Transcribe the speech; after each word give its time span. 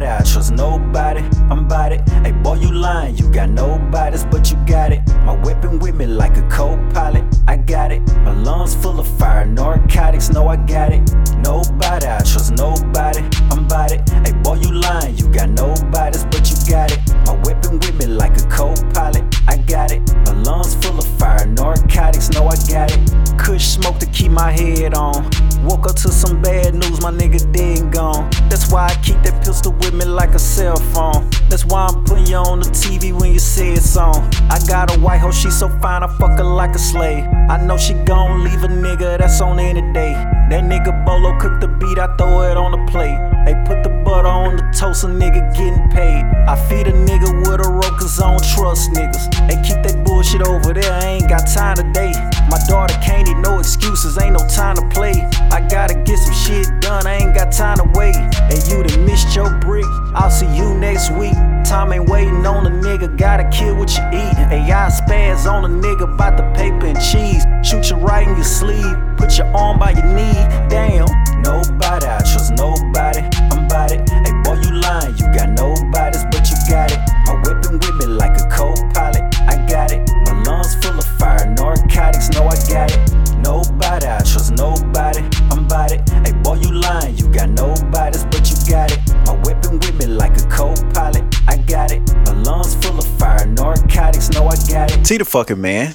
nobody, 0.00 0.33
Nobody. 0.50 1.20
I'm 1.50 1.66
about 1.66 1.92
it. 1.92 2.08
Hey, 2.24 2.32
boy, 2.32 2.54
you 2.54 2.72
lying, 2.72 3.16
you 3.16 3.30
got 3.30 3.50
nobody's, 3.50 4.24
but 4.24 4.50
you 4.50 4.56
got 4.66 4.92
it. 4.92 5.06
My 5.24 5.34
weapon 5.44 5.78
with 5.78 5.94
me 5.94 6.06
like 6.06 6.36
a 6.36 6.42
co 6.48 6.76
pilot. 6.92 7.24
I 7.46 7.56
got 7.56 7.92
it. 7.92 8.00
My 8.24 8.34
lungs 8.34 8.74
full 8.74 8.98
of 9.00 9.06
fire, 9.06 9.44
narcotics, 9.46 10.30
no, 10.30 10.48
I 10.48 10.56
got 10.56 10.92
it. 10.92 11.02
Nobody, 11.38 12.06
I 12.06 12.18
trust 12.18 12.52
nobody. 12.52 13.20
I'm 13.50 13.64
about 13.64 13.92
it. 13.92 14.08
Hey, 14.24 14.32
boy, 14.42 14.54
you 14.54 14.72
lying, 14.72 15.16
you 15.16 15.28
got 15.28 15.50
nobody's, 15.50 16.24
but 16.24 16.50
you 16.50 16.56
got 16.70 16.92
it. 16.92 16.98
My 17.26 17.34
weapon 17.44 17.78
with 17.78 17.94
me 17.98 18.06
like 18.06 18.36
a 18.36 18.46
co 18.48 18.74
pilot. 18.92 19.24
I 19.48 19.58
got 19.58 19.92
it. 19.92 20.02
My 20.26 20.32
lungs 20.42 20.74
full 20.74 20.98
of 20.98 21.06
fire, 21.18 21.46
narcotics, 21.46 22.30
no, 22.30 22.46
I 22.46 22.56
got 22.68 22.90
it. 22.92 23.38
Kush 23.38 23.66
smoke 23.66 23.98
to 23.98 24.06
keep 24.06 24.30
my 24.30 24.50
head 24.50 24.94
on. 24.94 25.30
Woke 25.64 25.86
up 25.88 25.96
to 25.96 26.08
some 26.08 26.42
bad 26.42 26.74
news, 26.74 27.00
my 27.00 27.10
nigga 27.10 27.40
dead 27.52 27.92
gone. 27.92 28.28
That's 28.48 28.70
why 28.70 28.86
I 28.86 28.94
keep 29.02 29.22
that 29.22 29.42
pistol 29.44 29.72
with 29.72 29.94
me 29.94 30.04
like 30.04 30.33
a 30.34 30.38
cell 30.38 30.76
phone. 30.76 31.28
That's 31.48 31.64
why 31.64 31.86
I'm 31.86 32.04
putting 32.04 32.26
you 32.26 32.36
on 32.36 32.60
the 32.60 32.66
TV 32.66 33.12
when 33.18 33.32
you 33.32 33.38
say 33.38 33.72
it's 33.72 33.96
on. 33.96 34.16
I 34.50 34.58
got 34.66 34.94
a 34.94 35.00
white 35.00 35.18
hoe, 35.18 35.30
she 35.30 35.50
so 35.50 35.68
fine, 35.80 36.02
I 36.02 36.08
fuck 36.18 36.38
her 36.38 36.44
like 36.44 36.74
a 36.74 36.78
slave. 36.78 37.24
I 37.48 37.56
know 37.64 37.76
she 37.76 37.94
gon' 37.94 38.42
leave 38.42 38.64
a 38.64 38.68
nigga 38.68 39.18
that's 39.18 39.40
on 39.40 39.58
any 39.58 39.82
day. 39.92 40.12
That 40.50 40.64
nigga 40.64 41.04
Bolo 41.04 41.38
cook 41.38 41.60
the 41.60 41.68
beat, 41.68 41.98
I 41.98 42.14
throw 42.16 42.42
it 42.42 42.56
on 42.56 42.72
the 42.72 42.90
plate. 42.90 43.18
They 43.46 43.54
put 43.66 43.82
the 43.82 43.90
butter 44.04 44.28
on 44.28 44.56
the 44.56 44.62
toast, 44.76 45.04
a 45.04 45.06
nigga 45.06 45.54
getting 45.54 45.88
paid. 45.90 46.24
I 46.48 46.56
feed 46.68 46.88
a 46.88 46.92
nigga 46.92 47.30
with 47.46 47.64
a 47.64 47.70
rope, 47.70 47.98
cause 47.98 48.20
I 48.20 48.30
don't 48.30 48.44
trust 48.54 48.90
niggas. 48.92 49.30
They 49.48 49.56
keep 49.62 49.82
that 49.84 50.04
bullshit 50.04 50.46
over 50.46 50.72
there, 50.72 50.92
I 50.92 51.20
ain't 51.20 51.28
got 51.28 51.46
time 51.46 51.76
today. 51.76 52.12
My 52.50 52.58
daughter 52.68 52.94
can't 53.02 53.28
eat 53.28 53.38
no 53.38 53.58
excuses, 53.58 54.18
ain't 54.18 54.32
no 54.32 54.46
time 54.48 54.76
to 54.76 54.88
play. 54.88 55.14
I 55.50 55.66
gotta 55.68 55.94
get 56.02 56.18
some 56.18 56.34
shit 56.34 56.66
done, 56.80 57.06
I 57.06 57.16
ain't 57.16 57.34
got 57.34 57.52
time 57.52 57.76
to 57.78 57.86
wait. 57.94 58.16
And 58.16 58.60
you 58.68 58.82
done 58.82 59.04
missed 59.04 59.34
your 59.34 59.50
brick, 59.60 59.86
I'll 60.14 60.30
see 60.30 60.46
you 60.54 60.74
next 60.74 61.10
week. 61.10 61.34
Time 61.64 61.92
ain't 61.92 62.08
waiting 62.08 62.46
on 62.46 62.66
a 62.66 62.70
nigga, 62.70 63.16
gotta 63.18 63.48
kill 63.50 63.74
what 63.74 63.90
you 63.96 64.02
eat. 64.12 64.36
And 64.38 64.66
y'all 64.68 64.90
spaz 64.90 65.50
on 65.50 65.64
a 65.64 65.68
nigga 65.68 66.14
about 66.14 66.36
the 66.36 66.44
paper 66.54 66.86
and 66.86 67.00
cheese. 67.00 67.44
Shoot 67.66 67.90
you 67.90 67.96
right 67.96 68.26
in 68.26 68.34
your 68.36 68.44
sleeve, 68.44 68.96
put 69.16 69.36
your 69.36 69.48
arm 69.56 69.78
by 69.80 69.90
your 69.90 70.06
knee. 70.06 70.38
Damn, 70.68 71.08
nobody, 71.42 72.06
I 72.06 72.18
trust 72.18 72.52
nobody. 72.52 73.22
I'm 73.50 73.66
about 73.66 73.90
it. 73.90 74.08
Hey, 74.08 74.32
boy, 74.44 74.60
you 74.62 74.78
lying, 74.78 75.16
you 75.16 75.26
got 75.34 75.50
nobody's, 75.50 76.24
but 76.26 76.48
you 76.48 76.56
got 76.70 76.92
it. 76.92 77.00
My 77.26 77.34
weapon 77.42 77.80
with 77.80 77.94
me 77.96 78.06
like 78.06 78.38
a 78.40 78.48
co 78.48 78.72
pilot. 78.94 79.24
I 79.48 79.66
got 79.68 79.90
it. 79.90 80.08
My 80.26 80.42
lungs 80.42 80.76
full 80.76 80.96
of 80.96 81.06
fire, 81.18 81.44
narcotics, 81.58 82.30
no, 82.30 82.46
I 82.46 82.56
got 82.70 82.92
it. 82.92 83.14
Nobody, 83.42 84.06
I 84.06 84.18
trust 84.18 84.52
nobody. 84.52 85.43
I'm 85.54 85.66
it. 85.92 86.08
Hey, 86.26 86.32
boy, 86.42 86.54
you 86.54 86.72
lying, 86.72 87.16
you 87.16 87.28
got 87.28 87.48
nobody's, 87.50 88.24
but 88.24 88.50
you 88.50 88.56
got 88.68 88.90
it. 88.90 88.98
My 89.24 89.40
weapon 89.44 89.78
with 89.78 89.94
me 90.00 90.06
like 90.06 90.36
a 90.36 90.46
co 90.48 90.74
pilot. 90.92 91.24
I 91.46 91.58
got 91.58 91.92
it. 91.92 92.00
My 92.26 92.32
lungs 92.42 92.74
full 92.84 92.98
of 92.98 93.06
fire, 93.18 93.46
narcotics, 93.46 94.30
no, 94.30 94.46
I 94.46 94.56
got 94.68 94.90
it. 94.90 95.04
T 95.04 95.16
the 95.16 95.24
fucking 95.24 95.60
man. 95.60 95.94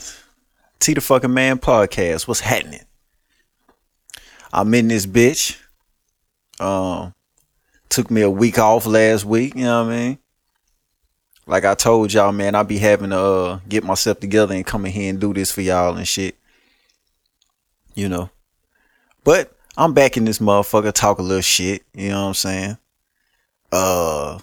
T 0.80 0.94
the 0.94 1.02
fucking 1.02 1.34
man 1.34 1.60
podcast. 1.60 2.26
What's 2.26 2.40
happening? 2.40 2.86
I'm 4.54 4.74
in 4.74 4.88
this 4.88 5.06
bitch. 5.06 5.60
Um, 6.60 7.14
took 7.90 8.10
me 8.10 8.22
a 8.22 8.30
week 8.30 8.58
off 8.60 8.86
last 8.86 9.26
week. 9.26 9.56
You 9.56 9.64
know 9.64 9.84
what 9.84 9.94
I 9.94 9.98
mean? 9.98 10.20
Like 11.46 11.66
I 11.66 11.76
told 11.76 12.14
y'all, 12.14 12.32
man, 12.32 12.56
I 12.56 12.64
be 12.64 12.78
having 12.78 13.10
to 13.10 13.20
uh, 13.20 13.60
get 13.68 13.84
myself 13.84 14.22
together 14.22 14.56
and 14.56 14.66
come 14.66 14.86
in 14.86 14.94
here 14.94 15.10
and 15.10 15.20
do 15.20 15.34
this 15.34 15.52
for 15.52 15.62
y'all 15.62 15.98
and 15.98 16.08
shit. 16.08 16.38
You 17.94 18.08
know, 18.08 18.30
but 19.30 19.56
I'm 19.78 19.94
back 19.94 20.18
in 20.18 20.26
this 20.26 20.40
motherfucker. 20.40 20.92
Talk 20.92 21.20
a 21.20 21.22
little 21.22 21.44
shit. 21.44 21.84
You 21.94 22.10
know 22.10 22.22
what 22.22 22.28
I'm 22.30 22.34
saying? 22.34 22.78
Uh, 23.72 24.40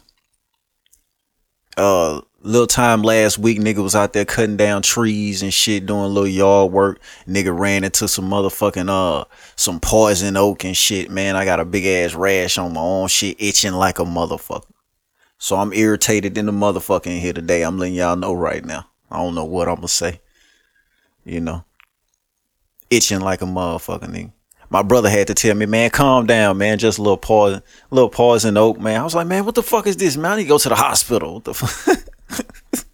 uh 1.76 2.20
little 2.40 2.68
time 2.68 3.02
last 3.02 3.36
week, 3.36 3.58
nigga 3.58 3.82
was 3.82 3.96
out 3.96 4.12
there 4.12 4.24
cutting 4.24 4.56
down 4.56 4.82
trees 4.82 5.42
and 5.42 5.52
shit, 5.52 5.86
doing 5.86 6.04
a 6.04 6.06
little 6.06 6.28
yard 6.28 6.70
work. 6.70 7.00
Nigga 7.26 7.58
ran 7.58 7.82
into 7.82 8.06
some 8.06 8.30
motherfucking 8.30 8.88
uh 8.88 9.24
some 9.56 9.80
poison 9.80 10.36
oak 10.36 10.64
and 10.64 10.76
shit, 10.76 11.10
man. 11.10 11.34
I 11.34 11.44
got 11.44 11.58
a 11.58 11.64
big 11.64 11.84
ass 11.84 12.14
rash 12.14 12.56
on 12.56 12.74
my 12.74 12.80
arm, 12.80 13.08
shit 13.08 13.34
itching 13.40 13.72
like 13.72 13.98
a 13.98 14.04
motherfucker. 14.04 14.70
So 15.38 15.56
I'm 15.56 15.72
irritated 15.72 16.38
in 16.38 16.46
the 16.46 16.52
motherfucking 16.52 17.18
here 17.18 17.32
today. 17.32 17.62
I'm 17.62 17.76
letting 17.76 17.96
y'all 17.96 18.14
know 18.14 18.34
right 18.34 18.64
now. 18.64 18.86
I 19.10 19.16
don't 19.16 19.34
know 19.34 19.46
what 19.46 19.68
I'm 19.68 19.74
gonna 19.74 19.88
say. 19.88 20.20
You 21.24 21.40
know. 21.40 21.64
Itching 22.88 23.18
like 23.18 23.42
a 23.42 23.46
motherfucker, 23.46 24.04
nigga. 24.04 24.30
My 24.76 24.82
brother 24.82 25.08
had 25.08 25.28
to 25.28 25.34
tell 25.34 25.54
me, 25.54 25.64
man, 25.64 25.88
calm 25.88 26.26
down, 26.26 26.58
man. 26.58 26.76
Just 26.76 26.98
a 26.98 27.02
little 27.02 27.16
pause, 27.16 27.62
little 27.90 28.10
poison 28.10 28.58
oak, 28.58 28.78
man. 28.78 29.00
I 29.00 29.04
was 29.04 29.14
like, 29.14 29.26
man, 29.26 29.46
what 29.46 29.54
the 29.54 29.62
fuck 29.62 29.86
is 29.86 29.96
this, 29.96 30.18
man? 30.18 30.32
I 30.32 30.36
need 30.36 30.42
to 30.42 30.48
go 30.50 30.58
to 30.58 30.68
the 30.68 30.74
hospital. 30.74 31.32
What 31.32 31.44
the 31.44 31.54
fuck? 31.54 32.84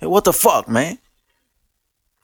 what 0.00 0.24
the 0.24 0.34
fuck, 0.34 0.68
man? 0.68 0.98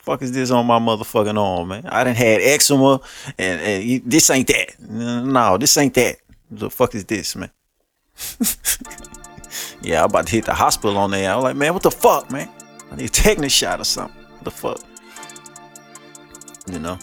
Fuck 0.00 0.20
is 0.20 0.32
this 0.32 0.50
on 0.50 0.66
my 0.66 0.78
motherfucking 0.78 1.38
arm, 1.38 1.68
man? 1.68 1.86
I 1.86 2.04
didn't 2.04 2.18
had 2.18 2.42
eczema, 2.42 3.00
and, 3.38 3.62
and 3.62 3.82
you, 3.82 4.02
this 4.04 4.28
ain't 4.28 4.48
that. 4.48 4.78
No, 4.78 5.56
this 5.56 5.74
ain't 5.78 5.94
that. 5.94 6.18
The 6.50 6.68
fuck 6.68 6.94
is 6.94 7.06
this, 7.06 7.34
man? 7.34 7.50
yeah, 9.80 10.00
I'm 10.00 10.10
about 10.10 10.26
to 10.26 10.32
hit 10.32 10.44
the 10.44 10.52
hospital 10.52 10.98
on 10.98 11.12
there. 11.12 11.32
I'm 11.32 11.40
like, 11.40 11.56
man, 11.56 11.72
what 11.72 11.82
the 11.82 11.90
fuck, 11.90 12.30
man? 12.30 12.50
I 12.92 12.96
need 12.96 13.06
a 13.06 13.08
tetanus 13.08 13.54
shot 13.54 13.80
or 13.80 13.84
something. 13.84 14.22
What 14.22 14.44
the 14.44 14.50
fuck? 14.50 14.80
You 16.70 16.78
know? 16.78 16.98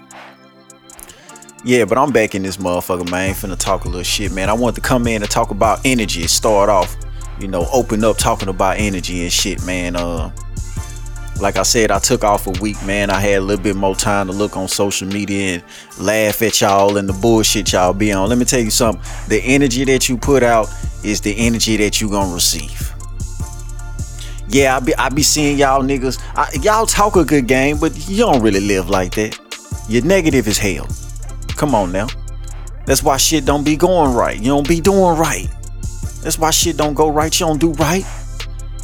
Yeah, 1.64 1.86
but 1.86 1.98
I'm 1.98 2.12
back 2.12 2.36
in 2.36 2.44
this 2.44 2.58
motherfucker, 2.58 3.10
man. 3.10 3.34
Finna 3.34 3.58
talk 3.58 3.86
a 3.86 3.88
little 3.88 4.04
shit, 4.04 4.32
man. 4.32 4.50
I 4.50 4.54
want 4.54 4.76
to 4.76 4.82
come 4.82 5.08
in 5.08 5.22
and 5.22 5.30
talk 5.30 5.50
about 5.50 5.82
energy. 5.84 6.26
Start 6.28 6.70
off, 6.70 6.96
you 7.40 7.48
know, 7.48 7.68
open 7.74 8.04
up 8.04 8.18
talking 8.18 8.48
about 8.48 8.78
energy 8.78 9.24
and 9.24 9.32
shit, 9.32 9.64
man. 9.66 9.96
Uh, 9.96 10.32
like 11.42 11.58
I 11.58 11.64
said, 11.64 11.92
I 11.92 12.00
took 12.00 12.24
off 12.24 12.48
a 12.48 12.52
week, 12.62 12.78
man. 12.86 13.10
I 13.10 13.20
had 13.20 13.40
a 13.40 13.42
little 13.42 13.62
bit 13.62 13.76
more 13.76 13.96
time 13.96 14.28
to 14.28 14.34
look 14.34 14.56
on 14.56 14.68
social 14.68 15.08
media 15.08 15.56
and 15.56 15.64
laugh 16.00 16.42
at 16.42 16.62
y'all 16.62 16.98
and 16.98 17.10
the 17.10 17.14
bullshit 17.14 17.74
y'all 17.74 17.94
be 17.94 18.12
on. 18.14 18.30
Let 18.30 18.38
me 18.38 18.46
tell 18.46 18.62
you 18.62 18.72
something. 18.72 19.04
The 19.28 19.40
energy 19.42 19.84
that 19.86 20.08
you 20.08 20.18
put 20.18 20.44
out 20.44 20.70
is 21.04 21.22
the 21.22 21.36
energy 21.38 21.76
that 21.78 22.00
you 22.00 22.10
gonna 22.10 22.34
receive. 22.34 22.94
Yeah, 24.48 24.78
I 24.78 24.80
be 24.80 24.96
I 24.96 25.10
be 25.10 25.24
seeing 25.24 25.58
y'all 25.58 25.84
niggas. 25.84 26.22
I, 26.36 26.50
y'all 26.62 26.86
talk 26.86 27.16
a 27.16 27.26
good 27.26 27.48
game, 27.48 27.78
but 27.78 28.08
you 28.08 28.18
don't 28.18 28.42
really 28.42 28.62
live 28.62 28.90
like 28.90 29.14
that. 29.16 29.38
You're 29.90 30.06
negative 30.06 30.48
as 30.48 30.58
hell. 30.58 30.88
Come 31.58 31.74
on 31.74 31.92
now. 31.92 32.08
That's 32.86 33.04
why 33.04 33.18
shit 33.18 33.44
don't 33.44 33.66
be 33.66 33.76
going 33.76 34.14
right. 34.14 34.38
You 34.38 34.46
don't 34.46 34.68
be 34.68 34.80
doing 34.80 35.18
right. 35.18 35.48
That's 36.22 36.38
why 36.38 36.52
shit 36.52 36.78
don't 36.78 36.94
go 36.94 37.10
right. 37.10 37.38
You 37.38 37.48
don't 37.48 37.60
do 37.60 37.74
right. 37.74 38.06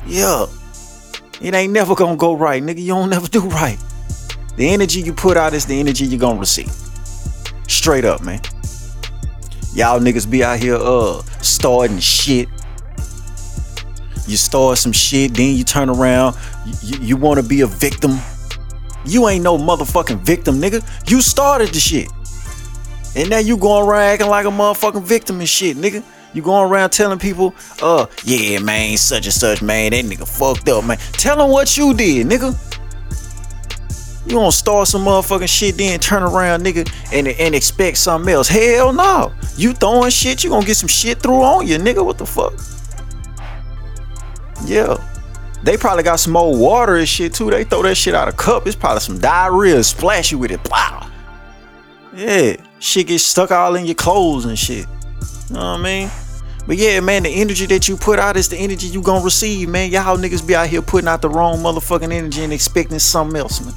Yeah. 0.07 0.47
It 1.39 1.53
ain't 1.53 1.71
never 1.71 1.93
gonna 1.93 2.17
go 2.17 2.33
right, 2.33 2.61
nigga. 2.63 2.79
You 2.79 2.93
don't 2.93 3.09
never 3.09 3.27
do 3.27 3.41
right. 3.41 3.77
The 4.57 4.69
energy 4.69 5.01
you 5.01 5.13
put 5.13 5.37
out 5.37 5.53
is 5.53 5.65
the 5.65 5.79
energy 5.79 6.05
you're 6.05 6.19
gonna 6.19 6.39
receive. 6.39 6.71
Straight 7.67 8.05
up, 8.05 8.23
man. 8.23 8.41
Y'all 9.73 9.99
niggas 9.99 10.29
be 10.29 10.43
out 10.43 10.59
here 10.59 10.75
uh 10.75 11.21
starting 11.41 11.99
shit. 11.99 12.49
You 14.27 14.37
start 14.37 14.79
some 14.79 14.91
shit, 14.91 15.35
then 15.35 15.55
you 15.55 15.63
turn 15.63 15.89
around. 15.89 16.35
You, 16.81 16.97
you 16.99 17.17
wanna 17.17 17.43
be 17.43 17.61
a 17.61 17.67
victim. 17.67 18.17
You 19.05 19.27
ain't 19.27 19.43
no 19.43 19.57
motherfucking 19.57 20.21
victim, 20.21 20.55
nigga. 20.59 20.83
You 21.09 21.21
started 21.21 21.69
the 21.69 21.79
shit. 21.79 22.09
And 23.15 23.29
now 23.29 23.39
you 23.39 23.57
going 23.57 23.87
around 23.87 24.01
acting 24.01 24.27
like 24.27 24.45
a 24.45 24.49
motherfucking 24.49 25.03
victim 25.03 25.39
and 25.39 25.49
shit, 25.49 25.77
nigga. 25.77 26.03
You 26.33 26.41
going 26.41 26.69
around 26.69 26.89
telling 26.89 27.19
people, 27.19 27.53
uh, 27.81 28.07
yeah, 28.23 28.59
man, 28.59 28.97
such 28.97 29.25
and 29.25 29.33
such, 29.33 29.61
man, 29.61 29.91
that 29.91 30.03
nigga 30.05 30.27
fucked 30.27 30.67
up, 30.67 30.83
man. 30.83 30.97
Tell 31.13 31.37
them 31.37 31.51
what 31.51 31.77
you 31.77 31.93
did, 31.93 32.27
nigga. 32.27 32.57
You 34.25 34.35
gonna 34.35 34.51
start 34.51 34.87
some 34.87 35.05
motherfucking 35.05 35.49
shit, 35.49 35.77
then 35.77 35.99
turn 35.99 36.23
around, 36.23 36.63
nigga, 36.63 36.89
and, 37.11 37.27
and 37.27 37.53
expect 37.53 37.97
something 37.97 38.33
else. 38.33 38.47
Hell 38.47 38.93
no. 38.93 39.33
You 39.57 39.73
throwing 39.73 40.09
shit, 40.09 40.43
you 40.43 40.49
gonna 40.49 40.65
get 40.65 40.77
some 40.77 40.87
shit 40.87 41.19
through 41.19 41.43
on 41.43 41.67
you, 41.67 41.77
nigga. 41.77 42.03
What 42.03 42.17
the 42.17 42.25
fuck? 42.25 42.53
Yeah. 44.65 44.97
They 45.63 45.77
probably 45.77 46.03
got 46.03 46.19
some 46.19 46.35
old 46.35 46.59
water 46.59 46.97
and 46.97 47.07
shit 47.07 47.33
too. 47.33 47.49
They 47.49 47.63
throw 47.63 47.83
that 47.83 47.95
shit 47.95 48.15
out 48.15 48.27
of 48.27 48.37
cup. 48.37 48.65
It's 48.65 48.75
probably 48.75 49.01
some 49.01 49.19
diarrhea. 49.19 49.83
Splash 49.83 50.31
you 50.31 50.37
with 50.37 50.51
it. 50.51 50.59
Wow. 50.69 51.09
Yeah. 52.13 52.55
Shit 52.83 53.07
gets 53.07 53.23
stuck 53.23 53.49
all 53.49 53.75
in 53.75 53.85
your 53.85 53.95
clothes 53.95 54.43
and 54.43 54.59
shit. 54.59 54.85
You 55.47 55.55
know 55.55 55.61
what 55.61 55.79
I 55.79 55.81
mean? 55.81 56.11
But 56.67 56.75
yeah, 56.75 56.99
man, 56.99 57.23
the 57.23 57.29
energy 57.29 57.65
that 57.67 57.87
you 57.87 57.95
put 57.95 58.19
out 58.19 58.35
is 58.35 58.49
the 58.49 58.57
energy 58.57 58.87
you 58.87 59.01
gonna 59.01 59.23
receive, 59.23 59.69
man. 59.69 59.89
Y'all 59.89 60.17
niggas 60.17 60.45
be 60.45 60.53
out 60.53 60.67
here 60.67 60.81
putting 60.81 61.07
out 61.07 61.21
the 61.21 61.29
wrong 61.29 61.59
motherfucking 61.59 62.11
energy 62.11 62.43
and 62.43 62.51
expecting 62.51 62.99
something 62.99 63.39
else, 63.39 63.63
man. 63.63 63.73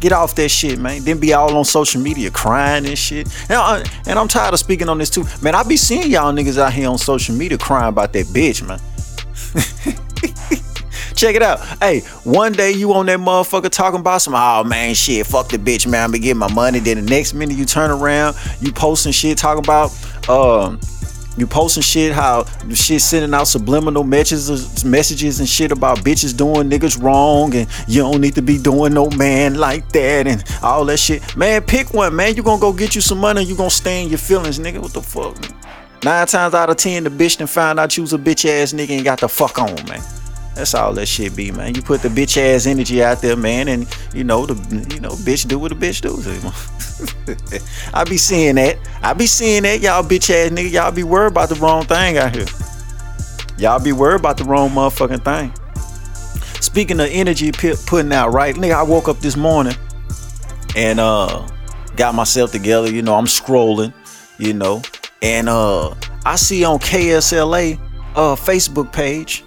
Get 0.00 0.12
off 0.12 0.34
that 0.36 0.48
shit, 0.48 0.78
man. 0.78 1.04
Then 1.04 1.20
be 1.20 1.34
all 1.34 1.54
on 1.54 1.66
social 1.66 2.00
media 2.00 2.30
crying 2.30 2.86
and 2.86 2.96
shit. 2.96 3.28
And, 3.50 3.58
I, 3.58 3.84
and 4.06 4.18
I'm 4.18 4.28
tired 4.28 4.54
of 4.54 4.58
speaking 4.58 4.88
on 4.88 4.96
this 4.96 5.10
too. 5.10 5.24
Man, 5.42 5.54
I 5.54 5.62
be 5.62 5.76
seeing 5.76 6.10
y'all 6.10 6.32
niggas 6.32 6.56
out 6.56 6.72
here 6.72 6.88
on 6.88 6.96
social 6.96 7.34
media 7.34 7.58
crying 7.58 7.90
about 7.90 8.14
that 8.14 8.24
bitch, 8.28 8.66
man. 8.66 8.80
Check 11.24 11.36
it 11.36 11.42
out. 11.42 11.58
Hey, 11.80 12.00
one 12.24 12.52
day 12.52 12.72
you 12.72 12.92
on 12.92 13.06
that 13.06 13.18
motherfucker 13.18 13.70
talking 13.70 14.00
about 14.00 14.20
some, 14.20 14.34
oh 14.36 14.62
man, 14.62 14.94
shit, 14.94 15.26
fuck 15.26 15.48
the 15.48 15.56
bitch, 15.56 15.86
man. 15.86 16.04
I'm 16.04 16.10
gonna 16.10 16.18
get 16.18 16.36
my 16.36 16.52
money. 16.52 16.80
Then 16.80 17.02
the 17.02 17.10
next 17.10 17.32
minute 17.32 17.56
you 17.56 17.64
turn 17.64 17.90
around, 17.90 18.36
you 18.60 18.70
posting 18.74 19.12
shit 19.12 19.38
talking 19.38 19.64
about, 19.64 19.90
um, 20.28 20.78
You 21.38 21.46
posting 21.46 21.82
shit 21.82 22.12
how 22.12 22.44
shit 22.74 23.00
sending 23.00 23.32
out 23.32 23.48
subliminal 23.48 24.04
messages 24.04 24.84
messages 24.84 25.40
and 25.40 25.48
shit 25.48 25.72
about 25.72 25.98
bitches 25.98 26.36
doing 26.36 26.68
niggas 26.68 27.02
wrong 27.02 27.54
and 27.54 27.68
you 27.88 28.02
don't 28.02 28.20
need 28.20 28.34
to 28.34 28.42
be 28.42 28.58
doing 28.58 28.92
no 28.92 29.08
man 29.10 29.54
like 29.54 29.90
that 29.92 30.26
and 30.26 30.44
all 30.62 30.84
that 30.84 30.98
shit. 30.98 31.36
Man, 31.36 31.62
pick 31.62 31.94
one, 31.94 32.14
man. 32.14 32.36
You 32.36 32.42
gonna 32.42 32.60
go 32.60 32.72
get 32.72 32.94
you 32.94 33.00
some 33.00 33.18
money, 33.18 33.42
you 33.42 33.56
gonna 33.56 33.70
stay 33.70 34.02
in 34.02 34.10
your 34.10 34.18
feelings, 34.18 34.58
nigga. 34.58 34.78
What 34.78 34.92
the 34.92 35.00
fuck? 35.00 35.36
Nine 36.04 36.26
times 36.26 36.52
out 36.52 36.68
of 36.68 36.76
ten, 36.76 37.02
the 37.04 37.10
bitch 37.10 37.38
then 37.38 37.46
find 37.46 37.80
out 37.80 37.96
you 37.96 38.02
was 38.02 38.12
a 38.12 38.18
bitch 38.18 38.44
ass 38.44 38.74
nigga 38.74 38.90
and 38.90 39.04
got 39.04 39.20
the 39.20 39.28
fuck 39.28 39.58
on, 39.58 39.74
man. 39.88 40.02
That's 40.54 40.72
all 40.74 40.92
that 40.94 41.06
shit 41.06 41.34
be, 41.34 41.50
man. 41.50 41.74
You 41.74 41.82
put 41.82 42.02
the 42.02 42.08
bitch 42.08 42.36
ass 42.36 42.66
energy 42.66 43.02
out 43.02 43.20
there, 43.20 43.36
man, 43.36 43.66
and 43.66 43.88
you 44.14 44.22
know 44.22 44.46
the 44.46 44.54
you 44.94 45.00
know 45.00 45.10
bitch 45.10 45.48
do 45.48 45.58
what 45.58 45.72
a 45.72 45.74
bitch 45.74 46.00
do. 46.00 46.14
I 47.94 48.04
be 48.04 48.16
seeing 48.16 48.54
that. 48.54 48.78
I 49.02 49.14
be 49.14 49.26
seeing 49.26 49.64
that 49.64 49.80
y'all 49.80 50.04
bitch 50.04 50.30
ass 50.30 50.50
nigga. 50.50 50.70
Y'all 50.70 50.92
be 50.92 51.02
worried 51.02 51.32
about 51.32 51.48
the 51.48 51.56
wrong 51.56 51.84
thing 51.84 52.18
out 52.18 52.36
here. 52.36 52.46
Y'all 53.58 53.82
be 53.82 53.92
worried 53.92 54.20
about 54.20 54.36
the 54.36 54.44
wrong 54.44 54.70
motherfucking 54.70 55.24
thing. 55.24 55.52
Speaking 56.60 57.00
of 57.00 57.08
energy 57.10 57.50
putting 57.50 58.12
out, 58.12 58.32
right? 58.32 58.54
Nigga, 58.54 58.74
I 58.74 58.82
woke 58.84 59.08
up 59.08 59.18
this 59.18 59.36
morning 59.36 59.74
and 60.76 61.00
uh 61.00 61.48
got 61.96 62.14
myself 62.14 62.52
together. 62.52 62.90
You 62.92 63.02
know, 63.02 63.16
I'm 63.16 63.26
scrolling. 63.26 63.92
You 64.38 64.52
know, 64.52 64.82
and 65.20 65.48
uh 65.48 65.94
I 66.24 66.36
see 66.36 66.64
on 66.64 66.78
KSLA 66.78 67.78
uh 68.14 68.36
Facebook 68.36 68.92
page 68.92 69.44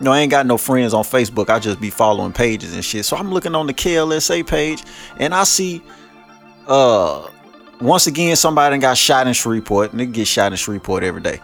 know, 0.00 0.12
I 0.12 0.20
ain't 0.20 0.30
got 0.30 0.46
no 0.46 0.58
friends 0.58 0.92
on 0.94 1.04
Facebook. 1.04 1.50
I 1.50 1.58
just 1.58 1.80
be 1.80 1.90
following 1.90 2.32
pages 2.32 2.74
and 2.74 2.84
shit. 2.84 3.04
So 3.04 3.16
I'm 3.16 3.32
looking 3.32 3.54
on 3.54 3.66
the 3.66 3.74
KLSA 3.74 4.46
page 4.46 4.82
and 5.18 5.34
I 5.34 5.44
see 5.44 5.82
uh 6.66 7.28
once 7.80 8.06
again 8.06 8.34
somebody 8.36 8.78
got 8.78 8.96
shot 8.96 9.26
in 9.26 9.34
Shreveport. 9.34 9.92
And 9.92 10.00
they 10.00 10.06
get 10.06 10.26
shot 10.26 10.52
in 10.52 10.56
Shreveport 10.56 11.02
every 11.02 11.20
day. 11.20 11.40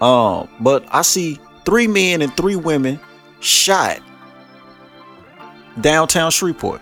Um, 0.00 0.48
but 0.60 0.84
I 0.90 1.02
see 1.02 1.38
three 1.64 1.86
men 1.86 2.22
and 2.22 2.34
three 2.36 2.56
women 2.56 2.98
shot 3.40 4.00
downtown 5.80 6.30
Shreveport. 6.30 6.80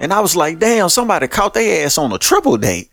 And 0.00 0.12
I 0.12 0.20
was 0.20 0.34
like, 0.34 0.58
damn, 0.58 0.88
somebody 0.88 1.28
caught 1.28 1.54
their 1.54 1.84
ass 1.84 1.98
on 1.98 2.12
a 2.12 2.18
triple 2.18 2.56
date. 2.56 2.90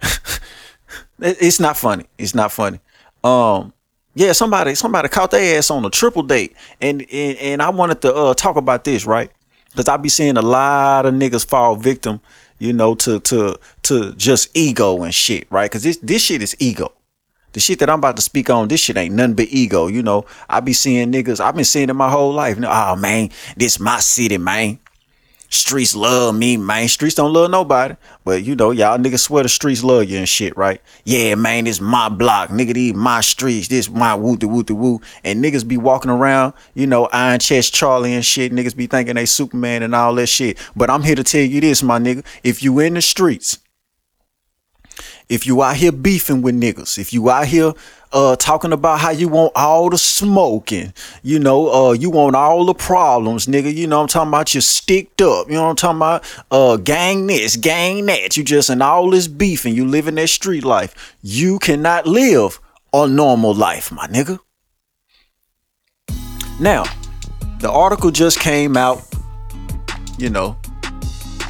it's 1.18 1.60
not 1.60 1.76
funny. 1.76 2.06
It's 2.16 2.34
not 2.34 2.52
funny. 2.52 2.80
Um, 3.22 3.72
yeah, 4.18 4.32
somebody 4.32 4.74
somebody 4.74 5.08
caught 5.08 5.30
their 5.30 5.56
ass 5.58 5.70
on 5.70 5.84
a 5.84 5.90
triple 5.90 6.24
date, 6.24 6.56
and 6.80 7.02
and, 7.02 7.38
and 7.38 7.62
I 7.62 7.70
wanted 7.70 8.02
to 8.02 8.12
uh, 8.12 8.34
talk 8.34 8.56
about 8.56 8.82
this 8.82 9.06
right 9.06 9.30
because 9.70 9.86
I 9.88 9.96
be 9.96 10.08
seeing 10.08 10.36
a 10.36 10.42
lot 10.42 11.06
of 11.06 11.14
niggas 11.14 11.46
fall 11.46 11.76
victim, 11.76 12.20
you 12.58 12.72
know, 12.72 12.96
to 12.96 13.20
to 13.20 13.56
to 13.84 14.12
just 14.14 14.50
ego 14.56 15.04
and 15.04 15.14
shit, 15.14 15.46
right? 15.50 15.70
Because 15.70 15.84
this 15.84 15.98
this 15.98 16.20
shit 16.20 16.42
is 16.42 16.56
ego. 16.58 16.92
The 17.52 17.60
shit 17.60 17.78
that 17.78 17.88
I'm 17.88 18.00
about 18.00 18.16
to 18.16 18.22
speak 18.22 18.50
on, 18.50 18.66
this 18.66 18.80
shit 18.80 18.96
ain't 18.96 19.14
nothing 19.14 19.34
but 19.34 19.46
ego. 19.50 19.86
You 19.86 20.02
know, 20.02 20.26
I 20.48 20.58
be 20.60 20.72
seeing 20.72 21.12
niggas. 21.12 21.38
I've 21.38 21.54
been 21.54 21.64
seeing 21.64 21.88
it 21.88 21.94
my 21.94 22.10
whole 22.10 22.32
life. 22.32 22.58
Oh 22.60 22.96
man, 22.96 23.30
this 23.56 23.78
my 23.78 24.00
city, 24.00 24.36
man. 24.36 24.80
Streets 25.50 25.96
love 25.96 26.34
me, 26.34 26.58
man. 26.58 26.88
Streets 26.88 27.14
don't 27.14 27.32
love 27.32 27.50
nobody. 27.50 27.94
But 28.22 28.44
you 28.44 28.54
know, 28.54 28.70
y'all 28.70 28.98
niggas 28.98 29.20
swear 29.20 29.42
the 29.42 29.48
streets 29.48 29.82
love 29.82 30.04
you 30.04 30.18
and 30.18 30.28
shit, 30.28 30.54
right? 30.58 30.82
Yeah, 31.04 31.36
man, 31.36 31.64
this 31.64 31.80
my 31.80 32.10
block. 32.10 32.50
Nigga, 32.50 32.74
these 32.74 32.94
my 32.94 33.22
streets. 33.22 33.68
This 33.68 33.88
my 33.88 34.14
woo 34.14 34.36
de 34.36 34.46
woo 34.46 34.62
woo. 34.68 35.00
And 35.24 35.42
niggas 35.42 35.66
be 35.66 35.78
walking 35.78 36.10
around, 36.10 36.52
you 36.74 36.86
know, 36.86 37.06
Iron 37.06 37.38
Chest 37.38 37.72
Charlie 37.72 38.12
and 38.12 38.24
shit. 38.24 38.52
Niggas 38.52 38.76
be 38.76 38.86
thinking 38.86 39.14
they 39.14 39.24
Superman 39.24 39.82
and 39.82 39.94
all 39.94 40.14
that 40.16 40.26
shit. 40.26 40.58
But 40.76 40.90
I'm 40.90 41.02
here 41.02 41.16
to 41.16 41.24
tell 41.24 41.40
you 41.40 41.62
this, 41.62 41.82
my 41.82 41.98
nigga. 41.98 42.26
If 42.44 42.62
you 42.62 42.78
in 42.80 42.94
the 42.94 43.02
streets, 43.02 43.58
if 45.30 45.46
you 45.46 45.62
out 45.62 45.76
here 45.76 45.92
beefing 45.92 46.42
with 46.42 46.60
niggas, 46.60 46.98
if 46.98 47.12
you 47.12 47.30
out 47.30 47.46
here 47.46 47.72
uh 48.12 48.36
talking 48.36 48.72
about 48.72 49.00
how 49.00 49.10
you 49.10 49.28
want 49.28 49.52
all 49.54 49.90
the 49.90 49.98
smoking, 49.98 50.92
you 51.22 51.38
know, 51.38 51.72
uh 51.72 51.92
you 51.92 52.10
want 52.10 52.36
all 52.36 52.64
the 52.64 52.74
problems, 52.74 53.46
nigga. 53.46 53.74
You 53.74 53.86
know 53.86 54.02
I'm 54.02 54.08
talking 54.08 54.28
about 54.28 54.54
You're 54.54 54.60
sticked 54.60 55.20
up. 55.22 55.48
You 55.48 55.54
know 55.54 55.70
I'm 55.70 55.76
talking 55.76 55.98
about 55.98 56.24
uh 56.50 56.76
gang 56.76 57.26
this, 57.26 57.56
gang 57.56 58.06
that. 58.06 58.36
You 58.36 58.44
just 58.44 58.70
in 58.70 58.82
all 58.82 59.10
this 59.10 59.28
beef 59.28 59.64
and 59.64 59.74
you 59.74 59.86
living 59.86 60.16
that 60.16 60.28
street 60.28 60.64
life. 60.64 61.16
You 61.22 61.58
cannot 61.58 62.06
live 62.06 62.60
a 62.92 63.06
normal 63.06 63.54
life, 63.54 63.92
my 63.92 64.06
nigga. 64.06 64.38
Now, 66.60 66.84
the 67.60 67.70
article 67.70 68.10
just 68.10 68.40
came 68.40 68.76
out, 68.76 69.02
you 70.18 70.30
know, 70.30 70.56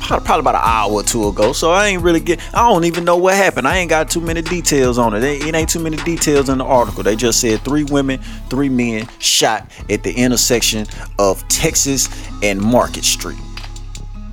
probably 0.09 0.41
about 0.41 0.55
an 0.55 0.63
hour 0.65 0.93
or 0.93 1.03
two 1.03 1.29
ago. 1.29 1.53
So 1.53 1.71
I 1.71 1.89
ain't 1.89 2.03
really 2.03 2.21
get. 2.21 2.41
I 2.55 2.69
don't 2.69 2.85
even 2.85 3.05
know 3.05 3.17
what 3.17 3.35
happened. 3.35 3.69
I 3.69 3.79
ain't 3.79 3.91
got 3.91 4.11
too 4.11 4.21
many 4.21 4.43
details 4.43 4.99
on 4.99 5.15
it. 5.15 5.23
It 5.23 5.55
ain't 5.55 5.69
too 5.69 5.81
many 5.81 5.97
details 5.99 6.49
in 6.49 6.59
the 6.59 6.65
article. 6.65 7.03
They 7.03 7.17
just 7.17 7.41
said 7.41 7.61
three 7.61 7.85
women, 7.85 8.21
three 8.49 8.69
men 8.69 9.09
shot 9.19 9.71
at 9.91 10.03
the 10.03 10.13
intersection 10.13 10.87
of 11.19 11.47
Texas 11.49 12.09
and 12.43 12.61
Market 12.61 13.05
Street, 13.05 13.39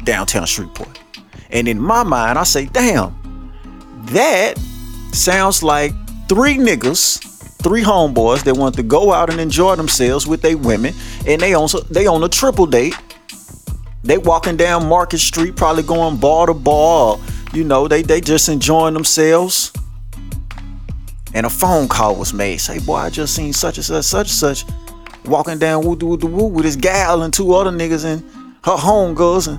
downtown 0.03 0.45
Shreveport. 0.45 0.99
And 1.51 1.67
in 1.67 1.79
my 1.79 2.03
mind, 2.03 2.39
I 2.39 2.43
say, 2.43 2.65
damn, 2.65 3.15
that 4.07 4.57
sounds 5.11 5.61
like 5.63 5.93
three 6.27 6.55
niggas 6.57 7.33
three 7.65 7.81
homeboys 7.81 8.43
that 8.43 8.55
want 8.55 8.75
to 8.75 8.83
go 8.83 9.11
out 9.11 9.31
and 9.31 9.39
enjoy 9.39 9.75
themselves 9.75 10.27
with 10.27 10.39
their 10.43 10.55
women, 10.55 10.93
and 11.25 11.41
they 11.41 11.55
on 11.55 11.67
they 11.89 12.05
on 12.05 12.23
a 12.23 12.29
triple 12.29 12.67
date 12.67 12.93
they 14.05 14.19
walking 14.19 14.55
down 14.55 14.87
Market 14.87 15.17
Street, 15.17 15.55
probably 15.55 15.81
going 15.81 16.17
bar 16.17 16.45
to 16.45 16.53
bar. 16.53 17.17
You 17.53 17.63
know, 17.63 17.87
they 17.87 18.03
they 18.03 18.21
just 18.21 18.49
enjoying 18.49 18.93
themselves. 18.93 19.73
And 21.33 21.45
a 21.45 21.49
phone 21.49 21.87
call 21.87 22.15
was 22.15 22.31
made. 22.31 22.57
Say, 22.57 22.79
boy, 22.79 22.97
I 22.97 23.09
just 23.09 23.35
seen 23.35 23.51
such 23.51 23.77
and 23.77 23.85
such, 23.85 24.05
such 24.05 24.27
and 24.27 24.29
such, 24.29 24.65
walking 25.25 25.57
down 25.57 25.83
woo 25.83 25.95
doo 25.95 26.05
woo 26.05 26.17
woo 26.17 26.45
with 26.45 26.65
his 26.65 26.75
gal 26.75 27.23
and 27.23 27.33
two 27.33 27.53
other 27.55 27.71
niggas 27.71 28.05
and 28.05 28.21
her 28.63 28.75
homegirls, 28.77 29.47
and 29.47 29.57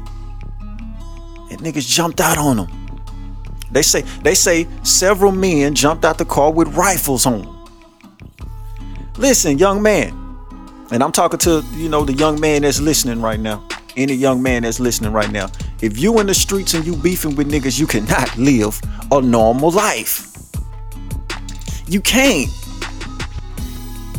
and 1.50 1.60
niggas 1.60 1.88
jumped 1.88 2.20
out 2.20 2.38
on 2.38 2.58
them. 2.58 2.68
They 3.72 3.82
say 3.82 4.02
they 4.22 4.36
say 4.36 4.68
several 4.84 5.32
men 5.32 5.74
jumped 5.74 6.04
out 6.04 6.18
the 6.18 6.24
car 6.24 6.52
with 6.52 6.68
rifles 6.76 7.26
on 7.26 7.42
them. 7.42 7.66
Listen, 9.18 9.58
young 9.58 9.82
man, 9.82 10.10
and 10.92 11.02
I'm 11.02 11.10
talking 11.10 11.40
to 11.40 11.64
you 11.72 11.88
know 11.88 12.04
the 12.04 12.12
young 12.12 12.38
man 12.38 12.62
that's 12.62 12.80
listening 12.80 13.20
right 13.20 13.40
now 13.40 13.66
any 13.96 14.14
young 14.14 14.42
man 14.42 14.62
that's 14.62 14.80
listening 14.80 15.12
right 15.12 15.30
now, 15.30 15.50
if 15.80 15.98
you 15.98 16.18
in 16.20 16.26
the 16.26 16.34
streets 16.34 16.74
and 16.74 16.86
you 16.86 16.96
beefing 16.96 17.34
with 17.36 17.50
niggas, 17.50 17.78
you 17.78 17.86
cannot 17.86 18.36
live 18.36 18.80
a 19.10 19.20
normal 19.20 19.70
life. 19.70 20.32
You 21.88 22.00
can't. 22.00 22.50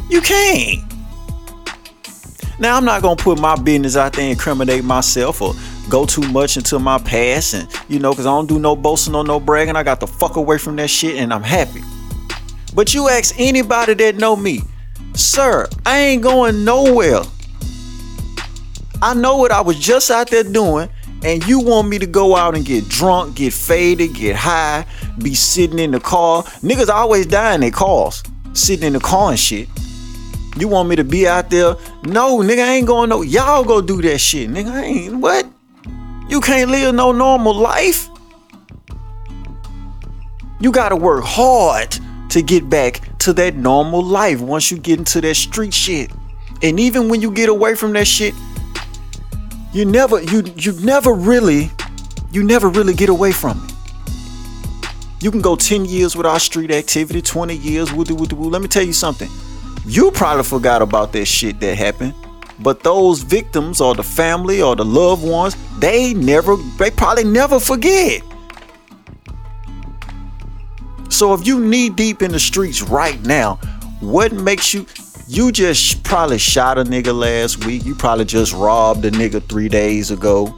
You 0.09 0.21
can't. 0.21 0.83
Now 2.59 2.75
I'm 2.75 2.85
not 2.85 3.01
gonna 3.01 3.15
put 3.15 3.39
my 3.39 3.55
business 3.55 3.95
out 3.95 4.13
there 4.13 4.23
and 4.23 4.31
incriminate 4.31 4.83
myself 4.83 5.41
or 5.41 5.53
go 5.89 6.05
too 6.05 6.27
much 6.31 6.57
into 6.57 6.79
my 6.79 6.97
past 6.97 7.53
and 7.53 7.67
you 7.87 7.99
know, 7.99 8.13
cause 8.13 8.25
I 8.25 8.31
don't 8.31 8.47
do 8.47 8.57
no 8.57 8.75
boasting 8.75 9.15
or 9.15 9.23
no 9.23 9.39
bragging. 9.39 9.75
I 9.75 9.83
got 9.83 9.99
the 9.99 10.07
fuck 10.07 10.37
away 10.37 10.57
from 10.57 10.75
that 10.77 10.89
shit 10.89 11.17
and 11.17 11.33
I'm 11.33 11.43
happy. 11.43 11.81
But 12.73 12.93
you 12.93 13.09
ask 13.09 13.35
anybody 13.37 13.93
that 13.95 14.15
know 14.15 14.35
me, 14.35 14.61
sir, 15.13 15.67
I 15.85 15.99
ain't 15.99 16.23
going 16.23 16.63
nowhere 16.63 17.21
I 19.01 19.13
know 19.13 19.37
what 19.37 19.51
I 19.51 19.61
was 19.61 19.77
just 19.77 20.09
out 20.09 20.29
there 20.29 20.43
doing, 20.43 20.89
and 21.23 21.45
you 21.45 21.59
want 21.59 21.87
me 21.87 21.99
to 21.99 22.07
go 22.07 22.35
out 22.35 22.55
and 22.55 22.65
get 22.65 22.89
drunk, 22.89 23.35
get 23.35 23.53
faded, 23.53 24.15
get 24.15 24.35
high, 24.35 24.85
be 25.21 25.35
sitting 25.35 25.79
in 25.79 25.91
the 25.91 25.99
car. 25.99 26.43
Niggas 26.61 26.89
always 26.89 27.25
die 27.27 27.53
in 27.53 27.61
their 27.61 27.71
cars, 27.71 28.23
sitting 28.53 28.87
in 28.87 28.93
the 28.93 28.99
car 28.99 29.31
and 29.31 29.39
shit. 29.39 29.67
You 30.57 30.67
want 30.67 30.89
me 30.89 30.95
to 30.95 31.03
be 31.03 31.27
out 31.27 31.51
there? 31.51 31.75
No, 32.03 32.39
nigga, 32.39 32.63
I 32.63 32.73
ain't 32.73 32.87
going 32.87 33.09
no. 33.09 33.21
Y'all 33.21 33.63
go 33.63 33.81
do 33.81 34.01
that 34.01 34.17
shit, 34.17 34.49
nigga. 34.49 34.71
I 34.71 34.83
ain't 34.83 35.17
what? 35.17 35.47
You 36.29 36.41
can't 36.41 36.71
live 36.71 36.95
no 36.95 37.11
normal 37.11 37.53
life. 37.53 38.09
You 40.59 40.71
gotta 40.71 40.95
work 40.95 41.23
hard 41.23 41.95
to 42.29 42.41
get 42.41 42.67
back 42.67 43.01
to 43.19 43.33
that 43.33 43.55
normal 43.55 44.03
life 44.03 44.41
once 44.41 44.71
you 44.71 44.79
get 44.79 44.97
into 44.97 45.21
that 45.21 45.35
street 45.35 45.73
shit. 45.73 46.11
And 46.63 46.79
even 46.79 47.09
when 47.09 47.21
you 47.21 47.29
get 47.29 47.49
away 47.49 47.75
from 47.75 47.93
that 47.93 48.07
shit, 48.07 48.33
you 49.77 49.85
never 49.85 50.19
you 50.23 50.43
you 50.55 50.71
never 50.81 51.13
really 51.13 51.69
you 52.31 52.43
never 52.43 52.67
really 52.67 52.95
get 52.95 53.09
away 53.09 53.31
from 53.31 53.63
it. 53.63 53.73
You 55.21 55.29
can 55.29 55.41
go 55.41 55.55
10 55.55 55.85
years 55.85 56.15
without 56.15 56.41
street 56.41 56.71
activity, 56.71 57.21
20 57.21 57.55
years. 57.55 57.93
Let 57.93 58.61
me 58.61 58.67
tell 58.67 58.83
you 58.83 58.93
something. 58.93 59.29
You 59.85 60.09
probably 60.09 60.43
forgot 60.43 60.81
about 60.81 61.13
that 61.13 61.25
shit 61.25 61.59
that 61.59 61.75
happened. 61.77 62.15
But 62.59 62.81
those 62.81 63.21
victims 63.21 63.79
or 63.79 63.93
the 63.93 64.03
family 64.03 64.63
or 64.63 64.75
the 64.75 64.83
loved 64.83 65.23
ones, 65.23 65.55
they 65.79 66.13
never, 66.15 66.55
they 66.79 66.89
probably 66.89 67.23
never 67.23 67.59
forget. 67.59 68.23
So 71.09 71.35
if 71.35 71.45
you 71.45 71.59
knee 71.59 71.89
deep 71.89 72.23
in 72.23 72.31
the 72.31 72.39
streets 72.39 72.81
right 72.81 73.21
now, 73.25 73.55
what 73.99 74.33
makes 74.33 74.73
you 74.73 74.85
you 75.27 75.51
just 75.51 76.03
probably 76.03 76.37
shot 76.37 76.77
a 76.77 76.83
nigga 76.83 77.17
last 77.17 77.65
week. 77.65 77.85
You 77.85 77.95
probably 77.95 78.25
just 78.25 78.53
robbed 78.53 79.03
a 79.05 79.11
nigga 79.11 79.43
three 79.43 79.67
days 79.67 80.09
ago. 80.09 80.57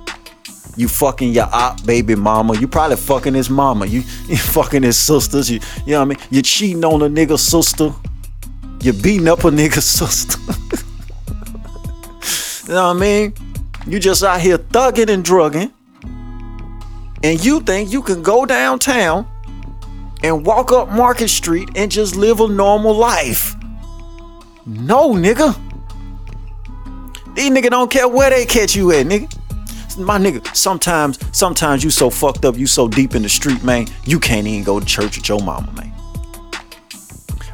You 0.76 0.88
fucking 0.88 1.34
your 1.34 1.48
op 1.52 1.84
baby 1.86 2.16
mama. 2.16 2.58
You 2.58 2.68
probably 2.68 2.98
fucking 2.98 3.34
his 3.34 3.50
mama. 3.50 3.86
You, 3.88 4.00
you 4.28 4.38
fucking 4.38 4.84
his 4.84 4.98
sisters. 4.98 5.50
You, 5.50 5.60
you 5.86 5.94
know 5.94 6.06
what 6.06 6.18
I 6.18 6.20
mean? 6.20 6.28
You 6.30 6.42
cheating 6.42 6.86
on 6.86 7.02
a 7.02 7.10
nigga 7.10 7.38
sister. 7.40 7.92
You 8.82 8.94
beating 8.94 9.28
up 9.28 9.40
a 9.40 9.50
nigga 9.50 9.82
sister. 9.82 10.40
you 12.68 12.76
know 12.76 12.94
what 12.94 12.96
I 12.96 13.00
mean? 13.00 13.34
You 13.88 14.00
just 14.00 14.24
out 14.24 14.40
here 14.40 14.60
thugging 14.60 15.10
and 15.10 15.26
drugging. 15.26 15.74
And 17.24 17.44
you 17.44 17.60
think 17.62 17.92
you 17.92 18.02
can 18.02 18.22
go 18.22 18.46
downtown 18.46 19.28
and 20.24 20.46
walk 20.46 20.72
up 20.72 20.90
Market 20.90 21.30
Street 21.30 21.70
and 21.76 21.92
just 21.92 22.16
live 22.16 22.40
a 22.40 22.48
normal 22.48 22.94
life. 22.94 23.56
No, 24.70 25.14
nigga. 25.14 25.60
These 27.34 27.50
nigga 27.50 27.72
don't 27.72 27.90
care 27.90 28.08
where 28.08 28.30
they 28.30 28.46
catch 28.46 28.76
you 28.76 28.92
at, 28.92 29.08
nigga. 29.08 29.36
My 29.98 30.20
nigga, 30.20 30.56
sometimes, 30.56 31.18
sometimes 31.36 31.84
you 31.84 31.90
so 31.90 32.12
fucked 32.12 32.46
up, 32.46 32.56
you 32.56 32.68
so 32.68 32.88
deep 32.88 33.16
in 33.16 33.24
the 33.24 33.30
street, 33.30 33.64
man, 33.64 33.88
you 34.06 34.20
can't 34.20 34.46
even 34.46 34.64
go 34.64 34.80
to 34.80 34.86
church 34.86 35.18
with 35.18 35.28
your 35.28 35.42
mama, 35.42 35.72
man. 35.72 35.92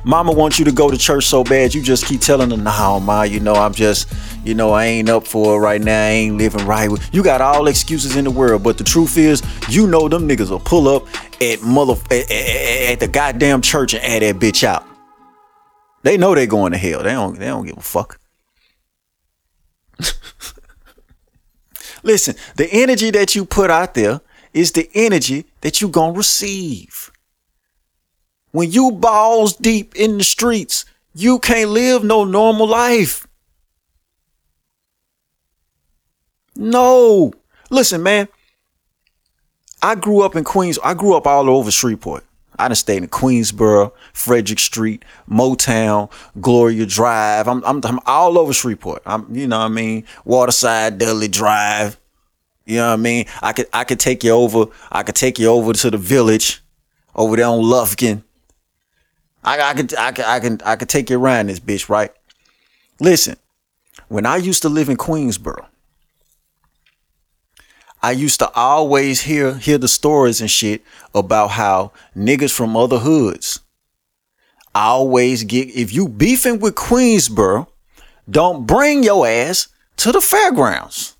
Mama 0.04 0.34
wants 0.34 0.60
you 0.60 0.66
to 0.66 0.74
go 0.74 0.92
to 0.92 0.98
church 0.98 1.26
so 1.26 1.42
bad, 1.42 1.74
you 1.74 1.82
just 1.82 2.06
keep 2.06 2.20
telling 2.20 2.52
her, 2.52 2.58
nah, 2.58 3.00
ma, 3.00 3.24
you 3.24 3.40
know, 3.40 3.54
I'm 3.54 3.74
just, 3.74 4.12
you 4.44 4.54
know, 4.54 4.72
I 4.72 4.86
ain't 4.86 5.08
up 5.08 5.26
for 5.26 5.56
it 5.56 5.60
right 5.60 5.82
now. 5.82 5.98
I 5.98 6.10
ain't 6.10 6.38
living 6.38 6.66
right. 6.66 6.90
You 7.14 7.24
got 7.24 7.40
all 7.40 7.68
excuses 7.68 8.18
in 8.18 8.26
the 8.26 8.32
world, 8.32 8.62
but 8.62 8.78
the 8.78 8.84
truth 8.84 9.18
is, 9.18 9.42
you 9.70 9.88
know 9.88 10.10
them 10.10 10.28
niggas 10.28 10.50
will 10.50 10.60
pull 10.60 10.90
up 10.90 11.08
at 11.42 11.62
mother 11.62 11.94
at, 12.12 12.30
at, 12.30 12.92
at 12.92 13.00
the 13.00 13.08
goddamn 13.08 13.62
church 13.62 13.94
and 13.94 14.04
add 14.04 14.22
that 14.22 14.36
bitch 14.36 14.66
out. 14.66 14.86
They 16.06 16.18
know 16.18 16.36
they're 16.36 16.46
going 16.46 16.72
to 16.72 16.78
hell. 16.78 17.02
They 17.02 17.14
don't. 17.14 17.40
They 17.40 17.48
don't 17.48 17.66
give 17.66 17.78
a 17.78 17.82
fuck. 17.82 18.20
Listen, 22.04 22.36
the 22.58 22.70
energy 22.72 23.10
that 23.10 23.34
you 23.34 23.44
put 23.44 23.72
out 23.72 23.96
there 23.96 24.22
is 24.54 24.74
the 24.74 24.88
energy 24.94 25.46
that 25.62 25.82
you're 25.82 25.90
gonna 25.90 26.14
receive. 26.14 27.10
When 28.52 28.70
you 28.70 28.92
balls 28.92 29.56
deep 29.56 29.96
in 29.96 30.20
the 30.20 30.24
streets, 30.24 30.86
you 31.16 31.40
can't 31.40 31.72
live 31.72 32.04
no 32.04 32.24
normal 32.24 32.68
life. 32.68 33.26
No. 36.56 37.34
Listen, 37.72 38.04
man. 38.04 38.28
I 39.82 39.96
grew 39.96 40.22
up 40.22 40.36
in 40.36 40.44
Queens. 40.44 40.78
I 40.84 40.94
grew 40.94 41.16
up 41.16 41.26
all 41.26 41.50
over 41.50 41.72
Shreveport. 41.72 42.24
I 42.58 42.68
done 42.68 42.76
stayed 42.76 43.04
in 43.04 43.10
Queensboro, 43.10 43.92
Frederick 44.14 44.60
Street, 44.60 45.04
Motown, 45.30 46.12
Gloria 46.40 46.86
Drive. 46.86 47.48
I'm, 47.48 47.64
I'm, 47.66 47.82
I'm 47.84 48.00
all 48.06 48.38
over 48.38 48.54
Shreveport. 48.54 49.02
I'm, 49.06 49.34
you 49.36 49.48
know 49.48 49.60
what 49.60 49.66
I 49.66 49.70
mean? 49.70 50.06
Waterside, 50.24 50.98
Dudley 50.98 51.28
Drive. 51.28 52.00
You 52.66 52.78
know 52.78 52.88
what 52.88 52.94
I 52.94 52.98
mean? 52.98 53.26
I 53.42 53.54
could, 53.54 53.68
I 53.74 53.84
could 53.84 54.00
take 54.00 54.24
you 54.24 54.32
over. 54.32 54.66
I 54.92 55.04
could 55.04 55.16
take 55.16 55.38
you 55.38 55.50
over 55.50 55.74
to 55.74 55.92
the 55.92 55.98
village 55.98 56.64
over 57.16 57.36
there 57.36 57.46
on 57.46 57.60
Lufkin. 57.60 58.24
I, 59.44 59.62
I 59.62 59.74
could, 59.74 59.96
I 59.96 60.12
could, 60.12 60.26
I 60.26 60.40
can, 60.40 60.62
I 60.66 60.76
could 60.76 60.90
take 60.90 61.10
you 61.10 61.20
around 61.20 61.48
this 61.48 61.60
bitch, 61.60 61.90
right? 61.90 62.12
Listen, 63.00 63.36
when 64.08 64.26
I 64.26 64.38
used 64.38 64.62
to 64.64 64.70
live 64.70 64.90
in 64.90 64.98
Queensboro, 64.98 65.68
I 68.06 68.12
used 68.12 68.38
to 68.38 68.52
always 68.54 69.22
hear 69.22 69.56
hear 69.56 69.80
the 69.80 69.88
stories 69.88 70.40
and 70.40 70.52
shit 70.52 70.84
about 71.16 71.48
how 71.48 71.92
niggas 72.16 72.52
from 72.52 72.78
other 72.78 73.00
hoods 73.00 73.62
always 74.76 75.44
get 75.44 75.76
if 75.76 75.92
you 75.92 76.08
beefing 76.08 76.60
with 76.60 76.76
Queensboro, 76.76 77.66
don't 78.30 78.68
bring 78.68 79.04
your 79.04 79.26
ass 79.26 79.70
to 79.98 80.12
the 80.12 80.22
fairgrounds. 80.22 81.16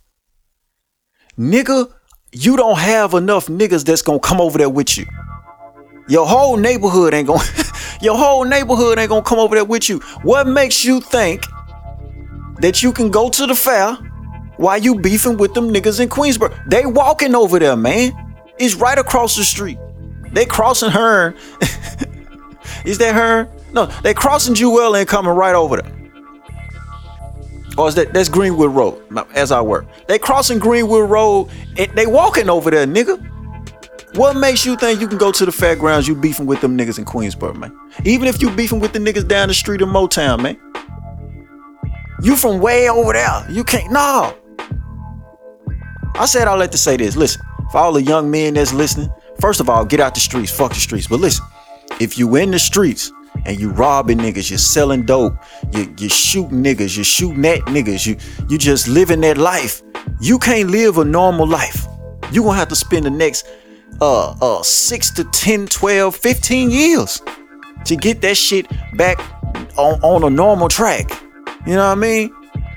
Nigga, 1.40 1.92
you 2.32 2.56
don't 2.56 2.78
have 2.78 3.16
enough 3.16 3.48
niggas 3.48 3.84
that's 3.84 4.04
gonna 4.04 4.20
come 4.20 4.40
over 4.40 4.60
there 4.60 4.70
with 4.70 4.96
you. 4.96 5.08
Your 6.08 6.28
whole 6.28 6.56
neighborhood 6.56 7.16
ain't 7.16 7.26
gonna 7.26 7.44
your 8.04 8.16
whole 8.16 8.46
neighborhood 8.46 9.00
ain't 9.00 9.10
gonna 9.10 9.24
come 9.24 9.40
over 9.40 9.56
there 9.56 9.66
with 9.66 9.90
you. 9.90 10.02
What 10.22 10.46
makes 10.46 10.86
you 10.86 11.02
think 11.02 11.46
that 12.60 12.84
you 12.84 12.92
can 12.92 13.10
go 13.10 13.32
to 13.32 13.48
the 13.48 13.56
fair 13.56 13.98
why 14.58 14.78
you 14.78 15.00
beefing 15.00 15.38
with 15.38 15.54
them 15.54 15.74
niggas 15.74 16.00
in 16.00 16.10
Queensboro? 16.10 16.54
They 16.70 16.86
walking 16.86 17.36
over 17.36 17.60
there, 17.60 17.76
man. 17.76 18.12
It's 18.58 18.76
right 18.76 18.98
across 18.98 19.36
the 19.36 19.44
street. 19.44 19.78
They 20.32 20.46
crossing 20.46 20.90
Hearne. 20.90 21.36
is 22.86 22.98
that 23.00 23.14
Hearne? 23.16 23.50
No, 23.74 23.88
they 24.04 24.14
crossing 24.14 24.56
Jewel 24.56 24.96
and 24.96 25.08
coming 25.08 25.34
right 25.34 25.56
over 25.56 25.82
there. 25.82 25.92
Or 27.78 27.90
is 27.90 27.96
that 27.96 28.14
that's 28.14 28.30
Greenwood 28.30 28.72
Road? 28.72 29.02
As 29.34 29.52
I 29.52 29.62
work, 29.62 29.86
they 30.08 30.18
crossing 30.18 30.60
Greenwood 30.60 31.10
Road 31.10 31.50
and 31.78 31.92
they 31.92 32.08
walking 32.08 32.50
over 32.50 32.72
there, 32.72 32.86
nigga. 32.86 33.32
What 34.16 34.38
makes 34.38 34.66
you 34.66 34.78
think 34.78 35.02
you 35.02 35.10
can 35.10 35.18
go 35.18 35.30
to 35.34 35.46
the 35.46 35.52
fairgrounds? 35.52 36.08
You 36.08 36.16
beefing 36.16 36.46
with 36.46 36.62
them 36.62 36.78
niggas 36.78 36.98
in 36.98 37.04
Queensboro, 37.04 37.54
man? 37.54 37.78
Even 38.06 38.30
if 38.30 38.42
you 38.42 38.50
beefing 38.50 38.80
with 38.80 38.94
the 38.94 39.00
niggas 39.00 39.28
down 39.28 39.50
the 39.50 39.54
street 39.54 39.82
in 39.82 39.90
Motown, 39.90 40.42
man. 40.42 40.58
You 42.22 42.38
from 42.38 42.62
way 42.62 42.90
over 42.90 43.12
there. 43.12 43.46
You 43.50 43.66
can't. 43.66 43.92
No. 43.92 44.34
I 46.18 46.26
said 46.26 46.48
I'll 46.48 46.58
let 46.58 46.72
to 46.72 46.78
say 46.78 46.96
this. 46.96 47.18
Listen, 47.18 47.42
for 47.72 47.80
all 47.80 47.94
the 47.94 48.02
young 48.02 48.32
men 48.32 48.54
that's 48.54 48.74
listening, 48.74 49.12
first 49.42 49.60
of 49.60 49.70
all, 49.70 49.84
get 49.84 50.00
out 50.00 50.14
the 50.14 50.22
streets. 50.22 50.50
Fuck 50.50 50.74
the 50.74 50.80
streets. 50.80 51.08
But 51.08 51.20
listen, 51.20 51.46
if 52.00 52.18
you 52.18 52.36
in 52.38 52.52
the 52.52 52.60
streets 52.60 53.12
and 53.46 53.60
you 53.60 53.70
robbing 53.72 54.20
niggas, 54.20 54.50
you're 54.50 54.58
selling 54.58 55.06
dope, 55.06 55.36
you 55.74 55.94
you 55.98 56.08
shooting 56.08 56.64
niggas, 56.64 56.98
you 56.98 57.04
shooting 57.04 57.46
at 57.46 57.60
niggas, 57.62 58.06
you 58.08 58.16
you 58.48 58.58
just 58.58 58.88
living 58.88 59.20
that 59.22 59.38
life. 59.38 59.82
You 60.22 60.40
can't 60.40 60.70
live 60.70 60.98
a 61.00 61.06
normal 61.06 61.48
life. 61.48 61.86
You 62.32 62.44
gonna 62.44 62.58
have 62.58 62.70
to 62.70 62.76
spend 62.76 63.06
the 63.06 63.10
next 63.10 63.46
uh 64.00 64.36
uh 64.42 64.64
six 64.64 65.12
to 65.12 65.26
10, 65.26 65.68
12, 65.68 66.16
15 66.16 66.72
years 66.72 67.22
to 67.84 67.96
get 67.96 68.22
that 68.22 68.36
shit 68.38 68.68
back 68.96 69.20
on, 69.78 70.00
on 70.02 70.24
a 70.24 70.30
normal 70.30 70.70
track. 70.70 71.10
You 71.68 71.74
know 71.74 71.88
what 71.88 71.98
I 71.98 72.02
mean? 72.02 72.34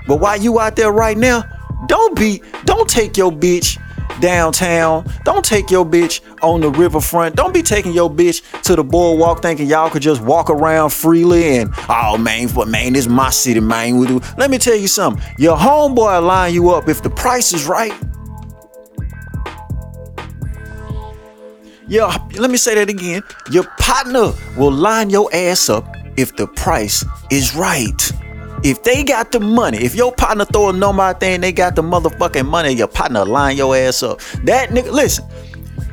But 0.08 0.20
while 0.20 0.40
you 0.40 0.58
out 0.58 0.74
there 0.74 0.90
right 0.90 1.16
now, 1.16 1.44
don't 1.86 2.16
be, 2.16 2.42
don't 2.64 2.88
take 2.88 3.16
your 3.16 3.30
bitch 3.30 3.78
downtown. 4.20 5.06
Don't 5.24 5.44
take 5.44 5.70
your 5.70 5.84
bitch 5.84 6.20
on 6.42 6.60
the 6.60 6.70
riverfront. 6.70 7.36
Don't 7.36 7.54
be 7.54 7.62
taking 7.62 7.92
your 7.92 8.10
bitch 8.10 8.42
to 8.62 8.76
the 8.76 8.84
boardwalk 8.84 9.42
thinking 9.42 9.66
y'all 9.66 9.90
could 9.90 10.02
just 10.02 10.20
walk 10.20 10.50
around 10.50 10.90
freely 10.90 11.58
and 11.58 11.72
oh 11.88 12.16
man, 12.18 12.48
but 12.54 12.68
man, 12.68 12.92
this 12.94 13.06
my 13.06 13.30
city, 13.30 13.60
man. 13.60 14.18
Let 14.36 14.50
me 14.50 14.58
tell 14.58 14.76
you 14.76 14.88
something. 14.88 15.22
Your 15.38 15.56
homeboy 15.56 16.26
line 16.26 16.54
you 16.54 16.70
up 16.70 16.88
if 16.88 17.02
the 17.02 17.10
price 17.10 17.52
is 17.52 17.66
right. 17.66 17.92
Yeah, 21.86 22.14
let 22.34 22.50
me 22.50 22.58
say 22.58 22.74
that 22.74 22.90
again. 22.90 23.22
Your 23.50 23.64
partner 23.78 24.32
will 24.58 24.72
line 24.72 25.08
your 25.08 25.30
ass 25.34 25.70
up 25.70 25.88
if 26.18 26.36
the 26.36 26.46
price 26.46 27.02
is 27.30 27.56
right. 27.56 28.12
If 28.64 28.82
they 28.82 29.04
got 29.04 29.32
the 29.32 29.40
money, 29.40 29.78
if 29.78 29.94
your 29.94 30.12
partner 30.12 30.44
throw 30.44 30.70
a 30.70 30.72
number 30.72 31.02
out 31.02 31.20
there 31.20 31.34
and 31.34 31.42
they 31.42 31.52
got 31.52 31.76
the 31.76 31.82
motherfucking 31.82 32.46
money, 32.46 32.72
your 32.72 32.88
partner 32.88 33.24
line 33.24 33.56
your 33.56 33.76
ass 33.76 34.02
up. 34.02 34.20
That 34.44 34.70
nigga, 34.70 34.90
listen, 34.90 35.24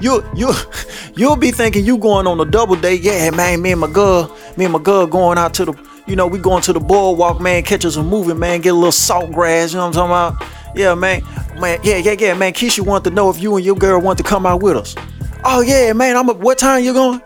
you 0.01 0.23
you 0.35 0.51
you'll 1.15 1.35
be 1.35 1.51
thinking 1.51 1.85
you 1.85 1.97
going 1.97 2.27
on 2.27 2.39
a 2.39 2.45
double 2.45 2.75
date. 2.75 3.01
Yeah, 3.01 3.29
man, 3.31 3.61
me 3.61 3.71
and 3.71 3.81
my 3.81 3.89
girl, 3.91 4.35
me 4.57 4.65
and 4.65 4.73
my 4.73 4.79
girl 4.79 5.05
going 5.05 5.37
out 5.37 5.53
to 5.55 5.65
the, 5.65 5.89
you 6.07 6.15
know, 6.15 6.27
we 6.27 6.39
going 6.39 6.63
to 6.63 6.73
the 6.73 6.79
boardwalk, 6.79 7.39
man, 7.39 7.63
catch 7.63 7.85
us 7.85 7.97
a 7.97 8.03
movie, 8.03 8.33
man, 8.33 8.61
get 8.61 8.69
a 8.69 8.73
little 8.73 8.91
Saltgrass, 8.91 9.71
you 9.71 9.77
know 9.77 9.87
what 9.87 9.97
I'm 9.97 10.09
talking 10.09 10.41
about? 10.41 10.77
Yeah, 10.77 10.95
man, 10.95 11.21
man, 11.59 11.79
yeah, 11.83 11.97
yeah, 11.97 12.15
yeah, 12.17 12.33
man. 12.33 12.53
Keisha 12.53 12.85
want 12.85 13.03
to 13.05 13.09
know 13.09 13.29
if 13.29 13.41
you 13.41 13.55
and 13.55 13.65
your 13.65 13.75
girl 13.75 14.01
want 14.01 14.17
to 14.17 14.23
come 14.23 14.45
out 14.45 14.61
with 14.61 14.75
us. 14.75 14.95
Oh 15.43 15.61
yeah, 15.61 15.93
man, 15.93 16.17
I'm 16.17 16.27
a, 16.29 16.33
what 16.33 16.57
time 16.57 16.83
you 16.83 16.93
going? 16.93 17.21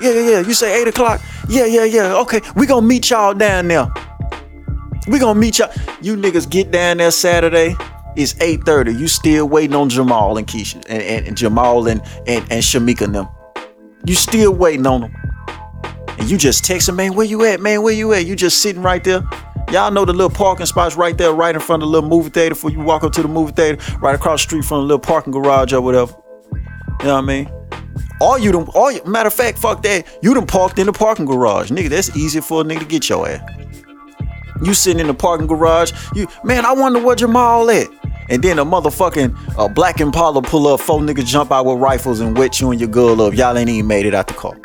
Yeah, 0.00 0.12
yeah, 0.12 0.30
yeah. 0.30 0.40
You 0.40 0.52
say 0.52 0.80
eight 0.80 0.86
o'clock? 0.86 1.20
Yeah, 1.48 1.64
yeah, 1.64 1.84
yeah. 1.84 2.14
Okay, 2.18 2.40
we 2.54 2.66
gonna 2.66 2.86
meet 2.86 3.10
y'all 3.10 3.34
down 3.34 3.68
there. 3.68 3.88
We 5.08 5.18
gonna 5.18 5.38
meet 5.38 5.58
y'all. 5.58 5.72
You 6.02 6.16
niggas 6.16 6.48
get 6.48 6.70
down 6.70 6.98
there 6.98 7.10
Saturday. 7.10 7.74
It's 8.16 8.34
8:30. 8.34 8.98
You 8.98 9.08
still 9.08 9.48
waiting 9.48 9.74
on 9.74 9.88
Jamal 9.88 10.36
and 10.36 10.46
Keisha 10.46 10.76
and, 10.88 11.02
and, 11.02 11.26
and 11.28 11.36
Jamal 11.36 11.88
and, 11.88 12.02
and 12.26 12.44
and 12.50 12.62
Shamika 12.62 13.02
and 13.02 13.14
them. 13.14 13.28
You 14.04 14.14
still 14.14 14.52
waiting 14.52 14.86
on 14.86 15.02
them. 15.02 15.14
And 16.18 16.30
you 16.30 16.36
just 16.36 16.64
texting, 16.64 16.96
man, 16.96 17.14
where 17.14 17.26
you 17.26 17.44
at, 17.44 17.60
man? 17.60 17.82
Where 17.82 17.94
you 17.94 18.12
at? 18.12 18.26
You 18.26 18.36
just 18.36 18.60
sitting 18.60 18.82
right 18.82 19.02
there. 19.02 19.22
Y'all 19.70 19.90
know 19.90 20.04
the 20.04 20.12
little 20.12 20.30
parking 20.30 20.66
spots 20.66 20.96
right 20.96 21.16
there, 21.16 21.32
right 21.32 21.54
in 21.54 21.60
front 21.60 21.82
of 21.82 21.88
the 21.88 21.92
little 21.92 22.08
movie 22.08 22.30
theater. 22.30 22.54
Before 22.54 22.70
you 22.70 22.80
walk 22.80 23.04
up 23.04 23.12
to 23.12 23.22
the 23.22 23.28
movie 23.28 23.52
theater, 23.52 23.98
right 24.00 24.14
across 24.14 24.40
the 24.40 24.48
street 24.48 24.64
from 24.64 24.78
the 24.78 24.84
little 24.84 24.98
parking 24.98 25.32
garage 25.32 25.72
or 25.72 25.80
whatever. 25.80 26.14
You 26.52 26.58
know 27.04 27.14
what 27.14 27.18
I 27.18 27.20
mean? 27.20 27.52
All 28.20 28.38
you 28.38 28.50
done, 28.50 28.66
all 28.74 28.92
matter 29.04 29.28
of 29.28 29.34
fact, 29.34 29.58
fuck 29.58 29.82
that. 29.82 30.06
You 30.22 30.34
done 30.34 30.46
parked 30.46 30.78
in 30.78 30.86
the 30.86 30.92
parking 30.92 31.26
garage, 31.26 31.70
nigga. 31.70 31.88
That's 31.88 32.16
easy 32.16 32.40
for 32.40 32.62
a 32.62 32.64
nigga 32.64 32.80
to 32.80 32.84
get 32.86 33.08
your 33.08 33.28
ass. 33.28 33.40
You 34.62 34.74
sitting 34.74 35.00
in 35.00 35.06
the 35.06 35.14
parking 35.14 35.46
garage. 35.46 35.92
You 36.14 36.26
man, 36.44 36.64
I 36.64 36.72
wonder 36.72 37.02
where 37.02 37.16
Jamal 37.16 37.70
at. 37.70 37.88
And 38.30 38.42
then 38.42 38.58
a 38.58 38.64
motherfucking 38.64 39.58
uh, 39.58 39.68
black 39.68 40.00
Impala 40.00 40.42
pull 40.42 40.66
up, 40.66 40.80
four 40.80 41.00
niggas 41.00 41.24
jump 41.26 41.50
out 41.50 41.64
with 41.64 41.78
rifles 41.78 42.20
and 42.20 42.36
wet 42.36 42.60
you 42.60 42.70
and 42.70 42.78
your 42.78 42.90
girl 42.90 43.22
up. 43.22 43.34
Y'all 43.34 43.56
ain't 43.56 43.70
even 43.70 43.86
made 43.86 44.04
it 44.04 44.14
out 44.14 44.26
the 44.26 44.34
car. 44.34 44.58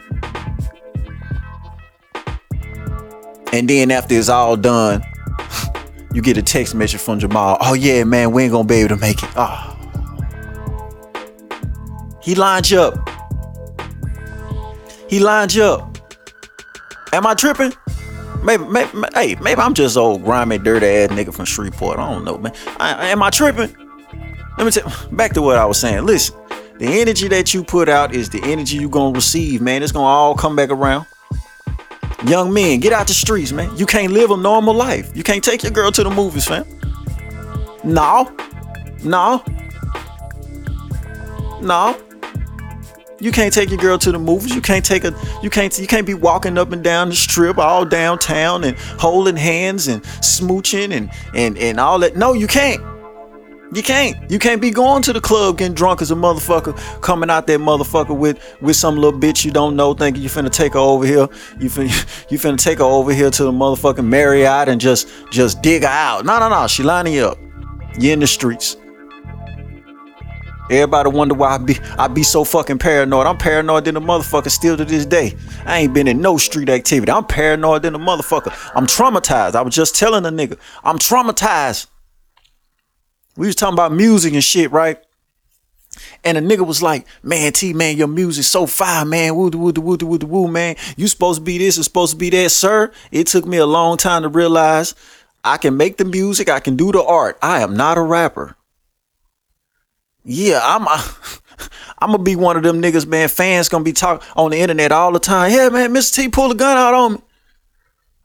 And 3.54 3.70
then 3.70 3.92
after 3.92 4.16
it's 4.16 4.30
all 4.30 4.58
done, 4.58 5.04
you 6.14 6.22
get 6.22 6.38
a 6.38 6.42
text 6.42 6.76
message 6.76 7.00
from 7.00 7.20
Jamal. 7.20 7.58
Oh 7.62 7.74
yeah, 7.74 8.04
man, 8.04 8.32
we 8.32 8.44
ain't 8.44 8.52
gonna 8.52 8.68
be 8.68 8.76
able 8.76 8.96
to 8.96 9.02
make 9.02 9.22
it. 9.24 9.30
Oh. 9.36 9.70
He 12.22 12.36
lined 12.36 12.70
you 12.70 12.80
up. 12.80 13.10
He 15.10 15.20
lined 15.20 15.54
you 15.54 15.64
up. 15.64 15.98
Am 17.14 17.28
I 17.28 17.34
tripping? 17.36 17.74
Maybe, 18.44 18.66
maybe, 18.66 18.90
hey, 19.14 19.36
maybe 19.36 19.62
I'm 19.62 19.74
just 19.74 19.96
old 19.96 20.24
grimy, 20.24 20.58
dirty 20.58 20.86
ass 20.86 21.10
nigga 21.10 21.34
from 21.34 21.46
Shreveport. 21.46 21.98
I 21.98 22.12
don't 22.12 22.26
know, 22.26 22.38
man. 22.38 22.54
I, 22.78 23.08
am 23.10 23.24
I 23.24 23.30
tripping? 23.30 23.76
Let 24.58 24.66
me 24.66 24.72
tell. 24.72 24.92
Back 25.12 25.34
to 25.34 25.42
what 25.42 25.58
I 25.58 25.66
was 25.66 25.80
saying. 25.80 26.06
Listen, 26.06 26.36
the 26.78 26.86
energy 27.02 27.28
that 27.30 27.54
you 27.54 27.64
put 27.64 27.88
out 27.88 28.14
is 28.14 28.30
the 28.30 28.42
energy 28.44 28.78
you're 28.78 28.90
gonna 28.90 29.14
receive, 29.14 29.62
man. 29.62 29.82
It's 29.82 29.92
gonna 29.92 30.06
all 30.06 30.36
come 30.36 30.56
back 30.56 30.70
around. 30.70 31.06
Young 32.26 32.54
men, 32.54 32.80
get 32.80 32.94
out 32.94 33.08
the 33.08 33.14
streets, 33.14 33.52
man. 33.52 33.76
You 33.78 33.86
can't 33.86 34.14
live 34.14 34.32
a 34.32 34.38
normal 34.38 34.74
life. 34.74 35.16
You 35.16 35.24
can't 35.24 35.44
take 35.44 35.64
your 35.64 35.72
girl 35.72 35.92
to 35.92 36.04
the 36.04 36.10
movies, 36.10 36.46
fam. 36.46 36.66
No, 37.84 38.34
no, 39.04 39.44
no. 41.62 41.98
You 43.24 43.32
can't 43.32 43.54
take 43.54 43.70
your 43.70 43.80
girl 43.80 43.98
to 44.00 44.12
the 44.12 44.20
movies. 44.20 44.54
You 44.54 44.60
can't 44.60 44.84
take 44.84 45.06
a 45.06 45.16
you 45.42 45.50
can't 45.50 45.80
you 45.80 45.88
can't 45.88 46.06
be 46.06 46.14
walking 46.14 46.58
up 46.58 46.74
and 46.74 46.84
down 46.84 47.08
the 47.08 47.16
strip 47.16 47.58
all 47.58 47.86
downtown 47.86 48.66
and 48.66 48.78
holding 49.00 49.38
hands 49.38 49.88
and 49.88 50.04
smooching 50.04 50.92
and 50.92 51.10
and 51.34 51.58
and 51.58 51.80
all 51.80 52.00
that. 52.00 52.18
No, 52.18 52.34
you 52.34 52.48
can't. 52.48 52.82
You 53.74 53.82
can't. 53.82 54.30
You 54.30 54.40
can't 54.40 54.62
be 54.62 54.72
going 54.72 55.04
to 55.04 55.14
the 55.14 55.22
club 55.22 55.60
getting 55.60 55.74
drunk 55.74 56.02
as 56.02 56.12
a 56.12 56.16
motherfucker, 56.16 56.78
coming 57.00 57.30
out 57.30 57.48
that 57.48 57.62
motherfucker 57.62 58.16
with 58.16 58.58
with 58.60 58.76
some 58.76 58.98
little 58.98 59.18
bitch 59.18 59.46
you 59.46 59.52
don't 59.52 59.78
know, 59.78 59.94
thinking 59.94 60.22
you 60.22 60.28
finna 60.28 60.52
take 60.52 60.74
her 60.74 60.80
over 60.80 61.06
here. 61.06 61.30
You 61.62 61.70
finna 61.70 62.28
you 62.30 62.38
finna 62.38 62.58
take 62.58 62.80
her 62.80 62.84
over 62.84 63.14
here 63.14 63.32
to 63.32 63.44
the 63.46 63.54
motherfucking 63.54 64.06
Marriott 64.06 64.68
and 64.68 64.82
just 64.82 65.08
just 65.32 65.62
dig 65.62 65.84
her 65.84 65.88
out. 65.88 66.26
No, 66.26 66.40
no, 66.40 66.50
no. 66.50 66.68
She 66.68 66.84
lining 66.84 67.14
you 67.14 67.28
up. 67.28 67.40
You 67.98 68.12
in 68.12 68.20
the 68.20 68.28
streets. 68.28 68.76
Everybody 70.70 71.10
wonder 71.10 71.36
why 71.36 71.56
I 71.56 71.58
be 71.58 71.78
I 71.98 72.08
be 72.08 72.24
so 72.24 72.44
fucking 72.44 72.80
paranoid. 72.80 73.28
I'm 73.28 73.38
paranoid 73.38 73.86
than 73.86 73.98
a 73.98 74.02
motherfucker 74.02 74.50
still 74.50 74.78
to 74.78 74.86
this 74.86 75.06
day. 75.06 75.36
I 75.66 75.80
ain't 75.80 75.94
been 75.94 76.08
in 76.08 76.22
no 76.22 76.38
street 76.38 76.70
activity. 76.70 77.12
I'm 77.12 77.26
paranoid 77.26 77.82
than 77.82 77.96
a 77.96 78.00
motherfucker. 78.00 78.54
I'm 78.74 78.88
traumatized. 78.88 79.56
I 79.56 79.62
was 79.62 79.76
just 79.76 79.96
telling 79.96 80.26
a 80.26 80.30
nigga, 80.30 80.58
I'm 80.84 81.00
traumatized. 81.00 81.88
We 83.36 83.48
was 83.48 83.56
talking 83.56 83.74
about 83.74 83.92
music 83.92 84.34
and 84.34 84.44
shit, 84.44 84.72
right? 84.72 85.00
And 86.24 86.38
a 86.38 86.42
nigga 86.42 86.66
was 86.66 86.82
like, 86.82 87.06
man, 87.22 87.52
T, 87.52 87.74
man, 87.74 87.98
your 87.98 88.08
music 88.08 88.46
so 88.46 88.66
fire, 88.66 89.06
man. 89.06 89.36
Woo, 89.36 89.50
woo, 89.50 89.72
woo, 89.72 89.98
woo, 89.98 89.98
woo, 90.02 90.18
woo, 90.18 90.48
man. 90.48 90.76
You 90.96 91.08
supposed 91.08 91.40
to 91.40 91.44
be 91.44 91.58
this 91.58 91.76
and 91.76 91.84
supposed 91.84 92.14
to 92.14 92.18
be 92.18 92.30
that, 92.32 92.52
sir. 92.52 92.92
It 93.12 93.28
took 93.28 93.46
me 93.46 93.58
a 93.58 93.66
long 93.66 93.98
time 93.98 94.24
to 94.24 94.30
realize 94.30 94.96
I 95.44 95.58
can 95.58 95.76
make 95.76 95.98
the 95.98 96.06
music, 96.06 96.50
I 96.50 96.60
can 96.60 96.78
do 96.78 96.92
the 96.92 97.04
art. 97.04 97.38
I 97.42 97.62
am 97.62 97.76
not 97.76 97.98
a 97.98 98.02
rapper. 98.02 98.56
Yeah, 100.24 100.60
I'm. 100.64 100.88
I'm 102.00 102.12
gonna 102.12 102.24
be 102.24 102.36
one 102.36 102.58
of 102.58 102.64
them 102.64 102.82
niggas, 102.82 103.08
man. 103.08 103.30
Fans 103.30 103.70
gonna 103.70 103.84
be 103.84 103.94
talking 103.94 104.28
on 104.36 104.52
the 104.52 104.58
internet 104.58 104.92
all 104.92 105.14
the 105.14 105.20
time. 105.20 105.52
Yeah, 105.52 105.70
man, 105.70 105.94
Mr. 105.94 106.16
T 106.16 106.28
pulled 106.28 106.52
a 106.52 106.56
gun 106.56 106.76
out 106.76 106.94
on 106.94 107.14
me. 107.14 107.20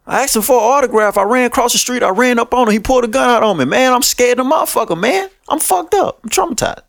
I 0.05 0.23
asked 0.23 0.35
him 0.35 0.43
for 0.43 0.57
an 0.57 0.65
autograph. 0.65 1.19
I 1.19 1.23
ran 1.23 1.47
across 1.47 1.75
the 1.75 1.79
street. 1.79 2.03
I 2.03 2.09
ran 2.09 2.39
up 2.39 2.53
on 2.55 2.67
him. 2.67 2.73
He 2.73 2.81
pulled 2.81 3.05
a 3.05 3.09
gun 3.09 3.29
out 3.29 3.43
on 3.43 3.59
me. 3.59 3.67
Man, 3.67 3.93
I'm 3.93 4.03
scared 4.03 4.41
of 4.41 4.47
motherfucker, 4.47 4.99
man. 4.99 5.29
I'm 5.49 5.61
fucked 5.61 5.95
up. 5.95 6.19
I'm 6.25 6.31
traumatized. 6.31 6.83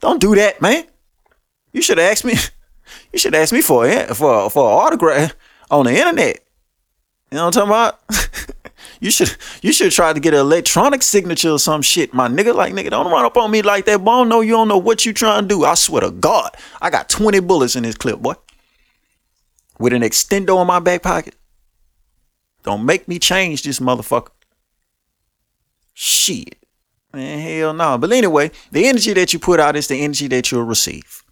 Don't 0.00 0.20
do 0.20 0.34
that, 0.36 0.62
man. 0.62 0.84
You 1.72 1.82
should 1.82 1.98
ask 1.98 2.24
me. 2.24 2.34
You 3.12 3.18
should 3.18 3.34
ask 3.34 3.52
me 3.52 3.62
for 3.62 3.86
a, 3.86 4.14
for 4.14 4.50
for 4.50 4.68
an 4.68 4.86
autograph 4.86 5.34
on 5.70 5.86
the 5.86 5.92
internet. 5.92 6.40
You 7.30 7.36
know 7.36 7.46
what 7.46 7.56
I'm 7.56 7.68
talking 7.68 7.70
about? 7.70 8.00
you 9.02 9.10
should 9.10 9.36
you 9.62 9.72
should 9.72 9.90
try 9.90 10.12
to 10.12 10.20
get 10.20 10.32
an 10.32 10.38
electronic 10.38 11.02
signature 11.02 11.50
or 11.50 11.58
some 11.58 11.82
shit, 11.82 12.14
my 12.14 12.28
nigga. 12.28 12.54
Like 12.54 12.72
nigga, 12.72 12.90
don't 12.90 13.10
run 13.10 13.24
up 13.24 13.36
on 13.36 13.50
me 13.50 13.60
like 13.60 13.84
that. 13.86 13.98
Boy, 13.98 14.12
I 14.12 14.18
don't 14.18 14.28
know 14.28 14.42
you 14.42 14.52
don't 14.52 14.68
know 14.68 14.78
what 14.78 15.04
you 15.04 15.12
trying 15.12 15.42
to 15.42 15.48
do. 15.48 15.64
I 15.64 15.74
swear 15.74 16.02
to 16.02 16.12
God, 16.12 16.56
I 16.80 16.88
got 16.88 17.08
20 17.08 17.40
bullets 17.40 17.74
in 17.74 17.82
this 17.82 17.96
clip, 17.96 18.20
boy. 18.20 18.34
With 19.80 19.92
an 19.92 20.02
extendo 20.02 20.60
in 20.60 20.68
my 20.68 20.78
back 20.78 21.02
pocket. 21.02 21.34
Don't 22.62 22.86
make 22.86 23.08
me 23.08 23.18
change 23.18 23.64
this 23.64 23.80
motherfucker. 23.80 24.30
Shit. 25.94 26.54
Man, 27.12 27.40
hell 27.40 27.74
no. 27.74 27.98
But 27.98 28.12
anyway, 28.12 28.52
the 28.70 28.86
energy 28.86 29.14
that 29.14 29.32
you 29.32 29.40
put 29.40 29.58
out 29.58 29.74
is 29.74 29.88
the 29.88 29.96
energy 29.96 30.28
that 30.28 30.52
you'll 30.52 30.62
receive. 30.62 31.24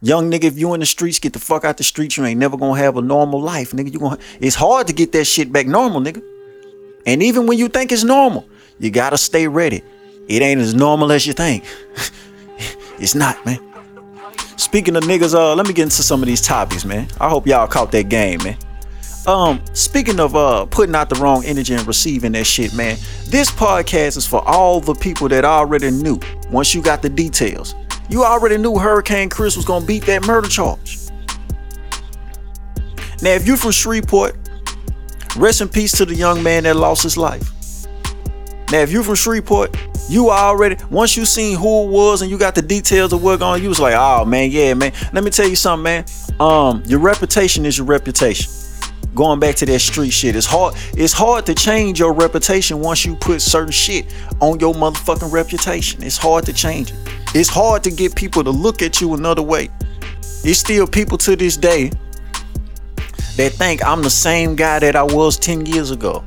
Young 0.00 0.30
nigga, 0.30 0.44
if 0.44 0.56
you 0.56 0.72
in 0.72 0.78
the 0.78 0.86
streets, 0.86 1.18
get 1.18 1.32
the 1.32 1.40
fuck 1.40 1.64
out 1.64 1.78
the 1.78 1.82
streets. 1.82 2.16
You 2.16 2.24
ain't 2.26 2.38
never 2.38 2.56
gonna 2.56 2.78
have 2.78 2.96
a 2.96 3.02
normal 3.02 3.42
life, 3.42 3.72
nigga. 3.72 3.92
You 3.92 3.98
gonna 3.98 4.18
it's 4.38 4.54
hard 4.54 4.86
to 4.86 4.92
get 4.92 5.10
that 5.10 5.24
shit 5.24 5.52
back 5.52 5.66
normal, 5.66 6.00
nigga. 6.00 6.22
And 7.06 7.22
even 7.22 7.46
when 7.46 7.58
you 7.58 7.68
think 7.68 7.92
it's 7.92 8.04
normal, 8.04 8.48
you 8.78 8.90
gotta 8.90 9.18
stay 9.18 9.48
ready. 9.48 9.82
It 10.28 10.42
ain't 10.42 10.60
as 10.60 10.74
normal 10.74 11.10
as 11.12 11.26
you 11.26 11.32
think. 11.32 11.64
it's 12.98 13.14
not, 13.14 13.44
man. 13.46 13.60
Speaking 14.56 14.96
of 14.96 15.04
niggas, 15.04 15.34
uh, 15.34 15.54
let 15.54 15.66
me 15.66 15.72
get 15.72 15.84
into 15.84 16.02
some 16.02 16.22
of 16.22 16.26
these 16.26 16.42
topics, 16.42 16.84
man. 16.84 17.08
I 17.20 17.28
hope 17.28 17.46
y'all 17.46 17.66
caught 17.66 17.92
that 17.92 18.08
game, 18.08 18.42
man. 18.42 18.56
Um, 19.26 19.62
speaking 19.74 20.20
of 20.20 20.34
uh 20.36 20.64
putting 20.66 20.94
out 20.94 21.10
the 21.10 21.16
wrong 21.16 21.44
energy 21.44 21.74
and 21.74 21.86
receiving 21.86 22.32
that 22.32 22.44
shit, 22.44 22.72
man. 22.74 22.96
This 23.26 23.50
podcast 23.50 24.16
is 24.16 24.26
for 24.26 24.46
all 24.48 24.80
the 24.80 24.94
people 24.94 25.28
that 25.28 25.44
already 25.44 25.90
knew. 25.90 26.18
Once 26.50 26.74
you 26.74 26.80
got 26.80 27.02
the 27.02 27.10
details, 27.10 27.74
you 28.08 28.24
already 28.24 28.56
knew 28.56 28.78
Hurricane 28.78 29.28
Chris 29.28 29.54
was 29.54 29.66
gonna 29.66 29.84
beat 29.84 30.04
that 30.06 30.26
murder 30.26 30.48
charge. 30.48 30.98
Now, 33.20 33.30
if 33.30 33.46
you're 33.46 33.56
from 33.56 33.72
Shreveport, 33.72 34.36
rest 35.38 35.60
in 35.60 35.68
peace 35.68 35.92
to 35.92 36.04
the 36.04 36.14
young 36.14 36.42
man 36.42 36.64
that 36.64 36.76
lost 36.76 37.02
his 37.02 37.16
life. 37.16 37.50
Now, 38.70 38.80
if 38.80 38.92
you're 38.92 39.02
from 39.02 39.14
Shreveport, 39.14 39.76
you 40.10 40.30
already 40.30 40.76
once 40.90 41.16
you 41.16 41.24
seen 41.24 41.56
who 41.56 41.84
it 41.84 41.90
was 41.90 42.22
and 42.22 42.30
you 42.30 42.38
got 42.38 42.54
the 42.54 42.62
details 42.62 43.12
of 43.12 43.22
what 43.22 43.38
going, 43.38 43.62
you 43.62 43.68
was 43.68 43.80
like, 43.80 43.94
oh 43.96 44.24
man, 44.24 44.50
yeah, 44.50 44.74
man. 44.74 44.92
Let 45.12 45.24
me 45.24 45.30
tell 45.30 45.48
you 45.48 45.56
something, 45.56 45.84
man. 45.84 46.04
Um, 46.40 46.82
your 46.86 47.00
reputation 47.00 47.64
is 47.64 47.78
your 47.78 47.86
reputation 47.86 48.50
going 49.14 49.40
back 49.40 49.56
to 49.56 49.66
that 49.66 49.80
street 49.80 50.10
shit. 50.10 50.36
It's 50.36 50.46
hard. 50.46 50.74
It's 50.92 51.12
hard 51.12 51.46
to 51.46 51.54
change 51.54 51.98
your 51.98 52.12
reputation 52.12 52.80
once 52.80 53.04
you 53.04 53.16
put 53.16 53.42
certain 53.42 53.72
shit 53.72 54.14
on 54.40 54.60
your 54.60 54.74
motherfucking 54.74 55.32
reputation. 55.32 56.02
It's 56.02 56.16
hard 56.16 56.44
to 56.46 56.52
change 56.52 56.92
it. 56.92 56.96
It's 57.34 57.48
hard 57.48 57.82
to 57.84 57.90
get 57.90 58.14
people 58.14 58.44
to 58.44 58.50
look 58.50 58.82
at 58.82 59.00
you 59.00 59.14
another 59.14 59.42
way. 59.42 59.70
It's 60.44 60.60
still 60.60 60.86
people 60.86 61.18
to 61.18 61.36
this 61.36 61.56
day 61.56 61.90
that 63.38 63.52
think 63.52 63.84
I'm 63.84 64.02
the 64.02 64.10
same 64.10 64.56
guy 64.56 64.80
that 64.80 64.96
I 64.96 65.04
was 65.04 65.38
10 65.38 65.64
years 65.64 65.92
ago. 65.92 66.24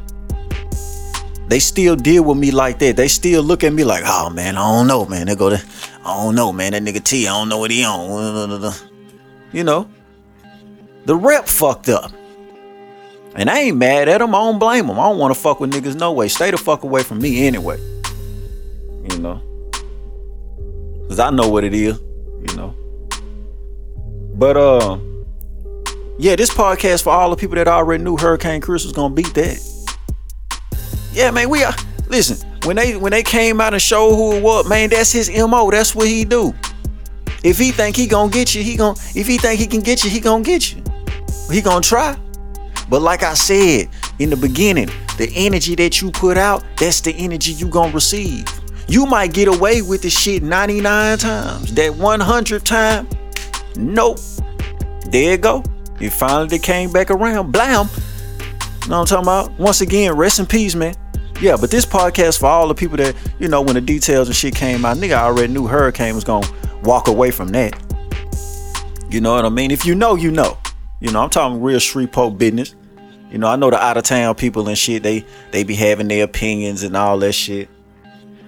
They 1.50 1.60
still 1.60 1.97
deal 1.97 2.24
with 2.24 2.38
me 2.38 2.52
like 2.52 2.80
that. 2.80 2.95
They 2.95 3.10
still 3.10 3.43
look 3.43 3.65
at 3.65 3.74
me 3.74 3.84
like, 3.84 4.04
oh 4.06 4.30
man, 4.30 4.56
I 4.58 4.62
don't 4.62 4.88
know, 4.88 5.06
man. 5.06 5.28
They 5.28 5.36
go 5.36 5.50
to, 5.50 5.62
I 6.06 6.24
don't 6.24 6.36
know, 6.36 6.54
man. 6.54 6.71
That 6.71 6.84
nigga 6.84 7.04
T, 7.04 7.28
I 7.28 7.32
don't 7.32 7.50
know 7.50 7.58
what 7.60 7.69
he 7.71 7.84
on. 7.84 8.74
You 9.54 9.65
know, 9.65 9.89
the 11.04 11.13
rep 11.13 11.45
fucked 11.45 11.89
up. 11.89 12.13
And 13.36 13.50
I 13.50 13.60
ain't 13.63 13.76
mad 13.76 14.08
at 14.08 14.19
them. 14.19 14.34
I 14.34 14.38
don't 14.38 14.60
blame 14.60 14.88
them. 14.88 14.97
I 14.97 15.10
don't 15.10 15.17
want 15.17 15.36
to 15.36 15.39
fuck 15.39 15.60
with 15.60 15.74
niggas 15.74 15.95
no 15.95 16.13
way. 16.13 16.30
Stay 16.30 16.52
the 16.52 16.58
fuck 16.58 16.84
away 16.84 17.04
from 17.04 17.19
me 17.19 17.45
anyway. 17.45 17.78
You 19.12 19.17
know? 19.17 19.41
Because 21.02 21.19
I 21.19 21.32
know 21.32 21.50
what 21.50 21.65
it 21.65 21.74
is. 21.74 22.00
You 22.47 22.56
know? 22.56 22.74
But, 24.36 24.56
uh, 24.56 25.00
yeah, 26.22 26.36
this 26.36 26.54
podcast 26.54 27.02
for 27.02 27.10
all 27.10 27.32
the 27.32 27.36
people 27.36 27.56
that 27.56 27.68
already 27.68 28.04
knew 28.04 28.16
Hurricane 28.16 28.62
Chris 28.62 28.84
was 28.84 28.94
to 28.94 29.10
beat 29.10 29.34
that. 29.34 29.60
Yeah, 31.14 31.32
man, 31.32 31.50
we 31.50 31.64
are. 31.64 31.74
Listen, 32.10 32.48
when 32.66 32.76
they 32.76 32.96
when 32.96 33.12
they 33.12 33.24
came 33.24 33.60
out 33.60 33.74
and 33.74 33.82
showed 33.82 34.16
who 34.16 34.34
it 34.34 34.44
was, 34.44 34.70
man, 34.70 34.92
that's 34.92 35.12
his 35.12 35.32
MO. 35.32 35.72
That's 35.72 35.96
what 35.96 36.08
he 36.08 36.24
do. 36.24 36.54
If 37.44 37.58
he 37.58 37.72
think 37.72 37.96
he 37.96 38.06
gonna 38.06 38.32
get 38.32 38.54
you, 38.54 38.62
he 38.62 38.78
gonna 38.78 39.00
if 39.16 39.26
he 39.26 39.40
think 39.40 39.60
he 39.60 39.66
can 39.66 39.80
get 39.80 40.04
you, 40.04 40.12
he 40.12 40.20
gonna 40.20 40.44
get 40.44 40.72
you. 40.72 40.84
He 41.50 41.60
gonna 41.60 41.82
try. 41.82 42.16
But 42.88 43.02
like 43.02 43.24
I 43.24 43.34
said 43.34 43.90
in 44.20 44.30
the 44.30 44.38
beginning, 44.38 44.92
the 45.18 45.28
energy 45.36 45.74
that 45.74 46.04
you 46.04 46.12
put 46.12 46.38
out, 46.38 46.64
that's 46.78 47.02
the 47.02 47.16
energy 47.16 47.54
you 47.54 47.68
gonna 47.68 47.94
receive. 47.94 48.46
You 48.88 49.08
might 49.08 49.34
get 49.34 49.48
away 49.48 49.82
with 49.82 50.04
the 50.04 50.12
shit 50.12 50.44
99 50.44 51.18
times. 51.18 51.74
That 51.74 51.94
100th 51.94 52.64
time, 52.64 53.08
nope. 53.76 54.20
There 55.10 55.32
you 55.32 55.38
go. 55.38 55.64
It 56.02 56.12
finally 56.12 56.48
they 56.48 56.60
came 56.60 56.92
back 56.92 57.12
around. 57.12 57.52
Blam. 57.52 57.88
You 58.84 58.90
know 58.90 59.00
what 59.00 59.12
I'm 59.12 59.24
talking 59.24 59.24
about? 59.24 59.60
Once 59.60 59.82
again, 59.82 60.14
rest 60.14 60.40
in 60.40 60.46
peace, 60.46 60.76
man. 60.76 60.96
Yeah, 61.40 61.58
but 61.60 61.72
this 61.72 61.86
podcast 61.86 62.40
for 62.40 62.48
all 62.48 62.68
the 62.68 62.74
people 62.74 62.98
that, 62.98 63.16
you 63.40 63.48
know, 63.48 63.62
when 63.62 63.76
the 63.76 63.82
details 63.82 64.28
and 64.28 64.36
shit 64.36 64.56
came 64.56 64.86
out, 64.86 64.98
nigga 64.98 65.14
I 65.14 65.24
already 65.24 65.54
knew 65.54 65.68
Hurricane 65.68 66.16
was 66.16 66.24
gonna 66.24 66.48
walk 66.84 67.08
away 67.08 67.32
from 67.32 67.50
that. 67.50 67.74
You 69.10 69.22
know 69.22 69.36
what 69.36 69.46
I 69.46 69.50
mean? 69.50 69.72
If 69.72 69.86
you 69.86 69.96
know, 69.96 70.16
you 70.16 70.32
know. 70.32 70.58
You 71.00 71.12
know, 71.12 71.22
I'm 71.22 71.30
talking 71.32 71.62
real 71.62 71.80
street 71.80 72.14
Shreveport 72.14 72.38
business. 72.38 72.76
You 73.32 73.40
know, 73.40 73.48
I 73.48 73.56
know 73.56 73.70
the 73.72 73.78
out 73.78 73.98
of 73.98 74.04
town 74.04 74.36
people 74.36 74.68
and 74.68 74.78
shit, 74.78 75.04
they 75.04 75.26
they 75.52 75.64
be 75.64 75.76
having 75.76 76.08
their 76.08 76.24
opinions 76.24 76.84
and 76.84 76.96
all 76.96 77.18
that 77.20 77.34
shit. 77.34 77.70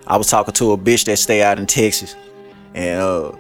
I 0.05 0.17
was 0.17 0.27
talking 0.27 0.53
to 0.55 0.73
a 0.73 0.77
bitch 0.77 1.05
that 1.05 1.17
stay 1.17 1.41
out 1.41 1.57
in 1.57 1.65
Texas. 1.65 2.15
And 2.75 2.99
uh 3.01 3.31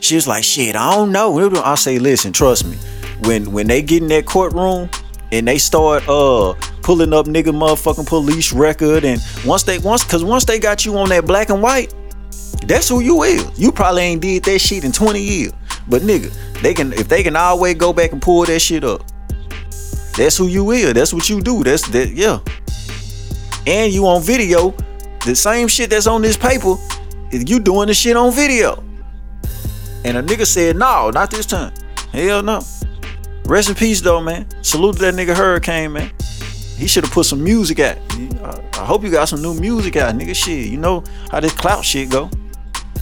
she 0.00 0.14
was 0.14 0.26
like, 0.26 0.44
shit, 0.44 0.76
I 0.76 0.94
don't 0.94 1.12
know. 1.12 1.62
I 1.62 1.74
say, 1.74 1.98
listen, 1.98 2.32
trust 2.32 2.66
me. 2.66 2.76
When 3.22 3.52
when 3.52 3.66
they 3.66 3.82
get 3.82 4.02
in 4.02 4.08
that 4.08 4.26
courtroom 4.26 4.88
and 5.32 5.46
they 5.46 5.58
start 5.58 6.08
uh 6.08 6.54
pulling 6.82 7.12
up 7.12 7.26
nigga 7.26 7.52
motherfucking 7.54 8.06
police 8.06 8.52
record 8.52 9.04
and 9.04 9.22
once 9.44 9.62
they 9.62 9.78
once 9.78 10.02
cause 10.04 10.24
once 10.24 10.44
they 10.44 10.58
got 10.58 10.84
you 10.84 10.96
on 10.98 11.08
that 11.10 11.26
black 11.26 11.50
and 11.50 11.62
white, 11.62 11.94
That's 12.66 12.88
who 12.88 13.00
you 13.00 13.22
is. 13.22 13.58
You 13.58 13.72
probably 13.72 14.02
ain't 14.02 14.22
did 14.22 14.44
that 14.44 14.58
shit 14.58 14.84
in 14.84 14.92
20 14.92 15.20
years. 15.20 15.52
But 15.88 16.02
nigga, 16.02 16.32
they 16.62 16.74
can 16.74 16.92
if 16.92 17.08
they 17.08 17.22
can 17.22 17.36
always 17.36 17.74
go 17.76 17.92
back 17.92 18.12
and 18.12 18.20
pull 18.20 18.44
that 18.44 18.60
shit 18.60 18.84
up. 18.84 19.02
That's 20.16 20.36
who 20.36 20.48
you 20.48 20.70
is. 20.72 20.92
That's 20.94 21.12
what 21.14 21.28
you 21.28 21.40
do. 21.40 21.62
That's 21.64 21.88
that 21.90 22.10
yeah. 22.10 22.40
And 23.66 23.92
you 23.92 24.06
on 24.06 24.22
video, 24.22 24.70
the 25.24 25.34
same 25.34 25.68
shit 25.68 25.90
that's 25.90 26.06
on 26.06 26.22
this 26.22 26.36
paper, 26.36 26.74
you 27.30 27.60
doing 27.60 27.88
the 27.88 27.94
shit 27.94 28.16
on 28.16 28.32
video. 28.32 28.82
And 30.04 30.16
a 30.16 30.22
nigga 30.22 30.46
said, 30.46 30.76
no, 30.76 31.10
not 31.10 31.30
this 31.30 31.46
time. 31.46 31.72
Hell 32.12 32.42
no. 32.42 32.60
Rest 33.50 33.68
in 33.68 33.74
peace 33.74 34.00
though, 34.00 34.20
man. 34.20 34.46
Salute 34.62 34.98
to 34.98 35.02
that 35.02 35.14
nigga 35.14 35.34
Hurricane, 35.34 35.94
man. 35.94 36.12
He 36.76 36.86
should 36.86 37.02
have 37.02 37.12
put 37.12 37.26
some 37.26 37.42
music 37.42 37.80
out. 37.80 37.98
I 38.78 38.84
hope 38.84 39.02
you 39.02 39.10
got 39.10 39.28
some 39.28 39.42
new 39.42 39.54
music 39.54 39.96
out, 39.96 40.14
nigga. 40.14 40.36
Shit, 40.36 40.68
you 40.68 40.76
know 40.76 41.02
how 41.32 41.40
this 41.40 41.52
clout 41.52 41.84
shit 41.84 42.10
go. 42.10 42.30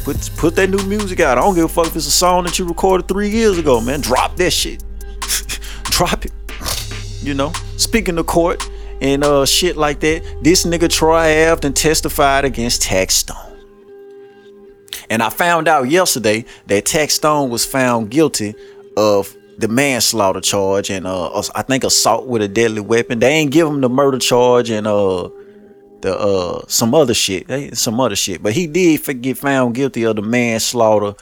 Put 0.05 0.31
put 0.39 0.57
that 0.57 0.71
new 0.71 0.83
music 0.87 1.21
out. 1.21 1.37
I 1.37 1.43
don't 1.43 1.55
give 1.55 1.67
a 1.67 1.69
fuck 1.69 1.89
if 1.89 1.97
it's 1.97 2.07
a 2.07 2.11
song 2.11 2.45
that 2.45 2.59
you 2.59 2.67
recorded 2.67 3.09
three 3.09 3.29
years 3.29 3.59
ago, 3.59 3.79
man. 3.79 4.01
Drop 4.01 4.37
that 4.37 4.51
shit. 4.51 4.83
Drop 5.85 6.25
it. 6.25 6.33
You 7.21 7.35
know. 7.35 7.53
Speaking 7.77 8.17
of 8.17 8.25
court 8.25 8.67
and 9.03 9.23
uh 9.25 9.45
shit 9.45 9.77
like 9.77 10.01
that, 10.01 10.23
this 10.43 10.65
nigga 10.65 10.89
Troy 10.89 11.55
and 11.63 11.77
testified 11.77 12.47
against 12.47 12.81
Taxstone. 12.81 13.55
And 15.11 15.23
I 15.23 15.29
found 15.29 15.69
out 15.69 15.91
yesterday 15.91 16.47
that 16.69 16.87
Taxstone 16.87 17.51
was 17.51 17.67
found 17.67 18.11
guilty 18.11 18.55
of 18.97 19.37
the 19.59 19.66
manslaughter 19.68 20.40
charge 20.40 20.88
and 20.88 21.07
uh 21.07 21.42
I 21.55 21.62
think 21.62 21.83
assault 21.85 22.27
with 22.27 22.42
a 22.42 22.49
deadly 22.49 22.81
weapon. 22.81 23.18
They 23.18 23.31
ain't 23.33 23.51
give 23.51 23.66
him 23.66 23.81
the 23.81 23.88
murder 23.88 24.18
charge 24.18 24.71
and 24.71 24.87
uh 24.87 25.29
the 26.01 26.16
uh 26.16 26.62
some 26.68 26.94
other 26.94 27.14
shit. 27.14 27.77
Some 27.77 28.01
other 28.01 28.16
shit. 28.16 28.42
But 28.42 28.53
he 28.53 28.68
did 28.68 29.21
get 29.21 29.37
found 29.37 29.75
guilty 29.75 30.05
of 30.05 30.16
the 30.16 30.23
manslaughter 30.23 31.14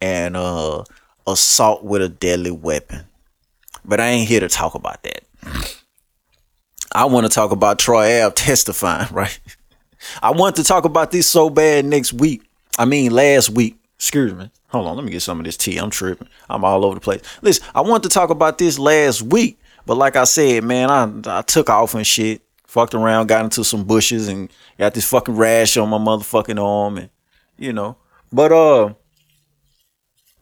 and 0.00 0.36
uh 0.36 0.84
assault 1.26 1.84
with 1.84 2.00
a 2.00 2.08
deadly 2.08 2.50
weapon. 2.50 3.04
But 3.84 4.00
I 4.00 4.08
ain't 4.08 4.28
here 4.28 4.40
to 4.40 4.48
talk 4.48 4.74
about 4.74 5.02
that. 5.02 5.24
I 6.94 7.04
want 7.04 7.26
to 7.26 7.32
talk 7.32 7.52
about 7.52 7.78
Troy 7.78 8.24
Ave 8.24 8.34
testifying, 8.36 9.12
right? 9.12 9.38
I 10.22 10.30
want 10.30 10.56
to 10.56 10.64
talk 10.64 10.84
about 10.86 11.10
this 11.10 11.28
so 11.28 11.50
bad 11.50 11.84
next 11.84 12.14
week. 12.14 12.42
I 12.78 12.86
mean 12.86 13.12
last 13.12 13.50
week. 13.50 13.76
Excuse 14.02 14.34
me. 14.34 14.50
Hold 14.70 14.88
on, 14.88 14.96
let 14.96 15.04
me 15.04 15.12
get 15.12 15.22
some 15.22 15.38
of 15.38 15.44
this 15.44 15.56
tea. 15.56 15.76
I'm 15.76 15.88
tripping. 15.88 16.26
I'm 16.50 16.64
all 16.64 16.84
over 16.84 16.96
the 16.96 17.00
place. 17.00 17.22
Listen, 17.40 17.64
I 17.72 17.82
want 17.82 18.02
to 18.02 18.08
talk 18.08 18.30
about 18.30 18.58
this 18.58 18.76
last 18.76 19.22
week, 19.22 19.60
but 19.86 19.96
like 19.96 20.16
I 20.16 20.24
said, 20.24 20.64
man, 20.64 20.90
I 20.90 21.38
I 21.38 21.42
took 21.42 21.70
off 21.70 21.94
and 21.94 22.04
shit, 22.04 22.42
fucked 22.66 22.94
around, 22.94 23.28
got 23.28 23.44
into 23.44 23.62
some 23.62 23.84
bushes, 23.84 24.26
and 24.26 24.50
got 24.76 24.94
this 24.94 25.08
fucking 25.08 25.36
rash 25.36 25.76
on 25.76 25.88
my 25.88 25.98
motherfucking 25.98 26.60
arm, 26.60 26.98
and 26.98 27.10
you 27.56 27.72
know. 27.72 27.96
But 28.32 28.50
uh, 28.50 28.94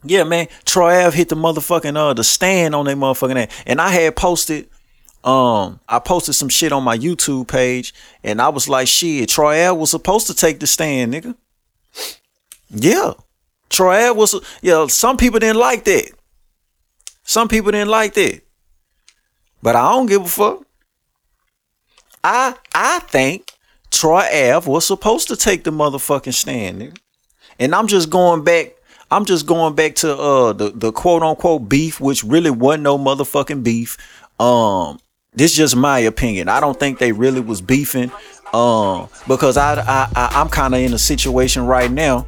yeah, 0.04 0.24
man, 0.24 0.48
Troy 0.64 1.04
Ave 1.04 1.14
hit 1.14 1.28
the 1.28 1.36
motherfucking 1.36 1.98
uh 1.98 2.14
the 2.14 2.24
stand 2.24 2.74
on 2.74 2.86
that 2.86 2.96
motherfucking 2.96 3.46
ass, 3.46 3.62
and 3.66 3.78
I 3.78 3.90
had 3.90 4.16
posted. 4.16 4.70
Um, 5.22 5.80
I 5.86 5.98
posted 5.98 6.34
some 6.34 6.48
shit 6.48 6.72
on 6.72 6.82
my 6.82 6.96
YouTube 6.96 7.46
page, 7.46 7.92
and 8.24 8.40
I 8.40 8.48
was 8.48 8.70
like, 8.70 8.88
"Shit, 8.88 9.28
Troy 9.28 9.68
Ave 9.68 9.78
was 9.78 9.90
supposed 9.90 10.28
to 10.28 10.34
take 10.34 10.60
the 10.60 10.66
stand, 10.66 11.12
nigga." 11.12 11.34
Yeah, 12.70 13.12
Troy 13.70 14.10
Ave 14.10 14.18
was, 14.18 14.34
you 14.60 14.72
know, 14.72 14.88
some 14.88 15.16
people 15.16 15.38
didn't 15.38 15.58
like 15.58 15.84
that. 15.84 16.10
Some 17.22 17.48
people 17.48 17.70
didn't 17.70 17.88
like 17.88 18.14
that. 18.14 18.42
But 19.62 19.76
I 19.76 19.92
don't 19.92 20.06
give 20.06 20.22
a 20.22 20.28
fuck. 20.28 20.64
I 22.24 22.54
I 22.74 22.98
think 23.00 23.52
Troy 23.90 24.24
Ave 24.32 24.70
was 24.70 24.84
supposed 24.84 25.28
to 25.28 25.36
take 25.36 25.64
the 25.64 25.70
motherfucking 25.70 26.34
stand, 26.34 26.82
nigga. 26.82 26.98
And 27.58 27.74
I'm 27.74 27.86
just 27.86 28.10
going 28.10 28.44
back. 28.44 28.74
I'm 29.10 29.24
just 29.24 29.46
going 29.46 29.74
back 29.74 29.94
to 29.96 30.16
uh 30.16 30.52
the, 30.52 30.70
the 30.70 30.92
quote 30.92 31.22
unquote 31.22 31.68
beef, 31.68 32.00
which 32.00 32.24
really 32.24 32.50
wasn't 32.50 32.82
no 32.82 32.98
motherfucking 32.98 33.62
beef. 33.62 33.96
Um, 34.40 34.98
this 35.32 35.52
is 35.52 35.56
just 35.56 35.76
my 35.76 36.00
opinion. 36.00 36.48
I 36.48 36.60
don't 36.60 36.78
think 36.78 36.98
they 36.98 37.12
really 37.12 37.40
was 37.40 37.60
beefing. 37.60 38.10
Um, 38.52 39.08
because 39.28 39.56
I 39.56 39.74
I, 39.80 40.08
I 40.16 40.40
I'm 40.40 40.48
kind 40.48 40.74
of 40.74 40.80
in 40.80 40.92
a 40.92 40.98
situation 40.98 41.66
right 41.66 41.90
now 41.90 42.26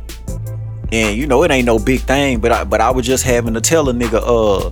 and 0.92 1.16
you 1.16 1.26
know 1.26 1.42
it 1.42 1.50
ain't 1.50 1.66
no 1.66 1.78
big 1.78 2.00
thing, 2.02 2.38
but 2.38 2.52
I 2.52 2.64
but 2.64 2.80
I 2.80 2.90
was 2.90 3.06
just 3.06 3.24
having 3.24 3.54
to 3.54 3.60
tell 3.60 3.88
a 3.88 3.94
nigga, 3.94 4.22
uh, 4.22 4.68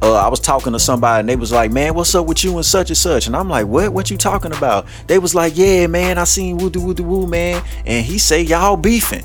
uh, 0.00 0.14
I 0.14 0.28
was 0.28 0.38
talking 0.38 0.72
to 0.72 0.78
somebody 0.78 1.20
and 1.20 1.28
they 1.28 1.36
was 1.36 1.50
like, 1.50 1.72
man, 1.72 1.94
what's 1.94 2.14
up 2.14 2.26
with 2.26 2.44
you 2.44 2.56
and 2.56 2.64
such 2.64 2.90
and 2.90 2.96
such? 2.96 3.26
And 3.26 3.34
I'm 3.34 3.48
like, 3.48 3.66
what? 3.66 3.92
What 3.92 4.10
you 4.10 4.16
talking 4.16 4.52
about? 4.52 4.86
They 5.08 5.18
was 5.18 5.34
like, 5.34 5.56
yeah, 5.56 5.88
man, 5.88 6.16
I 6.16 6.24
seen 6.24 6.58
woo 6.58 6.70
doo 6.70 6.80
woo 6.80 6.94
doo 6.94 7.02
woo, 7.02 7.26
man. 7.26 7.62
And 7.84 8.06
he 8.06 8.18
say 8.18 8.42
y'all 8.42 8.76
beefing. 8.76 9.24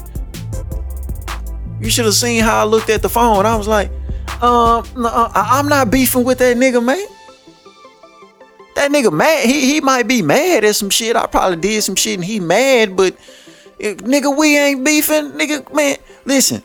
You 1.79 1.91
should 1.91 2.05
have 2.05 2.15
seen 2.15 2.43
how 2.43 2.61
I 2.61 2.63
looked 2.63 2.89
at 2.89 3.03
the 3.03 3.09
phone. 3.09 3.45
I 3.45 3.55
was 3.55 3.67
like, 3.67 3.91
um, 4.41 4.83
I'm 4.95 5.67
not 5.67 5.91
beefing 5.91 6.23
with 6.23 6.39
that 6.39 6.57
nigga, 6.57 6.83
man. 6.83 7.05
That 8.73 8.91
nigga 8.91 9.13
mad. 9.13 9.45
He 9.45 9.71
he 9.71 9.81
might 9.81 10.07
be 10.07 10.23
mad 10.23 10.63
at 10.63 10.75
some 10.75 10.89
shit. 10.89 11.15
I 11.15 11.27
probably 11.27 11.57
did 11.57 11.83
some 11.83 11.95
shit 11.95 12.15
and 12.15 12.25
he 12.25 12.39
mad, 12.39 12.95
but 12.95 13.15
nigga, 13.79 14.37
we 14.37 14.57
ain't 14.57 14.85
beefing. 14.85 15.31
Nigga, 15.31 15.73
man, 15.73 15.97
listen. 16.25 16.63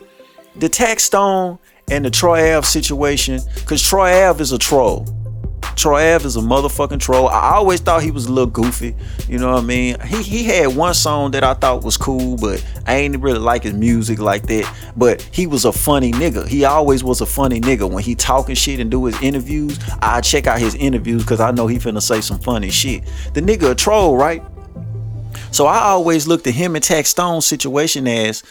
The 0.56 0.68
Taxstone 0.68 1.58
and 1.90 2.04
the 2.04 2.10
Troy 2.10 2.56
Ave 2.56 2.66
situation, 2.66 3.40
because 3.56 3.82
Troy 3.82 4.28
Ave 4.28 4.40
is 4.42 4.52
a 4.52 4.58
troll. 4.58 5.06
Troy 5.74 6.14
Ave 6.14 6.26
is 6.26 6.36
a 6.36 6.40
motherfucking 6.40 7.00
troll. 7.00 7.28
I 7.28 7.54
always 7.54 7.80
thought 7.80 8.02
he 8.02 8.10
was 8.10 8.26
a 8.26 8.32
little 8.32 8.50
goofy. 8.50 8.94
You 9.28 9.38
know 9.38 9.52
what 9.52 9.62
I 9.62 9.66
mean? 9.66 9.98
He 10.00 10.22
he 10.22 10.44
had 10.44 10.76
one 10.76 10.94
song 10.94 11.30
that 11.32 11.44
I 11.44 11.54
thought 11.54 11.82
was 11.82 11.96
cool, 11.96 12.36
but 12.36 12.64
I 12.86 12.96
ain't 12.96 13.18
really 13.18 13.38
like 13.38 13.62
his 13.62 13.74
music 13.74 14.18
like 14.18 14.46
that. 14.48 14.70
But 14.96 15.22
he 15.32 15.46
was 15.46 15.64
a 15.64 15.72
funny 15.72 16.12
nigga. 16.12 16.46
He 16.46 16.64
always 16.64 17.02
was 17.02 17.20
a 17.20 17.26
funny 17.26 17.60
nigga. 17.60 17.90
When 17.90 18.04
he 18.04 18.14
talking 18.14 18.54
shit 18.54 18.80
and 18.80 18.90
do 18.90 19.04
his 19.06 19.20
interviews, 19.22 19.78
I 20.00 20.20
check 20.20 20.46
out 20.46 20.60
his 20.60 20.74
interviews 20.74 21.22
because 21.22 21.40
I 21.40 21.50
know 21.52 21.66
he 21.66 21.78
finna 21.78 22.02
say 22.02 22.20
some 22.20 22.38
funny 22.38 22.70
shit. 22.70 23.04
The 23.32 23.40
nigga 23.40 23.70
a 23.70 23.74
troll, 23.74 24.16
right? 24.16 24.42
So 25.52 25.66
I 25.66 25.80
always 25.80 26.26
looked 26.26 26.46
at 26.46 26.54
him 26.54 26.74
and 26.74 26.84
Taxstone 26.84 27.42
situation 27.42 28.08
as 28.08 28.42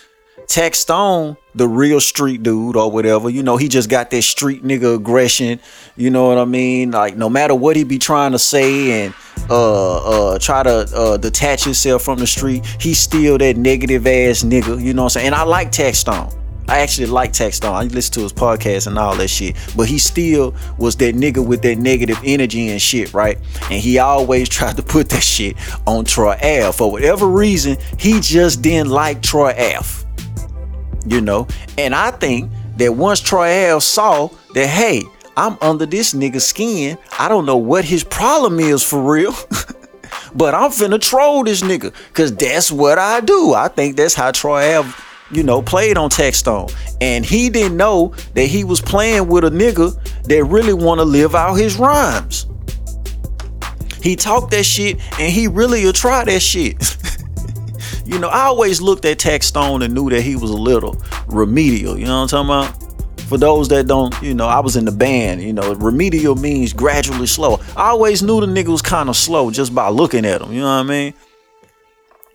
Taxstone, 0.46 1.36
the 1.56 1.68
real 1.68 2.00
street 2.00 2.44
dude 2.44 2.76
or 2.76 2.92
whatever. 2.92 3.30
You 3.30 3.42
know, 3.42 3.58
he 3.58 3.68
just 3.68 3.90
got 3.90 4.12
that 4.12 4.22
street 4.22 4.64
nigga 4.64 4.96
aggression. 4.96 5.60
You 5.96 6.12
know 6.12 6.28
what 6.28 6.38
I 6.38 6.46
mean? 6.46 6.92
Like 6.92 7.18
no 7.18 7.28
matter 7.30 7.56
what 7.56 7.76
he 7.76 7.84
be 7.84 7.98
trying 7.98 8.34
to 8.34 8.40
say 8.40 9.06
and 9.06 9.14
uh 9.50 10.34
uh 10.34 10.40
try 10.40 10.62
to 10.62 10.88
uh 10.96 11.18
detach 11.18 11.64
himself 11.64 12.04
from 12.04 12.20
the 12.20 12.28
street, 12.28 12.66
he's 12.80 13.00
still 13.00 13.38
that 13.40 13.58
negative 13.58 14.06
ass 14.06 14.44
nigga. 14.44 14.82
You 14.82 14.94
know 14.94 15.04
what 15.04 15.16
I'm 15.16 15.22
saying? 15.22 15.28
And 15.28 15.36
I 15.36 15.44
like 15.44 15.72
Taxstone. 15.72 16.40
I 16.67 16.80
actually 16.80 17.08
like 17.08 17.34
Taxstone. 17.34 17.74
I 17.74 17.84
listen 17.84 18.13
to 18.13 18.19
his 18.21 18.34
podcast 18.34 18.88
and 18.88 18.97
all 18.97 19.15
that 19.15 19.28
shit. 19.28 19.56
But 19.76 19.88
he 19.88 19.97
still 19.97 20.56
was 20.78 20.95
that 20.97 21.15
nigga 21.15 21.45
with 21.45 21.62
that 21.63 21.78
negative 21.78 22.19
energy 22.24 22.69
and 22.69 22.82
shit, 22.82 23.13
right? 23.13 23.38
And 23.63 23.82
he 23.82 24.00
always 24.00 24.47
tried 24.58 24.78
to 24.78 24.84
put 24.84 25.10
that 25.10 25.24
shit 25.24 25.56
on 25.88 26.06
Troy 26.06 26.34
Ave. 26.36 26.71
For 26.71 26.91
whatever 26.91 27.28
reason, 27.28 27.78
he 28.00 28.19
just 28.21 28.62
didn't 28.62 28.89
like 28.89 29.21
Troy 29.21 29.52
Ave. 29.52 30.08
You 31.06 31.21
know? 31.21 31.47
And 31.78 31.95
I 31.95 32.12
think 32.12 32.52
that 32.78 32.93
once 32.93 33.19
Troy 33.19 33.71
Ave 33.71 33.80
saw 33.82 34.30
that, 34.54 34.67
hey, 34.67 35.04
I'm 35.36 35.58
under 35.62 35.86
this 35.86 36.13
nigga's 36.13 36.45
skin. 36.45 36.97
I 37.17 37.28
don't 37.28 37.45
know 37.45 37.58
what 37.58 37.86
his 37.86 38.04
problem 38.04 38.60
is 38.60 38.84
for 38.84 39.02
real. 39.02 39.34
but 40.36 40.54
I'm 40.54 40.71
finna 40.71 41.02
troll 41.02 41.43
this 41.43 41.62
nigga. 41.62 41.93
Cause 42.13 42.36
that's 42.36 42.71
what 42.71 43.00
I 43.00 43.21
do. 43.21 43.54
I 43.54 43.67
think 43.67 43.97
that's 43.97 44.13
how 44.13 44.32
Troy 44.32 44.78
Ave 44.78 44.93
you 45.32 45.44
know, 45.44 45.62
played 45.62 45.98
on 45.98 46.10
Taxstone. 46.10 46.74
And 47.00 47.26
he 47.26 47.50
didn't 47.50 47.78
know 47.78 48.13
that 48.36 48.46
he 48.46 48.63
was 48.63 48.82
playing 48.82 49.28
with 49.28 49.44
a 49.44 49.50
nigga 49.50 49.96
that 50.26 50.44
really 50.46 50.74
want 50.74 51.00
to 51.00 51.06
live 51.06 51.36
out 51.36 51.56
his 51.56 51.78
rhymes. 51.78 52.48
He 54.02 54.15
talked 54.15 54.52
that 54.52 54.63
shit 54.63 55.00
and 55.20 55.32
he 55.32 55.48
really 55.48 55.86
will 55.86 55.94
try 55.94 56.26
that 56.26 56.41
shit. 56.41 56.76
you 58.06 58.20
know, 58.20 58.30
I 58.30 58.44
always 58.44 58.82
looked 58.82 59.06
at 59.06 59.20
Taxstone 59.20 59.84
and 59.84 59.94
knew 59.94 60.10
that 60.10 60.22
he 60.22 60.36
was 60.36 60.50
a 60.50 60.58
little 60.58 61.02
remedial. 61.28 61.98
You 61.98 62.06
know 62.06 62.22
what 62.22 62.34
I'm 62.34 62.48
talking 62.48 62.50
about? 62.50 62.91
For 63.28 63.38
those 63.38 63.70
that 63.70 63.88
don't, 63.88 64.13
you 64.22 64.34
know, 64.34 64.48
I 64.48 64.60
was 64.60 64.76
in 64.76 64.84
the 64.84 64.91
band. 64.91 65.41
You 65.41 65.54
know, 65.54 65.74
remedial 65.76 66.36
means 66.36 66.74
gradually 66.74 67.28
slow. 67.28 67.62
I 67.78 67.89
always 67.89 68.22
knew 68.22 68.41
the 68.41 68.48
nigga 68.48 68.67
was 68.67 68.82
kind 68.82 69.08
of 69.08 69.15
slow 69.15 69.52
just 69.52 69.74
by 69.74 69.88
looking 69.88 70.26
at 70.26 70.41
him. 70.41 70.52
You 70.52 70.62
know 70.62 70.78
what 70.78 70.82
I 70.82 70.84
mean? 70.84 71.13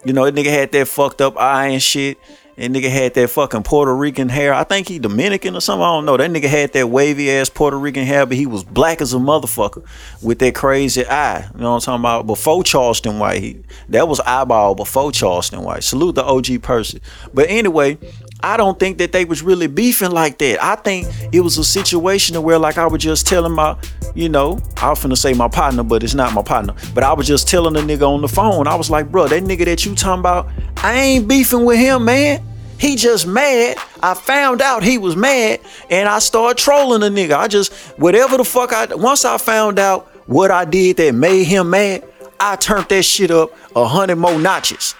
You 0.04 0.12
know, 0.12 0.24
that 0.24 0.34
nigga 0.34 0.50
had 0.50 0.72
that 0.72 0.88
fucked 0.88 1.20
up 1.20 1.36
eye 1.36 1.66
and 1.68 1.82
shit. 1.82 2.18
And 2.58 2.74
nigga 2.74 2.90
had 2.90 3.12
that 3.14 3.28
fucking 3.28 3.64
Puerto 3.64 3.94
Rican 3.94 4.30
hair. 4.30 4.54
I 4.54 4.64
think 4.64 4.88
he 4.88 4.98
Dominican 4.98 5.54
or 5.54 5.60
something. 5.60 5.82
I 5.82 5.92
don't 5.92 6.06
know. 6.06 6.16
That 6.16 6.30
nigga 6.30 6.48
had 6.48 6.72
that 6.72 6.88
wavy 6.88 7.30
ass 7.30 7.50
Puerto 7.50 7.78
Rican 7.78 8.06
hair, 8.06 8.24
but 8.24 8.36
he 8.36 8.46
was 8.46 8.64
black 8.64 9.02
as 9.02 9.12
a 9.12 9.18
motherfucker 9.18 9.84
with 10.22 10.38
that 10.38 10.54
crazy 10.54 11.06
eye. 11.06 11.48
You 11.54 11.60
know 11.60 11.72
what 11.72 11.76
I'm 11.76 11.80
talking 11.82 12.00
about? 12.00 12.26
Before 12.26 12.64
Charleston 12.64 13.18
White, 13.18 13.42
he, 13.42 13.62
that 13.90 14.08
was 14.08 14.20
eyeball 14.20 14.74
before 14.74 15.12
Charleston 15.12 15.62
White. 15.62 15.84
Salute 15.84 16.14
the 16.14 16.24
OG 16.24 16.62
person. 16.62 17.00
But 17.34 17.50
anyway, 17.50 17.98
I 18.46 18.56
don't 18.56 18.78
think 18.78 18.98
that 18.98 19.10
they 19.10 19.24
was 19.24 19.42
really 19.42 19.66
beefing 19.66 20.12
like 20.12 20.38
that. 20.38 20.62
I 20.62 20.76
think 20.76 21.08
it 21.32 21.40
was 21.40 21.58
a 21.58 21.64
situation 21.64 22.40
where 22.44 22.60
like 22.60 22.78
I 22.78 22.86
was 22.86 23.02
just 23.02 23.26
telling 23.26 23.50
my, 23.50 23.76
you 24.14 24.28
know, 24.28 24.60
I 24.76 24.90
was 24.90 25.00
finna 25.00 25.18
say 25.18 25.34
my 25.34 25.48
partner, 25.48 25.82
but 25.82 26.04
it's 26.04 26.14
not 26.14 26.32
my 26.32 26.44
partner. 26.44 26.72
But 26.94 27.02
I 27.02 27.12
was 27.12 27.26
just 27.26 27.48
telling 27.48 27.74
the 27.74 27.80
nigga 27.80 28.08
on 28.08 28.22
the 28.22 28.28
phone. 28.28 28.68
I 28.68 28.76
was 28.76 28.88
like, 28.88 29.10
bro, 29.10 29.26
that 29.26 29.42
nigga 29.42 29.64
that 29.64 29.84
you 29.84 29.96
talking 29.96 30.20
about, 30.20 30.48
I 30.76 30.94
ain't 30.94 31.26
beefing 31.26 31.64
with 31.64 31.80
him, 31.80 32.04
man. 32.04 32.40
He 32.78 32.94
just 32.94 33.26
mad. 33.26 33.78
I 34.00 34.14
found 34.14 34.62
out 34.62 34.84
he 34.84 34.96
was 34.96 35.16
mad 35.16 35.58
and 35.90 36.08
I 36.08 36.20
started 36.20 36.56
trolling 36.56 37.00
the 37.00 37.08
nigga. 37.08 37.36
I 37.36 37.48
just, 37.48 37.72
whatever 37.98 38.36
the 38.36 38.44
fuck 38.44 38.72
I, 38.72 38.94
once 38.94 39.24
I 39.24 39.38
found 39.38 39.80
out 39.80 40.06
what 40.28 40.52
I 40.52 40.64
did 40.64 40.98
that 40.98 41.16
made 41.16 41.44
him 41.44 41.70
mad, 41.70 42.04
I 42.38 42.54
turned 42.54 42.88
that 42.90 43.02
shit 43.02 43.32
up 43.32 43.50
a 43.74 43.88
hundred 43.88 44.16
more 44.16 44.38
notches. 44.38 44.94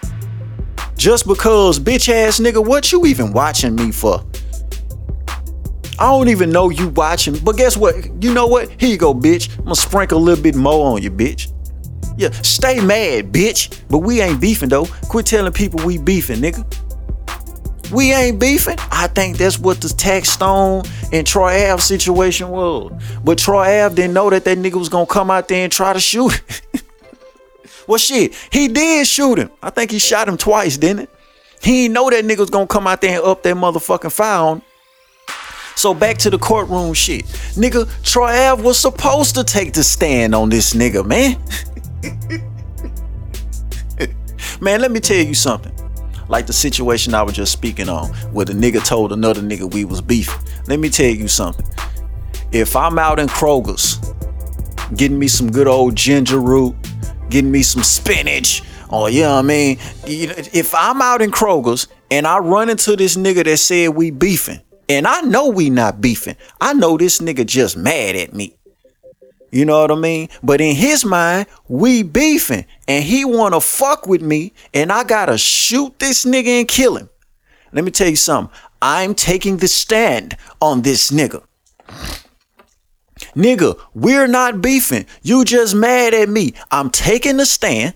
Just 0.97 1.27
because, 1.27 1.79
bitch 1.79 2.09
ass 2.09 2.39
nigga, 2.39 2.65
what 2.65 2.91
you 2.91 3.05
even 3.05 3.31
watching 3.31 3.75
me 3.75 3.91
for? 3.91 4.25
I 5.99 6.05
don't 6.05 6.27
even 6.29 6.49
know 6.51 6.69
you 6.69 6.89
watching, 6.89 7.37
but 7.39 7.55
guess 7.55 7.77
what? 7.77 7.95
You 8.23 8.33
know 8.33 8.47
what? 8.47 8.69
Here 8.79 8.89
you 8.89 8.97
go, 8.97 9.13
bitch. 9.13 9.55
I'm 9.57 9.65
gonna 9.65 9.75
sprinkle 9.75 10.17
a 10.17 10.19
little 10.19 10.43
bit 10.43 10.55
more 10.55 10.93
on 10.93 11.01
you, 11.01 11.11
bitch. 11.11 11.51
Yeah, 12.17 12.31
stay 12.31 12.79
mad, 12.79 13.31
bitch. 13.31 13.79
But 13.89 13.99
we 13.99 14.21
ain't 14.21 14.41
beefing 14.41 14.69
though. 14.69 14.85
Quit 15.09 15.27
telling 15.27 15.53
people 15.53 15.85
we 15.85 15.99
beefing, 15.99 16.37
nigga. 16.37 16.65
We 17.91 18.11
ain't 18.13 18.39
beefing. 18.39 18.77
I 18.91 19.07
think 19.07 19.37
that's 19.37 19.59
what 19.59 19.79
the 19.81 19.87
Taxstone 19.87 20.87
and 21.13 21.25
Troy 21.25 21.71
Ave 21.71 21.81
situation 21.81 22.49
was. 22.49 22.91
But 23.23 23.37
Troy 23.37 23.83
Ave 23.83 23.95
didn't 23.95 24.13
know 24.13 24.29
that 24.29 24.45
that 24.45 24.57
nigga 24.57 24.75
was 24.75 24.89
gonna 24.89 25.05
come 25.05 25.31
out 25.31 25.47
there 25.47 25.63
and 25.63 25.71
try 25.71 25.93
to 25.93 25.99
shoot. 25.99 26.41
well, 27.87 27.97
shit, 27.97 28.33
he 28.51 28.67
did 28.67 29.07
shoot 29.07 29.37
him. 29.37 29.51
I 29.61 29.69
think 29.69 29.91
he 29.91 29.99
shot 29.99 30.27
him 30.27 30.37
twice, 30.37 30.77
didn't 30.77 31.03
it? 31.03 31.09
He 31.61 31.87
know 31.87 32.09
that 32.09 32.23
nigga 32.23 32.39
was 32.39 32.49
gonna 32.49 32.67
come 32.67 32.87
out 32.87 33.01
there 33.01 33.17
and 33.17 33.25
up 33.25 33.43
that 33.43 33.55
motherfucking 33.55 34.11
fire. 34.11 34.61
So 35.75 35.93
back 35.93 36.17
to 36.19 36.29
the 36.29 36.39
courtroom 36.39 36.93
shit. 36.93 37.25
Nigga, 37.55 37.87
Troy 38.03 38.49
Ave 38.49 38.63
was 38.63 38.79
supposed 38.79 39.35
to 39.35 39.43
take 39.43 39.73
the 39.73 39.83
stand 39.83 40.33
on 40.33 40.49
this 40.49 40.73
nigga, 40.73 41.05
man. 41.05 41.37
man, 44.61 44.81
let 44.81 44.91
me 44.91 44.99
tell 44.99 45.23
you 45.23 45.35
something 45.35 45.71
like 46.29 46.47
the 46.47 46.53
situation 46.53 47.13
I 47.13 47.23
was 47.23 47.35
just 47.35 47.51
speaking 47.51 47.89
on, 47.89 48.09
where 48.33 48.45
the 48.45 48.53
nigga 48.53 48.83
told 48.83 49.13
another 49.13 49.41
nigga 49.41 49.71
we 49.71 49.85
was 49.85 50.01
beefing. 50.01 50.43
Let 50.67 50.79
me 50.79 50.89
tell 50.89 51.09
you 51.09 51.27
something. 51.27 51.65
If 52.51 52.75
I'm 52.75 52.97
out 52.97 53.19
in 53.19 53.27
Kroger's, 53.27 53.99
getting 54.95 55.19
me 55.19 55.27
some 55.27 55.51
good 55.51 55.67
old 55.67 55.95
ginger 55.95 56.39
root, 56.39 56.75
getting 57.29 57.51
me 57.51 57.61
some 57.61 57.83
spinach, 57.83 58.63
Oh 58.89 59.01
what 59.01 59.13
I 59.13 59.41
mean? 59.41 59.77
If 60.05 60.73
I'm 60.73 61.01
out 61.01 61.21
in 61.21 61.31
Kroger's 61.31 61.87
and 62.09 62.25
I 62.25 62.37
run 62.39 62.69
into 62.69 62.95
this 62.95 63.17
nigga 63.17 63.43
that 63.43 63.57
said 63.57 63.89
we 63.89 64.11
beefing, 64.11 64.61
and 64.87 65.05
I 65.05 65.21
know 65.21 65.49
we 65.49 65.69
not 65.69 65.99
beefing, 65.99 66.37
I 66.61 66.73
know 66.73 66.97
this 66.97 67.19
nigga 67.19 67.45
just 67.45 67.75
mad 67.75 68.15
at 68.15 68.33
me. 68.33 68.55
You 69.51 69.65
know 69.65 69.81
what 69.81 69.91
I 69.91 69.95
mean? 69.95 70.29
But 70.41 70.61
in 70.61 70.75
his 70.75 71.03
mind, 71.03 71.47
we 71.67 72.03
beefing 72.03 72.65
and 72.87 73.03
he 73.03 73.25
wanna 73.25 73.59
fuck 73.59 74.07
with 74.07 74.21
me 74.21 74.53
and 74.73 74.91
I 74.91 75.03
gotta 75.03 75.37
shoot 75.37 75.99
this 75.99 76.25
nigga 76.25 76.59
and 76.59 76.67
kill 76.67 76.95
him. 76.95 77.09
Let 77.73 77.83
me 77.83 77.91
tell 77.91 78.09
you 78.09 78.15
something. 78.15 78.55
I'm 78.81 79.15
taking 79.15 79.57
the 79.57 79.67
stand 79.67 80.37
on 80.61 80.81
this 80.81 81.11
nigga. 81.11 81.43
Nigga, 83.37 83.79
we're 83.93 84.27
not 84.27 84.61
beefing. 84.63 85.05
You 85.21 85.45
just 85.45 85.75
mad 85.75 86.15
at 86.15 86.27
me. 86.27 86.55
I'm 86.71 86.89
taking 86.89 87.37
the 87.37 87.45
stand. 87.45 87.93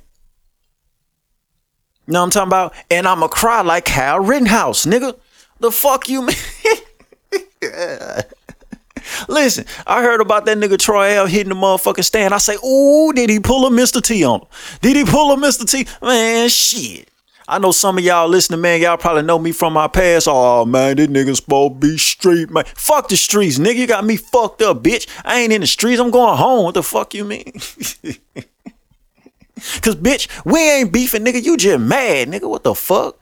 You 2.06 2.14
know 2.14 2.20
what 2.20 2.26
I'm 2.26 2.30
talking 2.30 2.50
about? 2.50 2.76
And 2.92 3.08
I'ma 3.08 3.28
cry 3.28 3.62
like 3.62 3.86
Kyle 3.86 4.20
Rittenhouse, 4.20 4.86
nigga. 4.86 5.18
The 5.60 5.72
fuck 5.72 6.08
you 6.08 6.22
mean? 6.22 6.36
Listen, 9.28 9.66
I 9.88 10.04
heard 10.04 10.22
about 10.22 10.46
that 10.46 10.58
nigga 10.58 10.78
Troy 10.78 11.16
L 11.16 11.26
hitting 11.26 11.50
the 11.50 11.56
motherfucking 11.56 12.04
stand. 12.04 12.36
I 12.36 12.38
say, 12.38 12.56
ooh, 12.64 13.12
did 13.14 13.32
he 13.32 13.40
pull 13.40 13.66
a 13.66 13.72
Mr. 13.72 14.02
T 14.02 14.24
on 14.24 14.42
him? 14.42 14.48
Did 14.82 14.96
he 14.96 15.06
pull 15.06 15.32
a 15.32 15.38
Mr. 15.38 15.70
T? 15.70 15.88
Man, 16.04 16.50
shit. 16.50 17.11
I 17.52 17.58
know 17.58 17.74
some 17.74 17.98
of 17.98 18.04
y'all 18.06 18.30
listening, 18.30 18.62
man. 18.62 18.80
Y'all 18.80 18.96
probably 18.96 19.24
know 19.24 19.38
me 19.38 19.52
from 19.52 19.74
my 19.74 19.90
past. 19.90 20.26
Oh 20.30 20.66
man, 20.66 20.96
this 20.96 21.08
nigga's 21.08 21.40
supposed 21.40 21.82
to 21.82 21.88
be 21.88 21.98
street, 21.98 22.50
man. 22.50 22.64
Fuck 22.76 23.10
the 23.10 23.18
streets, 23.18 23.60
nigga. 23.60 23.76
You 23.76 23.88
got 23.88 24.06
me 24.06 24.16
fucked 24.16 24.62
up, 24.62 24.82
bitch. 24.82 25.06
I 25.26 25.42
ain't 25.42 25.52
in 25.52 25.60
the 25.60 25.68
streets. 25.68 26.00
I'm 26.00 26.12
going 26.12 26.38
home. 26.38 26.64
What 26.64 26.76
the 26.76 26.84
fuck 26.84 27.14
you 27.14 27.26
mean? 27.26 27.52
Cause 29.82 29.98
bitch, 29.98 30.30
we 30.46 30.62
ain't 30.62 30.94
beefing, 30.94 31.26
nigga. 31.26 31.44
You 31.44 31.58
just 31.58 31.82
mad, 31.82 32.30
nigga. 32.30 32.50
What 32.50 32.64
the 32.64 32.74
fuck? 32.74 33.20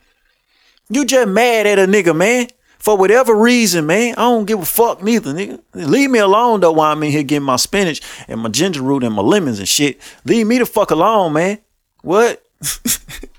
You 0.90 1.06
just 1.06 1.28
mad 1.28 1.66
at 1.66 1.80
a 1.80 1.88
nigga, 1.88 2.16
man 2.16 2.50
for 2.78 2.96
whatever 2.96 3.36
reason, 3.36 3.88
man. 3.88 4.14
I 4.14 4.22
don't 4.22 4.46
give 4.46 4.62
a 4.62 4.66
fuck 4.66 5.04
neither, 5.04 5.34
nigga. 5.34 5.60
Leave 5.74 6.12
me 6.12 6.20
alone 6.20 6.60
though 6.60 6.72
while 6.72 6.92
I'm 6.92 7.02
in 7.02 7.12
here 7.12 7.24
getting 7.24 7.46
my 7.46 7.56
spinach 7.56 8.00
and 8.28 8.40
my 8.40 8.50
ginger 8.50 8.84
root 8.84 9.04
and 9.04 9.16
my 9.16 9.24
lemons 9.24 9.58
and 9.58 9.68
shit. 9.68 10.00
Leave 10.24 10.46
me 10.46 10.60
the 10.60 10.68
fuck 10.68 10.92
alone, 10.92 11.34
man. 11.34 11.58
What? 12.04 12.44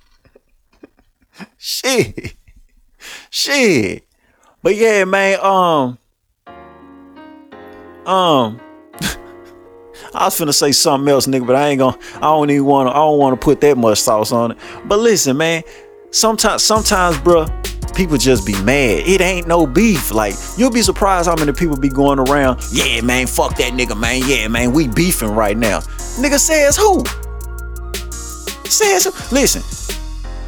shit. 1.71 2.35
Shit. 3.31 4.05
But 4.63 4.77
yeah, 4.77 5.05
man, 5.05 5.39
um 5.41 5.99
um 8.07 8.61
I 10.13 10.25
was 10.25 10.39
finna 10.39 10.53
say 10.53 10.73
something 10.73 11.09
else, 11.09 11.27
nigga, 11.27 11.47
but 11.47 11.57
I 11.57 11.69
ain't 11.69 11.79
gonna 11.79 11.97
I 12.17 12.23
don't 12.23 12.51
even 12.51 12.67
wanna 12.67 12.91
I 12.91 12.97
don't 12.97 13.19
wanna 13.19 13.39
put 13.39 13.61
that 13.63 13.79
much 13.79 13.99
sauce 13.99 14.33
on 14.33 14.53
it. 14.53 14.59
But 14.85 14.99
listen, 14.99 15.39
man, 15.39 15.63
sometimes 16.11 16.63
sometimes, 16.63 17.17
bruh, 17.19 17.49
people 17.95 18.19
just 18.19 18.47
be 18.47 18.61
mad. 18.63 19.07
It 19.07 19.23
ain't 19.23 19.47
no 19.47 19.67
beef. 19.67 20.13
Like, 20.13 20.35
you'll 20.59 20.71
be 20.71 20.83
surprised 20.83 21.29
how 21.29 21.37
many 21.37 21.53
people 21.53 21.79
be 21.79 21.89
going 21.89 22.19
around, 22.19 22.61
yeah, 22.73 23.01
man, 23.01 23.27
fuck 23.27 23.57
that 23.57 23.73
nigga, 23.73 23.99
man. 23.99 24.23
Yeah, 24.27 24.49
man, 24.49 24.73
we 24.73 24.89
beefing 24.89 25.31
right 25.31 25.57
now. 25.57 25.81
Nigga 26.19 26.39
says 26.39 26.77
who? 26.77 27.03
Says? 28.69 29.33
Listen, 29.33 29.63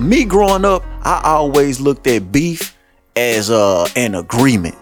me 0.03 0.25
growing 0.25 0.65
up, 0.65 0.85
I 1.03 1.21
always 1.25 1.81
looked 1.81 2.07
at 2.07 2.33
beef 2.33 2.77
as 3.17 3.51
uh, 3.51 3.87
an 3.97 4.15
agreement. 4.15 4.77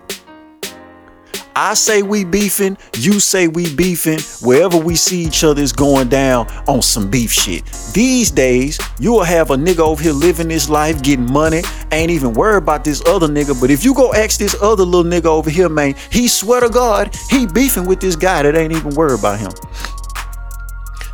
I 1.57 1.75
say 1.75 2.03
we 2.03 2.25
beefing, 2.25 2.79
you 2.97 3.21
say 3.21 3.49
we 3.49 3.75
beefing. 3.75 4.21
Wherever 4.41 4.79
we 4.79 4.95
see 4.97 5.21
each 5.23 5.45
other 5.45 5.61
is 5.61 5.73
going 5.73 6.09
down 6.09 6.49
on 6.67 6.81
some 6.81 7.11
beef 7.11 7.33
shit. 7.33 7.65
These 7.93 8.31
days, 8.31 8.79
you 8.99 9.13
will 9.13 9.25
have 9.25 9.51
a 9.51 9.57
nigga 9.57 9.81
over 9.81 10.03
here 10.03 10.13
living 10.13 10.49
this 10.49 10.71
life, 10.71 11.03
getting 11.03 11.31
money, 11.31 11.63
ain't 11.93 12.11
even 12.11 12.33
worried 12.33 12.63
about 12.63 12.85
this 12.85 13.05
other 13.07 13.29
nigga. 13.29 13.61
But 13.61 13.71
if 13.71 13.85
you 13.85 13.95
go 13.95 14.15
ask 14.15 14.39
this 14.39 14.57
other 14.63 14.85
little 14.85 15.11
nigga 15.11 15.27
over 15.27 15.51
here, 15.51 15.69
man, 15.69 15.97
he 16.11 16.29
swear 16.29 16.61
to 16.61 16.71
God, 16.71 17.15
he 17.29 17.47
beefing 17.47 17.85
with 17.85 18.01
this 18.01 18.17
guy 18.17 18.43
that 18.43 18.55
ain't 18.55 18.73
even 18.73 18.95
worried 18.95 19.19
about 19.19 19.41
him. 19.41 19.51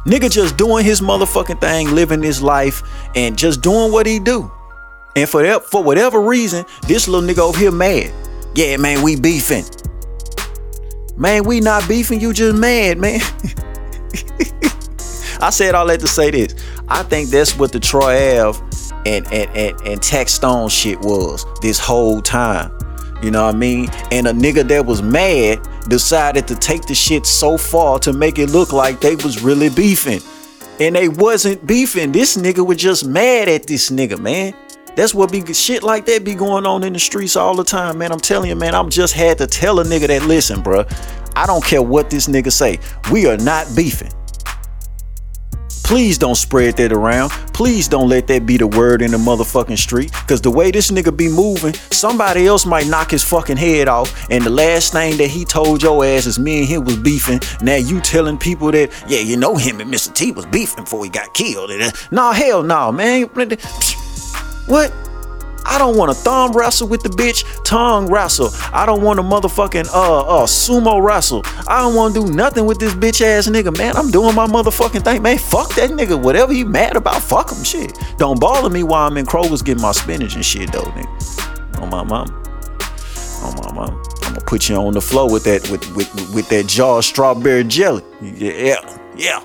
Nigga 0.06 0.30
just 0.30 0.56
doing 0.56 0.84
his 0.84 1.00
motherfucking 1.00 1.60
thing, 1.60 1.92
living 1.92 2.22
his 2.22 2.40
life, 2.40 2.82
and 3.16 3.36
just 3.36 3.60
doing 3.60 3.90
what 3.90 4.06
he 4.06 4.20
do. 4.20 4.50
And 5.16 5.28
for 5.28 5.42
that, 5.42 5.64
for 5.64 5.82
whatever 5.82 6.20
reason, 6.20 6.64
this 6.86 7.08
little 7.08 7.28
nigga 7.28 7.40
over 7.40 7.58
here 7.58 7.72
mad. 7.72 8.12
Yeah, 8.54 8.76
man, 8.76 9.02
we 9.02 9.18
beefing. 9.18 9.64
Man, 11.16 11.42
we 11.44 11.58
not 11.60 11.88
beefing, 11.88 12.20
you 12.20 12.32
just 12.32 12.56
mad, 12.56 12.98
man. 12.98 13.20
I 15.40 15.50
said 15.50 15.74
all 15.74 15.86
that 15.88 16.00
to 16.00 16.06
say 16.06 16.30
this. 16.30 16.54
I 16.88 17.02
think 17.02 17.30
that's 17.30 17.58
what 17.58 17.72
the 17.72 17.80
Troy 17.80 18.40
Ave 18.40 18.60
and 19.06 19.26
and 19.32 19.50
and, 19.56 19.80
and 19.80 20.00
Taxstone 20.00 20.70
shit 20.70 21.00
was 21.00 21.44
this 21.62 21.78
whole 21.78 22.22
time. 22.22 22.70
You 23.22 23.30
know 23.30 23.44
what 23.46 23.54
I 23.54 23.58
mean? 23.58 23.88
And 24.12 24.26
a 24.26 24.32
nigga 24.32 24.66
that 24.68 24.86
was 24.86 25.02
mad 25.02 25.58
decided 25.88 26.46
to 26.48 26.56
take 26.56 26.82
the 26.82 26.94
shit 26.94 27.26
so 27.26 27.56
far 27.56 27.98
to 28.00 28.12
make 28.12 28.38
it 28.38 28.50
look 28.50 28.72
like 28.72 29.00
they 29.00 29.16
was 29.16 29.42
really 29.42 29.68
beefing. 29.70 30.20
And 30.78 30.94
they 30.94 31.08
wasn't 31.08 31.66
beefing. 31.66 32.12
This 32.12 32.36
nigga 32.36 32.64
was 32.66 32.76
just 32.76 33.06
mad 33.06 33.48
at 33.48 33.66
this 33.66 33.90
nigga, 33.90 34.18
man. 34.18 34.54
That's 34.94 35.14
what 35.14 35.30
be 35.30 35.52
shit 35.52 35.82
like 35.82 36.06
that 36.06 36.24
be 36.24 36.34
going 36.34 36.64
on 36.64 36.82
in 36.82 36.94
the 36.94 36.98
streets 36.98 37.36
all 37.36 37.54
the 37.54 37.64
time, 37.64 37.98
man. 37.98 38.12
I'm 38.12 38.20
telling 38.20 38.48
you, 38.48 38.56
man. 38.56 38.74
I'm 38.74 38.88
just 38.88 39.14
had 39.14 39.38
to 39.38 39.46
tell 39.46 39.80
a 39.80 39.84
nigga 39.84 40.06
that 40.06 40.22
listen, 40.22 40.62
bro. 40.62 40.86
I 41.34 41.46
don't 41.46 41.64
care 41.64 41.82
what 41.82 42.08
this 42.08 42.28
nigga 42.28 42.50
say. 42.50 42.78
We 43.12 43.26
are 43.26 43.36
not 43.36 43.66
beefing. 43.76 44.12
Please 45.86 46.18
don't 46.18 46.34
spread 46.34 46.76
that 46.78 46.90
around. 46.90 47.30
Please 47.54 47.86
don't 47.86 48.08
let 48.08 48.26
that 48.26 48.44
be 48.44 48.56
the 48.56 48.66
word 48.66 49.02
in 49.02 49.12
the 49.12 49.16
motherfucking 49.16 49.78
street. 49.78 50.10
Cause 50.26 50.40
the 50.40 50.50
way 50.50 50.72
this 50.72 50.90
nigga 50.90 51.16
be 51.16 51.28
moving, 51.28 51.74
somebody 51.92 52.44
else 52.48 52.66
might 52.66 52.88
knock 52.88 53.12
his 53.12 53.22
fucking 53.22 53.56
head 53.56 53.86
off. 53.86 54.28
And 54.28 54.42
the 54.42 54.50
last 54.50 54.92
thing 54.92 55.16
that 55.18 55.28
he 55.28 55.44
told 55.44 55.84
your 55.84 56.04
ass 56.04 56.26
is 56.26 56.40
me 56.40 56.58
and 56.58 56.66
him 56.66 56.84
was 56.84 56.96
beefing. 56.96 57.38
Now 57.62 57.76
you 57.76 58.00
telling 58.00 58.36
people 58.36 58.72
that, 58.72 58.90
yeah, 59.06 59.20
you 59.20 59.36
know 59.36 59.54
him 59.54 59.80
and 59.80 59.88
Mr. 59.88 60.12
T 60.12 60.32
was 60.32 60.44
beefing 60.46 60.82
before 60.82 61.04
he 61.04 61.08
got 61.08 61.32
killed. 61.34 61.70
Uh, 61.70 61.92
nah, 62.10 62.32
hell 62.32 62.64
no, 62.64 62.90
man. 62.90 63.28
What? 64.66 64.92
I 65.66 65.78
don't 65.78 65.96
want 65.96 66.10
to 66.10 66.14
thumb 66.14 66.52
wrestle 66.52 66.88
with 66.88 67.02
the 67.02 67.08
bitch, 67.08 67.44
tongue 67.64 68.06
wrestle. 68.10 68.50
I 68.72 68.86
don't 68.86 69.02
want 69.02 69.18
to 69.18 69.22
motherfucking 69.22 69.88
uh 69.92 70.20
uh 70.20 70.46
sumo 70.46 71.02
wrestle. 71.02 71.42
I 71.66 71.80
don't 71.80 71.94
want 71.94 72.14
to 72.14 72.26
do 72.26 72.32
nothing 72.32 72.66
with 72.66 72.78
this 72.78 72.94
bitch 72.94 73.20
ass 73.20 73.48
nigga, 73.48 73.76
man. 73.76 73.96
I'm 73.96 74.10
doing 74.10 74.34
my 74.34 74.46
motherfucking 74.46 75.04
thing, 75.04 75.22
man. 75.22 75.38
Fuck 75.38 75.74
that 75.74 75.90
nigga. 75.90 76.20
Whatever 76.20 76.52
he 76.52 76.64
mad 76.64 76.96
about, 76.96 77.20
fuck 77.20 77.50
him 77.50 77.64
shit. 77.64 77.98
Don't 78.16 78.40
bother 78.40 78.70
me 78.70 78.82
while 78.82 79.06
I'm 79.08 79.16
in 79.16 79.26
Kroger's 79.26 79.62
getting 79.62 79.82
my 79.82 79.92
spinach 79.92 80.34
and 80.34 80.44
shit 80.44 80.72
though, 80.72 80.82
nigga. 80.82 81.82
On 81.82 81.90
my 81.90 82.04
mom. 82.04 82.28
On 83.42 83.54
my 83.64 83.72
mom. 83.72 84.02
I'm 84.22 84.34
gonna 84.34 84.44
put 84.46 84.68
you 84.68 84.76
on 84.76 84.92
the 84.94 85.00
floor 85.00 85.30
with 85.30 85.44
that 85.44 85.68
with 85.70 85.94
with 85.96 86.34
with 86.34 86.48
that 86.50 86.66
jar 86.66 87.02
strawberry 87.02 87.64
jelly. 87.64 88.02
Yeah, 88.22 88.80
yeah, 89.16 89.44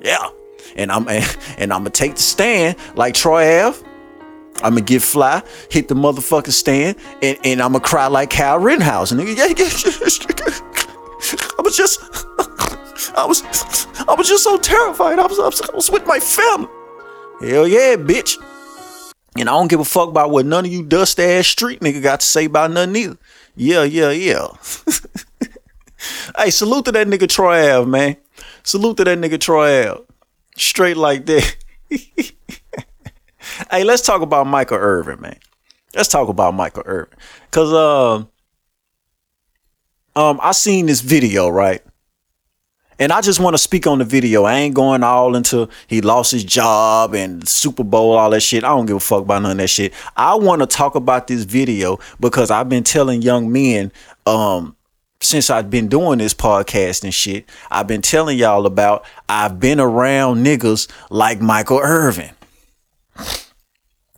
yeah. 0.00 0.28
And 0.76 0.90
I'm 0.90 1.08
and 1.58 1.72
I'm 1.72 1.80
gonna 1.80 1.90
take 1.90 2.16
the 2.16 2.22
stand 2.22 2.76
like 2.96 3.14
Troy 3.14 3.62
Ave 3.62 3.89
I'ma 4.62 4.80
get 4.80 5.02
fly, 5.02 5.42
hit 5.70 5.88
the 5.88 5.94
motherfucking 5.94 6.52
stand, 6.52 6.96
and, 7.22 7.38
and 7.44 7.62
I'ma 7.62 7.78
cry 7.78 8.06
like 8.06 8.30
Kyle 8.30 8.58
Rittenhouse. 8.58 9.12
Nigga, 9.12 9.36
yeah, 9.36 9.46
yeah. 9.46 10.90
I 11.58 11.62
was 11.62 11.76
just, 11.76 12.00
I 13.16 13.26
was, 13.26 13.42
I 14.08 14.14
was 14.14 14.28
just 14.28 14.44
so 14.44 14.58
terrified. 14.58 15.18
I 15.18 15.26
was, 15.26 15.38
I 15.38 15.46
was, 15.46 15.62
I 15.62 15.74
was 15.74 15.90
with 15.90 16.06
my 16.06 16.18
family. 16.18 16.68
Hell 17.40 17.66
yeah, 17.66 17.96
bitch. 17.96 18.36
And 19.36 19.48
I 19.48 19.52
don't 19.52 19.68
give 19.68 19.80
a 19.80 19.84
fuck 19.84 20.08
about 20.08 20.30
what 20.30 20.44
none 20.44 20.66
of 20.66 20.72
you 20.72 20.84
dust 20.84 21.20
ass 21.20 21.46
street 21.46 21.80
nigga 21.80 22.02
got 22.02 22.20
to 22.20 22.26
say 22.26 22.46
about 22.46 22.72
nothing 22.72 22.96
either. 22.96 23.18
Yeah, 23.56 23.84
yeah, 23.84 24.10
yeah. 24.10 24.48
hey, 26.36 26.50
salute 26.50 26.84
to 26.86 26.92
that 26.92 27.06
nigga 27.06 27.28
Troy 27.28 27.74
Ave, 27.74 27.88
man. 27.88 28.16
Salute 28.62 28.96
to 28.98 29.04
that 29.04 29.18
nigga 29.18 29.40
Troy 29.40 29.88
Ave. 29.88 30.02
Straight 30.56 30.96
like 30.96 31.26
that. 31.26 31.56
hey, 33.70 33.84
let's 33.84 34.02
talk 34.02 34.22
about 34.22 34.46
Michael 34.46 34.78
Irvin, 34.78 35.20
man. 35.20 35.38
Let's 35.94 36.08
talk 36.08 36.28
about 36.28 36.54
Michael 36.54 36.82
Irvin. 36.86 37.18
Cause 37.50 37.72
um 37.72 38.28
um 40.16 40.40
I 40.42 40.52
seen 40.52 40.86
this 40.86 41.00
video, 41.00 41.48
right? 41.48 41.82
And 42.98 43.12
I 43.12 43.22
just 43.22 43.40
want 43.40 43.54
to 43.54 43.58
speak 43.58 43.86
on 43.86 43.98
the 43.98 44.04
video. 44.04 44.44
I 44.44 44.56
ain't 44.56 44.74
going 44.74 45.02
all 45.02 45.34
into 45.34 45.68
he 45.86 46.02
lost 46.02 46.32
his 46.32 46.44
job 46.44 47.14
and 47.14 47.48
Super 47.48 47.82
Bowl, 47.82 48.12
all 48.12 48.30
that 48.30 48.40
shit. 48.40 48.62
I 48.62 48.68
don't 48.68 48.86
give 48.86 48.96
a 48.96 49.00
fuck 49.00 49.22
about 49.22 49.42
none 49.42 49.52
of 49.52 49.56
that 49.56 49.68
shit. 49.68 49.94
I 50.16 50.34
want 50.34 50.60
to 50.60 50.66
talk 50.66 50.94
about 50.94 51.26
this 51.26 51.44
video 51.44 51.98
because 52.20 52.50
I've 52.50 52.68
been 52.68 52.84
telling 52.84 53.22
young 53.22 53.50
men 53.50 53.90
um 54.26 54.76
since 55.22 55.50
I've 55.50 55.68
been 55.68 55.88
doing 55.88 56.18
this 56.18 56.32
podcast 56.32 57.04
and 57.04 57.12
shit, 57.12 57.46
I've 57.70 57.86
been 57.86 58.00
telling 58.00 58.38
y'all 58.38 58.64
about 58.64 59.04
I've 59.28 59.58
been 59.60 59.80
around 59.80 60.44
niggas 60.44 60.90
like 61.10 61.40
Michael 61.40 61.78
Irvin. 61.78 62.30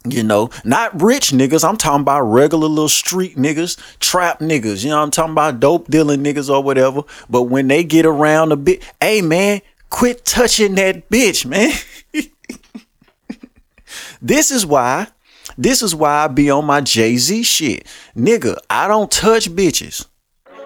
You 0.05 0.25
know, 0.25 0.51
not 0.65 1.01
rich 1.01 1.31
niggas. 1.31 1.69
I'm 1.69 1.77
talking 1.77 2.01
about 2.01 2.23
regular 2.23 2.67
little 2.67 2.89
street 2.89 3.37
niggas, 3.37 3.79
trap 4.01 4.41
niggas. 4.41 4.83
You 4.83 4.91
know, 4.91 5.01
I'm 5.01 5.13
talking 5.13 5.33
about 5.33 5.61
dope 5.61 5.89
dealing 5.89 6.25
niggas 6.25 6.51
or 6.51 6.63
whatever. 6.63 7.03
But 7.31 7.43
when 7.45 7.69
they 7.69 7.85
get 7.85 8.05
around 8.05 8.51
a 8.51 8.57
bit, 8.57 8.83
hey 9.01 9.23
man, 9.23 9.61
quit 9.91 10.25
touching 10.25 10.75
that 10.75 11.09
bitch, 11.09 11.47
man. 11.47 11.73
this 14.23 14.51
is 14.51 14.67
why, 14.67 15.07
this 15.57 15.83
is 15.83 15.95
why 15.95 16.25
I 16.25 16.29
be 16.29 16.51
on 16.51 16.65
my 16.65 16.81
Jay 16.81 17.17
Z 17.17 17.45
shit. 17.45 17.87
Nigga, 18.17 18.57
I 18.69 18.89
don't 18.89 19.11
touch 19.11 19.51
bitches. 19.51 20.07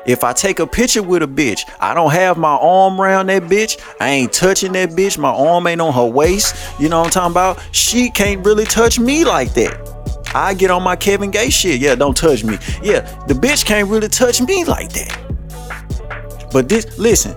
If 0.06 0.22
I 0.22 0.32
take 0.32 0.60
a 0.60 0.66
picture 0.66 1.02
with 1.02 1.22
a 1.22 1.26
bitch, 1.26 1.68
I 1.80 1.92
don't 1.94 2.12
have 2.12 2.38
my 2.38 2.54
arm 2.54 3.00
around 3.00 3.26
that 3.26 3.42
bitch. 3.44 3.80
I 4.00 4.08
ain't 4.10 4.32
touching 4.32 4.72
that 4.72 4.90
bitch. 4.90 5.18
My 5.18 5.30
arm 5.30 5.66
ain't 5.66 5.80
on 5.80 5.92
her 5.92 6.06
waist. 6.06 6.54
You 6.80 6.88
know 6.88 7.00
what 7.00 7.16
I'm 7.16 7.32
talking 7.32 7.32
about? 7.32 7.62
She 7.72 8.10
can't 8.10 8.44
really 8.44 8.64
touch 8.64 8.98
me 8.98 9.24
like 9.24 9.52
that. 9.54 9.96
I 10.34 10.54
get 10.54 10.70
on 10.70 10.82
my 10.82 10.96
Kevin 10.96 11.30
Gates 11.30 11.54
shit. 11.54 11.80
Yeah, 11.80 11.94
don't 11.94 12.16
touch 12.16 12.44
me. 12.44 12.58
Yeah, 12.82 13.00
the 13.26 13.34
bitch 13.34 13.64
can't 13.64 13.88
really 13.88 14.08
touch 14.08 14.40
me 14.40 14.64
like 14.64 14.92
that. 14.92 16.48
But 16.52 16.68
this, 16.68 16.98
listen, 16.98 17.36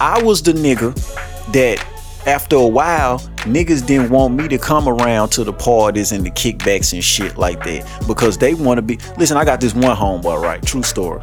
I 0.00 0.22
was 0.22 0.42
the 0.42 0.52
nigga 0.52 0.94
that 1.52 1.84
after 2.26 2.56
a 2.56 2.66
while, 2.66 3.18
niggas 3.40 3.86
didn't 3.86 4.10
want 4.10 4.34
me 4.34 4.46
to 4.48 4.58
come 4.58 4.88
around 4.88 5.30
to 5.30 5.44
the 5.44 5.52
parties 5.52 6.12
and 6.12 6.24
the 6.24 6.30
kickbacks 6.30 6.92
and 6.92 7.02
shit 7.02 7.36
like 7.36 7.62
that 7.64 8.04
because 8.06 8.36
they 8.38 8.54
want 8.54 8.78
to 8.78 8.82
be. 8.82 8.98
Listen, 9.18 9.36
I 9.36 9.44
got 9.44 9.60
this 9.60 9.74
one 9.74 9.96
homeboy, 9.96 10.40
right? 10.40 10.62
True 10.62 10.82
story. 10.82 11.22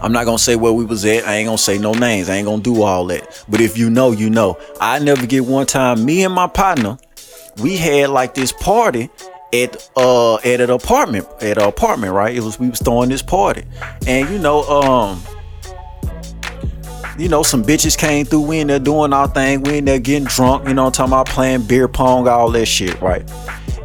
I'm 0.00 0.12
not 0.12 0.24
gonna 0.24 0.38
say 0.38 0.56
where 0.56 0.72
we 0.72 0.84
was 0.84 1.04
at. 1.04 1.26
I 1.26 1.36
ain't 1.36 1.46
gonna 1.46 1.58
say 1.58 1.78
no 1.78 1.92
names. 1.92 2.28
I 2.28 2.36
ain't 2.36 2.46
gonna 2.46 2.62
do 2.62 2.82
all 2.82 3.06
that. 3.06 3.44
But 3.48 3.60
if 3.60 3.76
you 3.76 3.90
know, 3.90 4.12
you 4.12 4.30
know. 4.30 4.58
I 4.80 4.98
never 4.98 5.26
get 5.26 5.44
one 5.44 5.66
time. 5.66 6.04
Me 6.04 6.24
and 6.24 6.32
my 6.32 6.46
partner, 6.46 6.98
we 7.62 7.76
had 7.76 8.10
like 8.10 8.34
this 8.34 8.52
party 8.52 9.10
at 9.52 9.90
uh 9.96 10.36
at 10.36 10.60
an 10.60 10.70
apartment 10.70 11.26
at 11.40 11.58
an 11.58 11.64
apartment, 11.64 12.12
right? 12.12 12.34
It 12.34 12.40
was 12.40 12.58
we 12.58 12.68
was 12.68 12.78
throwing 12.78 13.08
this 13.08 13.22
party, 13.22 13.64
and 14.06 14.28
you 14.30 14.38
know, 14.38 14.62
um, 14.64 15.22
you 17.18 17.28
know, 17.28 17.42
some 17.42 17.64
bitches 17.64 17.98
came 17.98 18.24
through. 18.24 18.42
We 18.42 18.60
in 18.60 18.68
there 18.68 18.78
doing 18.78 19.12
our 19.12 19.26
thing. 19.26 19.62
We 19.62 19.78
in 19.78 19.84
there 19.84 19.98
getting 19.98 20.28
drunk. 20.28 20.68
You 20.68 20.74
know, 20.74 20.86
I'm 20.86 20.92
talking 20.92 21.12
about 21.12 21.28
playing 21.28 21.62
beer 21.62 21.88
pong, 21.88 22.28
all 22.28 22.50
that 22.52 22.66
shit, 22.66 23.00
right? 23.00 23.28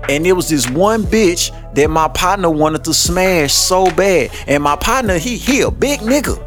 And 0.10 0.28
it 0.28 0.34
was 0.34 0.50
this 0.50 0.70
one 0.70 1.04
bitch 1.04 1.52
that 1.76 1.90
my 1.90 2.08
partner 2.08 2.50
wanted 2.50 2.84
to 2.86 2.94
smash 2.94 3.54
so 3.54 3.90
bad. 3.92 4.32
And 4.48 4.64
my 4.64 4.76
partner, 4.76 5.18
he 5.18 5.38
he 5.38 5.62
a 5.62 5.72
big 5.72 6.00
nigga. 6.02 6.38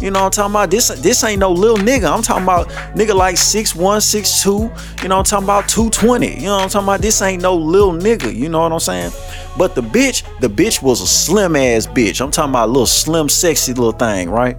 You 0.00 0.10
know 0.10 0.24
I'm 0.24 0.30
talking 0.30 0.52
about? 0.52 0.70
This 0.70 0.88
this 0.88 1.22
ain't 1.24 1.40
no 1.40 1.52
little 1.52 1.76
nigga. 1.76 2.10
I'm 2.10 2.22
talking 2.22 2.44
about 2.44 2.68
nigga 2.96 3.14
like 3.14 3.34
6'1, 3.34 3.74
6'2. 3.76 5.02
You 5.02 5.08
know 5.08 5.18
I'm 5.18 5.24
talking 5.24 5.44
about? 5.44 5.68
220. 5.68 6.36
You 6.36 6.46
know 6.46 6.56
I'm 6.56 6.70
talking 6.70 6.86
about? 6.86 7.02
This 7.02 7.20
ain't 7.20 7.42
no 7.42 7.54
little 7.54 7.92
nigga. 7.92 8.34
You 8.34 8.48
know 8.48 8.60
what 8.60 8.72
I'm 8.72 8.80
saying? 8.80 9.12
But 9.58 9.74
the 9.74 9.82
bitch, 9.82 10.22
the 10.40 10.48
bitch 10.48 10.82
was 10.82 11.02
a 11.02 11.06
slim 11.06 11.54
ass 11.54 11.86
bitch. 11.86 12.22
I'm 12.22 12.30
talking 12.30 12.50
about 12.50 12.70
a 12.70 12.72
little 12.72 12.86
slim, 12.86 13.28
sexy 13.28 13.74
little 13.74 13.92
thing, 13.92 14.30
right? 14.30 14.56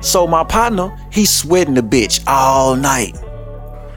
So 0.00 0.28
my 0.28 0.44
partner, 0.44 0.96
he's 1.10 1.30
sweating 1.30 1.74
the 1.74 1.82
bitch 1.82 2.22
all 2.28 2.76
night. 2.76 3.18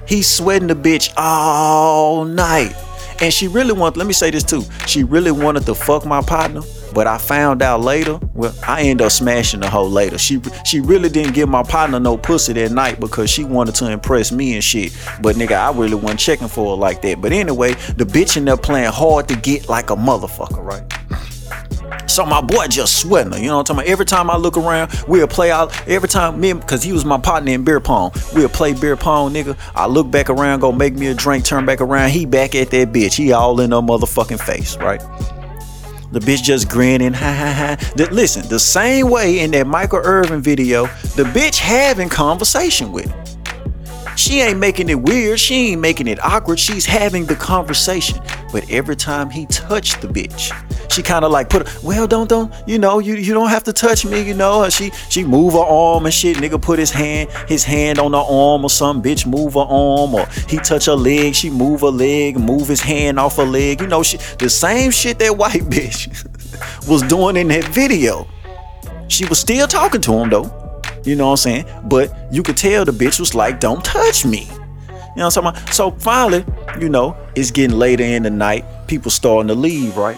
He's 0.08 0.28
sweating 0.28 0.68
the 0.68 0.76
bitch 0.76 1.14
all 1.16 2.26
night. 2.26 2.74
And 3.22 3.34
she 3.34 3.48
really 3.48 3.74
wanted, 3.74 3.98
let 3.98 4.08
me 4.08 4.14
say 4.14 4.32
this 4.32 4.44
too. 4.44 4.64
She 4.88 5.04
really 5.04 5.32
wanted 5.32 5.66
to 5.66 5.76
fuck 5.76 6.06
my 6.06 6.22
partner, 6.22 6.62
but 6.94 7.06
I 7.06 7.18
found 7.18 7.62
out 7.62 7.82
later, 7.82 8.18
well, 8.34 8.56
I 8.66 8.84
end 8.84 9.02
up 9.02 9.12
smashing 9.12 9.60
the 9.60 9.70
hoe 9.70 9.86
later. 9.86 10.18
She 10.18 10.42
she 10.66 10.80
really 10.80 11.10
didn't 11.10 11.34
give 11.34 11.50
my 11.50 11.64
partner 11.64 12.00
no 12.00 12.18
pussy 12.18 12.54
that 12.54 12.72
night 12.72 13.00
because 13.00 13.30
she 13.30 13.44
wanted 13.44 13.76
to 13.76 13.92
impress 13.92 14.32
me 14.32 14.54
and 14.54 14.64
shit. 14.64 14.98
But 15.22 15.36
nigga, 15.36 15.60
I 15.60 15.78
really 15.78 15.96
wasn't 15.96 16.22
checking 16.22 16.48
for 16.48 16.76
her 16.76 16.80
like 16.80 17.02
that. 17.02 17.22
But 17.22 17.34
anyway, 17.34 17.74
the 17.74 18.06
bitch 18.06 18.38
in 18.38 18.46
there 18.46 18.56
playing 18.56 18.92
hard 18.92 19.28
to 19.28 19.36
get 19.36 19.68
like 19.68 19.90
a 19.90 19.96
motherfucker, 19.96 20.64
right? 20.64 20.84
So 22.08 22.26
my 22.26 22.42
boy 22.42 22.68
just 22.68 23.00
sweating. 23.02 23.34
You 23.42 23.50
know 23.50 23.58
what 23.58 23.70
I'm 23.70 23.76
talking 23.76 23.84
about? 23.84 23.92
Every 23.92 24.06
time 24.06 24.30
I 24.30 24.38
look 24.38 24.58
around, 24.58 24.92
we'll 25.08 25.28
play 25.28 25.52
out. 25.52 25.88
Every 25.88 26.10
time 26.10 26.40
me, 26.40 26.54
because 26.54 26.84
he 26.84 26.92
was 26.92 27.06
my 27.06 27.18
partner 27.20 27.52
in 27.52 27.64
beer 27.64 27.80
pong, 27.80 28.12
we'll 28.34 28.50
play 28.50 28.74
beer 28.74 28.98
pong, 28.98 29.34
nigga. 29.34 29.58
I 29.76 29.86
look 29.88 30.10
back 30.10 30.30
around, 30.30 30.60
go 30.60 30.72
make 30.72 30.96
me 30.96 31.08
a 31.08 31.14
drink, 31.14 31.46
turn 31.46 31.66
back 31.66 31.82
around. 31.82 32.10
He 32.10 32.26
back 32.26 32.56
at 32.56 32.72
that 32.72 32.92
bitch. 32.92 33.14
He 33.14 33.32
all 33.32 33.60
in 33.62 33.72
her 33.72 33.78
motherfucking 33.78 34.40
face, 34.40 34.78
right? 34.78 35.02
The 36.12 36.20
bitch 36.20 36.42
just 36.42 36.70
grinning, 36.70 37.14
ha 37.14 37.32
ha 37.32 37.54
ha. 37.54 37.94
The, 37.96 38.12
listen, 38.12 38.48
the 38.50 38.60
same 38.60 39.10
way 39.12 39.40
in 39.40 39.52
that 39.52 39.68
Michael 39.68 40.02
Irvin 40.04 40.42
video, 40.42 40.88
the 41.16 41.24
bitch 41.24 41.58
having 41.60 42.10
conversation 42.10 42.92
with 42.92 43.06
him. 43.06 43.39
She 44.20 44.42
ain't 44.42 44.60
making 44.60 44.90
it 44.90 45.02
weird. 45.02 45.40
She 45.40 45.72
ain't 45.72 45.80
making 45.80 46.08
it 46.08 46.22
awkward. 46.22 46.60
She's 46.60 46.86
having 46.86 47.26
the 47.26 47.36
conversation. 47.36 48.20
But 48.52 48.70
every 48.70 48.98
time 48.98 49.30
he 49.30 49.46
touched 49.46 50.02
the 50.02 50.10
bitch, 50.10 50.52
she 50.92 51.02
kind 51.02 51.24
of 51.24 51.32
like 51.32 51.48
put, 51.50 51.82
well, 51.82 52.06
don't, 52.06 52.28
don't, 52.28 52.54
you 52.68 52.80
know, 52.80 53.00
you, 53.00 53.16
you 53.16 53.34
don't 53.34 53.48
have 53.48 53.64
to 53.64 53.72
touch 53.72 54.04
me, 54.06 54.22
you 54.22 54.34
know. 54.34 54.64
And 54.64 54.74
she 54.74 54.92
she 55.08 55.24
move 55.24 55.54
her 55.54 55.60
arm 55.60 56.06
and 56.06 56.14
shit. 56.14 56.36
Nigga 56.36 56.62
put 56.62 56.80
his 56.80 56.92
hand 56.92 57.30
his 57.48 57.64
hand 57.64 57.98
on 57.98 58.12
her 58.12 58.18
arm 58.18 58.66
or 58.66 58.70
some 58.70 59.02
bitch 59.02 59.26
move 59.26 59.54
her 59.54 59.62
arm 59.62 60.14
or 60.14 60.26
he 60.50 60.58
touch 60.58 60.88
her 60.88 60.96
leg. 60.96 61.34
She 61.34 61.50
move 61.50 61.80
her 61.80 61.88
leg, 61.88 62.38
move 62.38 62.68
his 62.68 62.82
hand 62.82 63.22
off 63.22 63.38
her 63.38 63.46
leg. 63.46 63.80
You 63.80 63.88
know, 63.88 64.04
she 64.04 64.18
the 64.38 64.50
same 64.50 64.92
shit 64.92 65.18
that 65.20 65.38
white 65.38 65.64
bitch 65.70 66.10
was 66.90 67.04
doing 67.04 67.38
in 67.38 67.48
that 67.48 67.64
video. 67.70 68.28
She 69.08 69.26
was 69.28 69.40
still 69.40 69.66
talking 69.66 70.02
to 70.02 70.12
him 70.12 70.30
though. 70.30 70.59
You 71.04 71.16
know 71.16 71.28
what 71.28 71.32
I'm 71.32 71.38
saying? 71.38 71.66
But 71.86 72.14
you 72.32 72.44
could 72.44 72.58
tell 72.58 72.86
the 72.86 72.92
bitch 72.92 73.20
was 73.20 73.36
like, 73.36 73.60
don't 73.60 73.84
touch 73.84 74.26
me. 74.26 74.44
You 74.46 75.24
know 75.24 75.26
what 75.26 75.38
I'm 75.38 75.56
saying? 75.56 75.68
So 75.72 75.92
finally, 75.92 76.46
you 76.80 76.90
know, 76.90 77.18
it's 77.36 77.52
getting 77.52 77.78
later 77.78 78.04
in 78.04 78.24
the 78.24 78.30
night. 78.30 78.66
People 78.88 79.12
starting 79.12 79.48
to 79.48 79.56
leave, 79.56 79.98
right? 79.98 80.18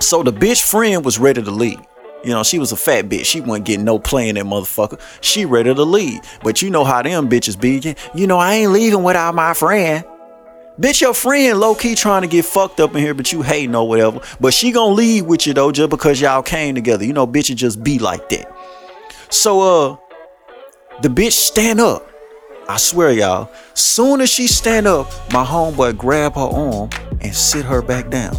So 0.00 0.22
the 0.22 0.32
bitch 0.32 0.62
friend 0.62 1.04
was 1.04 1.18
ready 1.18 1.42
to 1.42 1.50
leave. 1.50 1.80
You 2.24 2.30
know, 2.30 2.44
she 2.44 2.58
was 2.58 2.70
a 2.70 2.76
fat 2.76 3.06
bitch. 3.06 3.24
She 3.24 3.40
wasn't 3.40 3.66
getting 3.66 3.84
no 3.84 3.98
playing 3.98 4.36
that 4.36 4.44
motherfucker. 4.44 5.00
She 5.20 5.44
ready 5.44 5.74
to 5.74 5.82
leave. 5.82 6.20
But 6.42 6.62
you 6.62 6.70
know 6.70 6.84
how 6.84 7.02
them 7.02 7.28
bitches 7.28 7.60
be. 7.60 7.96
You 8.14 8.26
know, 8.26 8.38
I 8.38 8.54
ain't 8.54 8.72
leaving 8.72 9.02
without 9.02 9.34
my 9.34 9.54
friend. 9.54 10.04
Bitch, 10.80 11.00
your 11.00 11.14
friend 11.14 11.60
low 11.60 11.74
key 11.74 11.94
trying 11.94 12.22
to 12.22 12.28
get 12.28 12.44
fucked 12.44 12.80
up 12.80 12.94
in 12.94 13.02
here, 13.02 13.12
but 13.12 13.30
you 13.30 13.42
hating 13.42 13.74
or 13.74 13.86
whatever. 13.86 14.20
But 14.40 14.54
she 14.54 14.72
gonna 14.72 14.94
leave 14.94 15.26
with 15.26 15.46
you 15.46 15.52
though, 15.52 15.70
just 15.70 15.90
because 15.90 16.20
y'all 16.20 16.42
came 16.42 16.74
together. 16.74 17.04
You 17.04 17.12
know, 17.12 17.26
bitches 17.26 17.56
just 17.56 17.84
be 17.84 17.98
like 17.98 18.28
that. 18.30 18.50
So 19.32 19.60
uh 19.62 19.96
the 21.00 21.08
bitch 21.08 21.32
stand 21.32 21.80
up. 21.80 22.06
I 22.68 22.76
swear 22.76 23.12
y'all, 23.12 23.50
soon 23.72 24.20
as 24.20 24.28
she 24.28 24.46
stand 24.46 24.86
up, 24.86 25.06
my 25.32 25.42
homeboy 25.42 25.96
grab 25.96 26.34
her 26.34 26.40
arm 26.40 26.90
and 27.22 27.34
sit 27.34 27.64
her 27.64 27.80
back 27.80 28.10
down. 28.10 28.36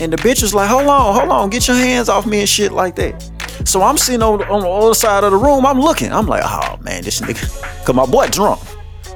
And 0.00 0.10
the 0.10 0.16
bitch 0.16 0.42
is 0.42 0.54
like, 0.54 0.70
hold 0.70 0.86
on, 0.86 1.14
hold 1.14 1.28
on, 1.28 1.50
get 1.50 1.68
your 1.68 1.76
hands 1.76 2.08
off 2.08 2.24
me 2.26 2.40
and 2.40 2.48
shit 2.48 2.72
like 2.72 2.96
that. 2.96 3.22
So 3.64 3.82
I'm 3.82 3.98
sitting 3.98 4.22
on, 4.22 4.42
on 4.44 4.62
the 4.62 4.68
other 4.68 4.94
side 4.94 5.22
of 5.22 5.32
the 5.32 5.36
room, 5.36 5.66
I'm 5.66 5.80
looking. 5.80 6.12
I'm 6.12 6.26
like, 6.26 6.42
oh 6.44 6.78
man, 6.80 7.04
this 7.04 7.20
nigga, 7.20 7.84
cause 7.84 7.94
my 7.94 8.06
boy 8.06 8.28
drunk. 8.28 8.60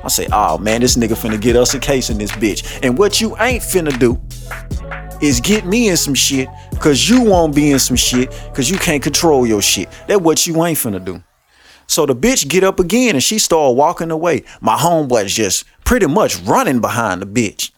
I 0.05 0.09
say, 0.09 0.29
oh 0.33 0.59
man, 0.59 0.83
this 0.83 0.97
nigga 0.97 1.17
finna 1.17 1.41
get 1.41 1.57
us 1.57 1.73
a 1.73 1.79
case 1.79 2.11
in 2.11 2.19
this 2.19 2.33
bitch. 2.33 2.79
And 2.83 2.99
what 2.99 3.23
you 3.23 3.39
ain't 3.39 3.63
finna 3.63 3.99
do 3.99 4.21
is 5.21 5.41
get 5.41 5.67
me 5.67 5.89
in 5.89 5.97
some 5.97 6.15
shit 6.15 6.49
Cause 6.81 7.07
you 7.07 7.23
won't 7.23 7.55
be 7.55 7.73
in 7.73 7.79
some 7.79 7.97
shit 7.97 8.31
cause 8.55 8.71
you 8.71 8.79
can't 8.79 9.03
control 9.03 9.47
your 9.47 9.61
shit. 9.61 9.91
That 10.09 10.23
what 10.23 10.47
you 10.47 10.65
ain't 10.65 10.79
finna 10.79 11.05
do. 11.05 11.23
So 11.87 12.07
the 12.07 12.17
bitch 12.17 12.49
get 12.49 12.65
up 12.65 12.81
again 12.81 13.17
and 13.17 13.23
she 13.23 13.39
start 13.39 13.77
walking 13.77 14.11
away. 14.11 14.45
My 14.63 14.77
homeboy's 14.77 15.35
just 15.35 15.67
pretty 15.85 16.07
much 16.07 16.41
running 16.41 16.81
behind 16.81 17.21
the 17.21 17.27
bitch. 17.27 17.71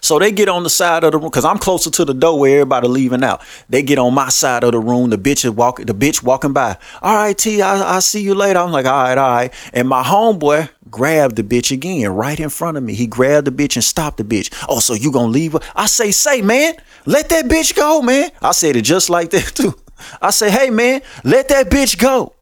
So 0.00 0.18
they 0.18 0.32
get 0.32 0.48
on 0.48 0.62
the 0.62 0.70
side 0.70 1.04
of 1.04 1.12
the 1.12 1.18
room 1.18 1.28
because 1.28 1.44
I'm 1.44 1.58
closer 1.58 1.90
to 1.90 2.04
the 2.04 2.14
door 2.14 2.38
where 2.38 2.60
everybody 2.60 2.88
leaving 2.88 3.24
out. 3.24 3.42
They 3.68 3.82
get 3.82 3.98
on 3.98 4.14
my 4.14 4.28
side 4.28 4.64
of 4.64 4.72
the 4.72 4.80
room. 4.80 5.10
The 5.10 5.18
bitch 5.18 5.44
is 5.44 5.50
walking. 5.50 5.86
The 5.86 5.94
bitch 5.94 6.22
walking 6.22 6.52
by. 6.52 6.76
All 7.02 7.14
right, 7.14 7.36
T. 7.36 7.62
I 7.62 7.96
I 7.96 7.98
see 8.00 8.20
you 8.20 8.34
later. 8.34 8.58
I'm 8.58 8.72
like, 8.72 8.86
all 8.86 9.04
right, 9.04 9.18
all 9.18 9.30
right. 9.30 9.54
And 9.72 9.88
my 9.88 10.02
homeboy 10.02 10.70
grabbed 10.90 11.36
the 11.36 11.42
bitch 11.42 11.70
again 11.72 12.10
right 12.10 12.38
in 12.38 12.48
front 12.48 12.76
of 12.76 12.82
me. 12.82 12.94
He 12.94 13.06
grabbed 13.06 13.46
the 13.46 13.50
bitch 13.50 13.76
and 13.76 13.84
stopped 13.84 14.18
the 14.18 14.24
bitch. 14.24 14.52
Oh, 14.68 14.80
so 14.80 14.94
you 14.94 15.10
gonna 15.12 15.28
leave 15.28 15.52
her? 15.52 15.60
I 15.74 15.86
say, 15.86 16.10
say 16.10 16.42
man, 16.42 16.74
let 17.04 17.28
that 17.30 17.46
bitch 17.46 17.74
go, 17.74 18.02
man. 18.02 18.30
I 18.40 18.52
said 18.52 18.76
it 18.76 18.82
just 18.82 19.10
like 19.10 19.30
that 19.30 19.44
too. 19.54 19.74
I 20.20 20.30
say, 20.30 20.50
hey 20.50 20.70
man, 20.70 21.02
let 21.24 21.48
that 21.48 21.70
bitch 21.70 21.98
go. 21.98 22.35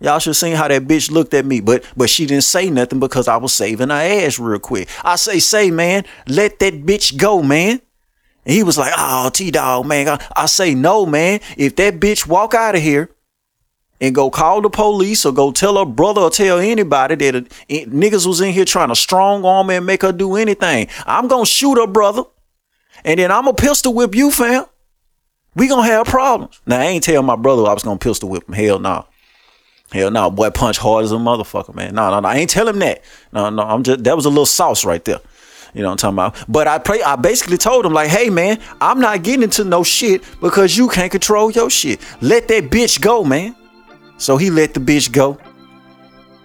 Y'all 0.00 0.20
should 0.20 0.36
seen 0.36 0.54
how 0.54 0.68
that 0.68 0.84
bitch 0.84 1.10
looked 1.10 1.34
at 1.34 1.44
me, 1.44 1.60
but 1.60 1.84
but 1.96 2.08
she 2.08 2.24
didn't 2.24 2.44
say 2.44 2.70
nothing 2.70 3.00
because 3.00 3.26
I 3.26 3.36
was 3.36 3.52
saving 3.52 3.88
her 3.88 3.94
ass 3.94 4.38
real 4.38 4.60
quick. 4.60 4.88
I 5.04 5.16
say, 5.16 5.40
say, 5.40 5.70
man, 5.70 6.04
let 6.28 6.60
that 6.60 6.86
bitch 6.86 7.16
go, 7.16 7.42
man. 7.42 7.80
And 8.44 8.54
he 8.54 8.62
was 8.62 8.78
like, 8.78 8.92
oh, 8.96 9.30
T 9.30 9.50
Dog, 9.50 9.86
man. 9.86 10.08
I, 10.08 10.24
I 10.36 10.46
say, 10.46 10.74
no, 10.74 11.04
man. 11.04 11.40
If 11.56 11.76
that 11.76 11.98
bitch 11.98 12.26
walk 12.26 12.54
out 12.54 12.76
of 12.76 12.82
here 12.82 13.10
and 14.00 14.14
go 14.14 14.30
call 14.30 14.62
the 14.62 14.70
police 14.70 15.26
or 15.26 15.32
go 15.32 15.50
tell 15.50 15.76
her 15.76 15.84
brother 15.84 16.20
or 16.20 16.30
tell 16.30 16.58
anybody 16.58 17.16
that 17.16 17.34
uh, 17.34 17.40
niggas 17.68 18.26
was 18.26 18.40
in 18.40 18.52
here 18.52 18.64
trying 18.64 18.88
to 18.90 18.96
strong 18.96 19.44
arm 19.44 19.68
and 19.70 19.84
make 19.84 20.02
her 20.02 20.12
do 20.12 20.36
anything, 20.36 20.86
I'm 21.06 21.26
gonna 21.26 21.44
shoot 21.44 21.76
her 21.76 21.88
brother. 21.88 22.22
And 23.04 23.18
then 23.18 23.32
I'm 23.32 23.44
gonna 23.44 23.54
pistol 23.54 23.94
whip 23.94 24.14
you, 24.14 24.30
fam. 24.30 24.64
We 25.56 25.66
gonna 25.66 25.82
have 25.82 26.06
problems. 26.06 26.60
Now 26.66 26.78
I 26.78 26.84
ain't 26.84 27.02
tell 27.02 27.22
my 27.22 27.34
brother 27.34 27.66
I 27.66 27.74
was 27.74 27.82
gonna 27.82 27.98
pistol 27.98 28.28
whip 28.28 28.48
him. 28.48 28.54
Hell 28.54 28.78
no. 28.78 28.90
Nah. 28.90 29.04
Hell 29.92 30.10
no, 30.10 30.30
boy, 30.30 30.50
punch 30.50 30.78
hard 30.78 31.04
as 31.04 31.12
a 31.12 31.16
motherfucker, 31.16 31.74
man. 31.74 31.94
No, 31.94 32.10
no, 32.10 32.20
no, 32.20 32.28
I 32.28 32.36
ain't 32.36 32.50
tell 32.50 32.68
him 32.68 32.78
that. 32.80 33.02
No, 33.32 33.48
no, 33.48 33.62
I'm 33.62 33.82
just 33.82 34.04
that 34.04 34.16
was 34.16 34.26
a 34.26 34.28
little 34.28 34.46
sauce 34.46 34.84
right 34.84 35.02
there. 35.04 35.20
You 35.74 35.82
know 35.82 35.88
what 35.88 36.04
I'm 36.04 36.14
talking 36.14 36.36
about? 36.38 36.50
But 36.50 36.66
I 36.68 36.78
pray 36.78 37.02
I 37.02 37.16
basically 37.16 37.56
told 37.56 37.86
him, 37.86 37.92
like, 37.92 38.10
hey 38.10 38.28
man, 38.30 38.60
I'm 38.80 39.00
not 39.00 39.22
getting 39.22 39.42
into 39.42 39.64
no 39.64 39.82
shit 39.82 40.22
because 40.40 40.76
you 40.76 40.88
can't 40.88 41.10
control 41.10 41.50
your 41.50 41.70
shit. 41.70 42.00
Let 42.20 42.48
that 42.48 42.64
bitch 42.64 43.00
go, 43.00 43.24
man. 43.24 43.56
So 44.18 44.36
he 44.36 44.50
let 44.50 44.74
the 44.74 44.80
bitch 44.80 45.12
go. 45.12 45.38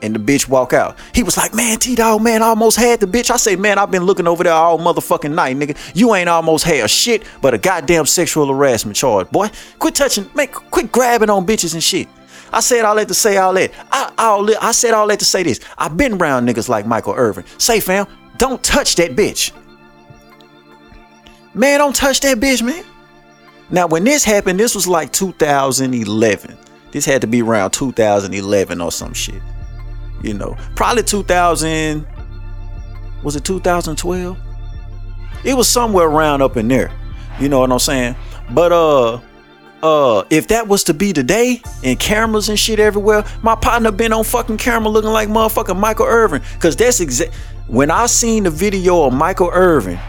And 0.01 0.13
the 0.13 0.19
bitch 0.19 0.49
walk 0.49 0.73
out. 0.73 0.97
He 1.15 1.23
was 1.23 1.37
like, 1.37 1.53
man, 1.53 1.79
T-Dog, 1.79 2.21
man, 2.21 2.43
I 2.43 2.47
almost 2.47 2.75
had 2.77 2.99
the 2.99 3.07
bitch. 3.07 3.31
I 3.31 3.37
say, 3.37 3.55
man, 3.55 3.77
I've 3.77 3.89
been 3.89 4.03
looking 4.03 4.27
over 4.27 4.43
there 4.43 4.51
all 4.51 4.77
motherfucking 4.77 5.33
night, 5.33 5.55
nigga. 5.55 5.77
You 5.95 6.13
ain't 6.13 6.27
almost 6.27 6.65
had 6.65 6.89
shit 6.89 7.23
but 7.41 7.53
a 7.53 7.57
goddamn 7.57 8.05
sexual 8.05 8.47
harassment 8.47 8.97
charge, 8.97 9.29
boy. 9.31 9.49
Quit 9.79 9.95
touching, 9.95 10.29
man, 10.35 10.47
quit 10.47 10.91
grabbing 10.91 11.29
on 11.29 11.45
bitches 11.45 11.73
and 11.73 11.81
shit. 11.81 12.09
I 12.53 12.59
said 12.59 12.85
all 12.85 12.95
that 12.95 13.07
to 13.07 13.13
say 13.13 13.37
all 13.37 13.53
that. 13.53 13.71
I, 13.91 14.57
I 14.61 14.71
said 14.71 14.93
all 14.93 15.07
that 15.07 15.19
to 15.19 15.25
say 15.25 15.43
this. 15.43 15.59
I've 15.77 15.97
been 15.97 16.13
around 16.13 16.47
niggas 16.47 16.69
like 16.69 16.85
Michael 16.85 17.13
Irvin. 17.15 17.45
Say, 17.57 17.79
fam, 17.79 18.05
don't 18.37 18.63
touch 18.63 18.95
that 18.97 19.15
bitch. 19.15 19.51
Man, 21.55 21.79
don't 21.79 21.95
touch 21.95 22.19
that 22.21 22.37
bitch, 22.37 22.61
man. 22.63 22.85
Now, 23.69 23.87
when 23.87 24.03
this 24.03 24.23
happened, 24.23 24.59
this 24.59 24.75
was 24.75 24.87
like 24.87 25.11
2011. 25.11 26.57
This 26.91 27.05
had 27.05 27.21
to 27.21 27.27
be 27.27 27.41
around 27.41 27.71
2011 27.71 28.81
or 28.81 28.91
some 28.91 29.13
shit. 29.13 29.41
You 30.21 30.35
know, 30.35 30.55
probably 30.75 31.03
2000. 31.03 32.07
Was 33.23 33.35
it 33.35 33.43
2012? 33.43 34.37
It 35.43 35.53
was 35.55 35.67
somewhere 35.67 36.07
around 36.07 36.41
up 36.41 36.55
in 36.55 36.67
there. 36.67 36.91
You 37.39 37.49
know 37.49 37.59
what 37.59 37.71
I'm 37.71 37.79
saying? 37.79 38.15
But 38.51 38.71
uh 38.71 39.19
uh, 39.83 40.23
if 40.29 40.47
that 40.47 40.69
was 40.69 40.85
to 40.85 40.93
be 40.93 41.11
today 41.11 41.61
and 41.83 41.99
cameras 41.99 42.47
and 42.47 42.57
shit 42.57 42.79
everywhere, 42.79 43.25
my 43.43 43.53
partner 43.53 43.91
been 43.91 44.13
on 44.13 44.23
fucking 44.23 44.57
camera 44.57 44.89
looking 44.89 45.11
like 45.11 45.27
motherfucking 45.27 45.77
Michael 45.77 46.05
Irvin. 46.05 46.41
Cause 46.59 46.77
that's 46.77 47.01
exact. 47.01 47.35
When 47.67 47.91
I 47.91 48.05
seen 48.05 48.43
the 48.43 48.49
video 48.49 49.03
of 49.03 49.13
Michael 49.13 49.49
Irvin 49.51 49.99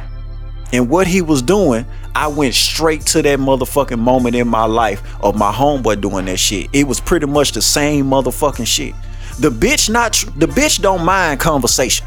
and 0.73 0.89
what 0.89 1.09
he 1.09 1.23
was 1.23 1.43
doing, 1.43 1.85
I 2.15 2.29
went 2.29 2.55
straight 2.55 3.01
to 3.07 3.23
that 3.23 3.41
motherfucking 3.41 3.99
moment 3.99 4.37
in 4.37 4.47
my 4.47 4.65
life 4.65 5.03
of 5.21 5.37
my 5.37 5.51
homeboy 5.51 6.01
doing 6.01 6.27
that 6.27 6.39
shit. 6.39 6.69
It 6.73 6.87
was 6.87 7.01
pretty 7.01 7.27
much 7.27 7.51
the 7.51 7.63
same 7.63 8.07
motherfucking 8.07 8.69
shit. 8.69 8.95
The 9.41 9.51
bitch 9.51 9.91
not 9.91 10.13
the 10.37 10.47
bitch 10.47 10.81
don't 10.83 11.05
mind 11.05 11.41
conversation. 11.41 12.07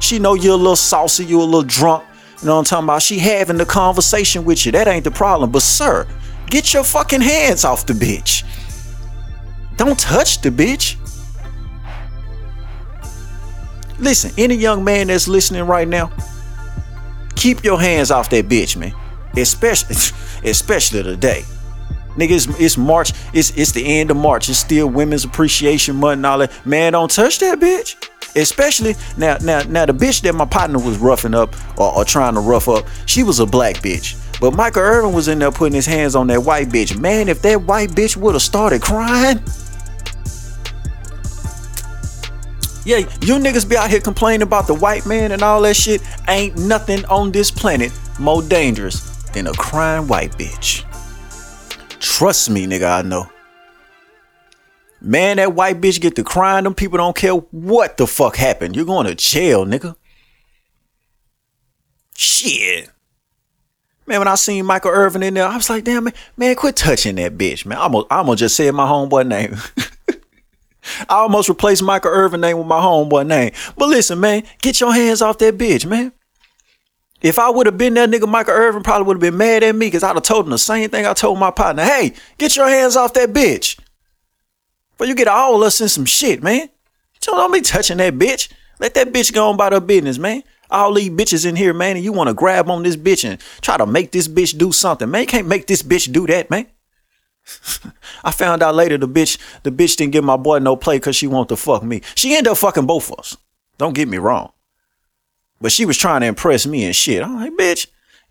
She 0.00 0.18
know 0.18 0.32
you're 0.32 0.54
a 0.54 0.56
little 0.56 0.76
saucy, 0.76 1.26
you're 1.26 1.42
a 1.42 1.44
little 1.44 1.62
drunk. 1.62 2.04
You 2.40 2.46
know 2.46 2.54
what 2.54 2.60
I'm 2.60 2.64
talking 2.64 2.84
about? 2.84 3.02
She 3.02 3.18
having 3.18 3.58
the 3.58 3.66
conversation 3.66 4.46
with 4.46 4.64
you. 4.64 4.72
That 4.72 4.86
ain't 4.86 5.04
the 5.04 5.10
problem. 5.10 5.50
But 5.50 5.62
sir, 5.62 6.06
Get 6.50 6.72
your 6.72 6.84
fucking 6.84 7.20
hands 7.20 7.64
off 7.64 7.86
the 7.86 7.92
bitch. 7.92 8.44
Don't 9.76 9.98
touch 9.98 10.40
the 10.40 10.50
bitch. 10.50 10.96
Listen, 13.98 14.32
any 14.38 14.54
young 14.54 14.84
man 14.84 15.08
that's 15.08 15.28
listening 15.28 15.64
right 15.66 15.86
now, 15.86 16.10
keep 17.36 17.64
your 17.64 17.80
hands 17.80 18.10
off 18.10 18.30
that 18.30 18.46
bitch, 18.46 18.76
man. 18.76 18.94
Especially, 19.36 19.94
especially 20.48 21.02
today. 21.02 21.44
Nigga, 22.16 22.30
it's, 22.30 22.60
it's 22.60 22.76
March. 22.76 23.12
It's 23.32 23.50
it's 23.56 23.72
the 23.72 23.84
end 23.84 24.10
of 24.10 24.16
March. 24.16 24.48
It's 24.48 24.58
still 24.58 24.88
Women's 24.88 25.24
Appreciation 25.24 25.96
Month 25.96 26.18
and 26.18 26.26
all 26.26 26.38
that. 26.38 26.66
Man, 26.66 26.92
don't 26.92 27.10
touch 27.10 27.38
that 27.40 27.60
bitch. 27.60 28.08
Especially 28.34 28.94
now, 29.16 29.36
now, 29.42 29.62
now 29.62 29.86
the 29.86 29.92
bitch 29.92 30.22
that 30.22 30.34
my 30.34 30.44
partner 30.44 30.78
was 30.78 30.98
roughing 30.98 31.34
up 31.34 31.54
or, 31.78 31.94
or 31.94 32.04
trying 32.04 32.34
to 32.34 32.40
rough 32.40 32.68
up, 32.68 32.86
she 33.06 33.22
was 33.22 33.38
a 33.40 33.46
black 33.46 33.76
bitch. 33.76 34.16
But 34.40 34.54
Michael 34.54 34.82
Irvin 34.82 35.12
was 35.12 35.28
in 35.28 35.38
there 35.38 35.50
putting 35.50 35.74
his 35.74 35.86
hands 35.86 36.14
on 36.14 36.28
that 36.28 36.42
white 36.42 36.68
bitch. 36.68 36.98
Man, 36.98 37.28
if 37.28 37.42
that 37.42 37.62
white 37.62 37.90
bitch 37.90 38.16
would 38.16 38.34
have 38.34 38.42
started 38.42 38.82
crying. 38.82 39.38
Yeah, 42.84 42.98
you 43.20 43.34
niggas 43.34 43.68
be 43.68 43.76
out 43.76 43.90
here 43.90 44.00
complaining 44.00 44.42
about 44.42 44.66
the 44.66 44.74
white 44.74 45.04
man 45.04 45.32
and 45.32 45.42
all 45.42 45.60
that 45.62 45.76
shit. 45.76 46.00
Ain't 46.28 46.56
nothing 46.56 47.04
on 47.06 47.32
this 47.32 47.50
planet 47.50 47.92
more 48.18 48.42
dangerous 48.42 49.00
than 49.32 49.46
a 49.46 49.52
crying 49.52 50.06
white 50.06 50.32
bitch. 50.32 50.84
Trust 52.00 52.48
me, 52.48 52.66
nigga, 52.66 52.98
I 52.98 53.02
know. 53.02 53.28
Man, 55.00 55.36
that 55.36 55.52
white 55.54 55.80
bitch 55.80 56.00
get 56.00 56.16
to 56.16 56.24
crying. 56.24 56.64
Them 56.64 56.74
people 56.74 56.96
don't 56.96 57.16
care 57.16 57.34
what 57.34 57.96
the 57.96 58.06
fuck 58.06 58.36
happened. 58.36 58.74
You're 58.74 58.84
going 58.84 59.06
to 59.06 59.14
jail, 59.14 59.64
nigga. 59.66 59.96
Shit. 62.16 62.90
Man, 64.08 64.20
when 64.20 64.28
I 64.28 64.36
seen 64.36 64.64
Michael 64.64 64.90
Irvin 64.90 65.22
in 65.22 65.34
there, 65.34 65.46
I 65.46 65.54
was 65.54 65.68
like, 65.68 65.84
damn, 65.84 66.04
man, 66.04 66.14
man 66.38 66.56
quit 66.56 66.76
touching 66.76 67.16
that 67.16 67.36
bitch, 67.36 67.66
man. 67.66 67.76
I'm 67.78 67.92
gonna 67.92 68.36
just 68.36 68.56
say 68.56 68.70
my 68.70 68.86
homeboy 68.86 69.26
name. 69.26 69.56
I 71.10 71.16
almost 71.16 71.50
replaced 71.50 71.82
Michael 71.82 72.12
Irvin 72.12 72.40
name 72.40 72.56
with 72.56 72.66
my 72.66 72.80
homeboy 72.80 73.26
name. 73.26 73.52
But 73.76 73.90
listen, 73.90 74.18
man, 74.18 74.44
get 74.62 74.80
your 74.80 74.94
hands 74.94 75.20
off 75.20 75.36
that 75.38 75.58
bitch, 75.58 75.84
man. 75.84 76.12
If 77.20 77.38
I 77.38 77.50
would 77.50 77.66
have 77.66 77.76
been 77.76 77.92
that 77.94 78.08
nigga, 78.08 78.26
Michael 78.26 78.54
Irvin 78.54 78.82
probably 78.82 79.08
would 79.08 79.16
have 79.16 79.20
been 79.20 79.36
mad 79.36 79.62
at 79.62 79.74
me 79.74 79.88
because 79.88 80.02
I'd 80.02 80.16
have 80.16 80.22
told 80.22 80.46
him 80.46 80.52
the 80.52 80.58
same 80.58 80.88
thing 80.88 81.04
I 81.04 81.12
told 81.12 81.38
my 81.38 81.50
partner. 81.50 81.84
Hey, 81.84 82.14
get 82.38 82.56
your 82.56 82.68
hands 82.68 82.96
off 82.96 83.12
that 83.12 83.34
bitch. 83.34 83.78
But 84.96 85.08
you 85.08 85.14
get 85.14 85.28
all 85.28 85.62
us 85.64 85.82
in 85.82 85.88
some 85.90 86.06
shit, 86.06 86.42
man. 86.42 86.70
Don't 87.20 87.52
be 87.52 87.60
touching 87.60 87.98
that 87.98 88.14
bitch. 88.14 88.50
Let 88.80 88.94
that 88.94 89.12
bitch 89.12 89.34
go 89.34 89.50
on 89.50 89.56
about 89.56 89.74
her 89.74 89.80
business, 89.80 90.16
man 90.16 90.44
all 90.70 90.94
these 90.94 91.10
bitches 91.10 91.46
in 91.46 91.56
here, 91.56 91.74
man, 91.74 91.96
and 91.96 92.04
you 92.04 92.12
want 92.12 92.28
to 92.28 92.34
grab 92.34 92.68
on 92.70 92.82
this 92.82 92.96
bitch 92.96 93.28
and 93.28 93.40
try 93.60 93.76
to 93.76 93.86
make 93.86 94.12
this 94.12 94.28
bitch 94.28 94.56
do 94.56 94.72
something. 94.72 95.10
Man, 95.10 95.22
you 95.22 95.26
can't 95.26 95.46
make 95.46 95.66
this 95.66 95.82
bitch 95.82 96.12
do 96.12 96.26
that, 96.26 96.50
man. 96.50 96.66
I 98.24 98.30
found 98.30 98.62
out 98.62 98.74
later 98.74 98.98
the 98.98 99.08
bitch, 99.08 99.38
the 99.62 99.70
bitch 99.70 99.96
didn't 99.96 100.12
give 100.12 100.24
my 100.24 100.36
boy 100.36 100.58
no 100.58 100.76
play 100.76 100.96
because 100.96 101.16
she 101.16 101.26
wanted 101.26 101.50
to 101.50 101.56
fuck 101.56 101.82
me. 101.82 102.02
She 102.14 102.36
ended 102.36 102.50
up 102.50 102.58
fucking 102.58 102.86
both 102.86 103.10
of 103.10 103.18
us. 103.18 103.36
Don't 103.78 103.94
get 103.94 104.08
me 104.08 104.18
wrong. 104.18 104.52
But 105.60 105.72
she 105.72 105.84
was 105.84 105.96
trying 105.96 106.20
to 106.20 106.26
impress 106.26 106.66
me 106.66 106.84
and 106.84 106.94
shit. 106.94 107.22
I'm 107.22 107.36
like, 107.36 107.52
bitch, 107.52 107.86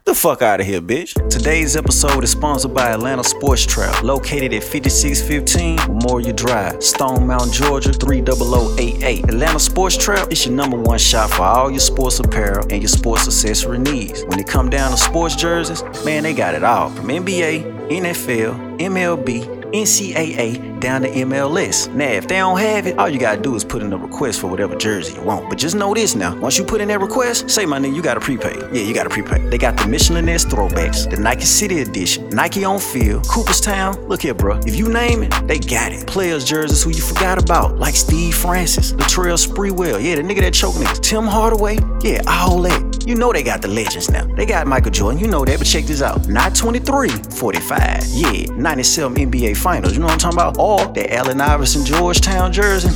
the 0.08 0.16
fuck 0.16 0.42
out 0.42 0.62
of 0.62 0.66
here, 0.66 0.80
bitch. 0.80 1.14
Today's 1.30 1.76
episode 1.76 2.24
is 2.24 2.32
sponsored 2.32 2.74
by 2.74 2.92
Atlanta 2.92 3.26
Sports 3.26 3.66
Trap, 3.66 4.04
located 4.04 4.54
at 4.54 4.64
5615 4.64 5.76
Memorial 5.94 6.32
Drive, 6.32 6.82
Stone 6.82 7.28
Mountain, 7.28 7.52
Georgia 7.52 7.92
30088. 7.92 9.26
Atlanta 9.26 9.60
Sports 9.60 9.98
Trap 9.98 10.32
is 10.32 10.46
your 10.46 10.56
number 10.56 10.78
one 10.78 10.98
shop 10.98 11.32
for 11.32 11.42
all 11.44 11.70
your 11.70 11.82
sports 11.82 12.20
apparel 12.20 12.66
and 12.70 12.82
your 12.82 12.88
sports 12.88 13.28
accessory 13.28 13.80
needs. 13.80 14.24
When 14.24 14.40
it 14.40 14.48
come 14.48 14.70
down 14.70 14.92
to 14.92 14.98
sports 14.98 15.36
jerseys, 15.36 15.84
man, 16.06 16.24
they 16.24 16.34
got 16.34 16.56
it 16.56 16.64
all 16.64 16.90
from 16.90 17.08
NBA, 17.08 17.90
NFL, 17.90 18.80
MLB, 18.80 19.57
NCAA 19.78 20.80
down 20.80 21.02
to 21.02 21.10
MLS. 21.10 21.94
Now, 21.94 22.10
if 22.10 22.28
they 22.28 22.38
don't 22.38 22.60
have 22.60 22.88
it, 22.88 22.98
all 22.98 23.10
you 23.10 23.20
gotta 23.20 23.42
do 23.42 23.56
is 23.56 23.64
put 23.64 23.82
in 23.82 23.94
a 23.94 23.98
request 23.98 24.40
for 24.42 24.48
whatever 24.48 24.76
jersey 24.76 25.14
you 25.16 25.22
want. 25.22 25.50
But 25.50 25.58
just 25.58 25.76
know 25.76 25.94
this 25.94 26.16
now, 26.16 26.36
once 26.40 26.58
you 26.58 26.66
put 26.66 26.82
in 26.82 26.88
that 26.88 27.00
request, 27.00 27.50
say 27.50 27.66
my 27.66 27.80
nigga, 27.80 27.96
you 27.96 28.02
gotta 28.02 28.20
prepay. 28.20 28.56
Yeah, 28.74 28.82
you 28.82 28.94
gotta 28.94 29.10
prepay. 29.10 29.50
They 29.50 29.58
got 29.58 29.78
the 29.78 29.88
Mitchell 29.88 30.22
& 30.22 30.22
Ness 30.22 30.46
throwbacks, 30.46 31.10
the 31.10 31.18
Nike 31.18 31.46
City 31.46 31.82
Edition, 31.82 32.30
Nike 32.30 32.66
on 32.66 32.80
field, 32.80 33.28
Cooperstown. 33.28 33.96
Look 34.08 34.22
here, 34.24 34.34
bro. 34.34 34.60
If 34.66 34.76
you 34.76 34.90
name 34.90 35.24
it, 35.24 35.34
they 35.48 35.60
got 35.60 35.92
it. 35.92 36.08
Players 36.08 36.44
jerseys 36.44 36.84
who 36.84 36.90
you 36.90 37.02
forgot 37.02 37.42
about, 37.42 37.78
like 37.78 37.96
Steve 37.96 38.36
Francis, 38.36 38.94
Latrell 38.94 39.38
Sprewell, 39.38 40.04
yeah, 40.04 40.16
the 40.16 40.22
nigga 40.22 40.42
that 40.42 40.54
choked 40.54 40.78
niggas, 40.78 41.02
Tim 41.02 41.26
Hardaway, 41.26 41.78
yeah, 42.02 42.22
all 42.28 42.62
that. 42.64 43.06
You 43.08 43.16
know 43.16 43.32
they 43.32 43.44
got 43.44 43.62
the 43.62 43.70
legends 43.70 44.10
now. 44.10 44.26
They 44.36 44.46
got 44.46 44.68
Michael 44.68 44.92
Jordan, 44.92 45.20
you 45.20 45.28
know 45.28 45.46
that, 45.46 45.60
but 45.60 45.66
check 45.66 45.86
this 45.86 46.02
out. 46.02 46.28
Not 46.28 46.56
23, 46.56 47.10
45. 47.10 48.06
Yeah, 48.10 48.46
97 48.56 49.32
NBA 49.32 49.56
Finals. 49.68 49.92
You 49.92 50.00
know 50.00 50.06
what 50.06 50.14
I'm 50.14 50.32
talking 50.32 50.38
about? 50.38 50.58
Or 50.60 50.78
that 50.94 51.14
Allen 51.14 51.42
Iverson 51.42 51.84
Georgetown 51.84 52.54
jersey. 52.54 52.88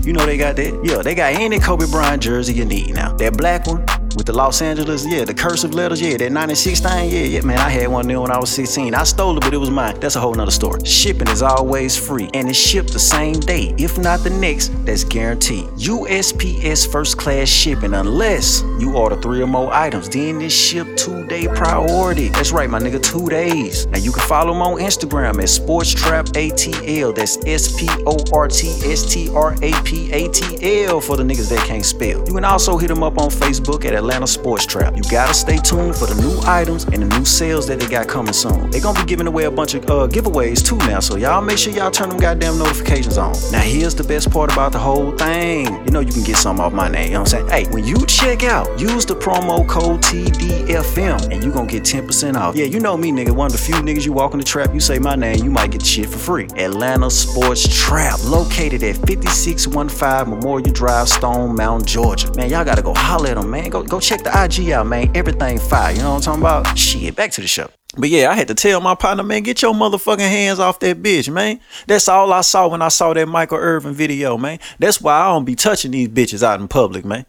you 0.02 0.14
know 0.14 0.24
they 0.24 0.38
got 0.38 0.56
that. 0.56 0.80
Yeah, 0.82 1.02
they 1.02 1.14
got 1.14 1.34
any 1.34 1.60
Kobe 1.60 1.84
Bryant 1.84 2.22
jersey 2.22 2.54
you 2.54 2.64
need 2.64 2.94
now. 2.94 3.14
That 3.16 3.36
black 3.36 3.66
one 3.66 3.84
with 4.18 4.26
the 4.26 4.32
Los 4.32 4.60
Angeles, 4.60 5.06
yeah, 5.06 5.24
the 5.24 5.32
cursive 5.32 5.72
letters, 5.74 6.00
yeah, 6.00 6.16
that 6.16 6.32
96 6.32 6.80
thing, 6.80 7.10
yeah, 7.10 7.20
yeah, 7.20 7.40
man, 7.42 7.58
I 7.58 7.70
had 7.70 7.88
one 7.88 8.06
there 8.08 8.20
when 8.20 8.32
I 8.32 8.38
was 8.38 8.50
16. 8.50 8.92
I 8.94 9.04
stole 9.04 9.36
it, 9.38 9.40
but 9.40 9.54
it 9.54 9.58
was 9.58 9.70
mine. 9.70 9.98
That's 10.00 10.16
a 10.16 10.20
whole 10.20 10.34
nother 10.34 10.50
story. 10.50 10.84
Shipping 10.84 11.28
is 11.28 11.40
always 11.40 11.96
free, 11.96 12.28
and 12.34 12.48
it's 12.48 12.58
shipped 12.58 12.92
the 12.92 12.98
same 12.98 13.38
day, 13.38 13.74
if 13.78 13.96
not 13.96 14.20
the 14.24 14.30
next, 14.30 14.72
that's 14.84 15.04
guaranteed. 15.04 15.66
USPS 15.78 16.90
first 16.90 17.16
class 17.16 17.48
shipping, 17.48 17.94
unless 17.94 18.62
you 18.80 18.96
order 18.96 19.20
three 19.22 19.40
or 19.40 19.46
more 19.46 19.72
items, 19.72 20.08
then 20.08 20.42
it's 20.42 20.52
shipped 20.52 20.98
two 20.98 21.24
day 21.28 21.46
priority. 21.46 22.28
That's 22.28 22.50
right, 22.50 22.68
my 22.68 22.80
nigga, 22.80 23.00
two 23.00 23.28
days. 23.28 23.86
Now 23.86 23.98
you 23.98 24.10
can 24.10 24.26
follow 24.26 24.52
them 24.52 24.62
on 24.62 24.78
Instagram 24.80 25.40
at 25.40 25.48
Sports 25.48 25.94
Trap 25.94 26.26
ATL. 26.26 27.14
That's 27.14 27.38
S 27.46 27.78
P 27.78 27.88
O 28.04 28.16
R 28.32 28.48
T 28.48 28.68
S 28.84 29.12
T 29.12 29.30
R 29.30 29.54
A 29.62 29.72
P 29.84 30.10
A 30.10 30.28
T 30.28 30.84
L 30.86 31.00
for 31.00 31.16
the 31.16 31.22
niggas 31.22 31.48
that 31.50 31.64
can't 31.66 31.84
spell. 31.84 32.26
You 32.26 32.34
can 32.34 32.44
also 32.44 32.76
hit 32.76 32.88
them 32.88 33.04
up 33.04 33.16
on 33.18 33.30
Facebook 33.30 33.84
at 33.84 33.94
Atlanta 34.08 34.26
Sports 34.26 34.64
Trap. 34.64 34.96
You 34.96 35.02
gotta 35.10 35.34
stay 35.34 35.58
tuned 35.58 35.94
for 35.94 36.06
the 36.06 36.14
new 36.22 36.40
items 36.46 36.84
and 36.84 37.02
the 37.02 37.18
new 37.18 37.26
sales 37.26 37.66
that 37.66 37.78
they 37.78 37.86
got 37.86 38.08
coming 38.08 38.32
soon. 38.32 38.70
They 38.70 38.80
gonna 38.80 38.98
be 38.98 39.04
giving 39.04 39.26
away 39.26 39.44
a 39.44 39.50
bunch 39.50 39.74
of 39.74 39.84
uh, 39.84 40.08
giveaways 40.08 40.64
too 40.64 40.78
now, 40.88 41.00
so 41.00 41.16
y'all 41.16 41.42
make 41.42 41.58
sure 41.58 41.74
y'all 41.74 41.90
turn 41.90 42.08
them 42.08 42.18
goddamn 42.18 42.56
notifications 42.56 43.18
on. 43.18 43.34
Now 43.52 43.60
here's 43.60 43.94
the 43.94 44.04
best 44.04 44.30
part 44.30 44.50
about 44.50 44.72
the 44.72 44.78
whole 44.78 45.12
thing. 45.12 45.66
You 45.84 45.90
know 45.90 46.00
you 46.00 46.10
can 46.10 46.22
get 46.22 46.38
some 46.38 46.58
off 46.58 46.72
my 46.72 46.88
name. 46.88 47.08
You 47.08 47.12
know 47.12 47.20
what 47.20 47.34
I'm 47.34 47.48
saying? 47.48 47.66
Hey, 47.66 47.70
when 47.70 47.84
you 47.84 47.98
check 48.06 48.44
out, 48.44 48.80
use 48.80 49.04
the 49.04 49.14
promo 49.14 49.68
code 49.68 50.00
TDFM 50.00 51.30
and 51.30 51.44
you 51.44 51.52
gonna 51.52 51.68
get 51.68 51.82
10% 51.82 52.34
off. 52.34 52.56
Yeah, 52.56 52.64
you 52.64 52.80
know 52.80 52.96
me, 52.96 53.12
nigga. 53.12 53.32
One 53.32 53.48
of 53.48 53.52
the 53.52 53.58
few 53.58 53.74
niggas 53.74 54.06
you 54.06 54.14
walk 54.14 54.32
in 54.32 54.38
the 54.38 54.44
trap, 54.44 54.72
you 54.72 54.80
say 54.80 54.98
my 54.98 55.16
name, 55.16 55.44
you 55.44 55.50
might 55.50 55.70
get 55.70 55.84
shit 55.84 56.08
for 56.08 56.18
free. 56.18 56.46
Atlanta 56.56 57.10
Sports 57.10 57.68
Trap, 57.68 58.24
located 58.24 58.82
at 58.84 58.96
5615 59.06 60.30
Memorial 60.30 60.72
Drive, 60.72 61.10
Stone 61.10 61.54
Mountain, 61.54 61.86
Georgia. 61.86 62.32
Man, 62.36 62.48
y'all 62.48 62.64
gotta 62.64 62.80
go 62.80 62.94
holler 62.94 63.28
at 63.28 63.36
them, 63.36 63.50
man. 63.50 63.68
Go 63.68 63.82
go 63.82 63.97
check 64.00 64.22
the 64.22 64.30
IG 64.30 64.70
out, 64.70 64.86
man. 64.86 65.10
Everything 65.16 65.58
fire. 65.58 65.92
You 65.92 66.00
know 66.00 66.14
what 66.14 66.28
I'm 66.28 66.40
talking 66.40 66.42
about? 66.42 66.78
Shit, 66.78 67.16
back 67.16 67.30
to 67.32 67.40
the 67.40 67.46
show. 67.46 67.70
But 67.96 68.10
yeah, 68.10 68.30
I 68.30 68.34
had 68.34 68.48
to 68.48 68.54
tell 68.54 68.80
my 68.80 68.94
partner, 68.94 69.22
man, 69.22 69.42
get 69.42 69.62
your 69.62 69.74
motherfucking 69.74 70.18
hands 70.20 70.58
off 70.58 70.78
that 70.80 71.02
bitch, 71.02 71.32
man. 71.32 71.60
That's 71.86 72.08
all 72.08 72.32
I 72.32 72.42
saw 72.42 72.68
when 72.68 72.82
I 72.82 72.88
saw 72.88 73.14
that 73.14 73.26
Michael 73.26 73.58
Irvin 73.58 73.94
video, 73.94 74.36
man. 74.36 74.58
That's 74.78 75.00
why 75.00 75.18
I 75.18 75.28
don't 75.28 75.44
be 75.44 75.54
touching 75.54 75.92
these 75.92 76.08
bitches 76.08 76.42
out 76.42 76.60
in 76.60 76.68
public, 76.68 77.04
man. 77.04 77.26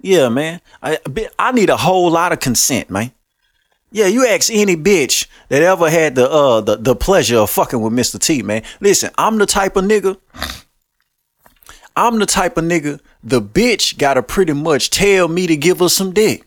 Yeah, 0.00 0.28
man. 0.28 0.60
I 0.82 0.98
I 1.38 1.52
need 1.52 1.70
a 1.70 1.76
whole 1.76 2.10
lot 2.10 2.32
of 2.32 2.40
consent, 2.40 2.90
man. 2.90 3.12
Yeah, 3.92 4.06
you 4.06 4.26
ask 4.26 4.50
any 4.52 4.76
bitch 4.76 5.26
that 5.48 5.62
ever 5.62 5.90
had 5.90 6.14
the 6.14 6.30
uh 6.30 6.60
the, 6.60 6.76
the 6.76 6.96
pleasure 6.96 7.38
of 7.38 7.50
fucking 7.50 7.80
with 7.80 7.92
Mr. 7.92 8.18
T, 8.18 8.42
man. 8.42 8.62
Listen, 8.80 9.10
I'm 9.18 9.38
the 9.38 9.46
type 9.46 9.76
of 9.76 9.84
nigga. 9.84 10.18
I'm 12.00 12.18
the 12.18 12.24
type 12.24 12.56
of 12.56 12.64
nigga 12.64 12.98
the 13.22 13.42
bitch 13.42 13.98
gotta 13.98 14.22
pretty 14.22 14.54
much 14.54 14.88
tell 14.88 15.28
me 15.28 15.46
to 15.46 15.54
give 15.54 15.80
her 15.80 15.90
some 15.90 16.12
dick. 16.12 16.46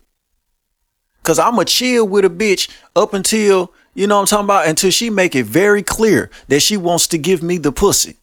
Cause 1.22 1.38
I'ma 1.38 1.62
chill 1.62 2.06
with 2.06 2.24
a 2.24 2.28
bitch 2.28 2.68
up 2.96 3.14
until, 3.14 3.72
you 3.94 4.08
know 4.08 4.16
what 4.16 4.22
I'm 4.22 4.26
talking 4.26 4.44
about, 4.46 4.66
until 4.66 4.90
she 4.90 5.10
make 5.10 5.36
it 5.36 5.46
very 5.46 5.82
clear 5.82 6.28
that 6.48 6.60
she 6.60 6.76
wants 6.76 7.06
to 7.06 7.18
give 7.18 7.40
me 7.40 7.58
the 7.58 7.70
pussy. 7.70 8.16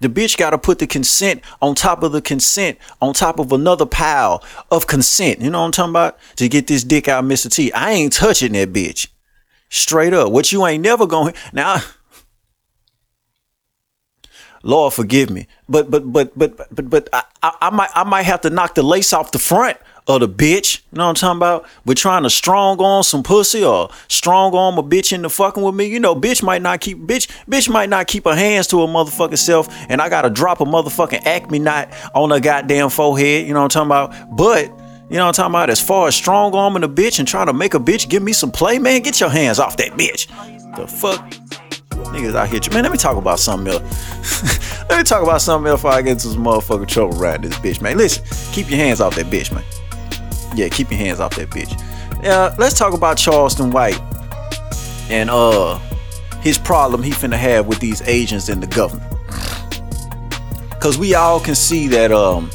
The 0.00 0.08
bitch 0.08 0.36
gotta 0.36 0.58
put 0.58 0.80
the 0.80 0.88
consent 0.88 1.42
on 1.62 1.76
top 1.76 2.02
of 2.02 2.10
the 2.10 2.20
consent, 2.20 2.78
on 3.00 3.14
top 3.14 3.38
of 3.38 3.52
another 3.52 3.86
pile 3.86 4.42
of 4.70 4.88
consent. 4.88 5.40
You 5.40 5.50
know 5.50 5.60
what 5.60 5.66
I'm 5.66 5.72
talking 5.72 5.92
about? 5.92 6.18
To 6.36 6.48
get 6.48 6.66
this 6.66 6.82
dick 6.82 7.06
out, 7.06 7.24
Mr. 7.24 7.52
T. 7.52 7.72
I 7.72 7.92
ain't 7.92 8.12
touching 8.12 8.52
that 8.52 8.72
bitch. 8.72 9.06
Straight 9.70 10.12
up. 10.12 10.32
What 10.32 10.50
you 10.50 10.66
ain't 10.66 10.82
never 10.82 11.06
gonna 11.06 11.34
now 11.52 11.82
Lord 14.62 14.92
forgive 14.92 15.30
me. 15.30 15.46
But 15.68 15.90
but 15.90 16.12
but 16.12 16.36
but 16.38 16.56
but 16.56 16.90
but 16.90 17.08
I, 17.12 17.22
I, 17.42 17.56
I 17.62 17.70
might 17.70 17.90
I 17.94 18.04
might 18.04 18.22
have 18.22 18.40
to 18.42 18.50
knock 18.50 18.74
the 18.74 18.82
lace 18.82 19.12
off 19.12 19.32
the 19.32 19.38
front 19.38 19.76
of 20.06 20.20
the 20.20 20.28
bitch. 20.28 20.80
You 20.90 20.98
know 20.98 21.04
what 21.04 21.10
I'm 21.10 21.14
talking 21.14 21.36
about? 21.36 21.66
We're 21.84 21.94
trying 21.94 22.22
to 22.22 22.30
strong 22.30 22.78
on 22.78 23.04
some 23.04 23.22
pussy 23.22 23.62
or 23.62 23.90
strong 24.08 24.54
arm 24.54 24.78
a 24.78 24.82
bitch 24.82 25.12
into 25.12 25.28
fucking 25.28 25.62
with 25.62 25.74
me. 25.74 25.86
You 25.86 26.00
know, 26.00 26.16
bitch 26.16 26.42
might 26.42 26.62
not 26.62 26.80
keep 26.80 26.98
bitch 26.98 27.28
bitch 27.46 27.68
might 27.68 27.90
not 27.90 28.06
keep 28.06 28.24
her 28.24 28.34
hands 28.34 28.66
to 28.68 28.80
her 28.80 28.86
motherfucking 28.86 29.38
self, 29.38 29.68
and 29.88 30.00
I 30.00 30.08
gotta 30.08 30.30
drop 30.30 30.60
a 30.60 30.64
motherfucking 30.64 31.26
acme 31.26 31.58
knot 31.58 31.92
on 32.14 32.30
her 32.30 32.40
goddamn 32.40 32.90
forehead. 32.90 33.46
You 33.46 33.54
know 33.54 33.62
what 33.62 33.76
I'm 33.76 33.88
talking 33.88 34.14
about? 34.14 34.36
But 34.36 34.64
you 35.10 35.16
know 35.16 35.26
what 35.26 35.38
I'm 35.38 35.44
talking 35.44 35.52
about? 35.52 35.70
As 35.70 35.80
far 35.80 36.08
as 36.08 36.14
strong 36.14 36.54
arming 36.54 36.84
a 36.84 36.88
bitch 36.88 37.18
and 37.18 37.28
trying 37.28 37.46
to 37.46 37.52
make 37.52 37.74
a 37.74 37.78
bitch 37.78 38.08
give 38.08 38.22
me 38.22 38.32
some 38.32 38.50
play, 38.50 38.78
man, 38.78 39.02
get 39.02 39.20
your 39.20 39.30
hands 39.30 39.58
off 39.58 39.76
that 39.78 39.92
bitch. 39.92 40.26
The 40.76 40.86
fuck? 40.86 41.67
Niggas 42.06 42.34
out 42.34 42.48
here. 42.48 42.60
Man, 42.72 42.82
let 42.82 42.92
me 42.92 42.98
talk 42.98 43.16
about 43.16 43.38
something 43.38 43.72
else. 43.72 44.82
let 44.88 44.98
me 44.98 45.04
talk 45.04 45.22
about 45.22 45.40
something 45.42 45.68
else 45.68 45.82
before 45.82 45.92
I 45.92 46.02
get 46.02 46.12
into 46.12 46.28
some 46.28 46.44
motherfucking 46.44 46.88
trouble 46.88 47.20
around 47.20 47.44
this 47.44 47.54
bitch, 47.58 47.80
man. 47.80 47.96
Listen, 47.96 48.24
keep 48.52 48.70
your 48.70 48.78
hands 48.78 49.00
off 49.00 49.14
that 49.16 49.26
bitch, 49.26 49.52
man. 49.52 49.64
Yeah, 50.56 50.68
keep 50.68 50.90
your 50.90 50.98
hands 50.98 51.20
off 51.20 51.34
that 51.36 51.50
bitch. 51.50 51.80
Yeah, 52.22 52.54
let's 52.58 52.76
talk 52.76 52.94
about 52.94 53.16
Charleston 53.16 53.70
White 53.70 54.00
and 55.10 55.30
uh 55.30 55.78
his 56.40 56.58
problem 56.58 57.02
he 57.02 57.10
finna 57.10 57.36
have 57.36 57.66
with 57.66 57.80
these 57.80 58.02
agents 58.02 58.48
in 58.48 58.60
the 58.60 58.66
government. 58.66 59.12
Cause 60.80 60.96
we 60.96 61.14
all 61.14 61.40
can 61.40 61.54
see 61.54 61.88
that 61.88 62.12
um 62.12 62.50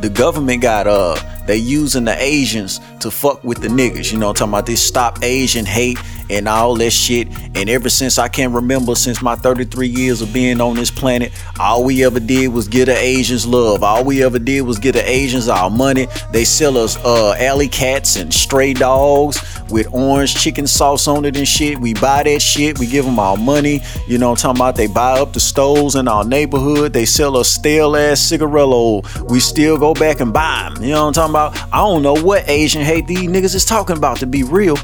the 0.00 0.10
government 0.10 0.62
got 0.62 0.86
uh 0.86 1.16
they 1.46 1.56
using 1.56 2.04
the 2.04 2.16
Asians 2.22 2.80
to 3.00 3.10
fuck 3.10 3.42
with 3.42 3.60
the 3.60 3.68
niggas. 3.68 4.12
You 4.12 4.18
know, 4.18 4.28
I'm 4.28 4.34
talking 4.34 4.52
about 4.52 4.66
this 4.66 4.82
stop 4.82 5.22
Asian 5.22 5.64
hate 5.64 5.98
and 6.32 6.48
all 6.48 6.74
that 6.76 6.90
shit. 6.90 7.28
And 7.54 7.68
ever 7.68 7.88
since 7.88 8.18
I 8.18 8.28
can 8.28 8.52
remember, 8.52 8.94
since 8.94 9.22
my 9.22 9.36
33 9.36 9.86
years 9.86 10.22
of 10.22 10.32
being 10.32 10.60
on 10.60 10.74
this 10.74 10.90
planet, 10.90 11.32
all 11.60 11.84
we 11.84 12.04
ever 12.04 12.20
did 12.20 12.48
was 12.48 12.68
get 12.68 12.86
the 12.86 12.96
Asians 12.96 13.46
love. 13.46 13.82
All 13.82 14.04
we 14.04 14.24
ever 14.24 14.38
did 14.38 14.62
was 14.62 14.78
get 14.78 14.92
the 14.92 15.08
Asians 15.08 15.48
our 15.48 15.70
money. 15.70 16.06
They 16.32 16.44
sell 16.44 16.78
us 16.78 16.96
uh, 17.04 17.34
alley 17.38 17.68
cats 17.68 18.16
and 18.16 18.32
stray 18.32 18.72
dogs 18.72 19.40
with 19.70 19.92
orange 19.92 20.34
chicken 20.34 20.66
sauce 20.66 21.06
on 21.06 21.24
it 21.24 21.36
and 21.36 21.46
shit. 21.46 21.78
We 21.78 21.94
buy 21.94 22.22
that 22.24 22.40
shit. 22.40 22.78
We 22.78 22.86
give 22.86 23.04
them 23.04 23.18
our 23.18 23.36
money. 23.36 23.80
You 24.06 24.18
know 24.18 24.30
I'm 24.30 24.36
talking 24.36 24.60
about? 24.60 24.76
They 24.76 24.86
buy 24.86 25.18
up 25.18 25.32
the 25.32 25.40
stoves 25.40 25.94
in 25.94 26.08
our 26.08 26.24
neighborhood. 26.24 26.92
They 26.92 27.04
sell 27.04 27.36
us 27.36 27.48
stale 27.48 27.96
ass 27.96 28.20
cigarello. 28.20 29.30
We 29.30 29.40
still 29.40 29.78
go 29.78 29.94
back 29.94 30.20
and 30.20 30.32
buy 30.32 30.70
them. 30.72 30.82
You 30.82 30.90
know 30.90 31.06
what 31.06 31.18
I'm 31.18 31.30
talking 31.30 31.58
about? 31.58 31.72
I 31.72 31.78
don't 31.78 32.02
know 32.02 32.14
what 32.14 32.48
Asian 32.48 32.82
hate 32.82 33.06
these 33.06 33.28
niggas 33.28 33.54
is 33.54 33.64
talking 33.64 33.96
about 33.96 34.18
to 34.18 34.26
be 34.26 34.42
real 34.42 34.76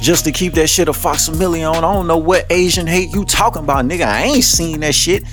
just 0.00 0.24
to 0.24 0.32
keep 0.32 0.54
that 0.54 0.68
shit 0.68 0.88
a 0.88 0.92
facsimile 0.92 1.62
on. 1.62 1.76
I 1.76 1.80
don't 1.80 2.06
know 2.06 2.18
what 2.18 2.46
Asian 2.50 2.86
hate 2.86 3.12
you 3.14 3.24
talking 3.24 3.62
about, 3.62 3.84
nigga. 3.84 4.06
I 4.06 4.22
ain't 4.22 4.44
seen 4.44 4.80
that 4.80 4.94
shit. 4.94 5.24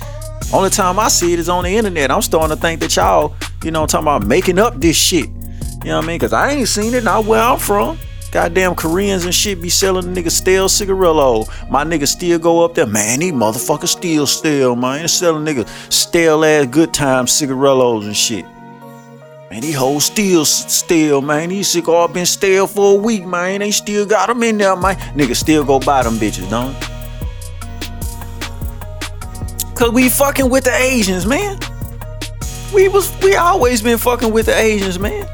Only 0.52 0.70
time 0.70 0.98
I 0.98 1.08
see 1.08 1.32
it 1.32 1.38
is 1.38 1.48
on 1.48 1.64
the 1.64 1.70
internet. 1.70 2.10
I'm 2.10 2.22
starting 2.22 2.54
to 2.54 2.60
think 2.60 2.80
that 2.80 2.94
y'all, 2.96 3.34
you 3.62 3.70
know, 3.70 3.86
talking 3.86 4.04
about 4.04 4.26
making 4.26 4.58
up 4.58 4.80
this 4.80 4.96
shit. 4.96 5.28
You 5.28 5.90
know 5.90 5.96
what 5.96 6.04
I 6.04 6.08
mean? 6.08 6.18
Cause 6.20 6.32
I 6.32 6.50
ain't 6.52 6.68
seen 6.68 6.94
it, 6.94 7.04
not 7.04 7.24
where 7.24 7.40
I'm 7.40 7.58
from. 7.58 7.98
Goddamn 8.30 8.74
Koreans 8.74 9.24
and 9.24 9.34
shit 9.34 9.62
be 9.62 9.70
selling 9.70 10.14
nigga 10.14 10.30
stale 10.30 10.68
cigarillo. 10.68 11.44
My 11.70 11.84
nigga 11.84 12.06
still 12.06 12.38
go 12.38 12.62
up 12.64 12.74
there, 12.74 12.86
man. 12.86 13.20
These 13.20 13.32
motherfuckers 13.32 13.88
still 13.88 14.26
stale, 14.26 14.76
man. 14.76 14.98
They're 14.98 15.08
selling 15.08 15.44
niggas 15.46 15.92
stale 15.92 16.44
ass 16.44 16.66
good 16.66 16.92
time 16.92 17.26
cigarillos 17.26 18.06
and 18.06 18.16
shit. 18.16 18.44
Man, 19.50 19.62
these 19.62 19.76
hoes 19.76 20.04
still 20.04 20.44
stale, 20.44 21.22
man. 21.22 21.48
These 21.48 21.68
cigar 21.68 22.06
been 22.06 22.26
stale 22.26 22.66
for 22.66 22.98
a 22.98 23.00
week, 23.00 23.24
man. 23.24 23.60
They 23.60 23.70
still 23.70 24.04
got 24.04 24.28
them 24.28 24.42
in 24.42 24.58
there, 24.58 24.76
man. 24.76 24.96
Nigga 25.16 25.34
still 25.34 25.64
go 25.64 25.80
buy 25.80 26.02
them 26.02 26.16
bitches, 26.16 26.50
don't 26.50 26.74
Cause 29.74 29.90
we 29.92 30.10
fucking 30.10 30.50
with 30.50 30.64
the 30.64 30.74
Asians, 30.74 31.24
man. 31.24 31.58
We 32.74 32.88
was 32.88 33.10
we 33.22 33.36
always 33.36 33.80
been 33.80 33.96
fucking 33.96 34.32
with 34.34 34.46
the 34.46 34.54
Asians, 34.54 34.98
man. 34.98 35.26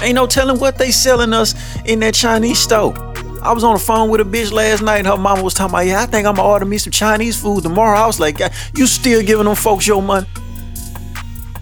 Ain't 0.00 0.14
no 0.14 0.28
telling 0.28 0.60
what 0.60 0.78
they 0.78 0.92
selling 0.92 1.32
us 1.32 1.54
in 1.84 1.98
that 2.00 2.14
Chinese 2.14 2.60
store. 2.60 2.94
I 3.42 3.52
was 3.52 3.64
on 3.64 3.74
the 3.74 3.80
phone 3.80 4.10
with 4.10 4.20
a 4.20 4.24
bitch 4.24 4.52
last 4.52 4.80
night 4.80 4.98
and 4.98 5.08
her 5.08 5.16
mama 5.16 5.42
was 5.42 5.54
talking 5.54 5.74
about, 5.74 5.86
yeah, 5.86 6.02
I 6.02 6.06
think 6.06 6.24
I'm 6.24 6.36
gonna 6.36 6.46
order 6.46 6.66
me 6.66 6.78
some 6.78 6.92
Chinese 6.92 7.40
food 7.40 7.64
tomorrow. 7.64 7.98
I 7.98 8.06
was 8.06 8.20
like, 8.20 8.38
you 8.76 8.86
still 8.86 9.24
giving 9.24 9.46
them 9.46 9.56
folks 9.56 9.88
your 9.88 10.00
money? 10.00 10.28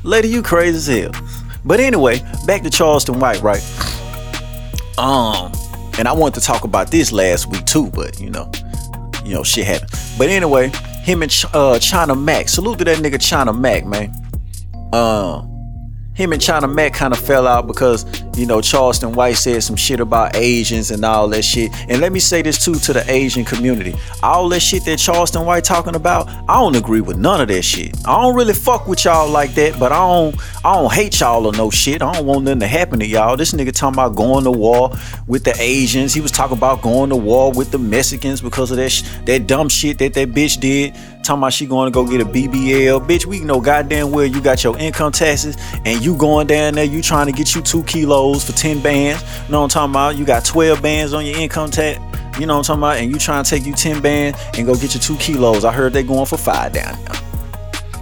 Lady, 0.03 0.29
you 0.29 0.43
crazy 0.43 0.77
as 0.77 0.87
hell. 1.13 1.30
But 1.65 1.81
anyway, 1.81 2.23
back 2.47 2.63
to 2.63 2.71
Charleston 2.71 3.21
White, 3.21 3.43
right? 3.43 3.63
Um, 4.99 5.53
and 5.99 6.09
I 6.09 6.13
wanted 6.13 6.41
to 6.41 6.47
talk 6.47 6.65
about 6.65 6.91
this 6.91 7.13
last 7.13 7.47
week 7.51 7.65
too, 7.67 7.91
but 7.91 8.21
you 8.21 8.31
know, 8.31 8.51
you 9.25 9.35
know, 9.35 9.43
shit 9.43 9.67
happened. 9.67 9.91
But 10.19 10.29
anyway, 10.29 10.71
him 11.03 11.23
and 11.23 11.45
uh, 11.53 11.79
China 11.79 12.15
Mac. 12.15 12.49
Salute 12.49 12.79
to 12.79 12.85
that 12.85 12.99
nigga 12.99 13.21
China 13.21 13.53
Mac, 13.53 13.85
man. 13.85 14.13
Um, 14.93 15.47
him 16.15 16.33
and 16.33 16.43
China 16.43 16.69
Mac 16.69 16.93
kind 16.93 17.13
of 17.13 17.21
fell 17.21 17.47
out 17.47 17.67
because 17.67 18.05
you 18.41 18.47
know 18.47 18.63
Charleston 18.63 19.13
White 19.13 19.37
said 19.37 19.63
some 19.63 19.77
shit 19.77 20.01
about 20.01 20.35
Asians 20.35 20.91
and 20.91 21.05
all 21.05 21.29
that 21.29 21.43
shit. 21.45 21.71
And 21.91 22.01
let 22.01 22.11
me 22.11 22.21
say 22.21 22.41
this 22.41 22.65
too 22.65 22.77
to 22.77 22.95
the 22.95 23.05
Asian 23.11 23.45
community: 23.45 23.95
all 24.23 24.49
that 24.49 24.61
shit 24.61 24.87
that 24.87 24.99
Charleston 24.99 25.45
White 25.45 25.63
talking 25.63 25.95
about, 25.95 26.27
I 26.49 26.55
don't 26.55 26.75
agree 26.75 27.03
with 27.03 27.19
none 27.19 27.43
of 27.43 27.49
that 27.49 27.63
shit. 27.63 27.95
I 28.07 28.21
don't 28.23 28.35
really 28.35 28.55
fuck 28.55 28.89
with 28.89 29.05
y'all 29.05 29.29
like 29.29 29.53
that, 29.55 29.79
but 29.79 29.93
I 29.93 29.99
don't, 29.99 30.35
I 30.65 30.75
don't 30.75 30.91
hate 30.91 31.21
y'all 31.21 31.45
or 31.45 31.53
no 31.53 31.69
shit. 31.69 32.01
I 32.01 32.15
don't 32.15 32.25
want 32.25 32.45
nothing 32.45 32.61
to 32.61 32.67
happen 32.67 32.99
to 33.01 33.07
y'all. 33.07 33.37
This 33.37 33.53
nigga 33.53 33.73
talking 33.73 33.97
about 33.97 34.17
going 34.17 34.45
to 34.45 34.51
war 34.51 34.91
with 35.27 35.45
the 35.45 35.55
Asians. 35.61 36.15
He 36.15 36.23
was 36.23 36.31
talking 36.31 36.57
about 36.57 36.81
going 36.81 37.11
to 37.11 37.17
war 37.17 37.53
with 37.53 37.71
the 37.71 37.79
Mexicans 37.79 38.41
because 38.41 38.71
of 38.71 38.79
that 38.79 38.91
sh- 38.91 39.05
that 39.27 39.47
dumb 39.47 39.69
shit 39.69 39.99
that 39.99 40.15
that 40.15 40.31
bitch 40.31 40.59
did 40.59 40.97
talking 41.23 41.41
about 41.41 41.53
she 41.53 41.67
going 41.67 41.91
to 41.91 41.95
go 41.95 42.07
get 42.07 42.21
a 42.21 42.25
BBL. 42.25 43.07
Bitch, 43.07 43.27
we 43.27 43.41
know 43.41 43.61
goddamn 43.61 44.11
well 44.11 44.27
you 44.27 44.41
got 44.41 44.65
your 44.65 44.77
income 44.79 45.13
taxes 45.13 45.57
and 45.85 46.03
you 46.03 46.17
going 46.17 46.47
down 46.47 46.75
there, 46.75 46.85
you 46.85 47.03
trying 47.03 47.27
to 47.27 47.33
get 47.33 47.55
you 47.55 47.63
two 47.63 47.83
kilos 47.85 48.45
for 48.45 48.53
10 48.53 48.81
bands. 48.81 49.23
You 49.47 49.53
know 49.53 49.61
what 49.61 49.65
I'm 49.65 49.69
talking 49.71 49.93
about? 49.93 50.17
You 50.17 50.25
got 50.25 50.45
12 50.45 50.83
bands 50.83 51.13
on 51.13 51.25
your 51.25 51.39
income 51.39 51.71
tax. 51.71 52.01
You 52.39 52.47
know 52.47 52.57
what 52.57 52.71
I'm 52.71 52.79
talking 52.79 52.81
about? 52.81 52.97
And 52.99 53.11
you 53.11 53.19
trying 53.19 53.45
to 53.45 53.51
take 53.51 53.67
you 53.67 53.75
10 53.75 54.01
bands 54.01 54.39
and 54.57 54.67
go 54.67 54.75
get 54.75 54.95
your 54.95 55.03
two 55.03 55.17
kilos. 55.17 55.65
I 55.65 55.73
heard 55.73 55.93
they 55.93 56.03
going 56.03 56.27
for 56.27 56.39
five 56.39 56.73
down 56.73 57.03
there. 57.05 57.21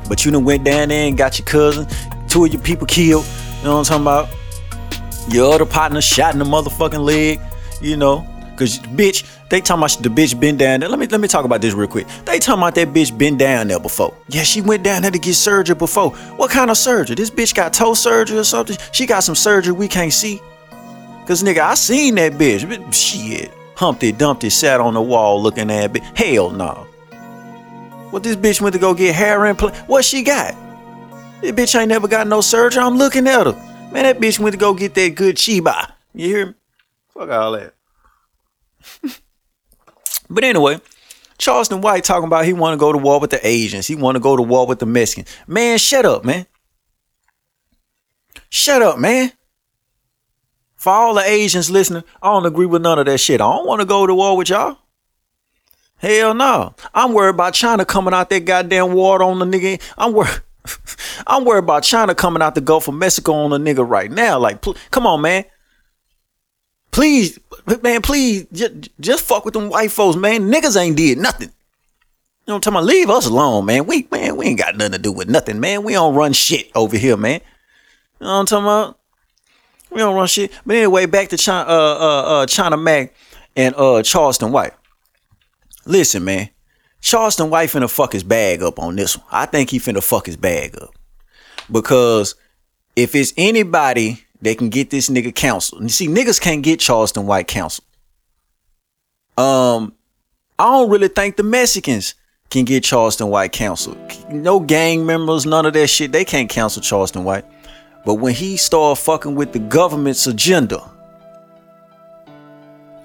But 0.09 0.25
you 0.25 0.31
done 0.31 0.45
went 0.45 0.65
down 0.65 0.89
there 0.89 1.07
and 1.07 1.17
got 1.17 1.39
your 1.39 1.47
cousin, 1.47 1.87
two 2.29 2.45
of 2.45 2.53
your 2.53 2.63
people 2.63 2.87
killed. 2.87 3.27
You 3.59 3.65
know 3.65 3.79
what 3.79 3.91
I'm 3.91 4.03
talking 4.03 4.03
about? 4.03 5.33
Your 5.33 5.55
other 5.55 5.67
partner 5.67 6.01
shot 6.01 6.33
in 6.33 6.39
the 6.39 6.45
motherfucking 6.45 7.05
leg, 7.05 7.41
you 7.83 7.97
know. 7.97 8.27
Cause 8.57 8.79
bitch, 8.79 9.25
they 9.51 9.61
talking 9.61 9.83
about 9.83 10.03
the 10.03 10.11
bitch 10.11 10.39
been 10.39 10.57
down 10.57 10.81
there. 10.81 10.89
Let 10.89 10.99
me 10.99 11.07
let 11.07 11.21
me 11.21 11.29
talk 11.29 11.45
about 11.45 11.63
this 11.63 11.73
real 11.75 11.89
quick. 11.89 12.07
They 12.25 12.39
talking 12.39 12.63
about 12.63 12.75
that 12.75 12.89
bitch 12.89 13.17
been 13.17 13.37
down 13.37 13.69
there 13.69 13.81
before. 13.81 14.15
Yeah, 14.29 14.43
she 14.43 14.61
went 14.61 14.83
down 14.83 15.03
there 15.03 15.11
to 15.11 15.19
get 15.19 15.35
surgery 15.35 15.75
before. 15.75 16.11
What 16.37 16.51
kind 16.51 16.71
of 16.71 16.77
surgery? 16.77 17.17
This 17.17 17.31
bitch 17.31 17.55
got 17.55 17.73
toe 17.73 17.95
surgery 17.95 18.39
or 18.39 18.45
something? 18.45 18.77
She 18.93 19.07
got 19.07 19.21
some 19.21 19.35
surgery 19.35 19.73
we 19.73 19.89
can't 19.89 20.13
see. 20.13 20.41
Cause 21.27 21.43
nigga, 21.43 21.61
I 21.61 21.75
seen 21.75 22.15
that 22.17 22.33
bitch. 22.33 22.93
Shit. 22.93 23.53
Humpty 23.77 24.13
Dumpty 24.13 24.51
sat 24.51 24.81
on 24.81 24.95
the 24.95 25.03
wall 25.03 25.41
looking 25.43 25.71
at 25.71 25.97
it. 25.97 26.03
Hell 26.03 26.51
no. 26.51 26.87
What 28.11 28.23
this 28.23 28.37
bitch 28.37 28.61
went 28.61 28.75
to 28.75 28.79
go 28.79 28.93
get 28.93 29.15
hair 29.15 29.45
implant? 29.47 29.77
What 29.89 30.05
she 30.05 30.23
got? 30.23 30.55
This 31.41 31.53
bitch 31.53 31.79
ain't 31.79 31.89
never 31.89 32.09
got 32.09 32.27
no 32.27 32.41
surgery. 32.41 32.83
I'm 32.83 32.99
looking 32.99 33.27
at 33.27 33.47
her. 33.47 33.53
Man, 33.93 34.03
that 34.03 34.19
bitch 34.19 34.39
went 34.39 34.55
to 34.55 34.59
go 34.59 34.75
get 34.75 34.95
that 34.95 35.15
good 35.15 35.37
chiba. 35.37 35.93
You 36.15 36.27
hear 36.27 36.47
me? 36.47 36.55
Fuck 37.11 37.31
all 37.31 37.53
that. 37.53 37.75
but 40.31 40.45
anyway, 40.45 40.81
Charleston 41.39 41.81
White 41.81 42.05
talking 42.05 42.27
about 42.27 42.45
he 42.45 42.53
want 42.53 42.75
to 42.75 42.79
go 42.79 42.93
to 42.93 42.99
war 42.99 43.21
with 43.21 43.31
the 43.31 43.47
Asians. 43.47 43.87
He 43.87 43.95
want 43.95 44.17
to 44.17 44.21
go 44.21 44.37
to 44.37 44.43
war 44.43 44.67
with 44.67 44.81
the 44.81 44.87
Mexicans. 44.87 45.29
Man, 45.47 45.79
shut 45.79 46.05
up, 46.05 46.25
man. 46.25 46.47
Shut 48.51 48.83
up, 48.83 48.99
man. 48.99 49.33
For 50.77 50.93
all 50.93 51.15
the 51.15 51.23
Asians 51.23 51.71
listening, 51.71 52.05
I 52.23 52.33
don't 52.33 52.47
agree 52.47 52.67
with 52.67 52.83
none 52.83 52.99
of 52.99 53.07
that 53.07 53.19
shit. 53.19 53.41
I 53.41 53.45
don't 53.45 53.67
want 53.67 53.81
to 53.81 53.87
go 53.87 54.07
to 54.07 54.15
war 54.15 54.37
with 54.37 54.49
y'all. 54.49 54.79
Hell 55.97 56.35
no. 56.35 56.75
I'm 56.95 57.13
worried 57.13 57.35
about 57.35 57.55
China 57.55 57.85
coming 57.85 58.15
out 58.15 58.31
that 58.31 58.45
goddamn 58.45 58.93
water 58.93 59.25
on 59.25 59.41
the 59.41 59.45
nigga. 59.45 59.81
I'm 59.97 60.13
worried. 60.13 60.41
I'm 61.27 61.45
worried 61.45 61.65
about 61.65 61.83
China 61.83 62.15
coming 62.15 62.43
out 62.43 62.55
the 62.55 62.61
Gulf 62.61 62.89
of 62.89 62.95
Mexico 62.95 63.33
on 63.33 63.51
the 63.51 63.59
nigga 63.59 63.89
right 63.89 64.11
now. 64.11 64.39
Like, 64.39 64.61
pl- 64.61 64.77
come 64.91 65.07
on, 65.07 65.21
man. 65.21 65.45
Please, 66.99 67.39
man, 67.85 68.03
please, 68.03 68.45
just, 68.53 68.89
just 68.99 69.25
fuck 69.25 69.45
with 69.45 69.55
them 69.55 69.69
white 69.69 69.93
folks, 69.93 70.17
man. 70.17 70.51
Niggas 70.51 70.77
ain't 70.77 70.97
did 70.97 71.17
nothing. 71.17 71.47
You 71.47 71.55
know 72.49 72.55
what 72.55 72.67
I'm 72.67 72.73
talking 72.73 72.77
about? 72.79 72.87
Leave 72.87 73.09
us 73.09 73.27
alone, 73.27 73.67
man. 73.67 73.87
We, 73.87 74.09
man, 74.11 74.37
we 74.37 74.47
ain't 74.47 74.59
got 74.59 74.77
nothing 74.77 74.95
to 74.95 74.99
do 74.99 75.13
with 75.13 75.29
nothing, 75.29 75.61
man. 75.61 75.85
We 75.85 75.93
don't 75.93 76.17
run 76.17 76.33
shit 76.33 76.73
over 76.75 76.97
here, 76.97 77.17
man. 77.17 77.41
You 78.19 78.27
know 78.27 78.33
what 78.33 78.39
I'm 78.41 78.47
talking 78.47 78.65
about? 78.65 78.99
We 79.93 79.99
don't 79.99 80.17
run 80.17 80.27
shit. 80.27 80.51
But 80.67 80.75
anyway, 80.75 81.07
back 81.07 81.29
to 81.29 81.37
China, 81.37 81.71
uh, 81.71 81.73
uh, 81.73 82.23
uh, 82.23 82.47
China 82.47 82.77
Mac 82.77 83.15
and 83.55 83.77
uh, 83.77 84.03
Charleston 84.03 84.51
White. 84.51 84.73
Listen, 85.87 86.25
man. 86.25 86.51
Charleston 87.01 87.49
White 87.49 87.69
finna 87.69 87.89
fuck 87.89 88.13
his 88.13 88.25
bag 88.25 88.61
up 88.61 88.81
on 88.81 88.97
this 88.97 89.17
one. 89.17 89.27
I 89.31 89.47
think 89.47 89.71
he 89.71 89.79
finna 89.79 90.03
fuck 90.03 90.27
his 90.27 90.37
bag 90.37 90.77
up. 90.77 90.91
Because 91.71 92.35
if 92.97 93.15
it's 93.15 93.33
anybody 93.37 94.25
they 94.41 94.55
can 94.55 94.69
get 94.69 94.91
this 94.91 95.09
nigga 95.09 95.35
counsel. 95.35 95.83
You 95.83 95.89
see, 95.89 96.09
niggas 96.09 96.41
can't 96.41 96.63
get 96.63 96.81
Charleston 96.81 97.27
White 97.27 97.49
counsel. 97.49 97.85
Um, 99.37 99.95
I 100.59 100.65
don't 100.65 100.91
really 100.91 101.09
think 101.09 101.37
the 101.37 101.43
Mexicans 101.43 102.15
can 102.51 102.65
get 102.65 102.83
Charleston 102.83 103.29
White 103.29 103.53
counsel. 103.53 103.97
No 104.31 104.61
gang 104.61 105.05
members, 105.07 105.47
none 105.47 105.67
of 105.67 105.75
that 105.75 105.89
shit. 105.89 106.13
They 106.13 106.25
can't 106.25 106.49
counsel 106.49 106.83
Charleston 106.83 107.25
White. 107.25 107.45
But 108.05 108.15
when 108.15 108.35
he 108.35 108.57
start 108.57 108.99
fucking 108.99 109.35
with 109.35 109.53
the 109.53 109.59
government's 109.59 110.27
agenda, 110.27 110.83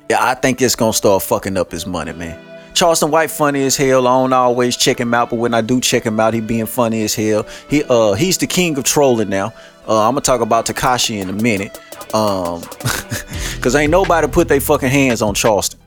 yeah, 0.09 0.23
I 0.23 0.35
think 0.35 0.61
it's 0.61 0.75
gonna 0.75 0.93
start 0.93 1.23
fucking 1.23 1.57
up 1.57 1.71
his 1.71 1.85
money, 1.85 2.13
man. 2.13 2.39
Charleston 2.73 3.11
White 3.11 3.29
funny 3.29 3.65
as 3.65 3.77
hell. 3.77 4.07
I 4.07 4.21
don't 4.21 4.33
always 4.33 4.75
check 4.75 4.99
him 4.99 5.13
out, 5.13 5.29
but 5.29 5.37
when 5.37 5.53
I 5.53 5.61
do 5.61 5.79
check 5.79 6.03
him 6.03 6.19
out, 6.19 6.33
he 6.33 6.41
being 6.41 6.65
funny 6.65 7.03
as 7.03 7.13
hell. 7.13 7.45
He 7.69 7.83
uh 7.83 8.13
he's 8.13 8.37
the 8.37 8.47
king 8.47 8.77
of 8.77 8.83
trolling 8.83 9.29
now. 9.29 9.53
Uh, 9.87 10.07
I'm 10.07 10.13
gonna 10.13 10.21
talk 10.21 10.41
about 10.41 10.65
Tekashi 10.65 11.21
in 11.21 11.29
a 11.29 11.33
minute. 11.33 11.77
Um, 12.13 12.61
cause 13.61 13.75
ain't 13.75 13.91
nobody 13.91 14.27
put 14.27 14.47
their 14.47 14.61
fucking 14.61 14.89
hands 14.89 15.21
on 15.21 15.33
Charleston. 15.33 15.79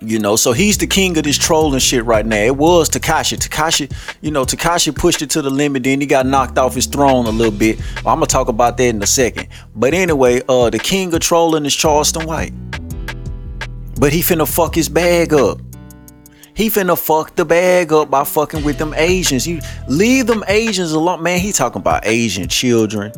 You 0.00 0.20
know, 0.20 0.36
so 0.36 0.52
he's 0.52 0.78
the 0.78 0.86
king 0.86 1.18
of 1.18 1.24
this 1.24 1.36
trolling 1.36 1.80
shit 1.80 2.04
right 2.04 2.24
now. 2.24 2.36
It 2.36 2.56
was 2.56 2.88
Tekashi. 2.88 3.38
Tekashi, 3.38 3.92
you 4.20 4.30
know, 4.30 4.44
Tekashi 4.44 4.94
pushed 4.94 5.22
it 5.22 5.30
to 5.30 5.42
the 5.42 5.50
limit, 5.50 5.82
then 5.82 6.00
he 6.00 6.06
got 6.06 6.26
knocked 6.26 6.58
off 6.58 6.74
his 6.76 6.86
throne 6.86 7.26
a 7.26 7.30
little 7.30 7.56
bit. 7.56 7.80
I'm 7.98 8.04
gonna 8.04 8.26
talk 8.26 8.48
about 8.48 8.76
that 8.76 8.84
in 8.84 9.02
a 9.02 9.06
second. 9.06 9.48
But 9.74 9.94
anyway, 9.94 10.42
uh, 10.48 10.70
the 10.70 10.78
king 10.78 11.12
of 11.12 11.20
trolling 11.20 11.66
is 11.66 11.74
Charleston 11.74 12.26
White. 12.26 12.52
But 13.98 14.12
he 14.12 14.20
finna 14.20 14.46
fuck 14.46 14.74
his 14.74 14.88
bag 14.88 15.32
up. 15.32 15.58
He 16.56 16.70
finna 16.70 16.98
fuck 16.98 17.36
the 17.36 17.44
bag 17.44 17.92
up 17.92 18.10
by 18.10 18.24
fucking 18.24 18.64
with 18.64 18.78
them 18.78 18.94
Asians. 18.94 19.46
You 19.46 19.60
leave 19.88 20.26
them 20.26 20.42
Asians 20.48 20.92
alone, 20.92 21.22
man. 21.22 21.38
He 21.38 21.52
talking 21.52 21.80
about 21.80 22.06
Asian 22.06 22.48
children, 22.48 23.12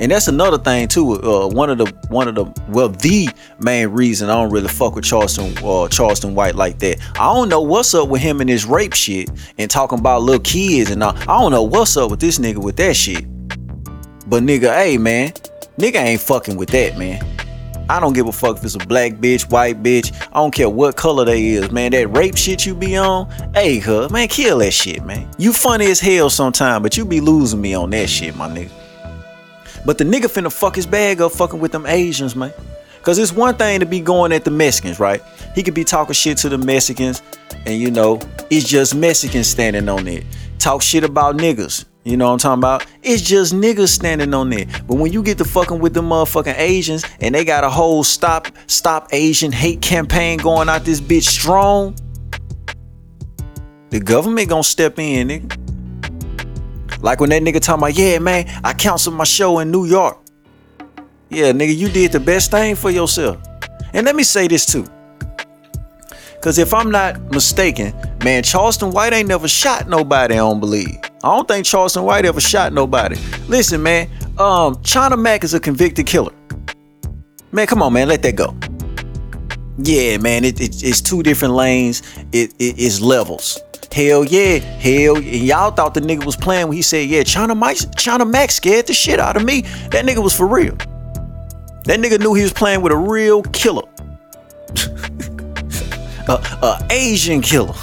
and 0.00 0.10
that's 0.10 0.26
another 0.26 0.58
thing 0.58 0.88
too. 0.88 1.22
Uh, 1.22 1.46
one 1.46 1.70
of 1.70 1.78
the 1.78 1.86
one 2.08 2.26
of 2.26 2.34
the 2.34 2.46
well, 2.68 2.88
the 2.88 3.28
main 3.60 3.88
reason 3.90 4.28
I 4.28 4.34
don't 4.34 4.50
really 4.50 4.66
fuck 4.66 4.96
with 4.96 5.04
Charleston 5.04 5.56
uh, 5.64 5.86
Charleston 5.86 6.34
White 6.34 6.56
like 6.56 6.80
that. 6.80 6.98
I 7.14 7.32
don't 7.32 7.48
know 7.48 7.60
what's 7.60 7.94
up 7.94 8.08
with 8.08 8.20
him 8.20 8.40
and 8.40 8.50
his 8.50 8.66
rape 8.66 8.94
shit 8.94 9.30
and 9.56 9.70
talking 9.70 10.00
about 10.00 10.22
little 10.22 10.42
kids 10.42 10.90
and 10.90 11.04
all. 11.04 11.16
I 11.16 11.40
don't 11.40 11.52
know 11.52 11.62
what's 11.62 11.96
up 11.96 12.10
with 12.10 12.18
this 12.18 12.40
nigga 12.40 12.58
with 12.58 12.76
that 12.78 12.96
shit. 12.96 13.24
But 14.28 14.42
nigga, 14.42 14.74
hey 14.74 14.98
man, 14.98 15.30
nigga 15.78 16.02
ain't 16.02 16.20
fucking 16.22 16.56
with 16.56 16.70
that 16.70 16.98
man. 16.98 17.24
I 17.90 17.98
don't 17.98 18.12
give 18.12 18.28
a 18.28 18.32
fuck 18.32 18.58
if 18.58 18.64
it's 18.64 18.76
a 18.76 18.78
black 18.78 19.14
bitch, 19.14 19.50
white 19.50 19.82
bitch. 19.82 20.12
I 20.32 20.38
don't 20.38 20.54
care 20.54 20.70
what 20.70 20.96
color 20.96 21.24
they 21.24 21.48
is, 21.48 21.72
man. 21.72 21.90
That 21.90 22.06
rape 22.16 22.36
shit 22.36 22.64
you 22.64 22.72
be 22.72 22.96
on, 22.96 23.28
hey, 23.52 23.80
huh, 23.80 24.08
man, 24.12 24.28
kill 24.28 24.58
that 24.58 24.70
shit, 24.70 25.04
man. 25.04 25.28
You 25.38 25.52
funny 25.52 25.86
as 25.86 25.98
hell 25.98 26.30
sometime, 26.30 26.84
but 26.84 26.96
you 26.96 27.04
be 27.04 27.20
losing 27.20 27.60
me 27.60 27.74
on 27.74 27.90
that 27.90 28.08
shit, 28.08 28.36
my 28.36 28.48
nigga. 28.48 28.70
But 29.84 29.98
the 29.98 30.04
nigga 30.04 30.26
finna 30.26 30.52
fuck 30.52 30.76
his 30.76 30.86
bag 30.86 31.20
up 31.20 31.32
fucking 31.32 31.58
with 31.58 31.72
them 31.72 31.84
Asians, 31.84 32.36
man. 32.36 32.52
Cause 33.02 33.18
it's 33.18 33.32
one 33.32 33.56
thing 33.56 33.80
to 33.80 33.86
be 33.86 33.98
going 33.98 34.30
at 34.30 34.44
the 34.44 34.52
Mexicans, 34.52 35.00
right? 35.00 35.20
He 35.56 35.64
could 35.64 35.74
be 35.74 35.82
talking 35.82 36.12
shit 36.12 36.38
to 36.38 36.48
the 36.48 36.58
Mexicans, 36.58 37.22
and 37.66 37.80
you 37.80 37.90
know, 37.90 38.20
it's 38.50 38.68
just 38.68 38.94
Mexicans 38.94 39.48
standing 39.48 39.88
on 39.88 40.06
it. 40.06 40.24
Talk 40.60 40.80
shit 40.80 41.02
about 41.02 41.38
niggas. 41.38 41.86
You 42.04 42.16
know 42.16 42.26
what 42.26 42.32
I'm 42.32 42.38
talking 42.38 42.60
about? 42.60 42.86
It's 43.02 43.22
just 43.22 43.52
niggas 43.52 43.88
standing 43.88 44.32
on 44.32 44.48
there. 44.48 44.64
But 44.86 44.96
when 44.96 45.12
you 45.12 45.22
get 45.22 45.36
to 45.38 45.44
fucking 45.44 45.80
with 45.80 45.92
the 45.92 46.00
motherfucking 46.00 46.58
Asians 46.58 47.04
and 47.20 47.34
they 47.34 47.44
got 47.44 47.62
a 47.62 47.68
whole 47.68 48.02
stop 48.04 48.48
stop 48.68 49.08
Asian 49.12 49.52
hate 49.52 49.82
campaign 49.82 50.38
going 50.38 50.70
out 50.70 50.84
this 50.84 51.00
bitch 51.00 51.28
strong, 51.28 51.94
the 53.90 54.00
government 54.00 54.48
gonna 54.48 54.62
step 54.62 54.98
in, 54.98 55.28
nigga. 55.28 57.02
Like 57.02 57.20
when 57.20 57.30
that 57.30 57.42
nigga 57.42 57.60
talking 57.60 57.82
about, 57.82 57.98
yeah, 57.98 58.18
man, 58.18 58.46
I 58.64 58.72
canceled 58.72 59.16
my 59.16 59.24
show 59.24 59.58
in 59.58 59.70
New 59.70 59.84
York. 59.84 60.18
Yeah, 61.28 61.52
nigga, 61.52 61.76
you 61.76 61.88
did 61.88 62.12
the 62.12 62.20
best 62.20 62.50
thing 62.50 62.76
for 62.76 62.90
yourself. 62.90 63.42
And 63.92 64.06
let 64.06 64.16
me 64.16 64.22
say 64.22 64.48
this 64.48 64.64
too. 64.64 64.86
Cause 66.40 66.58
if 66.58 66.72
I'm 66.72 66.90
not 66.90 67.20
mistaken, 67.32 67.94
man, 68.24 68.42
Charleston 68.42 68.92
White 68.92 69.12
ain't 69.12 69.28
never 69.28 69.46
shot 69.46 69.88
nobody, 69.88 70.34
I 70.34 70.38
don't 70.38 70.58
believe. 70.58 70.96
I 71.22 71.36
don't 71.36 71.46
think 71.46 71.66
Charleston 71.66 72.04
White 72.04 72.24
ever 72.24 72.40
shot 72.40 72.72
nobody. 72.72 73.16
Listen, 73.46 73.82
man, 73.82 74.08
um, 74.38 74.82
China 74.82 75.18
Mac 75.18 75.44
is 75.44 75.52
a 75.52 75.60
convicted 75.60 76.06
killer. 76.06 76.32
Man, 77.52 77.66
come 77.66 77.82
on, 77.82 77.92
man, 77.92 78.08
let 78.08 78.22
that 78.22 78.36
go. 78.36 78.56
Yeah, 79.82 80.16
man, 80.18 80.44
it, 80.44 80.60
it 80.60 80.82
it's 80.82 81.00
two 81.00 81.22
different 81.22 81.54
lanes. 81.54 82.02
It, 82.32 82.54
it 82.58 82.78
it's 82.78 83.00
levels. 83.00 83.60
Hell 83.92 84.24
yeah, 84.24 84.58
hell, 84.58 85.16
and 85.16 85.26
y'all 85.26 85.72
thought 85.72 85.94
the 85.94 86.00
nigga 86.00 86.24
was 86.24 86.36
playing 86.36 86.68
when 86.68 86.76
he 86.76 86.82
said, 86.82 87.08
"Yeah, 87.08 87.22
China 87.22 87.54
Mike, 87.54 87.78
China 87.96 88.24
Mac 88.24 88.50
scared 88.50 88.86
the 88.86 88.92
shit 88.92 89.18
out 89.18 89.36
of 89.36 89.44
me." 89.44 89.62
That 89.90 90.04
nigga 90.04 90.22
was 90.22 90.36
for 90.36 90.46
real. 90.46 90.76
That 91.84 91.98
nigga 91.98 92.20
knew 92.20 92.34
he 92.34 92.42
was 92.42 92.52
playing 92.52 92.82
with 92.82 92.92
a 92.92 92.96
real 92.96 93.42
killer, 93.42 93.82
a, 96.28 96.32
a 96.62 96.86
Asian 96.90 97.40
killer. 97.40 97.74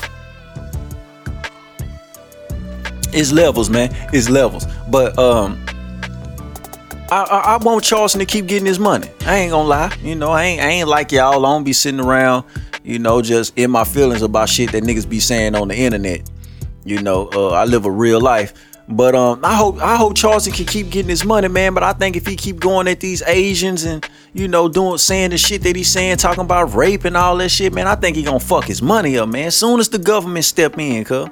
It's 3.13 3.31
levels, 3.31 3.69
man. 3.69 3.89
It's 4.13 4.29
levels. 4.29 4.65
But 4.89 5.17
um, 5.17 5.63
I, 7.09 7.23
I, 7.23 7.39
I 7.53 7.57
want 7.57 7.83
Charleston 7.83 8.19
to 8.19 8.25
keep 8.25 8.47
getting 8.47 8.65
his 8.65 8.79
money. 8.79 9.09
I 9.21 9.37
ain't 9.37 9.51
gonna 9.51 9.67
lie. 9.67 9.95
You 10.01 10.15
know, 10.15 10.29
I 10.29 10.43
ain't 10.43 10.61
I 10.61 10.67
ain't 10.67 10.87
like 10.87 11.11
y'all. 11.11 11.45
I 11.45 11.49
don't 11.49 11.63
be 11.63 11.73
sitting 11.73 12.01
around, 12.01 12.45
you 12.83 12.99
know, 12.99 13.21
just 13.21 13.57
in 13.57 13.71
my 13.71 13.83
feelings 13.83 14.21
about 14.21 14.49
shit 14.49 14.71
that 14.73 14.83
niggas 14.83 15.09
be 15.09 15.19
saying 15.19 15.55
on 15.55 15.69
the 15.69 15.75
internet. 15.75 16.29
You 16.83 17.01
know, 17.01 17.29
uh, 17.33 17.49
I 17.49 17.65
live 17.65 17.85
a 17.85 17.91
real 17.91 18.21
life. 18.21 18.53
But 18.89 19.15
um, 19.15 19.43
I 19.43 19.55
hope 19.55 19.81
I 19.81 19.97
hope 19.97 20.15
Charleston 20.15 20.53
can 20.53 20.65
keep 20.65 20.89
getting 20.89 21.09
his 21.09 21.25
money, 21.25 21.49
man. 21.49 21.73
But 21.73 21.83
I 21.83 21.91
think 21.91 22.15
if 22.15 22.25
he 22.25 22.37
keep 22.37 22.59
going 22.59 22.87
at 22.87 23.01
these 23.01 23.21
Asians 23.23 23.83
and 23.83 24.07
you 24.33 24.47
know 24.47 24.69
doing 24.69 24.97
saying 24.97 25.31
the 25.31 25.37
shit 25.37 25.61
that 25.63 25.75
he's 25.75 25.89
saying, 25.91 26.17
talking 26.17 26.43
about 26.43 26.73
rape 26.73 27.03
and 27.03 27.17
all 27.17 27.35
that 27.37 27.49
shit, 27.49 27.73
man, 27.73 27.87
I 27.87 27.95
think 27.95 28.15
he 28.15 28.23
gonna 28.23 28.39
fuck 28.39 28.63
his 28.63 28.81
money 28.81 29.17
up, 29.17 29.27
man. 29.27 29.47
As 29.47 29.55
soon 29.55 29.81
as 29.81 29.89
the 29.89 29.99
government 29.99 30.45
step 30.45 30.77
in, 30.77 31.03
cuz. 31.03 31.27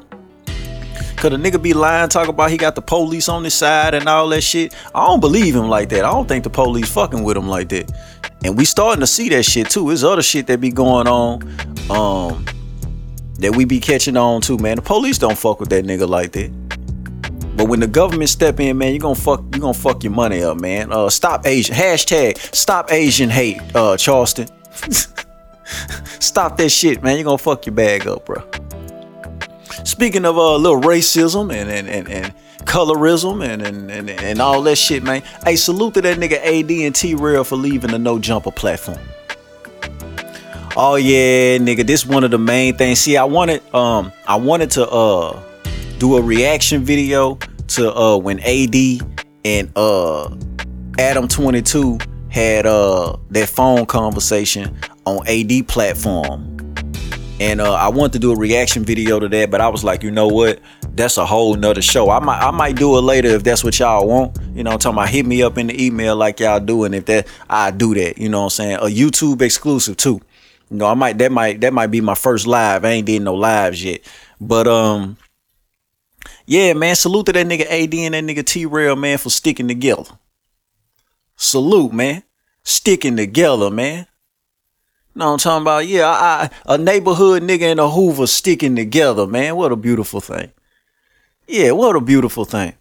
Cause 1.15 1.31
the 1.31 1.37
nigga 1.37 1.61
be 1.61 1.73
lying, 1.73 2.09
talk 2.09 2.27
about 2.27 2.51
he 2.51 2.57
got 2.57 2.75
the 2.75 2.81
police 2.81 3.29
on 3.29 3.45
his 3.45 3.53
side 3.53 3.93
and 3.93 4.07
all 4.07 4.27
that 4.29 4.41
shit. 4.41 4.75
I 4.93 5.07
don't 5.07 5.21
believe 5.21 5.55
him 5.55 5.69
like 5.69 5.87
that. 5.89 6.03
I 6.03 6.11
don't 6.11 6.27
think 6.27 6.43
the 6.43 6.49
police 6.49 6.91
fucking 6.91 7.23
with 7.23 7.37
him 7.37 7.47
like 7.47 7.69
that. 7.69 7.89
And 8.43 8.57
we 8.57 8.65
starting 8.65 8.99
to 8.99 9.07
see 9.07 9.29
that 9.29 9.43
shit 9.43 9.69
too. 9.69 9.87
There's 9.87 10.03
other 10.03 10.21
shit 10.21 10.45
that 10.47 10.59
be 10.59 10.71
going 10.71 11.07
on. 11.07 11.41
Um 11.89 12.45
that 13.39 13.55
we 13.55 13.65
be 13.65 13.79
catching 13.79 14.17
on 14.17 14.41
to, 14.41 14.57
man. 14.57 14.75
The 14.75 14.81
police 14.81 15.17
don't 15.17 15.37
fuck 15.37 15.59
with 15.59 15.69
that 15.69 15.85
nigga 15.85 16.07
like 16.07 16.33
that. 16.33 16.51
But 17.55 17.69
when 17.69 17.79
the 17.79 17.87
government 17.87 18.29
step 18.29 18.59
in, 18.59 18.77
man, 18.77 18.93
you 18.93 18.99
gonna 18.99 19.15
fuck 19.15 19.41
you 19.53 19.61
gonna 19.61 19.73
fuck 19.73 20.03
your 20.03 20.13
money 20.13 20.43
up, 20.43 20.59
man. 20.59 20.91
Uh 20.91 21.09
stop 21.09 21.45
Asian 21.45 21.75
hashtag 21.75 22.37
stop 22.53 22.91
Asian 22.91 23.29
hate, 23.29 23.61
uh 23.75 23.95
Charleston. 23.97 24.47
stop 26.19 26.57
that 26.57 26.69
shit, 26.69 27.01
man. 27.01 27.15
You're 27.15 27.25
gonna 27.25 27.37
fuck 27.37 27.65
your 27.65 27.75
bag 27.75 28.07
up, 28.07 28.25
bro. 28.25 28.43
Speaking 29.83 30.25
of 30.25 30.37
a 30.37 30.39
uh, 30.39 30.57
little 30.57 30.81
racism 30.81 31.53
and 31.53 31.69
and, 31.69 31.87
and, 31.87 32.09
and 32.09 32.33
colorism 32.65 33.47
and, 33.47 33.61
and, 33.61 33.91
and, 33.91 34.09
and 34.09 34.41
all 34.41 34.61
that 34.63 34.77
shit, 34.77 35.03
man. 35.03 35.21
Hey, 35.43 35.55
salute 35.55 35.93
to 35.93 36.01
that 36.01 36.17
nigga 36.17 36.39
AD 36.43 36.71
and 36.71 36.93
T 36.93 37.15
Rell 37.15 37.43
for 37.43 37.55
leaving 37.55 37.91
the 37.91 37.99
no 37.99 38.19
jumper 38.19 38.51
platform. 38.51 38.99
Oh 40.75 40.95
yeah, 40.95 41.57
nigga, 41.57 41.87
this 41.87 42.05
one 42.05 42.25
of 42.25 42.31
the 42.31 42.37
main 42.37 42.75
things. 42.75 42.99
See, 42.99 43.15
I 43.15 43.23
wanted 43.23 43.61
um 43.73 44.11
I 44.27 44.35
wanted 44.35 44.71
to 44.71 44.89
uh 44.89 45.41
do 45.99 46.17
a 46.17 46.21
reaction 46.21 46.83
video 46.83 47.35
to 47.67 47.93
uh 47.95 48.17
when 48.17 48.39
AD 48.41 48.75
and 49.43 49.71
uh 49.75 50.29
Adam 50.99 51.27
22 51.27 51.97
had 52.29 52.65
uh 52.65 53.15
that 53.29 53.49
phone 53.49 53.85
conversation 53.85 54.77
on 55.05 55.25
AD 55.27 55.67
platform. 55.67 56.51
And 57.39 57.59
uh, 57.59 57.73
I 57.73 57.89
wanted 57.89 58.13
to 58.13 58.19
do 58.19 58.31
a 58.31 58.37
reaction 58.37 58.85
video 58.85 59.19
to 59.19 59.27
that, 59.27 59.51
but 59.51 59.59
I 59.59 59.67
was 59.67 59.83
like, 59.83 60.03
you 60.03 60.11
know 60.11 60.27
what? 60.27 60.61
That's 60.95 61.17
a 61.17 61.25
whole 61.25 61.55
nother 61.55 61.81
show. 61.81 62.09
I 62.09 62.19
might 62.19 62.39
I 62.39 62.51
might 62.51 62.77
do 62.77 62.97
it 62.97 63.01
later 63.01 63.27
if 63.29 63.43
that's 63.43 63.63
what 63.63 63.77
y'all 63.77 64.07
want. 64.07 64.37
You 64.53 64.63
know, 64.63 64.71
I'm 64.71 64.79
talking 64.79 64.97
about 64.97 65.09
hit 65.09 65.25
me 65.25 65.43
up 65.43 65.57
in 65.57 65.67
the 65.67 65.85
email 65.85 66.15
like 66.15 66.39
y'all 66.39 66.61
do, 66.61 66.85
and 66.85 66.95
if 66.95 67.05
that 67.05 67.27
I 67.49 67.71
do 67.71 67.93
that, 67.95 68.17
you 68.17 68.29
know 68.29 68.39
what 68.39 68.45
I'm 68.45 68.49
saying? 68.51 68.75
A 68.77 68.85
YouTube 68.85 69.41
exclusive 69.41 69.97
too. 69.97 70.21
You 70.69 70.77
know, 70.77 70.85
I 70.85 70.93
might 70.93 71.17
that 71.17 71.31
might 71.31 71.59
that 71.61 71.73
might 71.73 71.87
be 71.87 71.99
my 71.99 72.15
first 72.15 72.47
live. 72.47 72.85
I 72.85 72.91
ain't 72.91 73.05
did 73.05 73.21
no 73.21 73.35
lives 73.35 73.83
yet. 73.83 74.01
But 74.39 74.67
um 74.67 75.17
yeah, 76.45 76.73
man, 76.73 76.95
salute 76.95 77.25
to 77.27 77.33
that 77.33 77.47
nigga 77.47 77.65
AD 77.65 77.93
and 77.93 78.13
that 78.13 78.23
nigga 78.23 78.45
T 78.45 78.65
Rell, 78.65 78.95
man, 78.95 79.17
for 79.17 79.29
sticking 79.29 79.67
together. 79.67 80.03
Salute, 81.35 81.93
man. 81.93 82.23
Sticking 82.63 83.17
together, 83.17 83.69
man. 83.69 84.07
what 85.13 85.25
I'm 85.25 85.37
talking 85.37 85.61
about? 85.61 85.87
Yeah, 85.87 86.07
I, 86.07 86.49
a 86.65 86.77
neighborhood 86.77 87.43
nigga 87.43 87.63
and 87.63 87.79
a 87.79 87.89
Hoover 87.89 88.27
sticking 88.27 88.75
together, 88.75 89.27
man. 89.27 89.55
What 89.55 89.71
a 89.71 89.75
beautiful 89.75 90.21
thing. 90.21 90.51
Yeah, 91.47 91.71
what 91.71 91.95
a 91.95 92.01
beautiful 92.01 92.45
thing. 92.45 92.73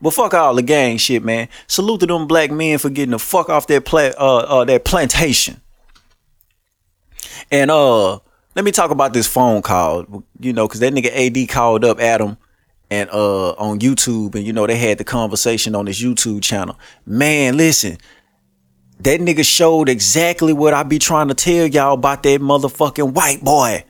But 0.00 0.10
fuck 0.10 0.34
all 0.34 0.54
the 0.54 0.62
gang 0.62 0.96
shit, 0.96 1.24
man. 1.24 1.48
Salute 1.66 2.00
to 2.00 2.06
them 2.06 2.28
black 2.28 2.52
men 2.52 2.78
for 2.78 2.88
getting 2.88 3.10
the 3.10 3.18
fuck 3.18 3.48
off 3.48 3.66
that 3.66 3.84
pla- 3.84 4.12
uh, 4.16 4.46
uh 4.48 4.64
that 4.64 4.84
plantation. 4.84 5.60
And 7.50 7.70
uh, 7.70 8.18
let 8.54 8.64
me 8.64 8.70
talk 8.70 8.90
about 8.90 9.12
this 9.12 9.26
phone 9.26 9.62
call. 9.62 10.24
You 10.38 10.52
know, 10.52 10.68
cause 10.68 10.80
that 10.80 10.92
nigga 10.92 11.10
AD 11.12 11.48
called 11.48 11.84
up 11.84 11.98
Adam 11.98 12.36
and 12.90 13.10
uh 13.10 13.50
on 13.52 13.80
YouTube, 13.80 14.34
and 14.34 14.46
you 14.46 14.52
know 14.52 14.66
they 14.66 14.76
had 14.76 14.98
the 14.98 15.04
conversation 15.04 15.74
on 15.74 15.86
his 15.86 16.00
YouTube 16.00 16.42
channel. 16.42 16.78
Man, 17.06 17.56
listen, 17.56 17.98
that 19.00 19.20
nigga 19.20 19.44
showed 19.44 19.88
exactly 19.88 20.52
what 20.52 20.74
I 20.74 20.82
be 20.82 20.98
trying 20.98 21.28
to 21.28 21.34
tell 21.34 21.66
y'all 21.66 21.94
about 21.94 22.22
that 22.24 22.40
motherfucking 22.40 23.12
white 23.12 23.42
boy. 23.42 23.84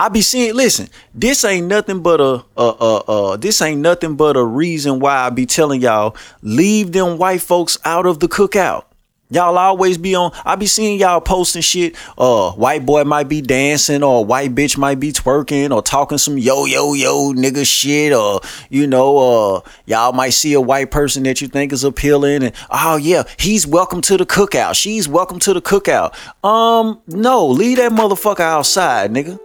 I 0.00 0.08
be 0.08 0.22
seeing, 0.22 0.54
listen, 0.54 0.88
this 1.12 1.44
ain't 1.44 1.66
nothing 1.66 2.02
but 2.02 2.20
a, 2.20 2.44
uh, 2.56 2.68
uh, 2.68 2.96
uh, 2.98 3.36
this 3.36 3.60
ain't 3.60 3.80
nothing 3.80 4.14
but 4.14 4.36
a 4.36 4.44
reason 4.44 5.00
why 5.00 5.16
I 5.16 5.30
be 5.30 5.44
telling 5.44 5.80
y'all 5.80 6.16
leave 6.40 6.92
them 6.92 7.18
white 7.18 7.42
folks 7.42 7.78
out 7.84 8.06
of 8.06 8.20
the 8.20 8.28
cookout. 8.28 8.84
Y'all 9.30 9.58
always 9.58 9.98
be 9.98 10.14
on. 10.14 10.32
I 10.46 10.56
be 10.56 10.66
seeing 10.66 10.98
y'all 10.98 11.20
posting 11.20 11.60
shit. 11.60 11.94
Uh, 12.16 12.50
white 12.52 12.86
boy 12.86 13.04
might 13.04 13.28
be 13.28 13.42
dancing, 13.42 14.02
or 14.02 14.24
white 14.24 14.54
bitch 14.54 14.78
might 14.78 14.98
be 14.98 15.12
twerking, 15.12 15.70
or 15.70 15.82
talking 15.82 16.16
some 16.16 16.38
yo 16.38 16.64
yo 16.64 16.94
yo 16.94 17.34
nigga 17.34 17.66
shit, 17.66 18.14
or 18.14 18.40
you 18.70 18.86
know, 18.86 19.18
uh, 19.18 19.60
y'all 19.84 20.14
might 20.14 20.30
see 20.30 20.54
a 20.54 20.60
white 20.60 20.90
person 20.90 21.24
that 21.24 21.42
you 21.42 21.48
think 21.48 21.74
is 21.74 21.84
appealing, 21.84 22.42
and 22.42 22.54
oh 22.70 22.96
yeah, 22.96 23.24
he's 23.38 23.66
welcome 23.66 24.00
to 24.00 24.16
the 24.16 24.24
cookout. 24.24 24.74
She's 24.74 25.06
welcome 25.06 25.38
to 25.40 25.52
the 25.52 25.60
cookout. 25.60 26.14
Um, 26.42 27.02
no, 27.06 27.46
leave 27.46 27.76
that 27.76 27.92
motherfucker 27.92 28.40
outside, 28.40 29.12
nigga. 29.12 29.38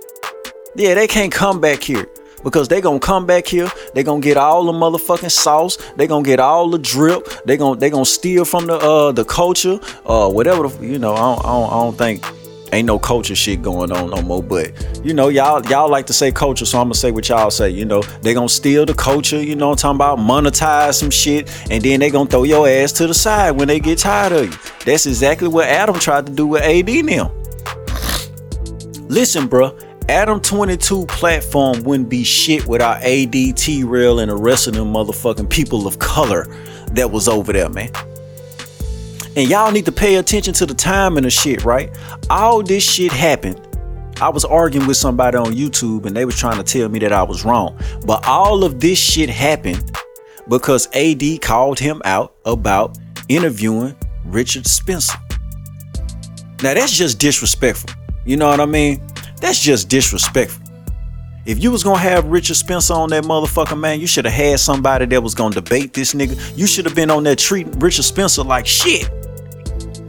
Yeah, 0.78 0.94
they 0.94 1.08
can't 1.08 1.32
come 1.32 1.60
back 1.60 1.84
here 1.84 2.08
because 2.44 2.68
they 2.68 2.82
gonna 2.82 3.00
come 3.00 3.26
back 3.26 3.48
here. 3.48 3.70
They 3.94 4.04
gonna 4.04 4.22
get 4.22 4.38
all 4.38 4.66
the 4.66 4.74
motherfucking 4.74 5.32
sauce. 5.32 5.78
They 5.96 6.08
gonna 6.08 6.24
get 6.24 6.40
all 6.40 6.70
the 6.70 6.80
drip. 6.80 7.28
They 7.46 7.58
gonna 7.58 7.80
they 7.80 7.90
gonna 7.90 8.06
steal 8.06 8.46
from 8.46 8.68
the 8.68 8.76
uh 8.76 9.12
the 9.12 9.26
culture, 9.26 9.80
uh 10.06 10.30
whatever. 10.30 10.68
The, 10.68 10.86
you 10.86 11.00
know, 11.00 11.14
I 11.14 11.36
don't, 11.36 11.40
I 11.40 11.50
don't, 11.50 11.72
I 11.72 11.76
don't 11.76 11.98
think 11.98 12.24
ain't 12.74 12.88
no 12.88 12.98
culture 12.98 13.36
shit 13.36 13.62
going 13.62 13.92
on 13.92 14.10
no 14.10 14.22
more. 14.22 14.44
But 14.44 14.72
you 15.04 15.14
know, 15.14 15.30
y'all 15.30 15.66
y'all 15.68 15.90
like 15.90 16.08
to 16.08 16.14
say 16.14 16.32
culture, 16.32 16.66
so 16.66 16.80
I'm 16.80 16.86
gonna 16.86 16.96
say 16.96 17.12
what 17.12 17.30
y'all 17.30 17.52
say. 17.52 17.70
You 17.70 17.86
know, 17.86 18.02
they 18.22 18.34
gonna 18.34 18.50
steal 18.50 18.86
the 18.86 18.94
culture. 18.94 19.42
You 19.42 19.56
know, 19.56 19.72
I'm 19.72 19.78
talking 19.78 19.96
about 19.96 20.20
monetize 20.20 20.96
some 20.96 21.12
shit, 21.12 21.50
and 21.70 21.84
then 21.84 22.00
they 22.00 22.10
gonna 22.10 22.30
throw 22.30 22.44
your 22.44 22.68
ass 22.68 22.92
to 22.94 23.08
the 23.08 23.14
side 23.14 23.52
when 23.52 23.68
they 23.68 23.80
get 23.80 24.00
tired 24.00 24.34
of 24.34 24.52
you. 24.52 24.60
That's 24.86 25.06
exactly 25.06 25.48
what 25.48 25.68
Adam 25.68 26.00
tried 26.00 26.26
to 26.26 26.32
do 26.32 26.48
with 26.48 26.64
AD 26.64 26.90
now. 27.06 27.32
Listen, 29.08 29.48
bruh. 29.48 29.80
Adam 30.10 30.42
22 30.42 31.06
platform 31.06 31.82
wouldn't 31.84 32.10
be 32.10 32.24
shit 32.24 32.68
without 32.68 33.02
AD 33.04 33.32
T 33.32 33.84
Rell 33.84 34.20
and 34.20 34.30
the 34.30 34.36
rest 34.36 34.68
of 34.68 34.74
them 34.74 34.92
motherfucking 34.94 35.50
people 35.50 35.88
of 35.88 35.98
color 36.00 36.46
that 36.92 37.10
was 37.10 37.28
over 37.28 37.54
there, 37.54 37.70
man. 37.70 37.90
And 39.36 39.50
y'all 39.50 39.72
need 39.72 39.86
to 39.86 39.92
pay 39.92 40.16
attention 40.16 40.54
to 40.56 40.66
the 40.66 40.74
timing 40.74 41.26
of 41.26 41.32
shit, 41.32 41.64
right? 41.64 41.90
All 42.30 42.62
this 42.62 42.84
shit 42.84 43.12
happened. 43.12 43.60
I 44.22 44.30
was 44.30 44.46
arguing 44.46 44.88
with 44.88 44.98
somebody 44.98 45.38
on 45.38 45.54
YouTube 45.54 46.06
and 46.06 46.16
they 46.16 46.26
was 46.26 46.38
trying 46.38 46.58
to 46.58 46.64
tell 46.64 46.90
me 46.90 47.00
that 47.00 47.12
I 47.12 47.24
was 47.24 47.44
wrong. 47.44 47.80
But 48.06 48.28
all 48.28 48.64
of 48.64 48.80
this 48.80 49.00
shit 49.00 49.30
happened 49.30 49.98
because 50.50 50.88
AD 50.94 51.42
called 51.42 51.80
him 51.80 52.02
out 52.06 52.36
about 52.46 52.98
interviewing 53.30 53.96
Richard 54.26 54.68
Spencer. 54.68 55.18
Now 56.62 56.74
that's 56.74 56.92
just 56.92 57.20
disrespectful. 57.20 57.90
You 58.26 58.38
know 58.38 58.50
what 58.50 58.60
I 58.60 58.66
mean? 58.66 59.02
That's 59.44 59.60
just 59.60 59.90
disrespectful. 59.90 60.66
If 61.46 61.62
you 61.62 61.70
was 61.70 61.84
gonna 61.84 62.00
have 62.00 62.28
Richard 62.28 62.56
Spencer 62.56 62.94
on 62.94 63.10
that 63.10 63.26
motherfucker, 63.26 63.78
man, 63.78 64.00
you 64.00 64.08
should 64.08 64.24
have 64.24 64.34
had 64.34 64.58
somebody 64.58 65.06
that 65.08 65.22
was 65.22 65.36
gonna 65.36 65.54
debate 65.54 65.94
this 65.94 66.14
nigga. 66.14 66.58
You 66.58 66.66
should 66.66 66.86
have 66.86 66.96
been 66.96 67.12
on 67.12 67.26
there 67.26 67.36
treating 67.36 67.78
Richard 67.80 68.04
Spencer 68.04 68.42
like 68.42 68.66
shit. 68.66 69.10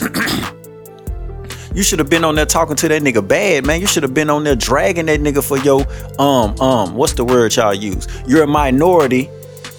you 1.74 1.82
should 1.82 1.98
have 1.98 2.08
been 2.08 2.22
on 2.22 2.36
there 2.36 2.46
talking 2.46 2.76
to 2.76 2.86
that 2.86 3.02
nigga 3.02 3.26
bad, 3.26 3.66
man. 3.66 3.80
You 3.80 3.88
should 3.88 4.04
have 4.04 4.14
been 4.14 4.30
on 4.30 4.44
there 4.44 4.54
dragging 4.54 5.06
that 5.06 5.18
nigga 5.18 5.42
for 5.42 5.58
your 5.58 5.80
um 6.20 6.56
um 6.60 6.94
what's 6.94 7.14
the 7.14 7.24
word 7.24 7.56
y'all 7.56 7.74
use? 7.74 8.06
You're 8.28 8.44
a 8.44 8.46
minority 8.46 9.28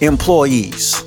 employees. 0.02 1.02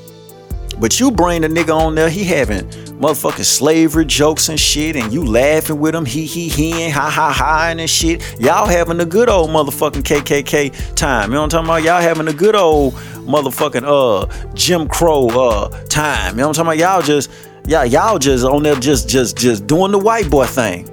But 0.80 0.99
you 0.99 1.11
bring 1.11 1.41
the 1.41 1.49
nigga 1.49 1.75
on 1.75 1.95
there, 1.95 2.09
he 2.09 2.23
having 2.23 2.67
motherfucking 2.99 3.43
slavery 3.43 4.05
jokes 4.05 4.47
and 4.49 4.59
shit, 4.59 4.95
and 4.95 5.11
you 5.11 5.25
laughing 5.25 5.80
with 5.80 5.93
him, 5.93 6.05
he 6.05 6.25
he 6.25 6.47
he 6.47 6.84
and 6.84 6.93
ha 6.93 7.09
ha 7.09 7.32
ha 7.32 7.67
and 7.69 7.89
shit. 7.89 8.39
Y'all 8.39 8.65
having 8.65 8.99
a 9.01 9.05
good 9.05 9.30
old 9.30 9.49
motherfucking 9.49 10.03
KKK 10.03 10.95
time. 10.95 11.30
You 11.30 11.36
know 11.36 11.41
what 11.41 11.53
I'm 11.53 11.65
talking 11.65 11.67
about? 11.67 11.84
Y'all 11.84 12.01
having 12.01 12.27
a 12.30 12.34
good 12.34 12.55
old 12.55 12.93
motherfucking 12.93 13.84
uh 13.84 14.53
Jim 14.53 14.88
Crow 14.88 15.27
uh 15.27 15.69
time. 15.88 16.36
You 16.36 16.41
know 16.41 16.47
what 16.47 16.59
I'm 16.59 16.65
talking 16.65 16.82
about? 16.82 16.93
Y'all 16.93 17.01
just 17.01 17.30
y'all 17.67 17.86
y'all 17.86 18.17
just 18.17 18.45
on 18.45 18.63
there 18.63 18.75
just 18.75 19.09
just 19.09 19.38
just 19.38 19.67
doing 19.67 19.91
the 19.91 19.99
white 19.99 20.30
boy 20.30 20.45
thing. 20.45 20.88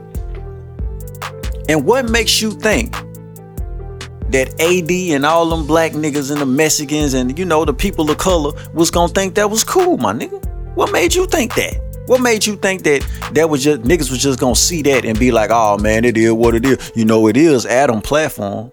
And 1.68 1.84
what 1.84 2.08
makes 2.10 2.40
you 2.40 2.52
think 2.52 2.96
that 4.30 4.60
AD 4.60 4.90
and 5.14 5.24
all 5.24 5.46
them 5.48 5.66
black 5.66 5.92
niggas 5.92 6.30
and 6.30 6.40
the 6.40 6.46
Mexicans 6.46 7.14
and 7.14 7.38
you 7.38 7.44
know 7.44 7.64
the 7.64 7.74
people 7.74 8.10
of 8.10 8.18
color 8.18 8.52
was 8.72 8.90
gonna 8.90 9.12
think 9.12 9.34
that 9.34 9.50
was 9.50 9.64
cool, 9.64 9.96
my 9.98 10.12
nigga? 10.12 10.44
What 10.74 10.92
made 10.92 11.14
you 11.14 11.26
think 11.26 11.54
that? 11.54 11.80
What 12.06 12.20
made 12.20 12.46
you 12.46 12.56
think 12.56 12.82
that 12.84 13.06
that 13.32 13.50
was 13.50 13.64
just 13.64 13.82
niggas 13.82 14.10
was 14.10 14.22
just 14.22 14.38
gonna 14.38 14.54
see 14.54 14.82
that 14.82 15.04
and 15.04 15.18
be 15.18 15.32
like, 15.32 15.50
oh 15.52 15.78
man, 15.78 16.04
it 16.04 16.16
is 16.16 16.32
what 16.32 16.54
it 16.54 16.64
is. 16.64 16.92
You 16.94 17.04
know, 17.04 17.26
it 17.28 17.36
is 17.36 17.66
Adam 17.66 18.00
platform. 18.00 18.72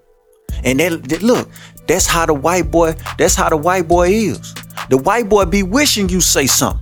And 0.63 0.79
that, 0.79 1.03
that 1.09 1.23
look, 1.23 1.49
that's 1.87 2.05
how 2.05 2.25
the 2.25 2.33
white 2.33 2.71
boy, 2.71 2.95
that's 3.17 3.35
how 3.35 3.49
the 3.49 3.57
white 3.57 3.87
boy 3.87 4.09
is. 4.09 4.53
The 4.89 4.97
white 4.97 5.29
boy 5.29 5.45
be 5.45 5.63
wishing 5.63 6.09
you 6.09 6.21
say 6.21 6.45
something. 6.47 6.81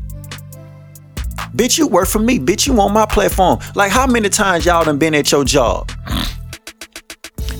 Bitch, 1.55 1.78
you 1.78 1.88
work 1.88 2.07
for 2.07 2.19
me. 2.19 2.39
Bitch, 2.39 2.67
you 2.67 2.80
on 2.80 2.93
my 2.93 3.05
platform. 3.05 3.59
Like 3.76 3.91
how 3.91 4.07
many 4.07 4.30
times 4.30 4.65
y'all 4.65 4.86
done 4.86 4.97
been 4.97 5.15
at 5.15 5.32
your 5.32 5.43
job? 5.43 5.91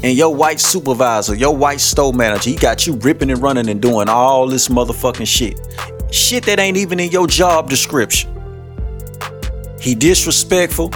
And 0.04 0.18
your 0.18 0.34
white 0.34 0.60
supervisor, 0.60 1.36
your 1.36 1.56
white 1.56 1.80
store 1.80 2.12
manager, 2.12 2.50
he 2.50 2.56
got 2.56 2.88
you 2.88 2.94
ripping 2.94 3.30
and 3.30 3.42
running 3.42 3.70
and 3.70 3.82
doing 3.82 4.10
all 4.10 4.48
this 4.48 4.68
motherfucking 4.68 5.28
shit. 5.28 5.60
Shit 6.12 6.46
that 6.46 6.60
ain't 6.60 6.78
even 6.78 7.00
in 7.00 7.12
your 7.12 7.28
job 7.28 7.70
description. 7.70 8.30
He 9.80 9.94
disrespectful. 9.94 10.92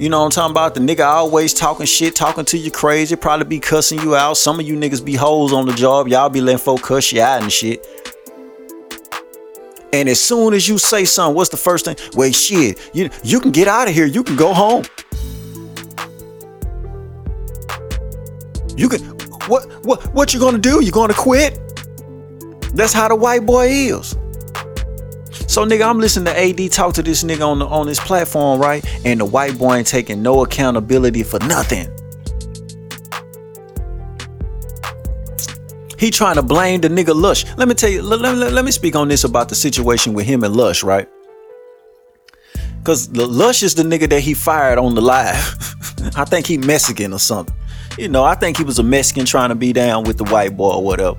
You 0.00 0.08
know 0.08 0.20
what 0.20 0.24
I'm 0.24 0.30
talking 0.30 0.50
about? 0.52 0.74
The 0.74 0.80
nigga 0.80 1.04
always 1.04 1.52
talking 1.52 1.86
shit, 1.86 2.16
talking 2.16 2.44
to 2.46 2.58
you 2.58 2.70
crazy, 2.70 3.14
probably 3.14 3.46
be 3.46 3.60
cussing 3.60 4.00
you 4.00 4.16
out. 4.16 4.38
Some 4.38 4.58
of 4.58 4.66
you 4.66 4.74
niggas 4.74 5.04
be 5.04 5.14
hoes 5.14 5.52
on 5.52 5.66
the 5.66 5.72
job. 5.74 6.08
Y'all 6.08 6.30
be 6.30 6.40
letting 6.40 6.58
folk 6.58 6.82
cuss 6.82 7.12
you 7.12 7.20
out 7.20 7.42
and 7.42 7.52
shit. 7.52 7.86
And 9.92 10.08
as 10.08 10.18
soon 10.18 10.54
as 10.54 10.66
you 10.66 10.78
say 10.78 11.04
something, 11.04 11.36
what's 11.36 11.50
the 11.50 11.58
first 11.58 11.84
thing? 11.84 11.96
Wait, 12.14 12.34
shit, 12.34 12.80
you 12.94 13.10
you 13.22 13.38
can 13.38 13.50
get 13.50 13.68
out 13.68 13.88
of 13.88 13.94
here. 13.94 14.06
You 14.06 14.24
can 14.24 14.36
go 14.36 14.54
home. 14.54 14.84
You 18.76 18.88
can 18.88 19.00
what 19.48 19.66
what 19.84 20.02
what 20.14 20.34
you 20.34 20.40
gonna 20.40 20.58
do? 20.58 20.82
You 20.82 20.92
gonna 20.92 21.14
quit? 21.14 21.58
That's 22.74 22.92
how 22.92 23.08
the 23.08 23.16
white 23.16 23.44
boy 23.44 23.68
is. 23.68 24.16
So 25.46 25.66
nigga, 25.66 25.86
I'm 25.86 25.98
listening 25.98 26.32
to 26.32 26.38
AD 26.38 26.72
talk 26.72 26.94
to 26.94 27.02
this 27.02 27.22
nigga 27.24 27.46
on 27.46 27.58
the, 27.58 27.66
on 27.66 27.86
this 27.86 28.00
platform, 28.00 28.60
right? 28.60 28.82
And 29.04 29.20
the 29.20 29.24
white 29.26 29.58
boy 29.58 29.76
ain't 29.76 29.86
taking 29.86 30.22
no 30.22 30.42
accountability 30.42 31.22
for 31.22 31.38
nothing. 31.40 31.88
He 35.98 36.10
trying 36.10 36.36
to 36.36 36.42
blame 36.42 36.80
the 36.80 36.88
nigga 36.88 37.14
Lush. 37.14 37.44
Let 37.56 37.68
me 37.68 37.74
tell 37.74 37.90
you, 37.90 38.02
let, 38.02 38.20
let, 38.20 38.52
let 38.52 38.64
me 38.64 38.70
speak 38.70 38.96
on 38.96 39.08
this 39.08 39.24
about 39.24 39.48
the 39.48 39.54
situation 39.54 40.14
with 40.14 40.26
him 40.26 40.42
and 40.42 40.56
Lush, 40.56 40.82
right? 40.82 41.08
Cause 42.82 43.10
Lush 43.10 43.62
is 43.62 43.74
the 43.74 43.82
nigga 43.82 44.08
that 44.08 44.20
he 44.20 44.34
fired 44.34 44.78
on 44.78 44.94
the 44.94 45.02
live. 45.02 45.36
I 46.16 46.24
think 46.24 46.46
he 46.46 46.58
Mexican 46.58 47.12
or 47.12 47.18
something. 47.18 47.54
You 47.98 48.08
know, 48.08 48.24
I 48.24 48.34
think 48.34 48.56
he 48.56 48.64
was 48.64 48.78
a 48.78 48.82
Mexican 48.82 49.26
trying 49.26 49.50
to 49.50 49.54
be 49.54 49.72
down 49.72 50.04
with 50.04 50.18
the 50.18 50.24
white 50.24 50.56
boy 50.56 50.74
or 50.74 50.84
whatever. 50.84 51.18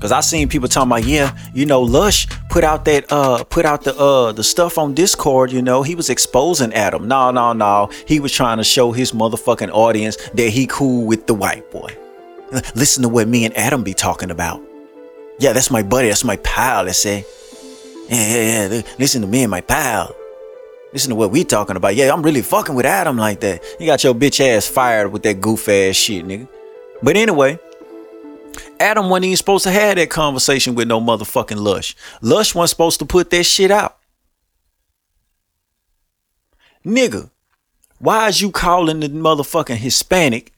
Cause 0.00 0.12
I 0.12 0.20
seen 0.20 0.48
people 0.48 0.68
talking 0.68 0.90
about, 0.90 1.04
yeah, 1.04 1.36
you 1.54 1.64
know, 1.64 1.80
Lush 1.80 2.26
put 2.50 2.64
out 2.64 2.84
that 2.84 3.10
uh 3.10 3.44
put 3.44 3.64
out 3.64 3.82
the 3.82 3.96
uh 3.96 4.30
the 4.32 4.44
stuff 4.44 4.76
on 4.76 4.92
Discord, 4.92 5.50
you 5.50 5.62
know, 5.62 5.82
he 5.82 5.94
was 5.94 6.10
exposing 6.10 6.72
Adam. 6.74 7.08
No, 7.08 7.30
no, 7.30 7.54
no. 7.54 7.90
He 8.06 8.20
was 8.20 8.30
trying 8.30 8.58
to 8.58 8.64
show 8.64 8.92
his 8.92 9.12
motherfucking 9.12 9.70
audience 9.70 10.16
that 10.34 10.50
he 10.50 10.66
cool 10.66 11.06
with 11.06 11.26
the 11.26 11.34
white 11.34 11.70
boy. 11.70 11.96
Listen 12.74 13.02
to 13.04 13.08
what 13.08 13.26
me 13.26 13.46
and 13.46 13.56
Adam 13.56 13.82
be 13.82 13.94
talking 13.94 14.30
about. 14.30 14.62
Yeah, 15.38 15.52
that's 15.52 15.70
my 15.70 15.82
buddy. 15.82 16.08
That's 16.08 16.24
my 16.24 16.36
pal. 16.36 16.84
Let's 16.84 16.98
say. 16.98 17.24
Yeah, 18.08 18.36
yeah, 18.36 18.68
yeah. 18.68 18.82
Listen 18.98 19.22
to 19.22 19.26
me 19.26 19.42
and 19.42 19.50
my 19.50 19.62
pal. 19.62 20.14
Listen 20.96 21.10
to 21.10 21.14
what 21.14 21.30
we 21.30 21.44
talking 21.44 21.76
about. 21.76 21.94
Yeah, 21.94 22.10
I'm 22.10 22.22
really 22.22 22.40
fucking 22.40 22.74
with 22.74 22.86
Adam 22.86 23.18
like 23.18 23.40
that. 23.40 23.62
You 23.78 23.84
got 23.84 24.02
your 24.02 24.14
bitch 24.14 24.40
ass 24.40 24.66
fired 24.66 25.12
with 25.12 25.22
that 25.24 25.42
goof 25.42 25.68
ass 25.68 25.94
shit, 25.94 26.24
nigga. 26.24 26.48
But 27.02 27.18
anyway, 27.18 27.58
Adam 28.80 29.10
wasn't 29.10 29.26
even 29.26 29.36
supposed 29.36 29.64
to 29.64 29.70
have 29.70 29.96
that 29.96 30.08
conversation 30.08 30.74
with 30.74 30.88
no 30.88 30.98
motherfucking 30.98 31.58
Lush. 31.58 31.94
Lush 32.22 32.54
wasn't 32.54 32.70
supposed 32.70 32.98
to 33.00 33.04
put 33.04 33.28
that 33.28 33.44
shit 33.44 33.70
out. 33.70 33.98
Nigga, 36.82 37.28
why 37.98 38.28
is 38.28 38.40
you 38.40 38.50
calling 38.50 39.00
the 39.00 39.10
motherfucking 39.10 39.76
Hispanic 39.76 40.54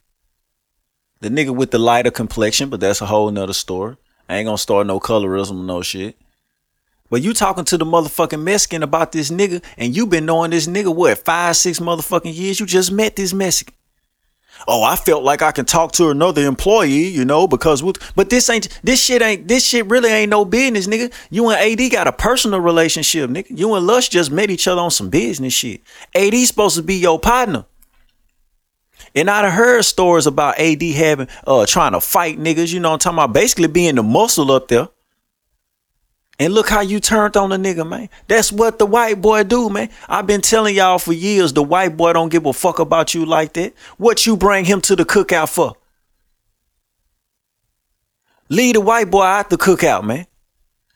the 1.18 1.30
nigga 1.30 1.53
with 1.53 1.72
the 1.72 1.80
lighter 1.80 2.12
complexion, 2.12 2.68
but 2.68 2.78
that's 2.78 3.01
a 3.01 3.07
whole 3.07 3.28
nother 3.32 3.53
story. 3.53 3.97
I 4.28 4.36
ain't 4.36 4.47
gonna 4.47 4.57
start 4.57 4.86
no 4.86 5.01
colorism, 5.01 5.64
no 5.64 5.82
shit. 5.82 6.16
But 7.11 7.22
you 7.22 7.32
talking 7.32 7.64
to 7.66 7.78
the 7.78 7.84
motherfucking 7.84 8.42
Mexican 8.42 8.82
about 8.82 9.12
this 9.12 9.30
nigga, 9.30 9.64
and 9.76 9.96
you 9.96 10.06
been 10.06 10.26
knowing 10.26 10.50
this 10.50 10.66
nigga 10.66 10.94
what 10.94 11.18
five, 11.18 11.56
six 11.56 11.78
motherfucking 11.78 12.34
years? 12.34 12.61
You 12.61 12.66
just 12.66 12.92
met 12.92 13.16
this 13.16 13.32
Mexican. 13.32 13.74
Oh, 14.66 14.82
I 14.82 14.96
felt 14.96 15.22
like 15.22 15.40
I 15.40 15.52
can 15.52 15.64
talk 15.64 15.92
to 15.92 16.11
another 16.11 16.44
employee, 16.44 17.06
you 17.06 17.24
know, 17.24 17.46
because 17.46 17.82
but 18.16 18.30
this 18.30 18.50
ain't 18.50 18.68
this 18.82 19.02
shit 19.02 19.22
ain't 19.22 19.46
this 19.46 19.64
shit 19.64 19.86
really 19.86 20.11
ain't 20.11 20.30
no 20.30 20.44
business, 20.44 20.88
nigga. 20.88 21.12
You 21.30 21.48
and 21.50 21.80
AD 21.80 21.90
got 21.92 22.09
a 22.09 22.12
personal 22.12 22.61
relationship, 22.61 23.30
nigga. 23.30 23.56
You 23.56 23.74
and 23.74 23.86
Lush 23.86 24.09
just 24.09 24.30
met 24.30 24.50
each 24.50 24.66
other 24.66 24.80
on 24.80 24.90
some 24.90 25.11
business 25.11 25.52
shit. 25.52 25.82
AD 26.14 26.34
supposed 26.38 26.76
to 26.76 26.82
be 26.82 26.96
your 26.96 27.20
partner. 27.20 27.66
And 29.14 29.30
I'd 29.30 29.50
heard 29.50 29.84
stories 29.84 30.26
about 30.26 30.59
AD 30.59 30.82
having 30.82 31.28
uh 31.46 31.64
trying 31.66 31.92
to 31.92 32.00
fight 32.00 32.38
niggas, 32.38 32.72
you 32.72 32.80
know 32.80 32.92
I'm 32.92 32.98
talking 32.98 33.18
about 33.18 33.32
basically 33.32 33.68
being 33.68 33.94
the 33.94 34.02
muscle 34.02 34.50
up 34.50 34.68
there. 34.68 34.88
And 36.41 36.55
look 36.55 36.68
how 36.68 36.80
you 36.82 37.01
turned 37.01 37.36
on 37.36 37.51
the 37.51 37.57
nigga, 37.57 37.89
man. 37.89 38.09
That's 38.28 38.53
what 38.53 38.78
the 38.78 38.86
white 38.86 39.20
boy 39.20 39.43
do, 39.43 39.68
man. 39.68 39.91
I've 40.09 40.26
been 40.26 40.41
telling 40.41 40.76
y'all 40.76 40.99
for 40.99 41.12
years 41.12 41.53
the 41.53 41.62
white 41.62 41.97
boy 41.97 42.12
don't 42.12 42.28
give 42.28 42.47
a 42.47 42.53
fuck 42.53 42.78
about 42.78 43.12
you 43.12 43.26
like 43.26 43.55
that. 43.55 43.74
What 43.97 44.24
you 44.24 44.36
bring 44.36 44.64
him 44.64 44.80
to 44.82 44.95
the 44.95 45.05
cookout 45.05 45.49
for? 45.49 45.76
Leave 48.49 48.74
the 48.74 48.80
white 48.80 49.11
boy 49.11 49.24
out 49.24 49.51
the 49.51 49.59
cookout, 49.59 50.05
man. 50.05 50.26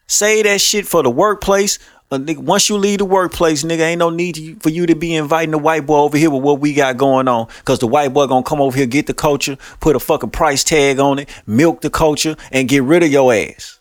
Say 0.07 0.43
that 0.43 0.61
shit 0.61 0.87
for 0.87 1.03
the 1.03 1.09
workplace 1.09 1.77
once 2.19 2.69
you 2.69 2.77
leave 2.77 2.99
the 2.99 3.05
workplace, 3.05 3.63
nigga, 3.63 3.79
ain't 3.79 3.99
no 3.99 4.09
need 4.09 4.61
for 4.61 4.69
you 4.69 4.85
to 4.85 4.95
be 4.95 5.15
inviting 5.15 5.51
the 5.51 5.57
white 5.57 5.85
boy 5.85 5.99
over 5.99 6.17
here 6.17 6.29
with 6.29 6.43
what 6.43 6.59
we 6.59 6.73
got 6.73 6.97
going 6.97 7.27
on. 7.27 7.47
Cause 7.65 7.79
the 7.79 7.87
white 7.87 8.13
boy 8.13 8.27
gonna 8.27 8.43
come 8.43 8.61
over 8.61 8.77
here, 8.77 8.85
get 8.85 9.07
the 9.07 9.13
culture, 9.13 9.57
put 9.79 9.95
a 9.95 9.99
fucking 9.99 10.29
price 10.29 10.63
tag 10.63 10.99
on 10.99 11.19
it, 11.19 11.29
milk 11.47 11.81
the 11.81 11.89
culture, 11.89 12.35
and 12.51 12.67
get 12.69 12.83
rid 12.83 13.03
of 13.03 13.11
your 13.11 13.33
ass. 13.33 13.72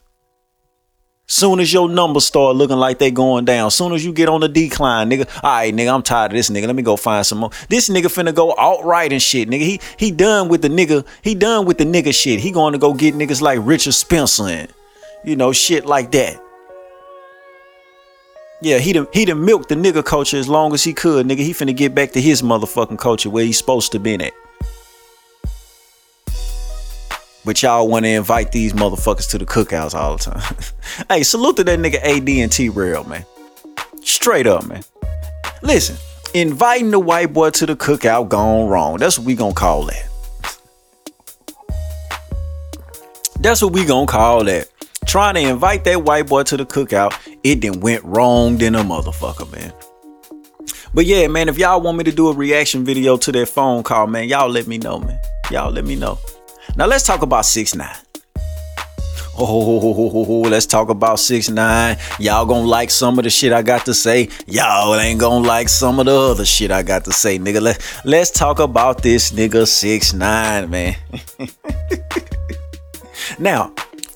Soon 1.32 1.60
as 1.60 1.72
your 1.72 1.88
numbers 1.88 2.26
start 2.26 2.56
looking 2.56 2.76
like 2.76 2.98
they 2.98 3.10
going 3.10 3.46
down, 3.46 3.70
soon 3.70 3.94
as 3.94 4.04
you 4.04 4.12
get 4.12 4.28
on 4.28 4.42
the 4.42 4.48
decline, 4.50 5.08
nigga, 5.08 5.26
all 5.42 5.50
right, 5.50 5.74
nigga, 5.74 5.94
I'm 5.94 6.02
tired 6.02 6.30
of 6.30 6.36
this 6.36 6.50
nigga. 6.50 6.66
Let 6.66 6.76
me 6.76 6.82
go 6.82 6.94
find 6.94 7.24
some 7.24 7.38
more. 7.38 7.48
This 7.70 7.88
nigga 7.88 8.08
finna 8.08 8.34
go 8.34 8.54
outright 8.58 9.14
and 9.14 9.22
shit, 9.22 9.48
nigga. 9.48 9.62
He 9.62 9.80
he 9.96 10.10
done 10.10 10.50
with 10.50 10.60
the 10.60 10.68
nigga. 10.68 11.06
He 11.22 11.34
done 11.34 11.64
with 11.64 11.78
the 11.78 11.84
nigga 11.84 12.14
shit. 12.14 12.40
He 12.40 12.50
going 12.50 12.74
to 12.74 12.78
go 12.78 12.92
get 12.92 13.14
niggas 13.14 13.40
like 13.40 13.60
Richard 13.62 13.94
Spencer 13.94 14.42
and 14.42 14.68
you 15.24 15.34
know 15.34 15.52
shit 15.52 15.86
like 15.86 16.10
that. 16.10 16.38
Yeah, 18.60 18.76
he 18.76 18.92
done, 18.92 19.06
he 19.14 19.24
done 19.24 19.42
milked 19.42 19.70
the 19.70 19.74
nigga 19.74 20.04
culture 20.04 20.36
as 20.36 20.50
long 20.50 20.74
as 20.74 20.84
he 20.84 20.92
could, 20.92 21.26
nigga. 21.26 21.38
He 21.38 21.54
finna 21.54 21.74
get 21.74 21.94
back 21.94 22.12
to 22.12 22.20
his 22.20 22.42
motherfucking 22.42 22.98
culture 22.98 23.30
where 23.30 23.46
he's 23.46 23.56
supposed 23.56 23.90
to 23.92 23.98
be 23.98 24.16
at. 24.16 24.34
But 27.44 27.62
y'all 27.62 27.88
want 27.88 28.04
to 28.04 28.10
invite 28.10 28.52
these 28.52 28.72
motherfuckers 28.72 29.28
to 29.30 29.38
the 29.38 29.46
cookouts 29.46 29.94
all 29.94 30.16
the 30.16 30.24
time. 30.24 30.56
hey, 31.08 31.22
salute 31.22 31.56
to 31.56 31.64
that 31.64 31.78
nigga 31.78 31.96
AD 31.96 32.28
and 32.28 32.52
T 32.52 32.68
Rell, 32.68 33.04
man. 33.04 33.24
Straight 34.02 34.46
up, 34.46 34.66
man. 34.66 34.82
Listen, 35.62 35.96
inviting 36.34 36.90
the 36.90 37.00
white 37.00 37.32
boy 37.32 37.50
to 37.50 37.66
the 37.66 37.76
cookout 37.76 38.28
gone 38.28 38.68
wrong. 38.68 38.98
That's 38.98 39.18
what 39.18 39.26
we 39.26 39.34
gonna 39.34 39.54
call 39.54 39.86
that. 39.86 40.08
That's 43.40 43.60
what 43.60 43.72
we 43.72 43.84
gonna 43.84 44.06
call 44.06 44.44
that 44.44 44.68
trying 45.12 45.34
to 45.34 45.40
invite 45.40 45.84
that 45.84 46.02
white 46.02 46.26
boy 46.26 46.42
to 46.42 46.56
the 46.56 46.64
cookout, 46.64 47.12
it 47.44 47.60
then 47.60 47.80
went 47.80 48.02
wrong 48.02 48.56
than 48.56 48.74
a 48.74 48.82
motherfucker, 48.82 49.50
man. 49.52 49.70
But 50.94 51.04
yeah, 51.04 51.26
man, 51.26 51.50
if 51.50 51.58
y'all 51.58 51.82
want 51.82 51.98
me 51.98 52.04
to 52.04 52.12
do 52.12 52.28
a 52.28 52.34
reaction 52.34 52.82
video 52.82 53.18
to 53.18 53.32
that 53.32 53.48
phone 53.50 53.82
call, 53.82 54.06
man, 54.06 54.28
y'all 54.28 54.48
let 54.48 54.66
me 54.66 54.78
know, 54.78 54.98
man. 55.00 55.18
Y'all 55.50 55.70
let 55.70 55.84
me 55.84 55.96
know. 55.96 56.18
Now 56.76 56.86
let's 56.86 57.04
talk 57.04 57.22
about 57.22 57.44
six 57.44 57.74
nine. 57.74 57.94
Oh, 59.38 60.42
let's 60.48 60.66
talk 60.66 60.88
about 60.88 61.18
six 61.18 61.48
nine. 61.48 61.96
Y'all 62.18 62.44
gonna 62.46 62.66
like 62.66 62.90
some 62.90 63.18
of 63.18 63.24
the 63.24 63.30
shit 63.30 63.52
I 63.52 63.62
got 63.62 63.86
to 63.86 63.94
say. 63.94 64.28
Y'all 64.46 64.94
ain't 64.94 65.20
gonna 65.20 65.46
like 65.46 65.68
some 65.68 65.98
of 65.98 66.06
the 66.06 66.14
other 66.14 66.44
shit 66.44 66.70
I 66.70 66.82
got 66.82 67.04
to 67.04 67.12
say, 67.12 67.38
nigga. 67.38 67.60
Let, 67.60 68.02
let's 68.04 68.30
talk 68.30 68.58
about 68.58 69.02
this 69.02 69.32
nigga 69.32 69.66
six 69.66 70.12
nine, 70.12 70.70
man. 70.70 70.96
now, 73.38 73.72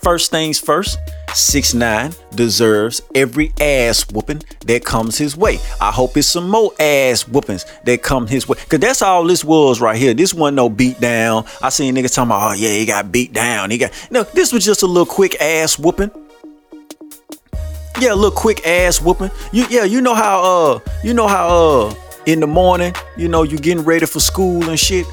First 0.07 0.31
things 0.31 0.61
first, 0.61 1.01
six 1.37 1.75
nine 1.75 2.13
deserves 2.35 3.03
every 3.15 3.53
ass 3.61 4.11
whooping 4.11 4.43
that 4.67 4.85
comes 4.85 5.19
his 5.19 5.37
way. 5.37 5.59
I 5.81 5.91
hope 5.91 6.17
it's 6.17 6.27
some 6.27 6.49
more 6.49 6.73
ass 6.81 7.29
whoopings 7.29 7.67
that 7.85 8.03
come 8.03 8.27
his 8.27 8.49
way. 8.49 8.57
Cause 8.69 8.81
that's 8.81 9.03
all 9.03 9.25
this 9.25 9.45
was 9.45 9.81
right 9.81 9.97
here. 9.97 10.15
This 10.15 10.33
wasn't 10.33 10.57
no 10.57 10.69
beat 10.69 11.01
down. 11.01 11.45
I 11.63 11.69
seen 11.69 11.95
niggas 11.95 12.15
talking 12.15 12.31
about, 12.31 12.51
oh 12.51 12.55
yeah, 12.55 12.71
he 12.71 12.87
got 12.87 13.13
beat 13.13 13.33
down. 13.33 13.71
He 13.71 13.79
got 13.79 13.93
no, 14.11 14.23
this 14.23 14.53
was 14.53 14.65
just 14.65 14.83
a 14.83 14.87
little 14.87 15.07
quick 15.07 15.41
ass 15.41 15.79
whooping. 15.79 16.11
Yeah, 17.99 18.13
a 18.13 18.15
little 18.15 18.31
quick 18.31 18.67
ass 18.67 19.01
whooping. 19.01 19.31
You 19.53 19.67
yeah, 19.71 19.85
you 19.85 20.01
know 20.01 20.15
how 20.15 20.43
uh 20.43 20.79
you 21.03 21.15
know 21.15 21.27
how 21.27 21.49
uh 21.49 21.95
in 22.27 22.41
the 22.41 22.47
morning, 22.47 22.93
you 23.17 23.29
know, 23.29 23.45
you 23.45 23.57
getting 23.57 23.85
ready 23.85 24.05
for 24.05 24.21
school 24.21 24.69
and 24.69 24.79
shit. 24.79 25.07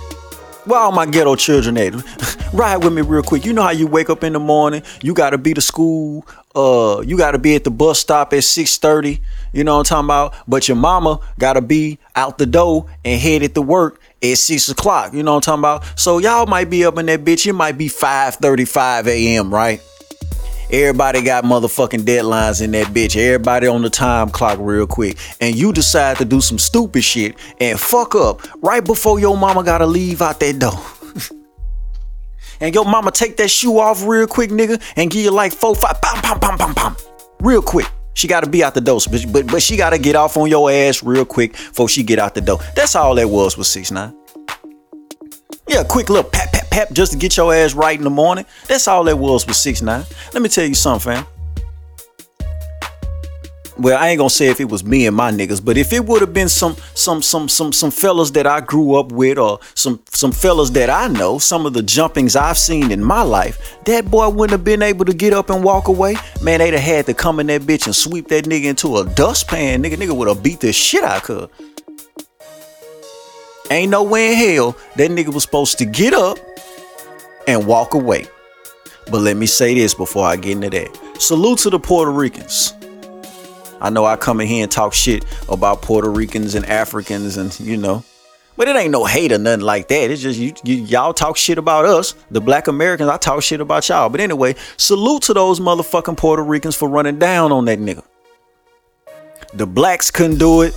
Where 0.65 0.79
all 0.79 0.91
my 0.91 1.05
ghetto 1.05 1.35
children 1.35 1.77
at? 1.77 1.93
Ride 2.53 2.83
with 2.83 2.93
me 2.93 3.01
real 3.01 3.23
quick. 3.23 3.45
You 3.45 3.51
know 3.53 3.63
how 3.63 3.71
you 3.71 3.87
wake 3.87 4.09
up 4.09 4.23
in 4.23 4.33
the 4.33 4.39
morning, 4.39 4.83
you 5.01 5.13
gotta 5.13 5.37
be 5.37 5.53
to 5.53 5.61
school, 5.61 6.25
uh, 6.55 7.01
you 7.05 7.17
gotta 7.17 7.37
be 7.37 7.55
at 7.55 7.63
the 7.63 7.71
bus 7.71 7.99
stop 7.99 8.31
at 8.31 8.43
6:30. 8.43 9.19
You 9.51 9.63
know 9.63 9.73
what 9.73 9.91
I'm 9.91 10.05
talking 10.05 10.05
about? 10.05 10.35
But 10.47 10.67
your 10.67 10.77
mama 10.77 11.19
gotta 11.37 11.61
be 11.61 11.99
out 12.15 12.37
the 12.37 12.45
door 12.45 12.85
and 13.03 13.19
headed 13.19 13.55
to 13.55 13.61
work 13.61 13.99
at 14.21 14.37
six 14.37 14.69
o'clock. 14.69 15.13
You 15.13 15.23
know 15.23 15.33
what 15.33 15.47
I'm 15.47 15.59
talking 15.59 15.61
about? 15.83 15.99
So 15.99 16.19
y'all 16.19 16.45
might 16.45 16.69
be 16.69 16.85
up 16.85 16.97
in 16.97 17.07
that 17.07 17.25
bitch. 17.25 17.45
It 17.45 17.53
might 17.53 17.77
be 17.77 17.89
5:35 17.89 19.07
a.m. 19.07 19.53
Right? 19.53 19.81
Everybody 20.71 21.21
got 21.21 21.43
motherfucking 21.43 22.01
deadlines 22.01 22.61
in 22.61 22.71
that 22.71 22.87
bitch. 22.87 23.15
Everybody 23.15 23.67
on 23.67 23.81
the 23.81 23.89
time 23.89 24.29
clock 24.29 24.57
real 24.59 24.87
quick. 24.87 25.17
And 25.39 25.55
you 25.55 25.73
decide 25.73 26.17
to 26.17 26.25
do 26.25 26.41
some 26.41 26.57
stupid 26.57 27.03
shit 27.03 27.35
and 27.59 27.79
fuck 27.79 28.15
up 28.15 28.41
right 28.61 28.83
before 28.83 29.19
your 29.19 29.37
mama 29.37 29.63
gotta 29.63 29.85
leave 29.85 30.21
out 30.21 30.39
that 30.39 30.59
door. 30.59 30.79
and 32.59 32.73
your 32.73 32.85
mama 32.85 33.11
take 33.11 33.37
that 33.37 33.49
shoe 33.49 33.77
off 33.77 34.05
real 34.05 34.27
quick, 34.27 34.49
nigga, 34.49 34.81
and 34.95 35.11
give 35.11 35.23
you 35.23 35.31
like 35.31 35.53
four, 35.53 35.75
five, 35.75 36.01
pam, 36.01 36.21
pam, 36.21 36.39
pam, 36.39 36.57
pam, 36.57 36.73
pam. 36.73 36.95
Real 37.39 37.61
quick. 37.61 37.89
She 38.15 38.27
gotta 38.27 38.47
be 38.47 38.63
out 38.63 38.75
the 38.75 38.81
door, 38.81 38.99
but, 39.09 39.25
but 39.31 39.47
but 39.47 39.61
she 39.61 39.75
gotta 39.75 39.97
get 39.97 40.15
off 40.15 40.37
on 40.37 40.47
your 40.47 40.69
ass 40.69 41.01
real 41.01 41.25
quick 41.25 41.53
before 41.53 41.89
she 41.89 42.03
get 42.03 42.19
out 42.19 42.35
the 42.35 42.41
door. 42.41 42.59
That's 42.75 42.95
all 42.95 43.15
that 43.15 43.27
was 43.27 43.57
with 43.57 43.67
six 43.67 43.89
nine. 43.89 44.15
Yeah, 45.67 45.83
quick 45.83 46.09
little 46.09 46.29
pat 46.29 46.51
pat 46.51 46.69
pat 46.69 46.93
just 46.93 47.13
to 47.13 47.17
get 47.17 47.37
your 47.37 47.53
ass 47.53 47.73
right 47.73 47.97
in 47.97 48.03
the 48.03 48.09
morning. 48.09 48.45
That's 48.67 48.87
all 48.87 49.03
that 49.05 49.17
was 49.17 49.47
with 49.47 49.55
six 49.55 49.81
nine. 49.81 50.05
Let 50.33 50.43
me 50.43 50.49
tell 50.49 50.65
you 50.65 50.75
something, 50.75 51.13
fam. 51.13 51.25
Well, 53.77 53.97
I 53.97 54.09
ain't 54.09 54.19
gonna 54.19 54.29
say 54.29 54.47
if 54.47 54.59
it 54.59 54.69
was 54.69 54.83
me 54.83 55.07
and 55.07 55.15
my 55.15 55.31
niggas, 55.31 55.63
but 55.63 55.77
if 55.77 55.93
it 55.93 56.05
would 56.05 56.21
have 56.21 56.33
been 56.33 56.49
some 56.49 56.75
some 56.93 57.23
some 57.23 57.49
some 57.49 57.73
some 57.73 57.89
fellas 57.89 58.29
that 58.31 58.45
I 58.45 58.61
grew 58.61 58.95
up 58.95 59.11
with 59.11 59.39
or 59.39 59.59
some 59.73 59.99
some 60.11 60.31
fellas 60.31 60.69
that 60.71 60.91
I 60.91 61.07
know, 61.07 61.39
some 61.39 61.65
of 61.65 61.73
the 61.73 61.81
jumpings 61.81 62.35
I've 62.35 62.57
seen 62.57 62.91
in 62.91 63.03
my 63.03 63.23
life, 63.23 63.77
that 63.85 64.11
boy 64.11 64.29
wouldn't 64.29 64.51
have 64.51 64.63
been 64.63 64.83
able 64.83 65.05
to 65.05 65.13
get 65.13 65.33
up 65.33 65.49
and 65.49 65.63
walk 65.63 65.87
away. 65.87 66.15
Man, 66.41 66.59
they'd 66.59 66.73
have 66.73 66.83
had 66.83 67.05
to 67.07 67.15
come 67.15 67.39
in 67.39 67.47
that 67.47 67.61
bitch 67.61 67.87
and 67.87 67.95
sweep 67.95 68.27
that 68.27 68.45
nigga 68.45 68.65
into 68.65 68.97
a 68.97 69.05
dustpan. 69.05 69.81
Nigga, 69.81 69.95
nigga 69.95 70.15
would 70.15 70.27
have 70.27 70.43
beat 70.43 70.59
the 70.59 70.71
shit 70.71 71.03
out 71.03 71.27
of 71.29 71.49
her. 71.49 71.65
Ain't 73.71 73.91
no 73.91 74.03
way 74.03 74.33
in 74.33 74.37
hell 74.37 74.77
that 74.97 75.09
nigga 75.11 75.33
was 75.33 75.43
supposed 75.43 75.77
to 75.79 75.85
get 75.85 76.13
up 76.13 76.37
and 77.47 77.65
walk 77.65 77.93
away. 77.93 78.27
But 79.09 79.21
let 79.21 79.37
me 79.37 79.45
say 79.45 79.73
this 79.73 79.93
before 79.93 80.25
I 80.25 80.35
get 80.35 80.53
into 80.53 80.69
that. 80.69 81.21
Salute 81.21 81.59
to 81.59 81.69
the 81.69 81.79
Puerto 81.79 82.11
Ricans. 82.11 82.73
I 83.81 83.89
know 83.89 84.05
I 84.05 84.15
come 84.15 84.39
in 84.39 84.47
here 84.47 84.63
and 84.63 84.71
talk 84.71 84.93
shit 84.93 85.25
about 85.49 85.81
Puerto 85.81 86.09
Ricans 86.09 86.55
and 86.55 86.65
Africans 86.65 87.35
and 87.35 87.57
you 87.59 87.75
know, 87.75 88.03
but 88.55 88.67
it 88.67 88.75
ain't 88.75 88.91
no 88.91 89.05
hate 89.05 89.31
or 89.33 89.37
nothing 89.37 89.65
like 89.65 89.89
that. 89.89 90.09
It's 90.09 90.21
just 90.21 90.39
you, 90.39 90.53
you 90.63 90.75
y'all 90.83 91.13
talk 91.13 91.35
shit 91.35 91.57
about 91.57 91.85
us, 91.85 92.15
the 92.31 92.39
black 92.39 92.67
Americans. 92.67 93.09
I 93.09 93.17
talk 93.17 93.43
shit 93.43 93.59
about 93.59 93.87
y'all. 93.89 94.09
But 94.09 94.21
anyway, 94.21 94.55
salute 94.77 95.23
to 95.23 95.33
those 95.33 95.59
motherfucking 95.59 96.15
Puerto 96.15 96.43
Ricans 96.43 96.75
for 96.75 96.87
running 96.87 97.19
down 97.19 97.51
on 97.51 97.65
that 97.65 97.79
nigga. 97.79 98.03
The 99.53 99.67
blacks 99.67 100.09
couldn't 100.11 100.37
do 100.37 100.61
it. 100.61 100.73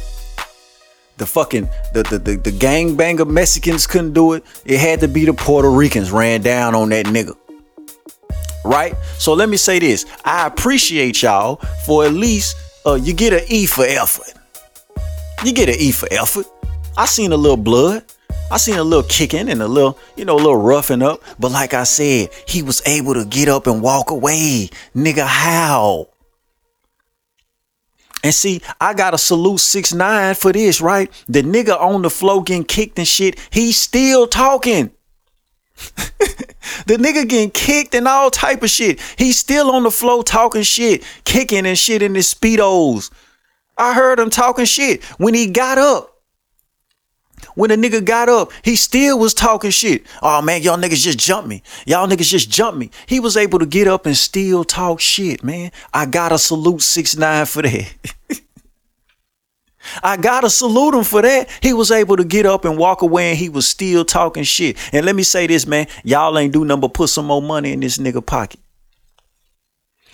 The 1.16 1.26
fucking 1.26 1.68
the 1.94 2.02
the 2.02 2.18
the, 2.18 2.36
the 2.36 2.52
gangbanger 2.52 3.26
Mexicans 3.26 3.86
couldn't 3.86 4.12
do 4.12 4.34
it. 4.34 4.44
It 4.64 4.78
had 4.78 5.00
to 5.00 5.08
be 5.08 5.24
the 5.24 5.32
Puerto 5.32 5.70
Ricans 5.70 6.10
ran 6.10 6.42
down 6.42 6.74
on 6.74 6.90
that 6.90 7.06
nigga. 7.06 7.36
Right? 8.64 8.94
So 9.18 9.32
let 9.32 9.48
me 9.48 9.56
say 9.56 9.78
this. 9.78 10.04
I 10.24 10.46
appreciate 10.46 11.22
y'all 11.22 11.56
for 11.86 12.04
at 12.04 12.12
least 12.12 12.56
uh, 12.84 12.94
you 12.94 13.14
get 13.14 13.32
an 13.32 13.42
E 13.48 13.66
for 13.66 13.84
effort. 13.84 14.34
You 15.44 15.52
get 15.52 15.68
an 15.68 15.76
E 15.78 15.92
for 15.92 16.08
effort. 16.10 16.46
I 16.96 17.06
seen 17.06 17.32
a 17.32 17.36
little 17.36 17.56
blood. 17.56 18.04
I 18.50 18.58
seen 18.58 18.76
a 18.76 18.84
little 18.84 19.08
kicking 19.08 19.48
and 19.48 19.60
a 19.60 19.68
little, 19.68 19.98
you 20.16 20.24
know, 20.24 20.34
a 20.34 20.38
little 20.38 20.56
roughing 20.56 21.02
up. 21.02 21.20
But 21.38 21.50
like 21.50 21.74
I 21.74 21.84
said, 21.84 22.30
he 22.46 22.62
was 22.62 22.80
able 22.86 23.14
to 23.14 23.24
get 23.24 23.48
up 23.48 23.66
and 23.66 23.82
walk 23.82 24.10
away. 24.10 24.70
Nigga, 24.94 25.26
how? 25.26 26.08
And 28.26 28.34
see, 28.34 28.60
I 28.80 28.92
gotta 28.92 29.18
salute 29.18 29.60
six 29.60 29.94
nine 29.94 30.34
for 30.34 30.52
this, 30.52 30.80
right? 30.80 31.12
The 31.28 31.42
nigga 31.42 31.80
on 31.80 32.02
the 32.02 32.10
floor 32.10 32.42
getting 32.42 32.64
kicked 32.64 32.98
and 32.98 33.06
shit, 33.06 33.38
he's 33.50 33.78
still 33.78 34.26
talking. 34.26 34.90
the 35.76 36.96
nigga 36.96 37.28
getting 37.28 37.52
kicked 37.52 37.94
and 37.94 38.08
all 38.08 38.32
type 38.32 38.64
of 38.64 38.70
shit. 38.70 39.00
He's 39.16 39.38
still 39.38 39.70
on 39.70 39.84
the 39.84 39.92
floor 39.92 40.24
talking 40.24 40.62
shit, 40.64 41.04
kicking 41.22 41.66
and 41.66 41.78
shit 41.78 42.02
in 42.02 42.16
his 42.16 42.34
speedos. 42.34 43.12
I 43.78 43.94
heard 43.94 44.18
him 44.18 44.30
talking 44.30 44.64
shit 44.64 45.04
when 45.18 45.32
he 45.32 45.46
got 45.46 45.78
up. 45.78 46.15
When 47.54 47.70
the 47.70 47.76
nigga 47.76 48.04
got 48.04 48.28
up, 48.28 48.50
he 48.62 48.76
still 48.76 49.18
was 49.18 49.34
talking 49.34 49.70
shit. 49.70 50.06
Oh 50.22 50.42
man, 50.42 50.62
y'all 50.62 50.78
niggas 50.78 51.02
just 51.02 51.18
jumped 51.18 51.48
me. 51.48 51.62
Y'all 51.86 52.08
niggas 52.08 52.30
just 52.30 52.50
jumped 52.50 52.78
me. 52.78 52.90
He 53.06 53.20
was 53.20 53.36
able 53.36 53.58
to 53.58 53.66
get 53.66 53.88
up 53.88 54.06
and 54.06 54.16
still 54.16 54.64
talk 54.64 55.00
shit, 55.00 55.42
man. 55.42 55.70
I 55.92 56.06
gotta 56.06 56.38
salute 56.38 56.82
six 56.82 57.16
nine 57.16 57.46
for 57.46 57.62
that. 57.62 57.94
I 60.02 60.16
gotta 60.16 60.50
salute 60.50 60.94
him 60.94 61.04
for 61.04 61.22
that. 61.22 61.48
He 61.62 61.72
was 61.72 61.90
able 61.90 62.16
to 62.16 62.24
get 62.24 62.46
up 62.46 62.64
and 62.64 62.76
walk 62.76 63.02
away 63.02 63.30
and 63.30 63.38
he 63.38 63.48
was 63.48 63.68
still 63.68 64.04
talking 64.04 64.44
shit. 64.44 64.76
And 64.92 65.06
let 65.06 65.14
me 65.14 65.22
say 65.22 65.46
this, 65.46 65.66
man. 65.66 65.86
Y'all 66.04 66.36
ain't 66.38 66.52
do 66.52 66.64
nothing 66.64 66.80
but 66.80 66.94
put 66.94 67.08
some 67.08 67.26
more 67.26 67.42
money 67.42 67.72
in 67.72 67.80
this 67.80 67.98
nigga 67.98 68.24
pocket. 68.24 68.60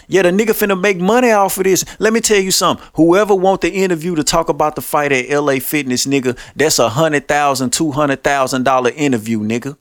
Yeah, 0.08 0.22
the 0.22 0.30
nigga 0.30 0.50
finna 0.50 0.80
make 0.80 0.98
money 0.98 1.30
off 1.30 1.58
of 1.58 1.64
this. 1.64 1.84
Let 1.98 2.12
me 2.12 2.20
tell 2.20 2.40
you 2.40 2.50
something. 2.50 2.86
Whoever 2.94 3.34
want 3.34 3.60
the 3.60 3.70
interview 3.70 4.14
to 4.14 4.24
talk 4.24 4.48
about 4.48 4.74
the 4.74 4.82
fight 4.82 5.12
at 5.12 5.30
LA 5.30 5.58
Fitness, 5.58 6.06
nigga, 6.06 6.38
that's 6.56 6.78
a 6.78 6.90
hundred 6.90 7.28
thousand, 7.28 7.72
two 7.72 7.92
hundred 7.92 8.22
thousand 8.22 8.64
dollar 8.64 8.90
interview, 8.90 9.40
nigga. 9.40 9.76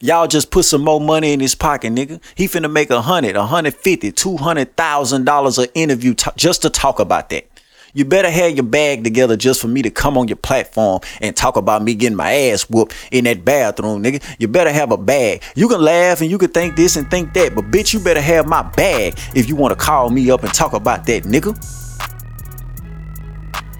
Y'all 0.00 0.26
just 0.26 0.50
put 0.50 0.64
some 0.64 0.82
more 0.82 1.00
money 1.00 1.32
in 1.32 1.40
his 1.40 1.54
pocket, 1.54 1.92
nigga. 1.92 2.20
He 2.34 2.46
finna 2.46 2.70
make 2.70 2.90
a 2.90 3.00
hundred, 3.02 3.36
a 3.36 3.46
hundred 3.46 3.74
fifty, 3.74 4.12
two 4.12 4.36
hundred 4.36 4.76
thousand 4.76 5.24
dollars 5.24 5.58
an 5.58 5.68
interview 5.74 6.14
t- 6.14 6.30
just 6.36 6.62
to 6.62 6.70
talk 6.70 6.98
about 6.98 7.30
that. 7.30 7.48
You 7.96 8.04
better 8.04 8.28
have 8.28 8.56
your 8.56 8.64
bag 8.64 9.04
together 9.04 9.36
just 9.36 9.60
for 9.60 9.68
me 9.68 9.80
to 9.82 9.90
come 9.90 10.18
on 10.18 10.26
your 10.26 10.36
platform 10.36 11.00
and 11.20 11.36
talk 11.36 11.56
about 11.56 11.80
me 11.80 11.94
getting 11.94 12.16
my 12.16 12.32
ass 12.32 12.68
whooped 12.68 12.92
in 13.12 13.22
that 13.24 13.44
bathroom, 13.44 14.02
nigga. 14.02 14.20
You 14.40 14.48
better 14.48 14.72
have 14.72 14.90
a 14.90 14.96
bag. 14.96 15.44
You 15.54 15.68
can 15.68 15.80
laugh 15.80 16.20
and 16.20 16.28
you 16.28 16.36
can 16.36 16.50
think 16.50 16.74
this 16.74 16.96
and 16.96 17.08
think 17.08 17.34
that, 17.34 17.54
but 17.54 17.70
bitch, 17.70 17.94
you 17.94 18.00
better 18.00 18.20
have 18.20 18.48
my 18.48 18.62
bag 18.62 19.16
if 19.36 19.48
you 19.48 19.54
want 19.54 19.78
to 19.78 19.82
call 19.82 20.10
me 20.10 20.28
up 20.32 20.42
and 20.42 20.52
talk 20.52 20.72
about 20.72 21.06
that, 21.06 21.22
nigga. 21.22 21.54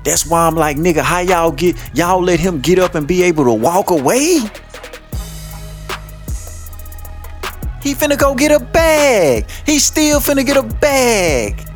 That's 0.05 0.25
why 0.27 0.47
I'm 0.47 0.55
like, 0.55 0.77
nigga, 0.77 1.01
how 1.01 1.19
y'all 1.19 1.51
get 1.51 1.77
y'all 1.93 2.23
let 2.23 2.39
him 2.39 2.61
get 2.61 2.79
up 2.79 2.95
and 2.95 3.09
be 3.09 3.25
able 3.25 3.45
to 3.47 3.53
walk 3.53 3.91
away? 3.91 4.39
He 7.83 7.95
finna 7.95 8.17
go 8.17 8.37
get 8.37 8.53
a 8.53 8.61
bag. 8.65 9.51
He 9.67 9.81
still 9.81 10.21
finna 10.21 10.47
get 10.47 10.57
a 10.57 10.63
bag. 10.63 11.69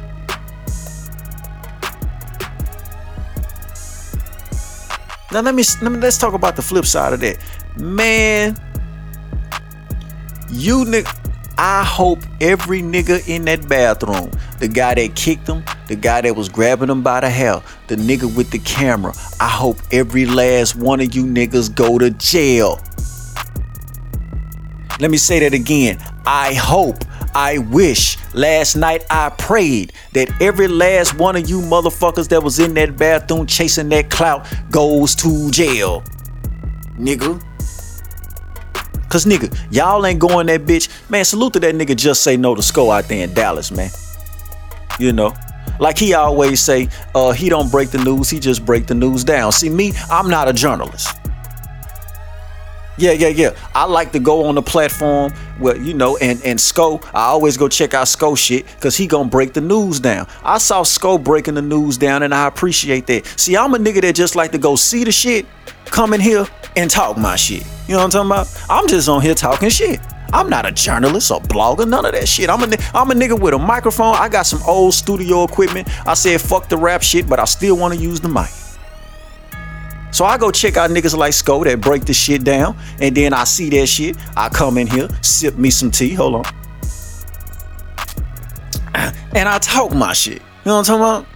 Now 5.32 5.40
let 5.40 5.54
me, 5.54 5.62
let 5.82 5.92
me 5.92 5.98
let's 5.98 6.18
talk 6.18 6.34
about 6.34 6.56
the 6.56 6.62
flip 6.62 6.86
side 6.86 7.12
of 7.12 7.20
that. 7.20 7.38
Man, 7.76 8.56
you 10.50 10.84
nigga 10.84 11.28
I 11.60 11.82
hope 11.82 12.20
every 12.40 12.82
nigga 12.82 13.28
in 13.28 13.44
that 13.46 13.68
bathroom, 13.68 14.30
the 14.60 14.68
guy 14.68 14.94
that 14.94 15.16
kicked 15.16 15.48
him, 15.48 15.64
the 15.88 15.96
guy 15.96 16.20
that 16.20 16.36
was 16.36 16.48
grabbing 16.48 16.88
him 16.88 17.02
by 17.02 17.18
the 17.18 17.28
hair, 17.28 17.60
the 17.88 17.96
nigga 17.96 18.32
with 18.36 18.52
the 18.52 18.60
camera, 18.60 19.12
I 19.40 19.48
hope 19.48 19.78
every 19.90 20.24
last 20.24 20.76
one 20.76 21.00
of 21.00 21.12
you 21.16 21.24
niggas 21.24 21.74
go 21.74 21.98
to 21.98 22.10
jail. 22.10 22.80
Let 25.00 25.10
me 25.10 25.16
say 25.16 25.40
that 25.40 25.52
again. 25.52 25.98
I 26.24 26.54
hope, 26.54 26.98
I 27.40 27.58
wish, 27.58 28.18
last 28.34 28.74
night 28.74 29.04
I 29.08 29.28
prayed 29.28 29.92
that 30.12 30.28
every 30.42 30.66
last 30.66 31.14
one 31.14 31.36
of 31.36 31.48
you 31.48 31.60
motherfuckers 31.60 32.28
that 32.30 32.42
was 32.42 32.58
in 32.58 32.74
that 32.74 32.96
bathroom 32.96 33.46
chasing 33.46 33.88
that 33.90 34.10
clout 34.10 34.44
goes 34.72 35.14
to 35.14 35.48
jail. 35.52 36.02
Nigga. 36.98 37.40
Cause 39.08 39.24
nigga, 39.24 39.56
y'all 39.70 40.04
ain't 40.04 40.18
going 40.18 40.48
that 40.48 40.62
bitch. 40.62 40.88
Man, 41.08 41.24
salute 41.24 41.52
to 41.52 41.60
that 41.60 41.76
nigga 41.76 41.94
just 41.94 42.24
say 42.24 42.36
no 42.36 42.56
to 42.56 42.60
Sko 42.60 42.92
out 42.92 43.06
there 43.06 43.22
in 43.22 43.32
Dallas, 43.34 43.70
man. 43.70 43.90
You 44.98 45.12
know. 45.12 45.32
Like 45.78 45.96
he 45.96 46.14
always 46.14 46.60
say, 46.60 46.88
uh, 47.14 47.30
he 47.30 47.48
don't 47.48 47.70
break 47.70 47.90
the 47.90 47.98
news, 47.98 48.28
he 48.28 48.40
just 48.40 48.66
break 48.66 48.88
the 48.88 48.96
news 48.96 49.22
down. 49.22 49.52
See 49.52 49.68
me, 49.68 49.92
I'm 50.10 50.28
not 50.28 50.48
a 50.48 50.52
journalist. 50.52 51.16
Yeah, 52.98 53.12
yeah, 53.12 53.28
yeah. 53.28 53.50
I 53.74 53.84
like 53.84 54.10
to 54.12 54.18
go 54.18 54.46
on 54.46 54.56
the 54.56 54.62
platform 54.62 55.32
where 55.58 55.76
you 55.76 55.94
know, 55.94 56.16
and 56.16 56.42
and 56.44 56.58
Sko. 56.58 57.04
I 57.14 57.26
always 57.26 57.56
go 57.56 57.68
check 57.68 57.94
out 57.94 58.06
Sko 58.06 58.36
shit 58.36 58.66
because 58.66 58.96
he 58.96 59.06
gonna 59.06 59.28
break 59.28 59.52
the 59.52 59.60
news 59.60 60.00
down. 60.00 60.26
I 60.42 60.58
saw 60.58 60.82
Sko 60.82 61.22
breaking 61.22 61.54
the 61.54 61.62
news 61.62 61.96
down, 61.96 62.24
and 62.24 62.34
I 62.34 62.48
appreciate 62.48 63.06
that. 63.06 63.26
See, 63.38 63.56
I'm 63.56 63.72
a 63.74 63.78
nigga 63.78 64.00
that 64.02 64.16
just 64.16 64.34
like 64.34 64.50
to 64.52 64.58
go 64.58 64.74
see 64.74 65.04
the 65.04 65.12
shit, 65.12 65.46
come 65.84 66.12
in 66.12 66.20
here 66.20 66.46
and 66.76 66.90
talk 66.90 67.16
my 67.16 67.36
shit. 67.36 67.64
You 67.86 67.94
know 67.94 67.98
what 67.98 68.14
I'm 68.16 68.28
talking 68.28 68.30
about? 68.30 68.66
I'm 68.68 68.88
just 68.88 69.08
on 69.08 69.22
here 69.22 69.34
talking 69.34 69.68
shit. 69.68 70.00
I'm 70.32 70.50
not 70.50 70.66
a 70.66 70.72
journalist 70.72 71.30
or 71.30 71.40
blogger, 71.40 71.88
none 71.88 72.04
of 72.04 72.12
that 72.12 72.28
shit. 72.28 72.50
I'm 72.50 72.60
a, 72.62 72.76
I'm 72.92 73.10
a 73.10 73.14
nigga 73.14 73.38
with 73.40 73.54
a 73.54 73.58
microphone. 73.58 74.14
I 74.14 74.28
got 74.28 74.42
some 74.42 74.60
old 74.66 74.92
studio 74.92 75.44
equipment. 75.44 75.88
I 76.06 76.14
said 76.14 76.40
fuck 76.40 76.68
the 76.68 76.76
rap 76.76 77.02
shit, 77.02 77.28
but 77.28 77.38
I 77.38 77.44
still 77.44 77.76
want 77.78 77.94
to 77.94 78.00
use 78.00 78.20
the 78.20 78.28
mic. 78.28 78.50
So 80.10 80.24
I 80.24 80.38
go 80.38 80.50
check 80.50 80.76
out 80.76 80.90
niggas 80.90 81.16
like 81.16 81.32
Sko 81.32 81.64
that 81.64 81.80
break 81.80 82.04
the 82.04 82.14
shit 82.14 82.44
down, 82.44 82.76
and 83.00 83.16
then 83.16 83.32
I 83.32 83.44
see 83.44 83.68
that 83.70 83.86
shit. 83.86 84.16
I 84.36 84.48
come 84.48 84.78
in 84.78 84.86
here, 84.86 85.08
sip 85.22 85.56
me 85.56 85.70
some 85.70 85.90
tea. 85.90 86.14
Hold 86.14 86.36
on. 86.36 86.44
And 89.34 89.48
I 89.48 89.58
talk 89.58 89.94
my 89.94 90.12
shit. 90.12 90.38
You 90.38 90.40
know 90.66 90.76
what 90.78 90.88
I'm 90.90 91.00
talking 91.00 91.24
about? 91.24 91.26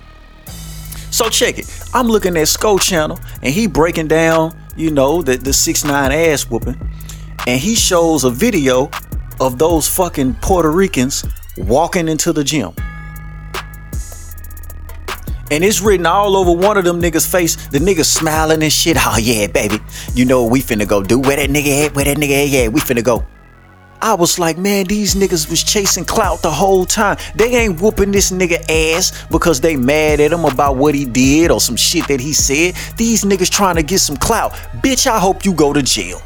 So 1.10 1.28
check 1.28 1.58
it. 1.58 1.66
I'm 1.92 2.08
looking 2.08 2.36
at 2.36 2.46
Sko 2.46 2.80
channel, 2.80 3.20
and 3.42 3.52
he 3.52 3.66
breaking 3.66 4.08
down, 4.08 4.58
you 4.76 4.90
know, 4.90 5.22
the 5.22 5.36
the 5.36 5.52
six 5.52 5.84
nine 5.84 6.10
ass 6.10 6.48
whooping, 6.50 6.80
and 7.46 7.60
he 7.60 7.74
shows 7.74 8.24
a 8.24 8.30
video 8.30 8.90
of 9.40 9.58
those 9.58 9.86
fucking 9.88 10.34
Puerto 10.40 10.70
Ricans 10.70 11.24
walking 11.58 12.08
into 12.08 12.32
the 12.32 12.42
gym. 12.42 12.74
And 15.52 15.62
it's 15.62 15.82
written 15.82 16.06
all 16.06 16.34
over 16.34 16.50
one 16.50 16.78
of 16.78 16.84
them 16.84 17.02
niggas' 17.02 17.30
face. 17.30 17.68
The 17.68 17.78
nigga 17.78 18.06
smiling 18.06 18.62
and 18.62 18.72
shit. 18.72 18.96
Oh 18.98 19.18
yeah, 19.18 19.48
baby. 19.48 19.78
You 20.14 20.24
know 20.24 20.44
what 20.44 20.50
we 20.50 20.62
finna 20.62 20.88
go 20.88 21.02
do? 21.02 21.20
Where 21.20 21.36
that 21.36 21.50
nigga 21.50 21.86
at? 21.86 21.94
Where 21.94 22.06
that 22.06 22.16
nigga 22.16 22.44
at? 22.44 22.48
Yeah, 22.48 22.68
we 22.68 22.80
finna 22.80 23.04
go. 23.04 23.26
I 24.00 24.14
was 24.14 24.38
like, 24.38 24.56
man, 24.56 24.86
these 24.86 25.14
niggas 25.14 25.50
was 25.50 25.62
chasing 25.62 26.06
clout 26.06 26.40
the 26.40 26.50
whole 26.50 26.86
time. 26.86 27.18
They 27.34 27.54
ain't 27.54 27.82
whooping 27.82 28.12
this 28.12 28.30
nigga 28.30 28.64
ass 28.96 29.26
because 29.26 29.60
they 29.60 29.76
mad 29.76 30.20
at 30.20 30.32
him 30.32 30.46
about 30.46 30.76
what 30.76 30.94
he 30.94 31.04
did 31.04 31.50
or 31.50 31.60
some 31.60 31.76
shit 31.76 32.08
that 32.08 32.18
he 32.18 32.32
said. 32.32 32.74
These 32.96 33.24
niggas 33.24 33.50
trying 33.50 33.76
to 33.76 33.82
get 33.82 33.98
some 33.98 34.16
clout. 34.16 34.52
Bitch, 34.82 35.06
I 35.06 35.18
hope 35.18 35.44
you 35.44 35.52
go 35.52 35.74
to 35.74 35.82
jail. 35.82 36.22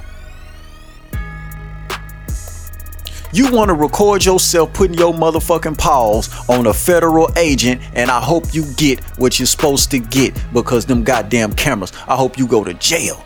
You 3.37 3.53
want 3.53 3.68
to 3.68 3.74
record 3.74 4.24
yourself 4.24 4.72
putting 4.72 4.97
your 4.97 5.12
motherfucking 5.12 5.76
paws 5.76 6.30
on 6.49 6.66
a 6.66 6.72
federal 6.72 7.28
agent, 7.37 7.82
and 7.93 8.11
I 8.11 8.18
hope 8.18 8.55
you 8.55 8.64
get 8.76 9.05
what 9.18 9.39
you're 9.39 9.45
supposed 9.45 9.91
to 9.91 9.99
get 9.99 10.34
because 10.55 10.87
them 10.87 11.05
goddamn 11.05 11.53
cameras. 11.53 11.93
I 12.09 12.16
hope 12.16 12.39
you 12.39 12.47
go 12.47 12.64
to 12.64 12.72
jail. 12.72 13.22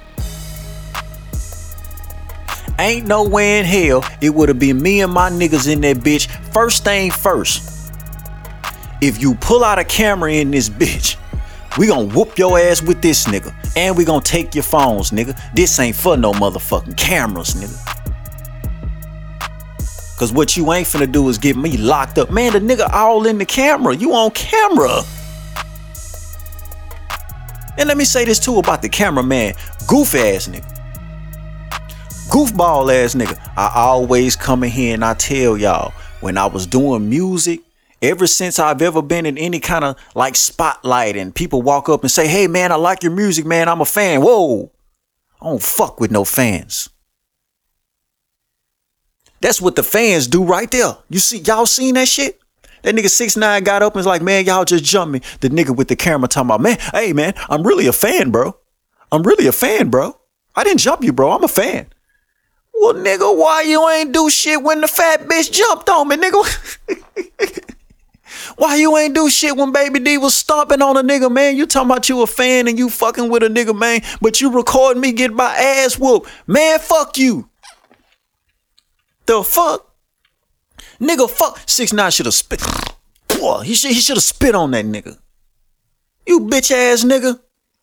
Ain't 2.80 3.06
no 3.06 3.22
way 3.22 3.60
in 3.60 3.64
hell 3.64 4.04
it 4.20 4.30
would 4.30 4.48
have 4.48 4.58
been 4.58 4.82
me 4.82 5.00
and 5.00 5.12
my 5.12 5.30
niggas 5.30 5.72
in 5.72 5.80
that 5.82 5.98
bitch. 5.98 6.26
First 6.52 6.82
thing 6.82 7.12
first, 7.12 7.92
if 9.00 9.22
you 9.22 9.36
pull 9.36 9.62
out 9.62 9.78
a 9.78 9.84
camera 9.84 10.32
in 10.32 10.50
this 10.50 10.68
bitch, 10.68 11.18
we 11.78 11.86
gonna 11.86 12.12
whoop 12.12 12.36
your 12.36 12.58
ass 12.58 12.82
with 12.82 13.00
this 13.00 13.26
nigga. 13.26 13.54
And 13.76 13.96
we 13.96 14.04
gonna 14.04 14.22
take 14.22 14.56
your 14.56 14.64
phones, 14.64 15.12
nigga. 15.12 15.40
This 15.54 15.78
ain't 15.78 15.94
for 15.94 16.16
no 16.16 16.32
motherfucking 16.32 16.96
cameras, 16.96 17.54
nigga. 17.54 17.99
Cause 20.20 20.32
what 20.32 20.56
you 20.56 20.72
ain't 20.72 20.86
finna 20.86 21.10
do 21.10 21.28
is 21.28 21.38
get 21.38 21.56
me 21.56 21.76
locked 21.76 22.18
up. 22.18 22.30
Man, 22.30 22.52
the 22.52 22.60
nigga 22.60 22.88
all 22.92 23.26
in 23.26 23.38
the 23.38 23.46
camera. 23.46 23.96
You 23.96 24.12
on 24.12 24.30
camera. 24.30 25.00
And 27.76 27.88
let 27.88 27.96
me 27.96 28.04
say 28.04 28.24
this 28.24 28.38
too 28.38 28.58
about 28.58 28.82
the 28.82 28.88
cameraman. 28.88 29.54
Goof 29.88 30.14
ass 30.14 30.46
nigga 30.46 30.80
goofball 32.30 32.94
ass 32.94 33.14
nigga. 33.14 33.36
I 33.56 33.72
always 33.74 34.36
come 34.36 34.62
in 34.62 34.70
here 34.70 34.94
and 34.94 35.04
I 35.04 35.14
tell 35.14 35.58
y'all 35.58 35.92
when 36.20 36.38
I 36.38 36.46
was 36.46 36.66
doing 36.66 37.08
music, 37.08 37.60
ever 38.00 38.26
since 38.26 38.58
I've 38.58 38.80
ever 38.80 39.02
been 39.02 39.26
in 39.26 39.36
any 39.36 39.58
kind 39.58 39.84
of 39.84 39.96
like 40.14 40.36
spotlight 40.36 41.16
and 41.16 41.34
people 41.34 41.60
walk 41.60 41.88
up 41.88 42.02
and 42.02 42.10
say, 42.10 42.28
Hey 42.28 42.46
man, 42.46 42.70
I 42.70 42.76
like 42.76 43.02
your 43.02 43.12
music, 43.12 43.44
man. 43.44 43.68
I'm 43.68 43.80
a 43.80 43.84
fan. 43.84 44.22
Whoa. 44.22 44.70
I 45.40 45.46
don't 45.46 45.62
fuck 45.62 46.00
with 46.00 46.10
no 46.10 46.24
fans. 46.24 46.88
That's 49.40 49.60
what 49.60 49.76
the 49.76 49.82
fans 49.82 50.26
do 50.26 50.44
right 50.44 50.70
there. 50.70 50.96
You 51.08 51.18
see, 51.18 51.38
y'all 51.38 51.66
seen 51.66 51.94
that 51.94 52.08
shit? 52.08 52.40
That 52.82 52.94
nigga 52.94 53.10
six 53.10 53.36
nine 53.36 53.62
got 53.62 53.82
up 53.82 53.94
and 53.94 54.00
was 54.00 54.06
like, 54.06 54.22
man, 54.22 54.44
y'all 54.46 54.64
just 54.64 54.84
jump 54.84 55.12
me. 55.12 55.20
The 55.40 55.50
nigga 55.50 55.74
with 55.74 55.88
the 55.88 55.96
camera 55.96 56.28
talking 56.28 56.48
about, 56.48 56.60
man, 56.60 56.78
hey 56.92 57.12
man, 57.12 57.34
I'm 57.48 57.62
really 57.62 57.86
a 57.86 57.92
fan, 57.92 58.30
bro. 58.30 58.56
I'm 59.12 59.22
really 59.22 59.46
a 59.46 59.52
fan, 59.52 59.90
bro. 59.90 60.16
I 60.54 60.64
didn't 60.64 60.80
jump 60.80 61.04
you, 61.04 61.12
bro. 61.12 61.32
I'm 61.32 61.44
a 61.44 61.48
fan. 61.48 61.86
Well, 62.74 62.94
nigga, 62.94 63.36
why 63.36 63.62
you 63.62 63.86
ain't 63.90 64.12
do 64.12 64.30
shit 64.30 64.62
when 64.62 64.80
the 64.80 64.88
fat 64.88 65.26
bitch 65.26 65.52
jumped 65.52 65.90
on 65.90 66.08
me, 66.08 66.16
nigga? 66.16 67.74
why 68.56 68.76
you 68.76 68.96
ain't 68.96 69.14
do 69.14 69.28
shit 69.28 69.54
when 69.56 69.72
Baby 69.72 70.00
D 70.00 70.16
was 70.16 70.34
stomping 70.34 70.80
on 70.80 70.96
a 70.96 71.02
nigga, 71.02 71.30
man? 71.30 71.56
You 71.56 71.66
talking 71.66 71.90
about 71.90 72.08
you 72.08 72.22
a 72.22 72.26
fan 72.26 72.68
and 72.68 72.78
you 72.78 72.88
fucking 72.88 73.28
with 73.28 73.42
a 73.42 73.48
nigga, 73.48 73.78
man, 73.78 74.00
but 74.22 74.40
you 74.40 74.50
recording 74.50 75.02
me 75.02 75.12
get 75.12 75.32
my 75.32 75.54
ass 75.54 75.98
whooped. 75.98 76.30
Man, 76.46 76.78
fuck 76.78 77.18
you. 77.18 77.49
The 79.30 79.44
fuck? 79.44 79.88
Nigga, 80.98 81.30
fuck. 81.30 81.60
6 81.64 81.92
9 81.92 82.10
should 82.10 82.26
have 82.26 82.34
spit. 82.34 82.60
Boy, 83.28 83.60
he 83.60 83.74
should 83.74 83.92
he 83.92 84.00
should 84.00 84.16
have 84.16 84.24
spit 84.24 84.56
on 84.56 84.72
that 84.72 84.84
nigga. 84.84 85.16
You 86.26 86.40
bitch 86.40 86.72
ass 86.72 87.04
nigga. 87.04 87.38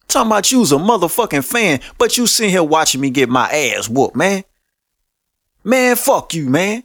Talking 0.10 0.28
about 0.28 0.52
you's 0.52 0.74
a 0.74 0.76
motherfucking 0.76 1.46
fan, 1.46 1.80
but 1.98 2.18
you 2.18 2.28
sitting 2.28 2.52
here 2.52 2.64
watching 2.64 3.00
me 3.00 3.12
get 3.12 3.30
my 3.30 3.50
ass 3.50 3.88
whooped, 3.88 4.18
man. 4.18 4.44
Man, 5.64 5.96
fuck 5.96 6.34
you, 6.34 6.50
man. 6.50 6.84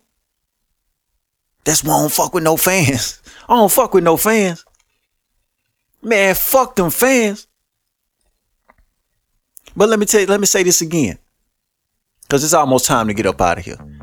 That's 1.65 1.83
why 1.83 1.97
I 1.97 2.01
don't 2.03 2.13
fuck 2.13 2.33
with 2.33 2.45
no 2.45 2.57
fans. 2.57 3.21
I 3.49 3.57
don't 3.57 3.73
fuck 3.73 3.93
with 3.95 4.05
no 4.05 4.17
fans. 4.17 4.65
Man, 6.01 6.37
fuck 6.37 6.77
them 6.77 6.91
fans. 6.91 7.49
But 9.75 9.89
let 9.89 9.99
me 9.99 10.07
tell 10.07 10.21
you, 10.21 10.29
let 10.29 10.39
me 10.39 10.47
say 10.47 10.63
this 10.63 10.83
again. 10.83 11.19
Cause 12.29 12.45
it's 12.45 12.55
almost 12.55 12.87
time 12.87 13.09
to 13.09 13.15
get 13.15 13.27
up 13.27 13.41
out 13.41 13.59
of 13.59 13.65
here. 13.65 14.02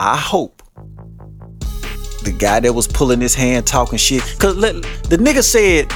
I 0.00 0.16
hope 0.16 0.62
the 2.22 2.34
guy 2.38 2.60
that 2.60 2.72
was 2.72 2.86
pulling 2.86 3.20
his 3.20 3.34
hand 3.34 3.66
talking 3.66 3.98
shit. 3.98 4.22
Cause 4.38 4.54
the 4.56 5.16
nigga 5.16 5.42
said 5.42 5.88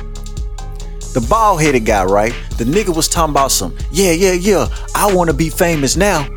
the 1.15 1.25
bald 1.31 1.63
headed 1.63 1.87
guy, 1.87 2.05
right? 2.05 2.35
The 2.59 2.65
nigga 2.65 2.95
was 2.95 3.09
talking 3.09 3.33
about 3.33 3.53
some, 3.53 3.77
yeah, 3.93 4.11
yeah, 4.11 4.33
yeah, 4.33 4.67
I 4.95 5.15
wanna 5.15 5.33
be 5.33 5.49
famous 5.51 5.97
now. 5.97 6.29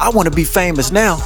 I 0.00 0.08
want 0.08 0.26
to 0.28 0.34
be 0.34 0.42
famous 0.42 0.90
now. 0.90 1.18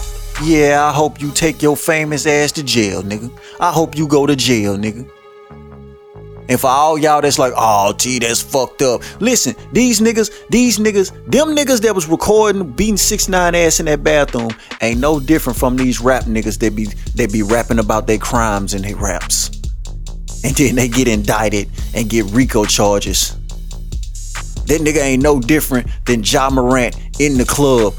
Yeah, 0.43 0.85
I 0.85 0.93
hope 0.93 1.19
you 1.19 1.31
take 1.31 1.63
your 1.63 1.79
famous 1.79 2.27
ass 2.27 2.53
to 2.53 2.63
jail, 2.63 3.03
nigga. 3.03 3.31
I 3.59 3.71
hope 3.73 3.97
you 3.97 4.07
go 4.07 4.27
to 4.27 4.37
jail, 4.37 4.77
nigga. 4.77 5.09
And 6.49 6.61
for 6.61 6.69
all 6.69 6.97
y'all 6.97 7.21
that's 7.21 7.39
like, 7.39 7.53
oh, 7.57 7.93
gee, 7.95 8.19
that's 8.19 8.41
fucked 8.41 8.83
up. 8.83 9.03
Listen, 9.21 9.55
these 9.73 10.01
niggas, 10.01 10.31
these 10.49 10.79
niggas, 10.79 11.11
them 11.31 11.57
niggas 11.57 11.81
that 11.83 11.95
was 11.95 12.07
recording, 12.07 12.71
beating 12.73 12.97
six 12.97 13.29
nine 13.29 13.55
ass 13.55 13.81
in 13.81 13.87
that 13.87 14.05
bathroom, 14.05 14.51
ain't 14.81 15.01
no 15.01 15.19
different 15.19 15.59
from 15.59 15.77
these 15.77 16.01
rap 16.01 16.25
niggas 16.25 16.59
that 16.61 16.77
be 16.77 16.87
they 17.15 17.27
be 17.27 17.43
rapping 17.43 17.79
about 17.79 18.07
their 18.07 18.19
crimes 18.19 18.75
in 18.75 18.83
their 18.83 18.97
raps. 18.97 19.51
And 20.45 20.55
then 20.55 20.77
they 20.77 20.89
get 20.89 21.09
indicted 21.09 21.69
and 21.95 22.09
get 22.09 22.25
RICO 22.27 22.65
charges. 22.65 23.37
That 24.67 24.81
nigga 24.81 25.03
ain't 25.03 25.23
no 25.23 25.41
different 25.41 25.89
than 26.05 26.23
Ja 26.23 26.51
Morant 26.51 26.97
in 27.19 27.39
the 27.39 27.45
club 27.45 27.95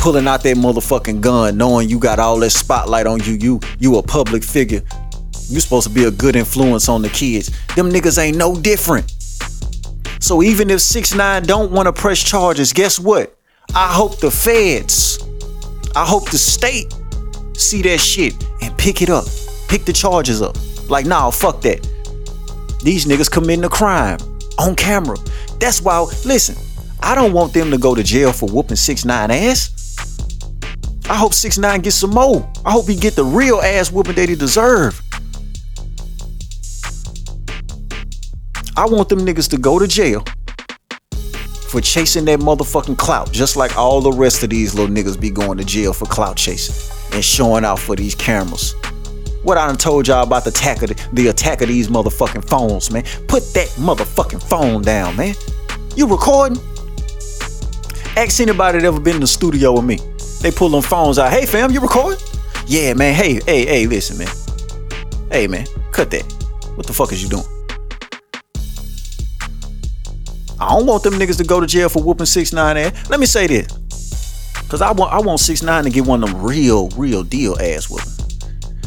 pulling 0.00 0.26
out 0.26 0.42
that 0.42 0.56
motherfucking 0.56 1.20
gun, 1.20 1.58
knowing 1.58 1.88
you 1.88 1.98
got 1.98 2.18
all 2.18 2.38
that 2.38 2.50
spotlight 2.50 3.06
on 3.06 3.20
you. 3.20 3.34
You 3.34 3.60
you 3.78 3.96
a 3.98 4.02
public 4.02 4.42
figure. 4.42 4.82
You 5.50 5.58
supposed 5.58 5.88
to 5.88 5.92
be 5.92 6.04
a 6.04 6.12
good 6.12 6.36
influence 6.36 6.88
on 6.88 7.02
the 7.02 7.08
kids. 7.08 7.50
Them 7.74 7.90
niggas 7.90 8.22
ain't 8.22 8.36
no 8.36 8.54
different. 8.54 9.10
So 10.20 10.44
even 10.44 10.70
if 10.70 10.80
6 10.80 11.14
9 11.14 11.42
don't 11.42 11.72
want 11.72 11.86
to 11.86 11.92
press 11.92 12.22
charges, 12.22 12.72
guess 12.72 13.00
what? 13.00 13.36
I 13.74 13.92
hope 13.92 14.20
the 14.20 14.30
feds, 14.30 15.18
I 15.96 16.04
hope 16.06 16.30
the 16.30 16.38
state 16.38 16.94
see 17.54 17.82
that 17.82 17.98
shit 17.98 18.34
and 18.62 18.76
pick 18.78 19.02
it 19.02 19.10
up. 19.10 19.24
Pick 19.68 19.84
the 19.84 19.92
charges 19.92 20.40
up. 20.40 20.56
Like, 20.88 21.04
nah, 21.04 21.30
fuck 21.30 21.62
that. 21.62 21.80
These 22.84 23.06
niggas 23.06 23.30
committing 23.30 23.64
a 23.64 23.68
crime 23.68 24.18
on 24.56 24.76
camera. 24.76 25.16
That's 25.58 25.82
why, 25.82 25.98
listen, 26.24 26.56
I 27.00 27.16
don't 27.16 27.32
want 27.32 27.52
them 27.52 27.72
to 27.72 27.78
go 27.78 27.96
to 27.96 28.04
jail 28.04 28.32
for 28.32 28.48
whooping 28.48 28.76
6 28.76 29.04
9 29.04 29.30
ass. 29.32 29.70
I 31.08 31.14
hope 31.16 31.34
6 31.34 31.58
9 31.58 31.80
gets 31.80 31.96
some 31.96 32.10
more. 32.10 32.48
I 32.64 32.70
hope 32.70 32.86
he 32.86 32.94
get 32.94 33.16
the 33.16 33.24
real 33.24 33.56
ass 33.56 33.90
whooping 33.90 34.14
that 34.14 34.28
he 34.28 34.36
deserve. 34.36 35.02
I 38.76 38.86
want 38.86 39.08
them 39.08 39.20
niggas 39.20 39.50
to 39.50 39.58
go 39.58 39.78
to 39.78 39.86
jail 39.86 40.24
for 41.68 41.80
chasing 41.80 42.24
that 42.26 42.40
motherfucking 42.40 42.98
clout, 42.98 43.30
just 43.32 43.56
like 43.56 43.76
all 43.76 44.00
the 44.00 44.12
rest 44.12 44.42
of 44.42 44.50
these 44.50 44.74
little 44.74 44.94
niggas 44.94 45.20
be 45.20 45.30
going 45.30 45.58
to 45.58 45.64
jail 45.64 45.92
for 45.92 46.06
clout 46.06 46.36
chasing 46.36 46.74
and 47.12 47.24
showing 47.24 47.64
out 47.64 47.78
for 47.78 47.96
these 47.96 48.14
cameras. 48.14 48.74
What 49.42 49.56
I 49.56 49.66
done 49.66 49.76
told 49.76 50.06
y'all 50.06 50.22
about 50.22 50.44
the 50.44 50.50
attack 50.50 50.82
of 50.82 50.90
the, 50.90 51.08
the 51.14 51.28
attack 51.28 51.62
of 51.62 51.68
these 51.68 51.88
motherfucking 51.88 52.48
phones, 52.48 52.90
man. 52.90 53.02
Put 53.26 53.42
that 53.54 53.68
motherfucking 53.78 54.42
phone 54.48 54.82
down, 54.82 55.16
man. 55.16 55.34
You 55.96 56.06
recording? 56.06 56.58
Ask 58.16 58.40
anybody 58.40 58.78
that 58.78 58.86
ever 58.86 59.00
been 59.00 59.16
in 59.16 59.20
the 59.20 59.26
studio 59.26 59.72
with 59.72 59.84
me. 59.84 59.98
They 60.42 60.50
pull 60.50 60.68
them 60.68 60.82
phones 60.82 61.18
out. 61.18 61.32
Hey 61.32 61.46
fam, 61.46 61.70
you 61.70 61.80
recording? 61.80 62.18
Yeah, 62.66 62.94
man. 62.94 63.14
Hey, 63.14 63.40
hey, 63.46 63.66
hey, 63.66 63.86
listen, 63.86 64.18
man. 64.18 64.28
Hey 65.30 65.46
man, 65.46 65.66
cut 65.92 66.10
that. 66.10 66.24
What 66.74 66.86
the 66.86 66.92
fuck 66.92 67.12
is 67.12 67.22
you 67.22 67.28
doing? 67.28 67.59
I 70.60 70.76
don't 70.76 70.86
want 70.86 71.02
them 71.02 71.14
niggas 71.14 71.38
to 71.38 71.44
go 71.44 71.58
to 71.58 71.66
jail 71.66 71.88
for 71.88 72.02
whooping 72.02 72.26
six 72.26 72.52
nine 72.52 72.76
ass. 72.76 73.08
Let 73.08 73.18
me 73.18 73.26
say 73.26 73.46
this. 73.46 73.66
Cause 74.68 74.82
I 74.82 74.92
want 74.92 75.12
I 75.12 75.18
want 75.20 75.40
six 75.40 75.62
nine 75.62 75.84
to 75.84 75.90
get 75.90 76.06
one 76.06 76.22
of 76.22 76.30
them 76.30 76.42
real, 76.42 76.90
real 76.90 77.24
deal 77.24 77.56
ass 77.58 77.88
whooping. 77.88 78.12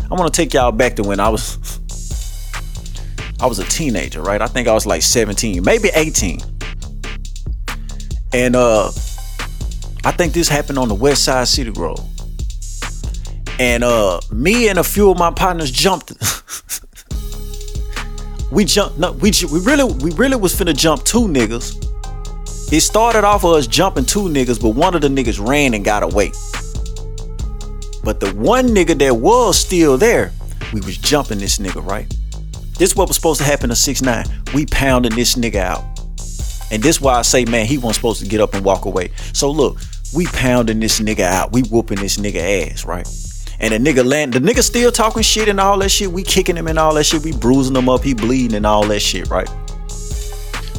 I 0.09 0.13
want 0.15 0.31
to 0.31 0.37
take 0.41 0.53
y'all 0.53 0.71
back 0.71 0.95
to 0.97 1.03
when 1.03 1.19
I 1.19 1.29
was 1.29 1.79
I 3.41 3.47
was 3.47 3.59
a 3.59 3.65
teenager, 3.65 4.21
right? 4.21 4.41
I 4.41 4.47
think 4.47 4.67
I 4.67 4.73
was 4.73 4.85
like 4.85 5.01
17, 5.01 5.63
maybe 5.63 5.89
18. 5.93 6.39
And 8.33 8.55
uh 8.55 8.87
I 10.05 10.11
think 10.11 10.33
this 10.33 10.47
happened 10.47 10.77
on 10.77 10.87
the 10.87 10.95
west 10.95 11.25
side 11.25 11.47
City 11.47 11.71
Road. 11.71 11.99
And 13.59 13.83
uh 13.83 14.21
me 14.31 14.69
and 14.69 14.77
a 14.77 14.83
few 14.83 15.09
of 15.09 15.17
my 15.17 15.31
partners 15.31 15.71
jumped. 15.71 16.13
we 18.53 18.65
jumped 18.65 18.99
no, 18.99 19.11
we 19.13 19.31
we 19.51 19.59
really 19.61 19.84
we 19.95 20.11
really 20.11 20.35
was 20.35 20.53
finna 20.53 20.75
jump 20.75 21.03
two 21.03 21.27
niggas. 21.27 21.84
It 22.71 22.81
started 22.81 23.23
off 23.23 23.43
of 23.43 23.53
us 23.53 23.67
jumping 23.67 24.05
two 24.05 24.30
niggas, 24.30 24.61
but 24.61 24.69
one 24.69 24.95
of 24.95 25.01
the 25.01 25.07
niggas 25.07 25.45
ran 25.45 25.73
and 25.73 25.84
got 25.84 26.03
away. 26.03 26.31
But 28.03 28.19
the 28.19 28.31
one 28.35 28.67
nigga 28.67 28.97
that 28.99 29.15
was 29.15 29.57
still 29.57 29.97
there 29.97 30.31
We 30.73 30.81
was 30.81 30.97
jumping 30.97 31.39
this 31.39 31.57
nigga, 31.57 31.85
right? 31.85 32.11
This 32.77 32.95
what 32.95 33.07
was 33.07 33.15
supposed 33.15 33.39
to 33.39 33.45
happen 33.45 33.69
to 33.69 33.75
6 33.75 34.01
9 34.01 34.25
We 34.53 34.65
pounding 34.65 35.15
this 35.15 35.35
nigga 35.35 35.55
out. 35.55 35.84
And 36.71 36.81
this 36.81 36.99
why 36.99 37.15
I 37.15 37.21
say, 37.21 37.45
man, 37.45 37.65
he 37.65 37.77
wasn't 37.77 37.95
supposed 37.95 38.23
to 38.23 38.27
get 38.27 38.41
up 38.41 38.53
and 38.53 38.65
walk 38.65 38.85
away. 38.85 39.11
So 39.34 39.49
look, 39.49 39.77
we 40.13 40.25
pounding 40.27 40.80
this 40.80 40.99
nigga 40.99 41.21
out. 41.21 41.51
We 41.51 41.61
whooping 41.63 41.99
this 41.99 42.17
nigga 42.17 42.71
ass, 42.71 42.85
right? 42.85 43.07
And 43.64 43.72
the 43.72 43.77
nigga 43.77 44.03
land, 44.06 44.34
the 44.34 44.40
nigga 44.40 44.61
still 44.61 44.91
talking 44.91 45.23
shit 45.23 45.48
and 45.48 45.57
all 45.57 45.77
that 45.77 45.88
shit. 45.88 46.11
We 46.11 46.22
kicking 46.22 46.57
him 46.57 46.68
and 46.68 46.77
all 46.77 46.94
that 46.95 47.06
shit. 47.06 47.23
We 47.23 47.31
bruising 47.31 47.73
him 47.73 47.88
up. 47.88 48.03
He 48.03 48.14
bleeding 48.14 48.57
and 48.57 48.65
all 48.65 48.85
that 48.88 48.99
shit, 48.99 49.30
right? 49.30 49.48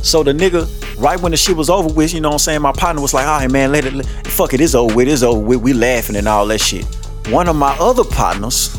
So 0.03 0.23
the 0.23 0.35
nigga, 0.35 0.69
right 0.99 1.19
when 1.19 1.31
the 1.31 1.39
shit 1.39 1.57
was 1.57 1.71
over 1.71 1.89
with, 1.89 2.13
you 2.13 2.21
know 2.21 2.29
what 2.29 2.35
I'm 2.35 2.41
saying? 2.41 2.61
My 2.61 2.73
partner 2.73 3.01
was 3.01 3.15
like, 3.15 3.27
all 3.27 3.39
right, 3.39 3.51
man, 3.51 3.73
let 3.73 3.87
it, 3.87 3.95
let, 3.95 4.07
fuck 4.27 4.53
it, 4.53 4.61
it's 4.61 4.75
over 4.75 4.95
with, 4.95 5.09
it's 5.09 5.23
over 5.23 5.41
with. 5.41 5.63
We 5.63 5.73
laughing 5.73 6.15
and 6.15 6.29
all 6.29 6.47
that 6.49 6.61
shit. 6.61 6.85
One 7.31 7.49
of 7.49 7.57
my 7.57 7.75
other 7.81 8.05
partners, 8.05 8.77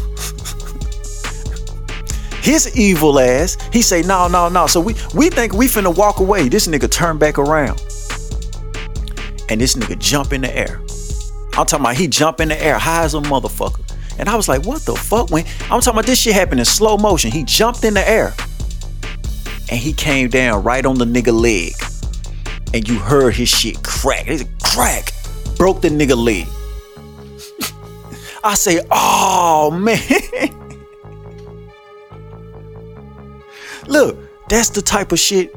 his 2.43 2.77
evil 2.77 3.19
ass, 3.19 3.57
he 3.73 3.81
say, 3.81 4.03
no, 4.03 4.27
no, 4.27 4.49
no. 4.49 4.67
So 4.67 4.81
we 4.81 4.93
we 5.15 5.31
think 5.31 5.53
we 5.53 5.65
finna 5.65 5.97
walk 5.97 6.19
away. 6.19 6.47
This 6.47 6.67
nigga 6.67 6.91
turn 6.91 7.17
back 7.17 7.39
around. 7.39 7.81
And 9.49 9.59
this 9.59 9.73
nigga 9.73 9.97
jump 9.97 10.31
in 10.31 10.41
the 10.41 10.55
air. 10.55 10.79
I'm 11.57 11.65
talking 11.65 11.79
about 11.79 11.95
he 11.95 12.07
jump 12.07 12.39
in 12.39 12.49
the 12.49 12.63
air, 12.63 12.77
high 12.77 13.03
as 13.03 13.15
a 13.15 13.19
motherfucker. 13.19 13.84
And 14.17 14.29
I 14.29 14.35
was 14.35 14.47
like, 14.47 14.65
what 14.65 14.81
the 14.83 14.95
fuck? 14.95 15.29
When 15.29 15.45
I'm 15.63 15.81
talking 15.81 15.93
about 15.93 16.05
this 16.05 16.19
shit 16.19 16.33
happened 16.33 16.59
in 16.59 16.65
slow 16.65 16.97
motion. 16.97 17.31
He 17.31 17.43
jumped 17.43 17.83
in 17.83 17.93
the 17.93 18.07
air 18.07 18.33
and 19.69 19.79
he 19.79 19.93
came 19.93 20.29
down 20.29 20.63
right 20.63 20.85
on 20.85 20.97
the 20.97 21.05
nigga 21.05 21.33
leg. 21.33 21.73
And 22.73 22.87
you 22.87 22.99
heard 22.99 23.35
his 23.35 23.49
shit 23.49 23.83
crack. 23.83 24.27
It's 24.27 24.43
a 24.43 24.47
crack. 24.63 25.11
Broke 25.57 25.81
the 25.81 25.89
nigga 25.89 26.15
leg. 26.17 26.47
I 28.43 28.55
say, 28.55 28.81
oh 28.91 29.71
man. 29.71 29.99
Look, 33.87 34.17
that's 34.49 34.69
the 34.69 34.81
type 34.81 35.11
of 35.11 35.19
shit 35.19 35.55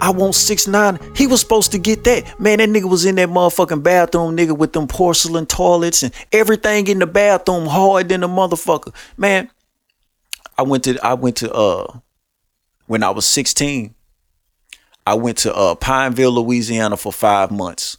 I 0.00 0.10
want 0.10 0.34
six 0.34 0.66
nine. 0.66 0.98
He 1.14 1.26
was 1.26 1.40
supposed 1.40 1.72
to 1.72 1.78
get 1.78 2.04
that. 2.04 2.40
Man, 2.40 2.58
that 2.58 2.68
nigga 2.68 2.88
was 2.88 3.04
in 3.04 3.16
that 3.16 3.28
motherfucking 3.28 3.82
bathroom, 3.82 4.36
nigga, 4.36 4.56
with 4.56 4.72
them 4.72 4.86
porcelain 4.86 5.46
toilets 5.46 6.02
and 6.02 6.12
everything 6.32 6.86
in 6.86 6.98
the 6.98 7.06
bathroom 7.06 7.66
hard 7.66 8.08
than 8.08 8.22
a 8.22 8.28
motherfucker. 8.28 8.94
Man, 9.16 9.50
I 10.56 10.62
went 10.62 10.84
to 10.84 10.98
I 11.02 11.14
went 11.14 11.36
to 11.36 11.52
uh 11.52 11.98
when 12.86 13.02
I 13.02 13.10
was 13.10 13.26
16. 13.26 13.94
I 15.06 15.14
went 15.14 15.38
to 15.38 15.54
uh 15.54 15.74
Pineville, 15.74 16.32
Louisiana 16.32 16.96
for 16.96 17.12
five 17.12 17.50
months. 17.50 17.98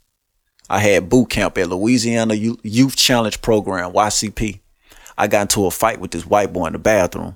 I 0.69 0.79
had 0.79 1.09
boot 1.09 1.29
camp 1.29 1.57
at 1.57 1.69
Louisiana 1.69 2.33
Youth 2.33 2.95
Challenge 2.95 3.41
Program, 3.41 3.91
YCP. 3.91 4.61
I 5.17 5.27
got 5.27 5.41
into 5.41 5.65
a 5.65 5.71
fight 5.71 5.99
with 5.99 6.11
this 6.11 6.25
white 6.25 6.53
boy 6.53 6.67
in 6.67 6.73
the 6.73 6.79
bathroom. 6.79 7.35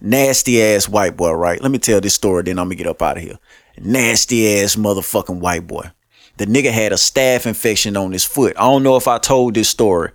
Nasty 0.00 0.62
ass 0.62 0.88
white 0.88 1.16
boy, 1.16 1.32
right? 1.32 1.60
Let 1.60 1.70
me 1.70 1.78
tell 1.78 2.00
this 2.00 2.14
story, 2.14 2.42
then 2.42 2.58
I'm 2.58 2.66
gonna 2.66 2.76
get 2.76 2.86
up 2.86 3.02
out 3.02 3.16
of 3.16 3.22
here. 3.22 3.38
Nasty 3.78 4.60
ass 4.60 4.76
motherfucking 4.76 5.40
white 5.40 5.66
boy. 5.66 5.90
The 6.36 6.46
nigga 6.46 6.72
had 6.72 6.92
a 6.92 6.96
staph 6.96 7.46
infection 7.46 7.96
on 7.96 8.12
his 8.12 8.24
foot. 8.24 8.56
I 8.56 8.62
don't 8.62 8.82
know 8.82 8.96
if 8.96 9.06
I 9.06 9.18
told 9.18 9.54
this 9.54 9.68
story. 9.68 10.10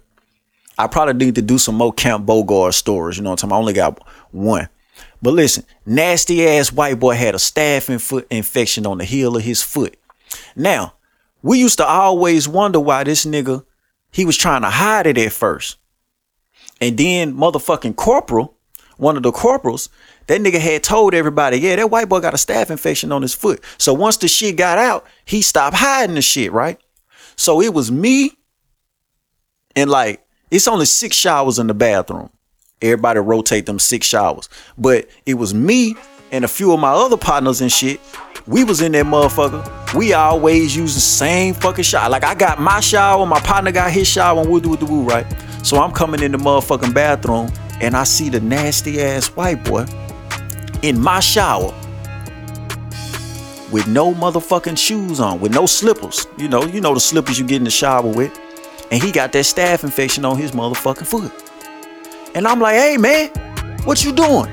I 0.77 0.87
probably 0.87 1.25
need 1.25 1.35
to 1.35 1.41
do 1.41 1.57
some 1.57 1.75
more 1.75 1.93
Camp 1.93 2.25
Beauregard 2.25 2.73
stories. 2.73 3.17
You 3.17 3.23
know 3.23 3.31
what 3.31 3.43
I'm 3.43 3.49
talking 3.49 3.57
I 3.57 3.59
only 3.59 3.73
got 3.73 4.01
one. 4.31 4.69
But 5.21 5.33
listen, 5.33 5.65
nasty 5.85 6.47
ass 6.47 6.71
white 6.71 6.99
boy 6.99 7.15
had 7.15 7.35
a 7.35 7.37
staph 7.37 7.89
inf- 7.89 8.25
infection 8.29 8.85
on 8.85 8.97
the 8.97 9.05
heel 9.05 9.35
of 9.35 9.43
his 9.43 9.61
foot. 9.61 9.97
Now, 10.55 10.93
we 11.41 11.59
used 11.59 11.77
to 11.77 11.85
always 11.85 12.47
wonder 12.47 12.79
why 12.79 13.03
this 13.03 13.25
nigga, 13.25 13.65
he 14.11 14.25
was 14.25 14.37
trying 14.37 14.61
to 14.61 14.69
hide 14.69 15.07
it 15.07 15.17
at 15.17 15.31
first. 15.31 15.77
And 16.81 16.97
then 16.97 17.33
motherfucking 17.33 17.95
corporal 17.95 18.55
one 18.99 19.17
of 19.17 19.23
the 19.23 19.31
corporals, 19.31 19.89
that 20.27 20.41
nigga 20.41 20.59
had 20.59 20.83
told 20.83 21.13
everybody, 21.13 21.57
yeah, 21.57 21.75
that 21.77 21.89
white 21.89 22.09
boy 22.09 22.19
got 22.19 22.33
a 22.33 22.37
staph 22.37 22.69
infection 22.69 23.11
on 23.11 23.21
his 23.21 23.33
foot. 23.33 23.63
So 23.77 23.93
once 23.93 24.17
the 24.17 24.27
shit 24.27 24.57
got 24.57 24.77
out, 24.77 25.05
he 25.25 25.41
stopped 25.41 25.77
hiding 25.77 26.15
the 26.15 26.21
shit, 26.21 26.51
right? 26.51 26.77
So 27.35 27.61
it 27.61 27.73
was 27.73 27.91
me 27.91 28.31
and 29.75 29.89
like, 29.89 30.25
it's 30.51 30.67
only 30.67 30.85
six 30.85 31.15
showers 31.15 31.59
in 31.59 31.67
the 31.67 31.73
bathroom. 31.73 32.29
Everybody 32.81 33.19
rotate 33.19 33.65
them 33.65 33.79
six 33.79 34.05
showers. 34.05 34.49
But 34.77 35.09
it 35.25 35.35
was 35.35 35.53
me 35.53 35.95
and 36.31 36.43
a 36.43 36.47
few 36.47 36.73
of 36.73 36.79
my 36.79 36.91
other 36.91 37.17
partners 37.17 37.61
and 37.61 37.71
shit. 37.71 37.99
We 38.47 38.63
was 38.63 38.81
in 38.81 38.91
that 38.93 39.05
motherfucker. 39.05 39.93
We 39.93 40.13
always 40.13 40.75
use 40.75 40.95
the 40.95 40.99
same 40.99 41.53
fucking 41.53 41.83
shower. 41.83 42.09
Like 42.09 42.23
I 42.23 42.35
got 42.35 42.59
my 42.59 42.79
shower, 42.79 43.25
my 43.25 43.39
partner 43.39 43.71
got 43.71 43.91
his 43.91 44.07
shower, 44.07 44.41
and 44.41 44.49
we'll 44.49 44.59
do 44.59 44.73
it 44.73 44.79
the 44.79 44.85
woo, 44.85 45.03
right? 45.03 45.25
So 45.63 45.77
I'm 45.81 45.91
coming 45.91 46.21
in 46.21 46.31
the 46.31 46.37
motherfucking 46.37 46.93
bathroom 46.93 47.49
and 47.81 47.95
I 47.95 48.03
see 48.03 48.29
the 48.29 48.39
nasty 48.39 49.01
ass 49.01 49.27
white 49.27 49.63
boy 49.63 49.85
in 50.81 50.99
my 50.99 51.19
shower 51.19 51.73
with 53.71 53.87
no 53.87 54.13
motherfucking 54.13 54.77
shoes 54.77 55.19
on, 55.19 55.39
with 55.39 55.53
no 55.53 55.65
slippers. 55.65 56.25
You 56.37 56.47
know, 56.47 56.63
you 56.63 56.81
know 56.81 56.93
the 56.93 56.99
slippers 56.99 57.39
you 57.39 57.45
get 57.45 57.57
in 57.57 57.63
the 57.63 57.71
shower 57.71 58.07
with. 58.07 58.37
And 58.91 59.03
he 59.03 59.11
got 59.11 59.31
that 59.33 59.45
staph 59.45 59.83
infection 59.83 60.25
on 60.25 60.37
his 60.37 60.51
motherfucking 60.51 61.05
foot. 61.05 61.31
And 62.33 62.47
I'm 62.47 62.59
like, 62.59 62.75
hey 62.75 62.97
man, 62.97 63.29
what 63.85 64.03
you 64.03 64.11
doing? 64.11 64.49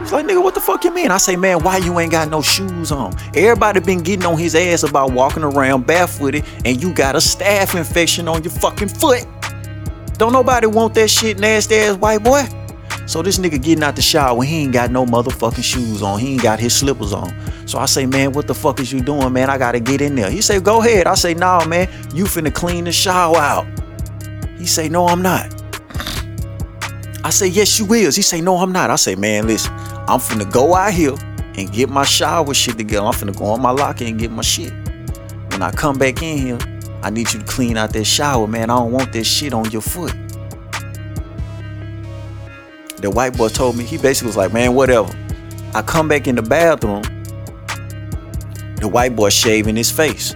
He's 0.00 0.12
like, 0.12 0.26
nigga, 0.26 0.40
what 0.40 0.54
the 0.54 0.60
fuck 0.60 0.84
you 0.84 0.94
mean? 0.94 1.10
I 1.10 1.16
say, 1.16 1.34
man, 1.34 1.64
why 1.64 1.78
you 1.78 1.98
ain't 1.98 2.12
got 2.12 2.28
no 2.28 2.40
shoes 2.40 2.92
on? 2.92 3.12
Everybody 3.34 3.80
been 3.80 4.02
getting 4.02 4.24
on 4.24 4.38
his 4.38 4.54
ass 4.54 4.84
about 4.84 5.10
walking 5.10 5.42
around 5.42 5.86
barefooted 5.86 6.44
and 6.64 6.80
you 6.80 6.94
got 6.94 7.16
a 7.16 7.18
staph 7.18 7.76
infection 7.76 8.28
on 8.28 8.44
your 8.44 8.52
fucking 8.52 8.88
foot. 8.88 9.26
Don't 10.18 10.32
nobody 10.32 10.66
want 10.66 10.94
that 10.94 11.08
shit 11.08 11.38
nasty 11.38 11.76
ass 11.76 11.96
white 11.96 12.22
boy. 12.22 12.42
So 13.06 13.22
this 13.22 13.38
nigga 13.38 13.62
getting 13.62 13.84
out 13.84 13.94
the 13.94 14.02
shower, 14.02 14.42
he 14.42 14.62
ain't 14.62 14.72
got 14.72 14.90
no 14.90 15.06
motherfucking 15.06 15.62
shoes 15.62 16.02
on. 16.02 16.18
He 16.18 16.32
ain't 16.32 16.42
got 16.42 16.58
his 16.58 16.74
slippers 16.74 17.12
on. 17.12 17.32
So 17.66 17.78
I 17.78 17.86
say, 17.86 18.04
man, 18.04 18.32
what 18.32 18.48
the 18.48 18.54
fuck 18.54 18.80
is 18.80 18.92
you 18.92 19.00
doing, 19.00 19.32
man? 19.32 19.48
I 19.48 19.58
gotta 19.58 19.78
get 19.78 20.00
in 20.00 20.16
there. 20.16 20.30
He 20.30 20.40
say, 20.40 20.58
go 20.58 20.80
ahead. 20.80 21.06
I 21.06 21.14
say, 21.14 21.34
nah, 21.34 21.64
man, 21.66 21.88
you 22.14 22.24
finna 22.24 22.52
clean 22.52 22.84
the 22.84 22.92
shower 22.92 23.36
out. 23.36 23.66
He 24.58 24.66
say, 24.66 24.88
no, 24.88 25.06
I'm 25.06 25.22
not. 25.22 25.52
I 27.22 27.30
say, 27.30 27.46
yes, 27.46 27.78
you 27.78 27.92
is. 27.92 28.16
He 28.16 28.22
say, 28.22 28.40
no, 28.40 28.56
I'm 28.56 28.72
not. 28.72 28.90
I 28.90 28.96
say, 28.96 29.14
man, 29.14 29.46
listen, 29.46 29.72
I'm 29.72 30.18
finna 30.18 30.50
go 30.50 30.74
out 30.74 30.92
here 30.92 31.14
and 31.56 31.72
get 31.72 31.88
my 31.88 32.04
shower 32.04 32.54
shit 32.54 32.76
together. 32.76 33.06
I'm 33.06 33.12
finna 33.12 33.36
go 33.36 33.46
on 33.46 33.62
my 33.62 33.70
locker 33.70 34.04
and 34.04 34.18
get 34.18 34.30
my 34.30 34.42
shit. 34.42 34.72
When 35.50 35.62
I 35.62 35.70
come 35.70 35.98
back 35.98 36.22
in 36.22 36.38
here, 36.38 36.58
I 37.06 37.10
need 37.10 37.32
you 37.32 37.38
to 37.38 37.46
clean 37.46 37.76
out 37.76 37.92
that 37.92 38.04
shower, 38.04 38.48
man. 38.48 38.68
I 38.68 38.78
don't 38.78 38.90
want 38.90 39.12
that 39.12 39.22
shit 39.22 39.54
on 39.54 39.70
your 39.70 39.80
foot. 39.80 40.12
The 42.96 43.08
white 43.08 43.36
boy 43.36 43.46
told 43.46 43.76
me, 43.76 43.84
he 43.84 43.96
basically 43.96 44.26
was 44.26 44.36
like, 44.36 44.52
man, 44.52 44.74
whatever. 44.74 45.16
I 45.72 45.82
come 45.82 46.08
back 46.08 46.26
in 46.26 46.34
the 46.34 46.42
bathroom, 46.42 47.02
the 48.80 48.88
white 48.88 49.14
boy 49.14 49.28
shaving 49.28 49.76
his 49.76 49.88
face. 49.88 50.34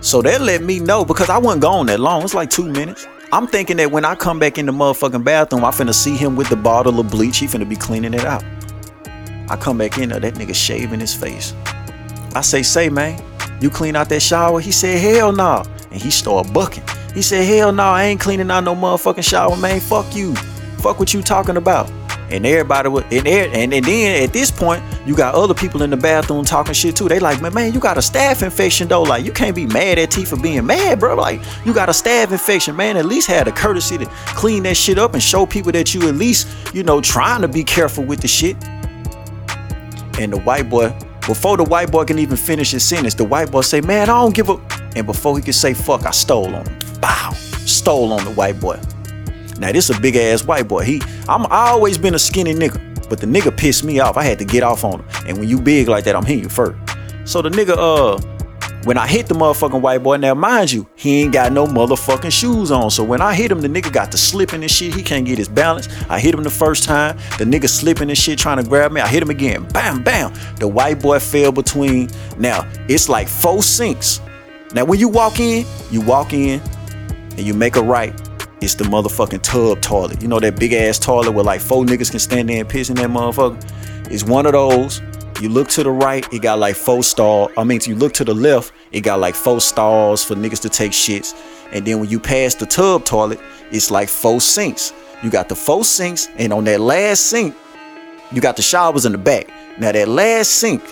So 0.00 0.22
that 0.22 0.40
let 0.40 0.60
me 0.64 0.80
know 0.80 1.04
because 1.04 1.30
I 1.30 1.38
wasn't 1.38 1.62
gone 1.62 1.86
that 1.86 2.00
long. 2.00 2.24
It's 2.24 2.34
like 2.34 2.50
two 2.50 2.68
minutes. 2.68 3.06
I'm 3.30 3.46
thinking 3.46 3.76
that 3.76 3.92
when 3.92 4.04
I 4.04 4.16
come 4.16 4.40
back 4.40 4.58
in 4.58 4.66
the 4.66 4.72
motherfucking 4.72 5.22
bathroom, 5.22 5.64
I 5.64 5.70
finna 5.70 5.94
see 5.94 6.16
him 6.16 6.34
with 6.34 6.48
the 6.48 6.56
bottle 6.56 6.98
of 6.98 7.12
bleach. 7.12 7.38
He 7.38 7.46
finna 7.46 7.68
be 7.68 7.76
cleaning 7.76 8.12
it 8.12 8.24
out. 8.24 8.42
I 9.48 9.56
come 9.56 9.78
back 9.78 9.98
in 9.98 10.08
there, 10.08 10.18
that 10.18 10.34
nigga 10.34 10.52
shaving 10.52 10.98
his 10.98 11.14
face. 11.14 11.54
I 12.34 12.42
say, 12.42 12.62
say, 12.62 12.88
man, 12.88 13.22
you 13.60 13.70
clean 13.70 13.96
out 13.96 14.08
that 14.10 14.20
shower? 14.20 14.60
He 14.60 14.72
said, 14.72 15.00
hell 15.00 15.32
no. 15.32 15.36
Nah. 15.36 15.64
And 15.90 16.00
he 16.00 16.10
started 16.10 16.52
bucking. 16.52 16.84
He 17.14 17.22
said, 17.22 17.44
hell 17.46 17.72
no, 17.72 17.82
nah, 17.82 17.94
I 17.94 18.04
ain't 18.04 18.20
cleaning 18.20 18.50
out 18.50 18.64
no 18.64 18.74
motherfucking 18.74 19.24
shower, 19.24 19.56
man. 19.56 19.80
Fuck 19.80 20.14
you. 20.14 20.34
Fuck 20.80 20.98
what 20.98 21.14
you 21.14 21.22
talking 21.22 21.56
about. 21.56 21.90
And 22.30 22.44
everybody 22.44 22.90
would, 22.90 23.04
and, 23.10 23.26
er, 23.26 23.50
and, 23.54 23.72
and 23.72 23.84
then 23.84 24.22
at 24.22 24.34
this 24.34 24.50
point, 24.50 24.82
you 25.06 25.16
got 25.16 25.34
other 25.34 25.54
people 25.54 25.82
in 25.82 25.88
the 25.88 25.96
bathroom 25.96 26.44
talking 26.44 26.74
shit 26.74 26.94
too. 26.94 27.08
They 27.08 27.18
like, 27.18 27.40
man, 27.40 27.54
man, 27.54 27.72
you 27.72 27.80
got 27.80 27.96
a 27.96 28.00
staph 28.00 28.42
infection 28.42 28.86
though. 28.86 29.02
Like, 29.02 29.24
you 29.24 29.32
can't 29.32 29.56
be 29.56 29.66
mad 29.66 29.98
at 29.98 30.10
T 30.10 30.26
for 30.26 30.36
being 30.36 30.66
mad, 30.66 31.00
bro. 31.00 31.16
Like, 31.16 31.40
you 31.64 31.72
got 31.72 31.88
a 31.88 31.92
staph 31.92 32.30
infection, 32.30 32.76
man. 32.76 32.98
At 32.98 33.06
least 33.06 33.28
had 33.28 33.46
the 33.46 33.52
courtesy 33.52 33.96
to 33.96 34.06
clean 34.26 34.64
that 34.64 34.76
shit 34.76 34.98
up 34.98 35.14
and 35.14 35.22
show 35.22 35.46
people 35.46 35.72
that 35.72 35.94
you 35.94 36.06
at 36.06 36.16
least, 36.16 36.46
you 36.74 36.82
know, 36.82 37.00
trying 37.00 37.40
to 37.40 37.48
be 37.48 37.64
careful 37.64 38.04
with 38.04 38.20
the 38.20 38.28
shit. 38.28 38.62
And 40.20 40.32
the 40.32 40.40
white 40.44 40.68
boy 40.68 40.94
before 41.28 41.58
the 41.58 41.64
white 41.64 41.92
boy 41.92 42.06
can 42.06 42.18
even 42.18 42.38
finish 42.38 42.70
his 42.70 42.82
sentence, 42.82 43.14
the 43.14 43.22
white 43.22 43.50
boy 43.50 43.60
say, 43.60 43.82
man, 43.82 44.08
I 44.08 44.18
don't 44.22 44.34
give 44.34 44.48
a. 44.48 44.56
And 44.96 45.06
before 45.06 45.36
he 45.36 45.42
can 45.44 45.52
say 45.52 45.74
fuck, 45.74 46.06
I 46.06 46.10
stole 46.10 46.54
on 46.54 46.66
him. 46.66 46.78
Bow. 47.02 47.32
Stole 47.66 48.14
on 48.14 48.24
the 48.24 48.30
white 48.30 48.58
boy. 48.58 48.80
Now 49.58 49.70
this 49.70 49.90
a 49.90 50.00
big 50.00 50.16
ass 50.16 50.42
white 50.44 50.66
boy. 50.66 50.84
He, 50.84 51.02
I'm 51.28 51.44
I 51.52 51.68
always 51.68 51.98
been 51.98 52.14
a 52.14 52.18
skinny 52.18 52.54
nigga, 52.54 53.10
but 53.10 53.20
the 53.20 53.26
nigga 53.26 53.54
pissed 53.54 53.84
me 53.84 54.00
off. 54.00 54.16
I 54.16 54.22
had 54.22 54.38
to 54.38 54.46
get 54.46 54.62
off 54.62 54.84
on 54.84 55.00
him. 55.00 55.08
And 55.26 55.38
when 55.38 55.50
you 55.50 55.60
big 55.60 55.86
like 55.86 56.04
that, 56.04 56.16
I'm 56.16 56.24
hitting 56.24 56.44
you 56.44 56.48
first. 56.48 56.78
So 57.26 57.42
the 57.42 57.50
nigga, 57.50 57.76
uh, 57.76 58.37
when 58.84 58.96
I 58.96 59.06
hit 59.06 59.26
the 59.26 59.34
motherfucking 59.34 59.80
white 59.80 60.02
boy, 60.02 60.16
now 60.16 60.34
mind 60.34 60.72
you, 60.72 60.88
he 60.94 61.22
ain't 61.22 61.32
got 61.32 61.52
no 61.52 61.66
motherfucking 61.66 62.32
shoes 62.32 62.70
on. 62.70 62.90
So 62.90 63.02
when 63.02 63.20
I 63.20 63.34
hit 63.34 63.50
him, 63.50 63.60
the 63.60 63.68
nigga 63.68 63.92
got 63.92 64.12
the 64.12 64.18
slipping 64.18 64.62
and 64.62 64.70
shit. 64.70 64.94
He 64.94 65.02
can't 65.02 65.26
get 65.26 65.36
his 65.36 65.48
balance. 65.48 65.88
I 66.08 66.20
hit 66.20 66.34
him 66.34 66.42
the 66.42 66.50
first 66.50 66.84
time. 66.84 67.16
The 67.38 67.44
nigga 67.44 67.68
slipping 67.68 68.08
and 68.08 68.16
shit 68.16 68.38
trying 68.38 68.62
to 68.62 68.68
grab 68.68 68.92
me. 68.92 69.00
I 69.00 69.08
hit 69.08 69.22
him 69.22 69.30
again. 69.30 69.64
Bam, 69.68 70.02
bam. 70.02 70.32
The 70.58 70.68
white 70.68 71.00
boy 71.00 71.18
fell 71.18 71.52
between. 71.52 72.08
Now, 72.38 72.70
it's 72.88 73.08
like 73.08 73.28
four 73.28 73.62
sinks. 73.62 74.20
Now, 74.74 74.84
when 74.84 75.00
you 75.00 75.08
walk 75.08 75.40
in, 75.40 75.66
you 75.90 76.00
walk 76.00 76.32
in 76.32 76.60
and 77.30 77.40
you 77.40 77.54
make 77.54 77.76
a 77.76 77.82
right 77.82 78.12
It's 78.60 78.74
the 78.74 78.84
motherfucking 78.84 79.42
tub 79.42 79.80
toilet. 79.80 80.20
You 80.22 80.28
know 80.28 80.40
that 80.40 80.58
big 80.58 80.72
ass 80.72 80.98
toilet 80.98 81.32
where 81.32 81.44
like 81.44 81.60
four 81.60 81.84
niggas 81.84 82.10
can 82.10 82.20
stand 82.20 82.48
there 82.48 82.60
and 82.60 82.68
piss 82.68 82.90
in 82.90 82.96
that 82.96 83.08
motherfucker? 83.08 84.10
It's 84.10 84.24
one 84.24 84.46
of 84.46 84.52
those. 84.52 85.00
You 85.40 85.48
look 85.48 85.68
to 85.68 85.84
the 85.84 85.90
right, 85.90 86.26
it 86.32 86.42
got 86.42 86.58
like 86.58 86.74
four 86.74 87.04
stalls. 87.04 87.52
I 87.56 87.62
mean, 87.62 87.80
you 87.84 87.94
look 87.94 88.12
to 88.14 88.24
the 88.24 88.34
left, 88.34 88.72
it 88.90 89.02
got 89.02 89.20
like 89.20 89.36
four 89.36 89.60
stalls 89.60 90.24
for 90.24 90.34
niggas 90.34 90.60
to 90.62 90.68
take 90.68 90.90
shits. 90.90 91.32
And 91.70 91.86
then 91.86 92.00
when 92.00 92.08
you 92.08 92.18
pass 92.18 92.56
the 92.56 92.66
tub 92.66 93.04
toilet, 93.04 93.38
it's 93.70 93.90
like 93.90 94.08
four 94.08 94.40
sinks. 94.40 94.92
You 95.22 95.30
got 95.30 95.48
the 95.48 95.54
four 95.54 95.84
sinks, 95.84 96.28
and 96.38 96.52
on 96.52 96.64
that 96.64 96.80
last 96.80 97.26
sink, 97.26 97.54
you 98.32 98.40
got 98.40 98.56
the 98.56 98.62
showers 98.62 99.06
in 99.06 99.12
the 99.12 99.18
back. 99.18 99.48
Now 99.78 99.92
that 99.92 100.08
last 100.08 100.50
sink, 100.50 100.82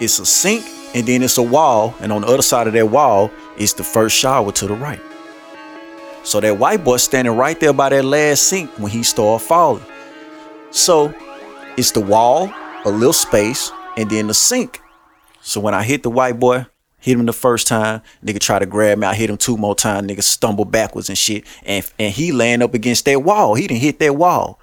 it's 0.00 0.18
a 0.18 0.26
sink, 0.26 0.64
and 0.96 1.06
then 1.06 1.22
it's 1.22 1.38
a 1.38 1.42
wall, 1.42 1.94
and 2.00 2.10
on 2.10 2.22
the 2.22 2.26
other 2.26 2.42
side 2.42 2.66
of 2.66 2.72
that 2.72 2.86
wall 2.86 3.30
is 3.56 3.72
the 3.74 3.84
first 3.84 4.16
shower 4.16 4.50
to 4.50 4.66
the 4.66 4.74
right. 4.74 5.00
So 6.24 6.40
that 6.40 6.58
white 6.58 6.82
boy 6.82 6.96
standing 6.96 7.36
right 7.36 7.58
there 7.60 7.72
by 7.72 7.90
that 7.90 8.04
last 8.04 8.48
sink 8.48 8.68
when 8.78 8.90
he 8.90 9.04
started 9.04 9.44
falling. 9.44 9.84
So 10.70 11.14
it's 11.76 11.92
the 11.92 12.00
wall, 12.00 12.52
a 12.84 12.90
little 12.90 13.12
space, 13.12 13.72
and 13.96 14.10
then 14.10 14.26
the 14.26 14.34
sink. 14.34 14.80
So 15.40 15.60
when 15.60 15.74
I 15.74 15.82
hit 15.82 16.02
the 16.02 16.10
white 16.10 16.38
boy, 16.38 16.66
hit 16.98 17.18
him 17.18 17.26
the 17.26 17.32
first 17.32 17.66
time, 17.66 18.00
nigga 18.24 18.40
try 18.40 18.58
to 18.58 18.66
grab 18.66 18.98
me, 18.98 19.06
I 19.06 19.14
hit 19.14 19.28
him 19.28 19.36
two 19.36 19.56
more 19.56 19.74
times, 19.74 20.10
nigga 20.10 20.22
stumble 20.22 20.64
backwards 20.64 21.08
and 21.08 21.18
shit. 21.18 21.44
And 21.64 21.88
and 21.98 22.12
he 22.12 22.32
laying 22.32 22.62
up 22.62 22.74
against 22.74 23.04
that 23.04 23.22
wall. 23.22 23.54
He 23.54 23.66
didn't 23.66 23.82
hit 23.82 23.98
that 23.98 24.16
wall. 24.16 24.58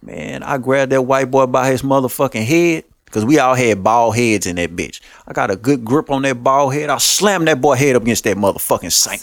Man, 0.00 0.42
I 0.42 0.58
grabbed 0.58 0.92
that 0.92 1.02
white 1.02 1.30
boy 1.30 1.46
by 1.46 1.70
his 1.70 1.82
motherfucking 1.82 2.44
head. 2.44 2.84
Cause 3.10 3.24
we 3.24 3.38
all 3.38 3.54
had 3.54 3.82
bald 3.82 4.16
heads 4.16 4.46
in 4.46 4.56
that 4.56 4.76
bitch. 4.76 5.00
I 5.26 5.32
got 5.32 5.50
a 5.50 5.56
good 5.56 5.82
grip 5.82 6.10
on 6.10 6.20
that 6.22 6.44
bald 6.44 6.74
head. 6.74 6.90
I 6.90 6.98
slammed 6.98 7.48
that 7.48 7.58
boy 7.58 7.74
head 7.74 7.96
up 7.96 8.02
against 8.02 8.24
that 8.24 8.36
motherfucking 8.36 8.92
sink. 8.92 9.22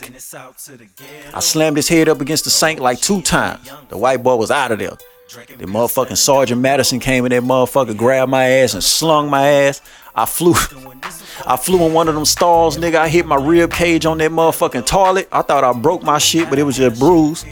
I 1.35 1.39
slammed 1.39 1.77
his 1.77 1.87
head 1.87 2.09
up 2.09 2.19
against 2.19 2.45
the 2.45 2.49
sink 2.49 2.79
like 2.79 2.99
two 2.99 3.21
times. 3.21 3.69
The 3.89 3.97
white 3.97 4.23
boy 4.23 4.37
was 4.37 4.49
out 4.49 4.71
of 4.71 4.79
there. 4.79 4.97
The 5.27 5.65
motherfucking 5.65 6.17
Sergeant 6.17 6.61
Madison 6.61 6.99
came 6.99 7.25
in 7.25 7.31
that 7.31 7.41
motherfucker, 7.41 7.97
grabbed 7.97 8.29
my 8.29 8.45
ass 8.47 8.75
and 8.75 8.83
slung 8.83 9.27
my 9.29 9.47
ass. 9.47 9.81
I 10.13 10.25
flew 10.25 10.53
I 11.45 11.57
flew 11.57 11.85
in 11.87 11.93
one 11.93 12.07
of 12.07 12.15
them 12.15 12.25
stalls, 12.25 12.77
nigga. 12.77 12.95
I 12.95 13.09
hit 13.09 13.25
my 13.25 13.35
rib 13.35 13.71
cage 13.71 14.05
on 14.05 14.19
that 14.19 14.29
motherfucking 14.29 14.85
toilet. 14.85 15.27
I 15.31 15.41
thought 15.41 15.63
I 15.63 15.73
broke 15.73 16.03
my 16.03 16.19
shit, 16.19 16.49
but 16.49 16.59
it 16.59 16.63
was 16.63 16.77
just 16.77 16.99
bruised. 16.99 17.47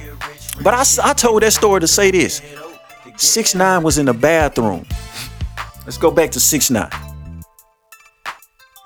But 0.61 0.75
I, 0.75 0.83
I 1.03 1.13
told 1.13 1.41
that 1.41 1.51
story 1.51 1.81
to 1.81 1.87
say 1.87 2.11
this. 2.11 2.41
6 3.17 3.55
9 3.55 3.83
was 3.83 3.97
in 3.97 4.05
the 4.05 4.13
bathroom. 4.13 4.85
Let's 5.85 5.97
go 5.97 6.11
back 6.11 6.31
to 6.31 6.39
6 6.39 6.69
9 6.69 7.12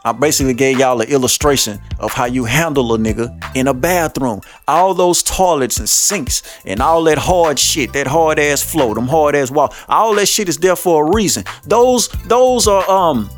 I 0.08 0.14
basically 0.14 0.54
gave 0.54 0.80
y'all 0.80 1.02
an 1.02 1.10
illustration 1.10 1.82
of 2.00 2.14
how 2.14 2.28
you 2.28 2.46
handle 2.46 2.94
a 2.94 2.98
nigga 2.98 3.28
in 3.54 3.68
a 3.68 3.74
bathroom. 3.74 4.40
All 4.66 4.94
those 4.94 5.22
toilets 5.22 5.80
and 5.80 5.90
sinks 5.90 6.44
and 6.66 6.80
all 6.80 7.04
that 7.04 7.18
hard 7.18 7.60
shit, 7.60 7.92
that 7.92 8.08
hard 8.08 8.40
ass 8.40 8.64
flow, 8.64 8.94
them 8.94 9.10
hard 9.10 9.36
ass 9.36 9.52
wall, 9.52 9.74
all 9.90 10.16
that 10.16 10.28
shit 10.28 10.48
is 10.48 10.60
there 10.60 10.78
for 10.78 11.06
a 11.06 11.14
reason. 11.14 11.44
Those, 11.66 12.08
those 12.26 12.70
are 12.70 12.90
um, 12.90 13.30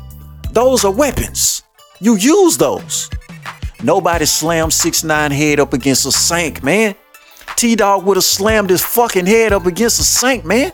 those 0.52 0.84
are 0.84 0.92
weapons. 0.92 1.64
You 2.00 2.14
use 2.14 2.56
those. 2.56 3.10
Nobody 3.82 4.24
slammed 4.24 4.72
six 4.72 5.02
nine 5.02 5.32
head 5.32 5.58
up 5.58 5.72
against 5.72 6.06
a 6.06 6.12
sink, 6.12 6.62
man. 6.62 6.94
T 7.56 7.74
Dog 7.74 8.04
would 8.04 8.16
have 8.16 8.22
slammed 8.22 8.70
his 8.70 8.84
fucking 8.84 9.26
head 9.26 9.52
up 9.52 9.66
against 9.66 9.98
a 9.98 10.04
sink, 10.04 10.44
man. 10.44 10.72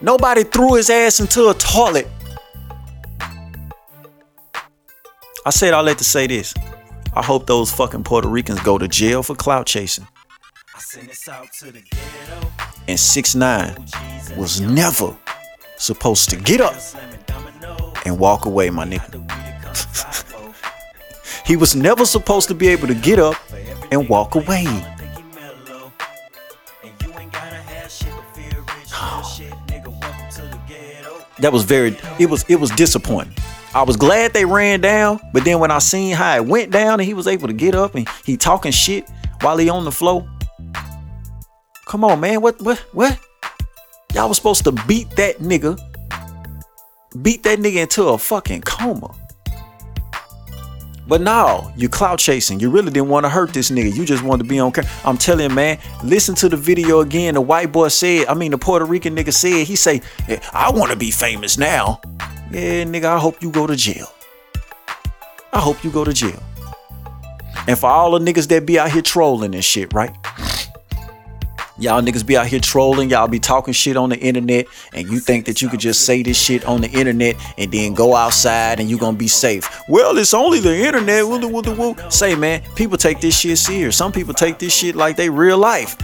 Nobody 0.00 0.44
threw 0.44 0.76
his 0.76 0.88
ass 0.88 1.20
into 1.20 1.50
a 1.50 1.54
toilet 1.54 2.08
I 5.46 5.50
said 5.50 5.74
all 5.74 5.84
that 5.84 5.98
to 5.98 6.04
say 6.04 6.26
this. 6.26 6.54
I 7.12 7.22
hope 7.22 7.46
those 7.46 7.70
fucking 7.70 8.02
Puerto 8.04 8.28
Ricans 8.28 8.60
go 8.60 8.78
to 8.78 8.88
jail 8.88 9.22
for 9.22 9.34
clout 9.34 9.66
chasing. 9.66 10.06
And 12.88 12.98
6 12.98 13.34
9 13.34 13.76
was 14.36 14.62
never 14.62 15.14
supposed 15.76 16.30
to 16.30 16.36
get 16.36 16.62
up 16.62 16.74
and 18.06 18.18
walk 18.18 18.46
away, 18.46 18.70
my 18.70 18.86
nigga. 18.86 19.20
he 21.46 21.56
was 21.56 21.76
never 21.76 22.06
supposed 22.06 22.48
to 22.48 22.54
be 22.54 22.68
able 22.68 22.86
to 22.88 22.94
get 22.94 23.18
up 23.18 23.36
and 23.92 24.08
walk 24.08 24.36
away. 24.36 24.64
that 31.38 31.52
was 31.52 31.64
very 31.64 31.98
it 32.18 32.30
was 32.30 32.44
it 32.48 32.56
was 32.56 32.70
disappointing. 32.70 33.34
I 33.74 33.82
was 33.82 33.96
glad 33.96 34.32
they 34.32 34.44
ran 34.44 34.80
down, 34.80 35.18
but 35.32 35.44
then 35.44 35.58
when 35.58 35.72
I 35.72 35.80
seen 35.80 36.14
how 36.14 36.36
it 36.36 36.46
went 36.46 36.70
down 36.70 37.00
and 37.00 37.02
he 37.02 37.12
was 37.12 37.26
able 37.26 37.48
to 37.48 37.52
get 37.52 37.74
up 37.74 37.96
and 37.96 38.08
he 38.24 38.36
talking 38.36 38.70
shit 38.70 39.10
while 39.40 39.58
he 39.58 39.68
on 39.68 39.84
the 39.84 39.90
floor. 39.90 40.28
Come 41.86 42.04
on, 42.04 42.20
man. 42.20 42.40
What 42.40 42.62
what 42.62 42.78
what? 42.92 43.18
Y'all 44.14 44.28
was 44.28 44.36
supposed 44.36 44.62
to 44.64 44.72
beat 44.86 45.10
that 45.16 45.38
nigga. 45.38 45.76
Beat 47.20 47.42
that 47.42 47.58
nigga 47.58 47.82
into 47.82 48.04
a 48.04 48.18
fucking 48.18 48.62
coma. 48.62 49.12
But 51.08 51.20
now 51.20 51.72
you 51.76 51.88
clout 51.88 52.20
chasing. 52.20 52.60
You 52.60 52.70
really 52.70 52.92
didn't 52.92 53.08
want 53.08 53.24
to 53.24 53.30
hurt 53.30 53.52
this 53.52 53.72
nigga. 53.72 53.94
You 53.94 54.04
just 54.04 54.22
wanted 54.22 54.44
to 54.44 54.48
be 54.48 54.60
on 54.60 54.70
camera. 54.70 54.90
I'm 55.04 55.18
telling 55.18 55.50
you, 55.50 55.54
man. 55.54 55.78
Listen 56.02 56.36
to 56.36 56.48
the 56.48 56.56
video 56.56 57.00
again. 57.00 57.34
The 57.34 57.40
white 57.40 57.72
boy 57.72 57.88
said, 57.88 58.28
I 58.28 58.34
mean, 58.34 58.52
the 58.52 58.58
Puerto 58.58 58.84
Rican 58.84 59.16
nigga 59.16 59.32
said, 59.32 59.66
he 59.66 59.76
say, 59.76 60.00
I 60.52 60.70
want 60.70 60.92
to 60.92 60.96
be 60.96 61.10
famous 61.10 61.58
now. 61.58 62.00
Yeah, 62.54 62.84
nigga, 62.84 63.06
I 63.06 63.18
hope 63.18 63.42
you 63.42 63.50
go 63.50 63.66
to 63.66 63.74
jail. 63.74 64.06
I 65.52 65.58
hope 65.58 65.82
you 65.82 65.90
go 65.90 66.04
to 66.04 66.12
jail. 66.12 66.40
And 67.66 67.76
for 67.76 67.90
all 67.90 68.16
the 68.16 68.20
niggas 68.20 68.46
that 68.46 68.64
be 68.64 68.78
out 68.78 68.92
here 68.92 69.02
trolling 69.02 69.56
and 69.56 69.64
shit, 69.64 69.92
right? 69.92 70.14
Y'all 71.76 72.00
niggas 72.00 72.24
be 72.24 72.36
out 72.36 72.46
here 72.46 72.60
trolling, 72.60 73.10
y'all 73.10 73.26
be 73.26 73.40
talking 73.40 73.74
shit 73.74 73.96
on 73.96 74.08
the 74.08 74.16
internet, 74.20 74.66
and 74.92 75.10
you 75.10 75.18
think 75.18 75.46
that 75.46 75.62
you 75.62 75.68
could 75.68 75.80
just 75.80 76.06
say 76.06 76.22
this 76.22 76.40
shit 76.40 76.64
on 76.64 76.80
the 76.80 76.88
internet 76.90 77.34
and 77.58 77.72
then 77.72 77.92
go 77.92 78.14
outside 78.14 78.78
and 78.78 78.88
you 78.88 78.98
gonna 78.98 79.16
be 79.16 79.26
safe. 79.26 79.68
Well, 79.88 80.16
it's 80.16 80.32
only 80.32 80.60
the 80.60 80.76
internet. 80.76 81.26
Woo, 81.26 81.40
woo, 81.48 81.60
woo. 81.60 81.96
Say, 82.08 82.36
man, 82.36 82.62
people 82.76 82.96
take 82.96 83.20
this 83.20 83.36
shit 83.36 83.58
serious. 83.58 83.96
Some 83.96 84.12
people 84.12 84.32
take 84.32 84.60
this 84.60 84.72
shit 84.72 84.94
like 84.94 85.16
they 85.16 85.28
real 85.28 85.58
life. 85.58 85.96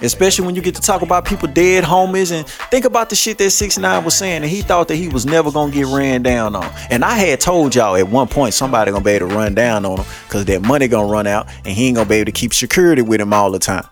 Especially 0.00 0.46
when 0.46 0.54
you 0.54 0.62
get 0.62 0.74
to 0.76 0.80
talk 0.80 1.02
about 1.02 1.24
people 1.24 1.48
dead 1.48 1.84
homies 1.84 2.32
and 2.32 2.46
think 2.46 2.84
about 2.84 3.10
the 3.10 3.16
shit 3.16 3.38
that 3.38 3.50
6 3.50 3.78
9 3.78 4.04
was 4.04 4.14
saying 4.14 4.42
and 4.42 4.50
he 4.50 4.62
thought 4.62 4.88
that 4.88 4.96
he 4.96 5.08
was 5.08 5.26
never 5.26 5.50
gonna 5.50 5.72
get 5.72 5.86
ran 5.86 6.22
down 6.22 6.54
on. 6.54 6.70
And 6.90 7.04
I 7.04 7.14
had 7.14 7.40
told 7.40 7.74
y'all 7.74 7.96
at 7.96 8.08
one 8.08 8.28
point 8.28 8.54
somebody 8.54 8.92
gonna 8.92 9.04
be 9.04 9.12
able 9.12 9.28
to 9.28 9.34
run 9.34 9.54
down 9.54 9.84
on 9.84 9.98
him 9.98 10.06
because 10.26 10.44
that 10.46 10.62
money 10.62 10.88
gonna 10.88 11.08
run 11.08 11.26
out 11.26 11.48
and 11.64 11.68
he 11.68 11.88
ain't 11.88 11.96
gonna 11.96 12.08
be 12.08 12.16
able 12.16 12.26
to 12.26 12.32
keep 12.32 12.54
security 12.54 13.02
with 13.02 13.20
him 13.20 13.32
all 13.32 13.50
the 13.50 13.58
time. 13.58 13.86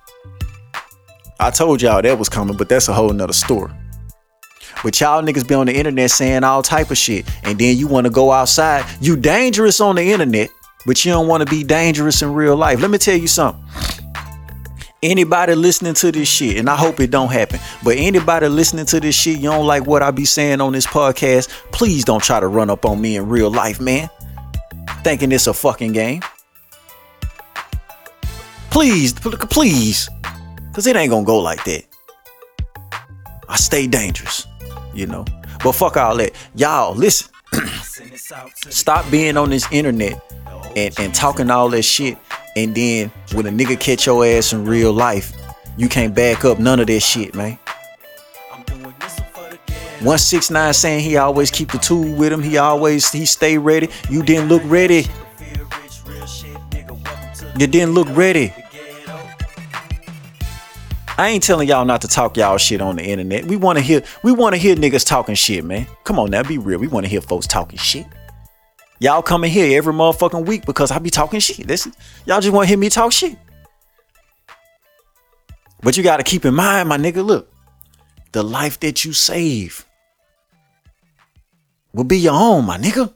I 1.38 1.50
told 1.50 1.82
y'all 1.82 2.00
that 2.00 2.18
was 2.18 2.28
coming, 2.28 2.56
but 2.56 2.68
that's 2.68 2.88
a 2.88 2.94
whole 2.94 3.12
nother 3.12 3.32
story. 3.32 3.72
But 4.82 5.00
y'all 5.00 5.22
niggas 5.22 5.48
be 5.48 5.54
on 5.54 5.66
the 5.66 5.74
internet 5.74 6.10
saying 6.10 6.44
all 6.44 6.62
type 6.62 6.90
of 6.90 6.98
shit, 6.98 7.26
and 7.42 7.58
then 7.58 7.76
you 7.76 7.88
want 7.88 8.04
to 8.04 8.10
go 8.10 8.30
outside. 8.30 8.84
You 9.00 9.16
dangerous 9.16 9.80
on 9.80 9.96
the 9.96 10.02
internet, 10.12 10.48
but 10.86 11.04
you 11.04 11.12
don't 11.12 11.28
want 11.28 11.46
to 11.46 11.50
be 11.50 11.64
dangerous 11.64 12.22
in 12.22 12.32
real 12.32 12.56
life. 12.56 12.80
Let 12.80 12.90
me 12.90 12.98
tell 12.98 13.16
you 13.16 13.26
something 13.26 13.62
anybody 15.02 15.55
listening 15.55 15.94
to 15.94 16.12
this 16.12 16.28
shit, 16.28 16.56
and 16.56 16.68
I 16.68 16.77
hope 16.77 17.01
it 17.01 17.10
don't 17.10 17.31
happen, 17.31 17.60
but 17.82 17.97
anybody 17.97 18.48
listening 18.48 18.86
to 18.86 19.01
this 19.01 19.14
shit, 19.14 19.39
you 19.39 19.51
don't 19.51 19.66
like 19.66 19.86
what 19.86 20.02
I 20.02 20.10
be 20.10 20.24
saying 20.24 20.60
on 20.60 20.73
this 20.73 20.86
podcast, 20.86 21.48
please 21.73 22.05
don't 22.05 22.23
try 22.23 22.40
to 22.40 22.48
run 22.48 22.70
up 22.70 22.85
on 22.85 23.01
me 23.01 23.16
in 23.16 23.28
real 23.28 23.51
life, 23.51 23.81
man. 23.81 24.10
Thinking 25.02 25.32
it's 25.32 25.47
a 25.47 25.55
fucking 25.55 25.93
game. 25.93 26.23
Please, 28.70 29.12
please. 29.14 30.09
Cause 30.73 30.86
it 30.86 30.94
ain't 30.97 31.10
gonna 31.10 31.24
go 31.24 31.39
like 31.39 31.64
that. 31.64 31.85
I 33.48 33.56
stay 33.56 33.86
dangerous, 33.86 34.47
you 34.93 35.06
know. 35.06 35.24
But 35.64 35.73
fuck 35.73 35.97
all 35.97 36.16
that. 36.18 36.32
Y'all, 36.55 36.94
listen. 36.94 37.32
Stop 38.68 39.10
being 39.10 39.36
on 39.39 39.48
this 39.48 39.66
internet 39.73 40.20
and, 40.77 40.94
and 40.98 41.14
talking 41.14 41.51
all 41.51 41.70
that 41.70 41.82
shit 41.82 42.18
and 42.56 42.74
then 42.74 43.12
when 43.34 43.46
a 43.46 43.50
nigga 43.50 43.78
catch 43.78 44.06
your 44.06 44.24
ass 44.24 44.52
in 44.54 44.64
real 44.64 44.92
life, 44.92 45.32
you 45.76 45.88
can't 45.88 46.14
back 46.14 46.44
up 46.44 46.58
none 46.58 46.80
of 46.80 46.86
that 46.86 47.00
shit, 47.00 47.34
man. 47.34 47.58
169 50.00 50.72
saying 50.72 51.00
he 51.00 51.16
always 51.16 51.50
keep 51.50 51.70
the 51.70 51.78
tool 51.78 52.14
with 52.14 52.32
him. 52.32 52.42
He 52.42 52.56
always 52.56 53.10
he 53.12 53.26
stay 53.26 53.58
ready. 53.58 53.88
You 54.08 54.22
didn't 54.22 54.48
look 54.48 54.62
ready. 54.64 55.06
You 57.58 57.66
didn't 57.66 57.92
look 57.92 58.08
ready. 58.10 58.52
I 61.18 61.28
ain't 61.28 61.42
telling 61.42 61.66
y'all 61.66 61.86
not 61.86 62.02
to 62.02 62.08
talk 62.08 62.36
y'all 62.36 62.58
shit 62.58 62.82
on 62.82 62.96
the 62.96 63.02
internet. 63.02 63.44
We 63.44 63.56
want 63.56 63.78
to 63.78 63.82
hear 63.82 64.02
we 64.22 64.32
want 64.32 64.54
to 64.54 64.58
hear 64.58 64.76
niggas 64.76 65.06
talking 65.06 65.34
shit, 65.34 65.64
man. 65.64 65.86
Come 66.04 66.18
on 66.18 66.30
now, 66.30 66.42
be 66.42 66.58
real. 66.58 66.78
We 66.78 66.88
want 66.88 67.04
to 67.04 67.10
hear 67.10 67.22
folks 67.22 67.46
talking 67.46 67.78
shit. 67.78 68.06
Y'all 68.98 69.23
coming 69.23 69.51
here 69.51 69.77
every 69.77 69.93
motherfucking 69.93 70.47
week 70.47 70.64
because 70.64 70.90
I 70.90 70.98
be 70.98 71.10
talking 71.10 71.40
shit. 71.40 71.66
Listen, 71.66 71.93
y'all 72.24 72.40
just 72.40 72.55
want 72.55 72.64
to 72.64 72.68
hear 72.68 72.78
me 72.78 72.89
talk 72.89 73.12
shit. 73.12 73.36
But 75.82 75.97
you 75.97 76.02
got 76.02 76.16
to 76.16 76.23
keep 76.23 76.44
in 76.44 76.55
mind, 76.55 76.89
my 76.89 76.97
nigga, 76.97 77.24
look, 77.24 77.52
the 78.32 78.43
life 78.43 78.81
that 78.81 79.05
you 79.05 79.12
save 79.12 79.86
will 81.93 82.05
be 82.05 82.18
your 82.18 82.35
own, 82.35 82.64
my 82.64 82.78
nigga. 82.78 83.12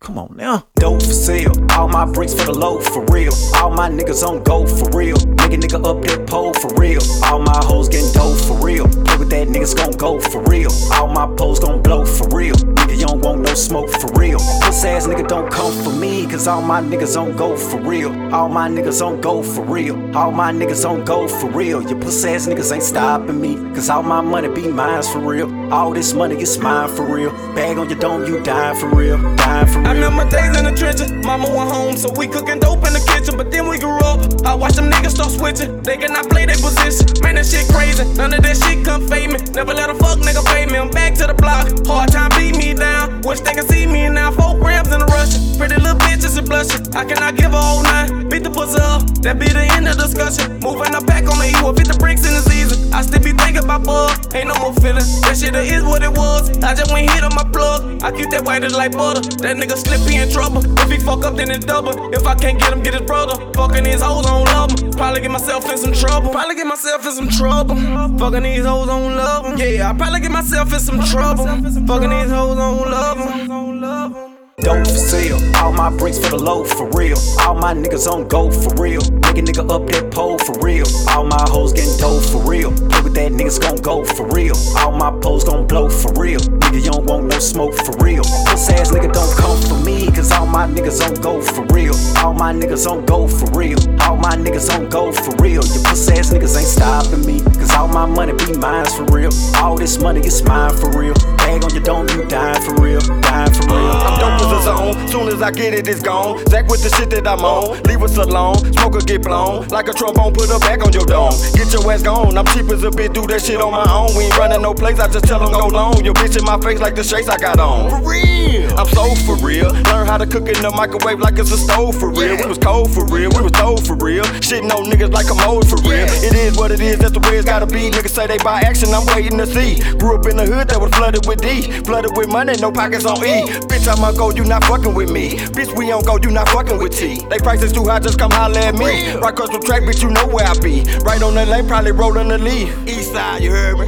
Come 0.00 0.16
on 0.16 0.34
now. 0.34 0.66
Dope 0.76 1.02
for 1.02 1.12
sale, 1.12 1.52
all 1.72 1.86
my 1.86 2.06
bricks 2.06 2.32
for 2.32 2.46
the 2.46 2.54
low 2.54 2.80
for 2.80 3.04
real. 3.12 3.34
All 3.56 3.68
my 3.68 3.90
niggas 3.90 4.26
on 4.26 4.42
go 4.44 4.66
for 4.66 4.88
real. 4.96 5.14
Nigga, 5.16 5.60
nigga 5.60 5.84
up 5.84 6.02
that 6.04 6.26
pole 6.26 6.54
for 6.54 6.72
real. 6.80 7.02
All 7.22 7.38
my 7.38 7.60
hoes 7.64 7.90
getting 7.90 8.10
dope 8.14 8.38
for 8.38 8.54
real. 8.64 8.88
Play 8.88 9.16
with 9.18 9.28
that 9.28 9.48
niggas 9.48 9.76
gon' 9.76 9.92
go 9.92 10.18
for 10.18 10.42
real. 10.44 10.70
All 10.94 11.06
my 11.06 11.26
poles 11.36 11.60
gon' 11.60 11.82
blow 11.82 12.06
for 12.06 12.26
real. 12.28 12.54
Nigga, 12.54 12.98
you 12.98 13.06
don't 13.06 13.20
want 13.20 13.42
no 13.42 13.52
smoke 13.52 13.90
for 13.90 14.08
real. 14.18 14.38
Puss 14.38 14.82
ass 14.86 15.06
nigga 15.06 15.28
don't 15.28 15.52
come 15.52 15.70
for 15.84 15.90
me, 15.92 16.26
cause 16.26 16.48
all 16.48 16.62
my 16.62 16.80
niggas 16.80 17.20
on 17.20 17.36
go 17.36 17.54
for 17.54 17.78
real. 17.78 18.10
All 18.34 18.48
my 18.48 18.70
niggas 18.70 19.04
on 19.06 19.20
go 19.20 19.42
for 19.42 19.62
real. 19.64 20.16
All 20.16 20.32
my 20.32 20.50
niggas 20.50 20.88
on 20.88 21.04
go 21.04 21.28
for 21.28 21.50
real. 21.50 21.82
Your 21.82 22.00
puss 22.00 22.24
ass 22.24 22.46
niggas 22.46 22.72
ain't 22.72 22.82
stopping 22.82 23.38
me, 23.38 23.56
cause 23.74 23.90
all 23.90 24.02
my 24.02 24.22
money 24.22 24.48
be 24.48 24.66
mine 24.66 25.02
for 25.02 25.18
real. 25.18 25.48
All 25.70 25.92
this 25.92 26.14
money 26.14 26.40
is 26.40 26.56
mine 26.58 26.88
for 26.88 27.04
real. 27.04 27.32
Bag 27.54 27.76
on 27.76 27.90
your 27.90 27.98
dome, 27.98 28.24
you 28.24 28.42
dying 28.42 28.78
for 28.80 28.88
real. 28.88 29.18
Dying 29.36 29.66
for 29.66 29.80
real. 29.80 29.89
I 29.90 29.92
remember 29.94 30.22
days 30.30 30.56
in 30.56 30.62
the 30.62 30.70
trenches. 30.70 31.10
Mama 31.26 31.50
went 31.50 31.68
home, 31.68 31.96
so 31.96 32.14
we 32.14 32.28
cooking 32.28 32.60
dope 32.60 32.86
in 32.86 32.94
the 32.94 33.02
kitchen. 33.10 33.36
But 33.36 33.50
then 33.50 33.66
we 33.66 33.76
grew 33.76 33.98
up. 34.06 34.22
I 34.46 34.54
watched 34.54 34.76
them 34.76 34.88
niggas 34.88 35.18
start 35.18 35.32
switching. 35.32 35.82
They 35.82 35.96
cannot 35.96 36.30
play 36.30 36.46
their 36.46 36.54
position. 36.62 37.10
Man, 37.26 37.34
that 37.34 37.46
shit 37.46 37.66
crazy. 37.66 38.06
None 38.14 38.32
of 38.32 38.40
that 38.40 38.54
shit 38.54 38.84
come 38.84 39.08
fade 39.08 39.34
me. 39.34 39.42
Never 39.50 39.74
let 39.74 39.90
a 39.90 39.94
fuck 39.94 40.22
nigga 40.22 40.46
pay 40.46 40.66
me. 40.66 40.78
I'm 40.78 40.90
back 40.90 41.16
to 41.16 41.26
the 41.26 41.34
block. 41.34 41.66
Hard 41.90 42.12
time 42.12 42.30
beat 42.38 42.54
me 42.54 42.72
down. 42.72 43.22
Wish 43.22 43.40
they 43.40 43.52
could 43.52 43.66
see 43.66 43.84
me 43.84 44.08
now. 44.08 44.30
Four 44.30 44.60
grams 44.62 44.94
in 44.94 45.02
a 45.02 45.06
rush. 45.06 45.34
Pretty 45.58 45.74
little 45.74 45.98
bitches 45.98 46.38
and 46.38 46.46
blushing. 46.46 46.86
I 46.94 47.04
cannot 47.04 47.34
give 47.34 47.52
a 47.52 47.60
whole 47.60 47.82
nine. 47.82 48.29
Beat 48.40 48.48
the 48.48 48.56
pussy 48.56 48.80
up. 48.80 49.04
That 49.20 49.38
be 49.38 49.52
the 49.52 49.68
end 49.76 49.84
of 49.86 50.00
discussion. 50.00 50.64
Moving 50.64 50.96
up 50.96 51.04
back 51.04 51.28
on 51.28 51.36
me, 51.36 51.52
the 51.52 51.60
E. 51.60 51.76
fit 51.76 51.92
the 51.92 51.96
bricks 52.00 52.24
in 52.24 52.32
the 52.32 52.40
season. 52.40 52.88
I 52.88 53.02
still 53.02 53.20
be 53.20 53.36
thinking 53.36 53.64
about 53.68 53.84
bug. 53.84 54.16
Ain't 54.32 54.48
no 54.48 54.56
more 54.56 54.72
feeling. 54.80 55.04
That 55.28 55.36
shit 55.36 55.52
is 55.52 55.84
what 55.84 56.02
it 56.02 56.08
was. 56.08 56.48
I 56.64 56.72
just 56.72 56.90
went 56.90 57.10
hit 57.12 57.20
on 57.22 57.34
my 57.36 57.44
plug. 57.44 58.00
I 58.02 58.08
keep 58.16 58.30
that 58.30 58.46
white 58.48 58.64
as 58.64 58.72
like 58.72 58.96
butter. 58.96 59.20
That 59.44 59.60
nigga 59.60 59.76
slippy 59.76 60.16
in 60.16 60.32
trouble. 60.32 60.64
If 60.80 60.88
he 60.88 60.96
fuck 60.96 61.20
up, 61.28 61.36
then 61.36 61.50
it's 61.50 61.66
double. 61.66 61.92
If 62.16 62.24
I 62.24 62.34
can't 62.34 62.58
get 62.58 62.72
him, 62.72 62.80
get 62.82 62.94
his 62.94 63.04
brother. 63.04 63.36
Fucking 63.52 63.84
these 63.84 64.00
hoes, 64.00 64.24
I 64.24 64.32
don't 64.32 64.48
love 64.56 64.72
him. 64.72 64.90
Probably 64.92 65.20
get 65.20 65.30
myself 65.30 65.68
in 65.68 65.76
some 65.76 65.92
trouble. 65.92 66.32
Probably 66.32 66.56
get 66.56 66.66
myself 66.66 67.04
in 67.04 67.12
some 67.12 67.28
trouble. 67.28 67.76
Fucking 68.16 68.42
these 68.42 68.64
hoes, 68.64 68.88
I 68.88 68.96
don't 68.96 69.16
love 69.20 69.44
them. 69.44 69.58
Yeah, 69.60 69.90
I 69.90 69.92
probably 69.92 70.20
get 70.20 70.32
myself 70.32 70.72
in 70.72 70.80
some 70.80 71.04
trouble. 71.12 71.44
Fucking 71.44 72.08
these 72.08 72.32
hoes, 72.32 72.56
I 72.56 72.72
don't 72.72 72.88
love 72.88 74.08
them. 74.16 74.29
Dope 74.60 74.86
for 74.86 74.92
sale, 74.92 75.38
all 75.56 75.72
my 75.72 75.88
bricks 75.88 76.18
for 76.18 76.28
the 76.28 76.38
low 76.38 76.64
for 76.64 76.86
real. 76.90 77.16
All 77.40 77.54
my 77.54 77.72
niggas 77.72 78.06
on 78.06 78.28
go 78.28 78.50
for 78.50 78.74
real. 78.80 79.00
Nigga, 79.00 79.46
nigga 79.46 79.70
up 79.70 79.86
that 79.88 80.10
pole 80.10 80.36
for 80.38 80.58
real. 80.60 80.84
All 81.08 81.24
my 81.24 81.40
hoes 81.48 81.72
getting 81.72 81.96
dope 81.96 82.22
for 82.22 82.42
real. 82.44 82.70
Play 82.72 83.00
with 83.00 83.14
that 83.14 83.32
niggas 83.32 83.60
gon' 83.60 83.76
go 83.76 84.04
for 84.04 84.26
real. 84.28 84.54
All 84.76 84.92
my 84.92 85.10
poles 85.20 85.44
gon' 85.44 85.66
blow 85.66 85.88
for 85.88 86.12
real. 86.20 86.40
Nigga, 86.40 86.84
you 86.84 86.90
don't 86.90 87.06
want 87.06 87.26
no 87.28 87.38
smoke 87.38 87.74
for 87.74 87.96
real. 88.04 88.22
Puss 88.22 88.68
ass 88.68 88.90
nigga 88.90 89.10
don't 89.12 89.34
come 89.36 89.56
for 89.62 89.78
me, 89.82 90.06
cause 90.12 90.30
all 90.30 90.46
my 90.46 90.66
niggas 90.66 91.00
on 91.08 91.14
go 91.22 91.40
for 91.40 91.64
real. 91.72 91.94
All 92.18 92.34
my 92.34 92.52
niggas 92.52 92.86
on 92.90 93.06
go 93.06 93.26
for 93.26 93.46
real. 93.56 93.78
All 94.02 94.16
my 94.16 94.36
niggas 94.36 94.68
on 94.76 94.90
go 94.90 95.10
for 95.10 95.34
real. 95.36 95.64
Your 95.64 95.82
puss 95.88 96.10
ass 96.10 96.32
niggas 96.32 96.56
ain't 96.58 96.68
stopping 96.68 97.24
me, 97.24 97.40
cause 97.56 97.70
all 97.72 97.88
my 97.88 98.04
money 98.04 98.34
be 98.34 98.52
mine 98.58 98.84
for 98.84 99.04
real. 99.06 99.30
All 99.56 99.78
this 99.78 99.98
money 99.98 100.20
is 100.20 100.42
mine 100.42 100.76
for 100.76 100.90
real. 100.98 101.14
Bag 101.38 101.64
on 101.64 101.72
your 101.72 101.82
dome, 101.82 102.08
you 102.10 102.24
dying 102.26 102.60
for 102.62 102.74
real. 102.82 103.00
Dying 103.00 103.52
for 103.54 103.66
real. 103.72 103.96
I'm 104.04 104.20
dope 104.20 104.49
a 104.52 104.62
zone. 104.62 105.08
Soon 105.08 105.28
as 105.28 105.42
I 105.42 105.50
get 105.50 105.74
it, 105.74 105.88
it's 105.88 106.02
gone. 106.02 106.44
Zach 106.46 106.68
with 106.68 106.82
the 106.82 106.90
shit 106.90 107.10
that 107.10 107.26
I'm 107.26 107.44
on. 107.44 107.82
Leave 107.84 108.02
us 108.02 108.16
alone. 108.16 108.56
Smoker 108.74 109.00
get 109.00 109.22
blown. 109.22 109.68
Like 109.68 109.88
a 109.88 109.92
trombone, 109.92 110.32
put 110.32 110.48
her 110.48 110.58
back 110.58 110.84
on 110.84 110.92
your 110.92 111.06
dome. 111.06 111.34
Get 111.54 111.72
your 111.72 111.90
ass 111.92 112.02
gone. 112.02 112.36
I'm 112.36 112.46
cheap 112.46 112.70
as 112.70 112.82
a 112.84 112.90
bitch, 112.90 113.14
do 113.14 113.26
that 113.28 113.42
shit 113.42 113.60
on 113.60 113.72
my 113.72 113.86
own. 113.90 114.16
We 114.16 114.24
ain't 114.24 114.38
running 114.38 114.62
no 114.62 114.74
place, 114.74 114.98
I 114.98 115.08
just 115.08 115.26
tell 115.26 115.40
them 115.40 115.52
go 115.52 115.66
long. 115.68 116.04
Your 116.04 116.14
bitch 116.14 116.38
in 116.38 116.44
my 116.44 116.58
face 116.60 116.80
like 116.80 116.94
the 116.94 117.04
shakes 117.04 117.28
I 117.28 117.38
got 117.38 117.58
on. 117.58 117.90
For 117.90 118.08
real. 118.08 118.70
I'm 118.78 118.88
so 118.88 119.14
for 119.26 119.36
real. 119.44 119.70
Learn 119.90 120.06
how 120.06 120.18
to 120.18 120.26
cook 120.26 120.48
in 120.48 120.60
the 120.62 120.70
microwave 120.70 121.20
like 121.20 121.38
it's 121.38 121.52
a 121.52 121.58
stove 121.58 121.98
for 121.98 122.10
real. 122.10 122.36
We 122.36 122.46
was 122.46 122.58
cold 122.58 122.92
for 122.92 123.04
real. 123.06 123.30
We 123.36 123.42
was 123.42 123.52
told 123.52 123.86
for 123.86 123.96
real. 123.96 124.24
Shitting 124.40 124.70
on 124.70 124.86
niggas 124.86 125.12
like 125.12 125.30
a 125.30 125.34
mold 125.34 125.68
for 125.68 125.76
real. 125.88 126.06
It 126.24 126.34
is 126.34 126.56
what 126.56 126.70
it 126.70 126.80
is, 126.80 126.98
that's 126.98 127.12
the 127.12 127.20
way 127.20 127.36
it's 127.36 127.46
gotta 127.46 127.66
be. 127.66 127.90
Niggas 127.90 128.10
say 128.10 128.26
they 128.26 128.38
buy 128.38 128.60
action, 128.60 128.92
I'm 128.94 129.06
waiting 129.14 129.38
to 129.38 129.46
see. 129.46 129.80
Grew 129.98 130.16
up 130.16 130.26
in 130.26 130.36
the 130.36 130.46
hood 130.46 130.68
that 130.68 130.80
was 130.80 130.90
flooded 130.94 131.26
with 131.26 131.40
D. 131.40 131.62
Flooded 131.82 132.16
with 132.16 132.28
money, 132.28 132.54
no 132.60 132.70
pockets 132.72 133.04
on 133.04 133.18
E. 133.18 133.46
Bitch, 133.68 133.86
I'm 133.86 134.02
on 134.02 134.14
go, 134.16 134.30
you 134.40 134.48
not 134.48 134.64
fucking 134.64 134.94
with 134.94 135.10
me. 135.10 135.36
Bitch, 135.36 135.76
we 135.76 135.92
on 135.92 136.02
go, 136.04 136.18
you 136.22 136.30
not 136.30 136.48
fucking 136.48 136.78
with 136.78 136.96
T. 136.96 137.20
They 137.28 137.38
prices 137.38 137.72
too 137.72 137.84
high, 137.84 138.00
just 138.00 138.18
come 138.18 138.30
holler 138.30 138.58
at 138.58 138.74
me. 138.74 139.14
Right 139.14 139.32
across 139.32 139.50
the 139.50 139.58
track, 139.58 139.82
bitch, 139.82 140.02
you 140.02 140.10
know 140.10 140.26
where 140.26 140.46
I 140.46 140.54
be. 140.58 140.82
Right 141.00 141.22
on 141.22 141.34
that 141.34 141.48
lane, 141.48 141.68
probably 141.68 141.92
rolling 141.92 142.28
the 142.28 142.38
leaf. 142.38 142.74
East 142.88 143.12
side, 143.12 143.42
you 143.42 143.50
heard 143.50 143.78
me? 143.78 143.86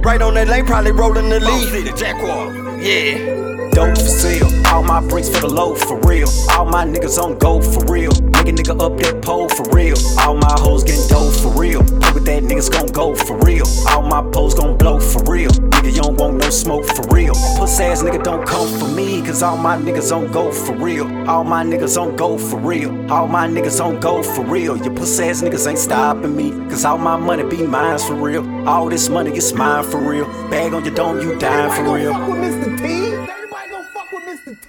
Right 0.00 0.22
on 0.22 0.34
that 0.34 0.48
lane, 0.48 0.64
probably 0.66 0.92
rolling 0.92 1.28
the 1.28 1.40
leaf. 1.40 1.70
City, 1.70 1.90
Jackwater, 1.90 2.82
yeah. 2.82 3.55
Dope 3.76 3.94
for 3.94 4.08
sale. 4.08 4.48
All 4.72 4.82
my 4.82 5.00
bricks 5.06 5.28
for 5.28 5.40
the 5.40 5.48
low 5.48 5.74
for 5.74 6.00
real. 6.08 6.28
All 6.52 6.64
my 6.64 6.84
niggas 6.86 7.22
on 7.22 7.36
go 7.38 7.60
for 7.60 7.84
real. 7.92 8.10
Nigga, 8.10 8.56
nigga 8.56 8.80
up 8.80 8.96
that 8.98 9.22
pole 9.22 9.50
for 9.50 9.68
real. 9.76 9.96
All 10.18 10.34
my 10.34 10.56
hoes 10.58 10.82
getting 10.82 11.06
dope 11.08 11.34
for 11.34 11.50
real. 11.60 11.82
Play 11.84 12.12
with 12.14 12.24
that 12.24 12.42
niggas 12.42 12.70
gon' 12.72 12.86
go 12.86 13.14
for 13.14 13.36
real. 13.44 13.66
All 13.90 14.02
my 14.02 14.22
poles 14.32 14.54
gon' 14.54 14.78
blow 14.78 14.98
for 14.98 15.22
real. 15.30 15.50
Nigga, 15.50 15.94
you 15.94 16.00
don't 16.00 16.16
want 16.16 16.38
no 16.38 16.48
smoke 16.48 16.86
for 16.86 17.04
real. 17.14 17.34
Puss 17.58 17.78
ass 17.78 18.02
nigga 18.02 18.22
don't 18.24 18.46
come 18.46 18.66
for 18.78 18.88
me, 18.88 19.20
cause 19.20 19.42
all 19.42 19.58
my 19.58 19.76
niggas 19.76 20.10
on 20.10 20.32
go 20.32 20.50
for 20.50 20.74
real. 20.74 21.06
All 21.28 21.44
my 21.44 21.62
niggas 21.62 22.00
on 22.00 22.16
go 22.16 22.38
for 22.38 22.58
real. 22.58 22.90
All 23.12 23.28
my 23.28 23.46
niggas 23.46 23.84
on 23.84 24.00
go 24.00 24.22
for 24.22 24.42
real. 24.42 24.78
Your 24.78 24.94
puss 24.94 25.20
ass 25.20 25.42
niggas 25.42 25.68
ain't 25.68 25.78
stopping 25.78 26.34
me, 26.34 26.50
cause 26.70 26.86
all 26.86 26.96
my 26.96 27.18
money 27.18 27.44
be 27.44 27.62
mine 27.62 27.98
for 27.98 28.14
real. 28.14 28.42
All 28.66 28.88
this 28.88 29.10
money 29.10 29.36
is 29.36 29.52
mine 29.52 29.84
for 29.84 29.98
real. 29.98 30.24
Bag 30.48 30.72
on 30.72 30.82
your 30.82 30.94
dome, 30.94 31.20
you 31.20 31.38
dying 31.38 31.70
for 31.72 31.94
real. 31.94 32.14
Mr. 32.14 32.78
T. 32.78 33.05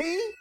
Everybody 0.08 0.37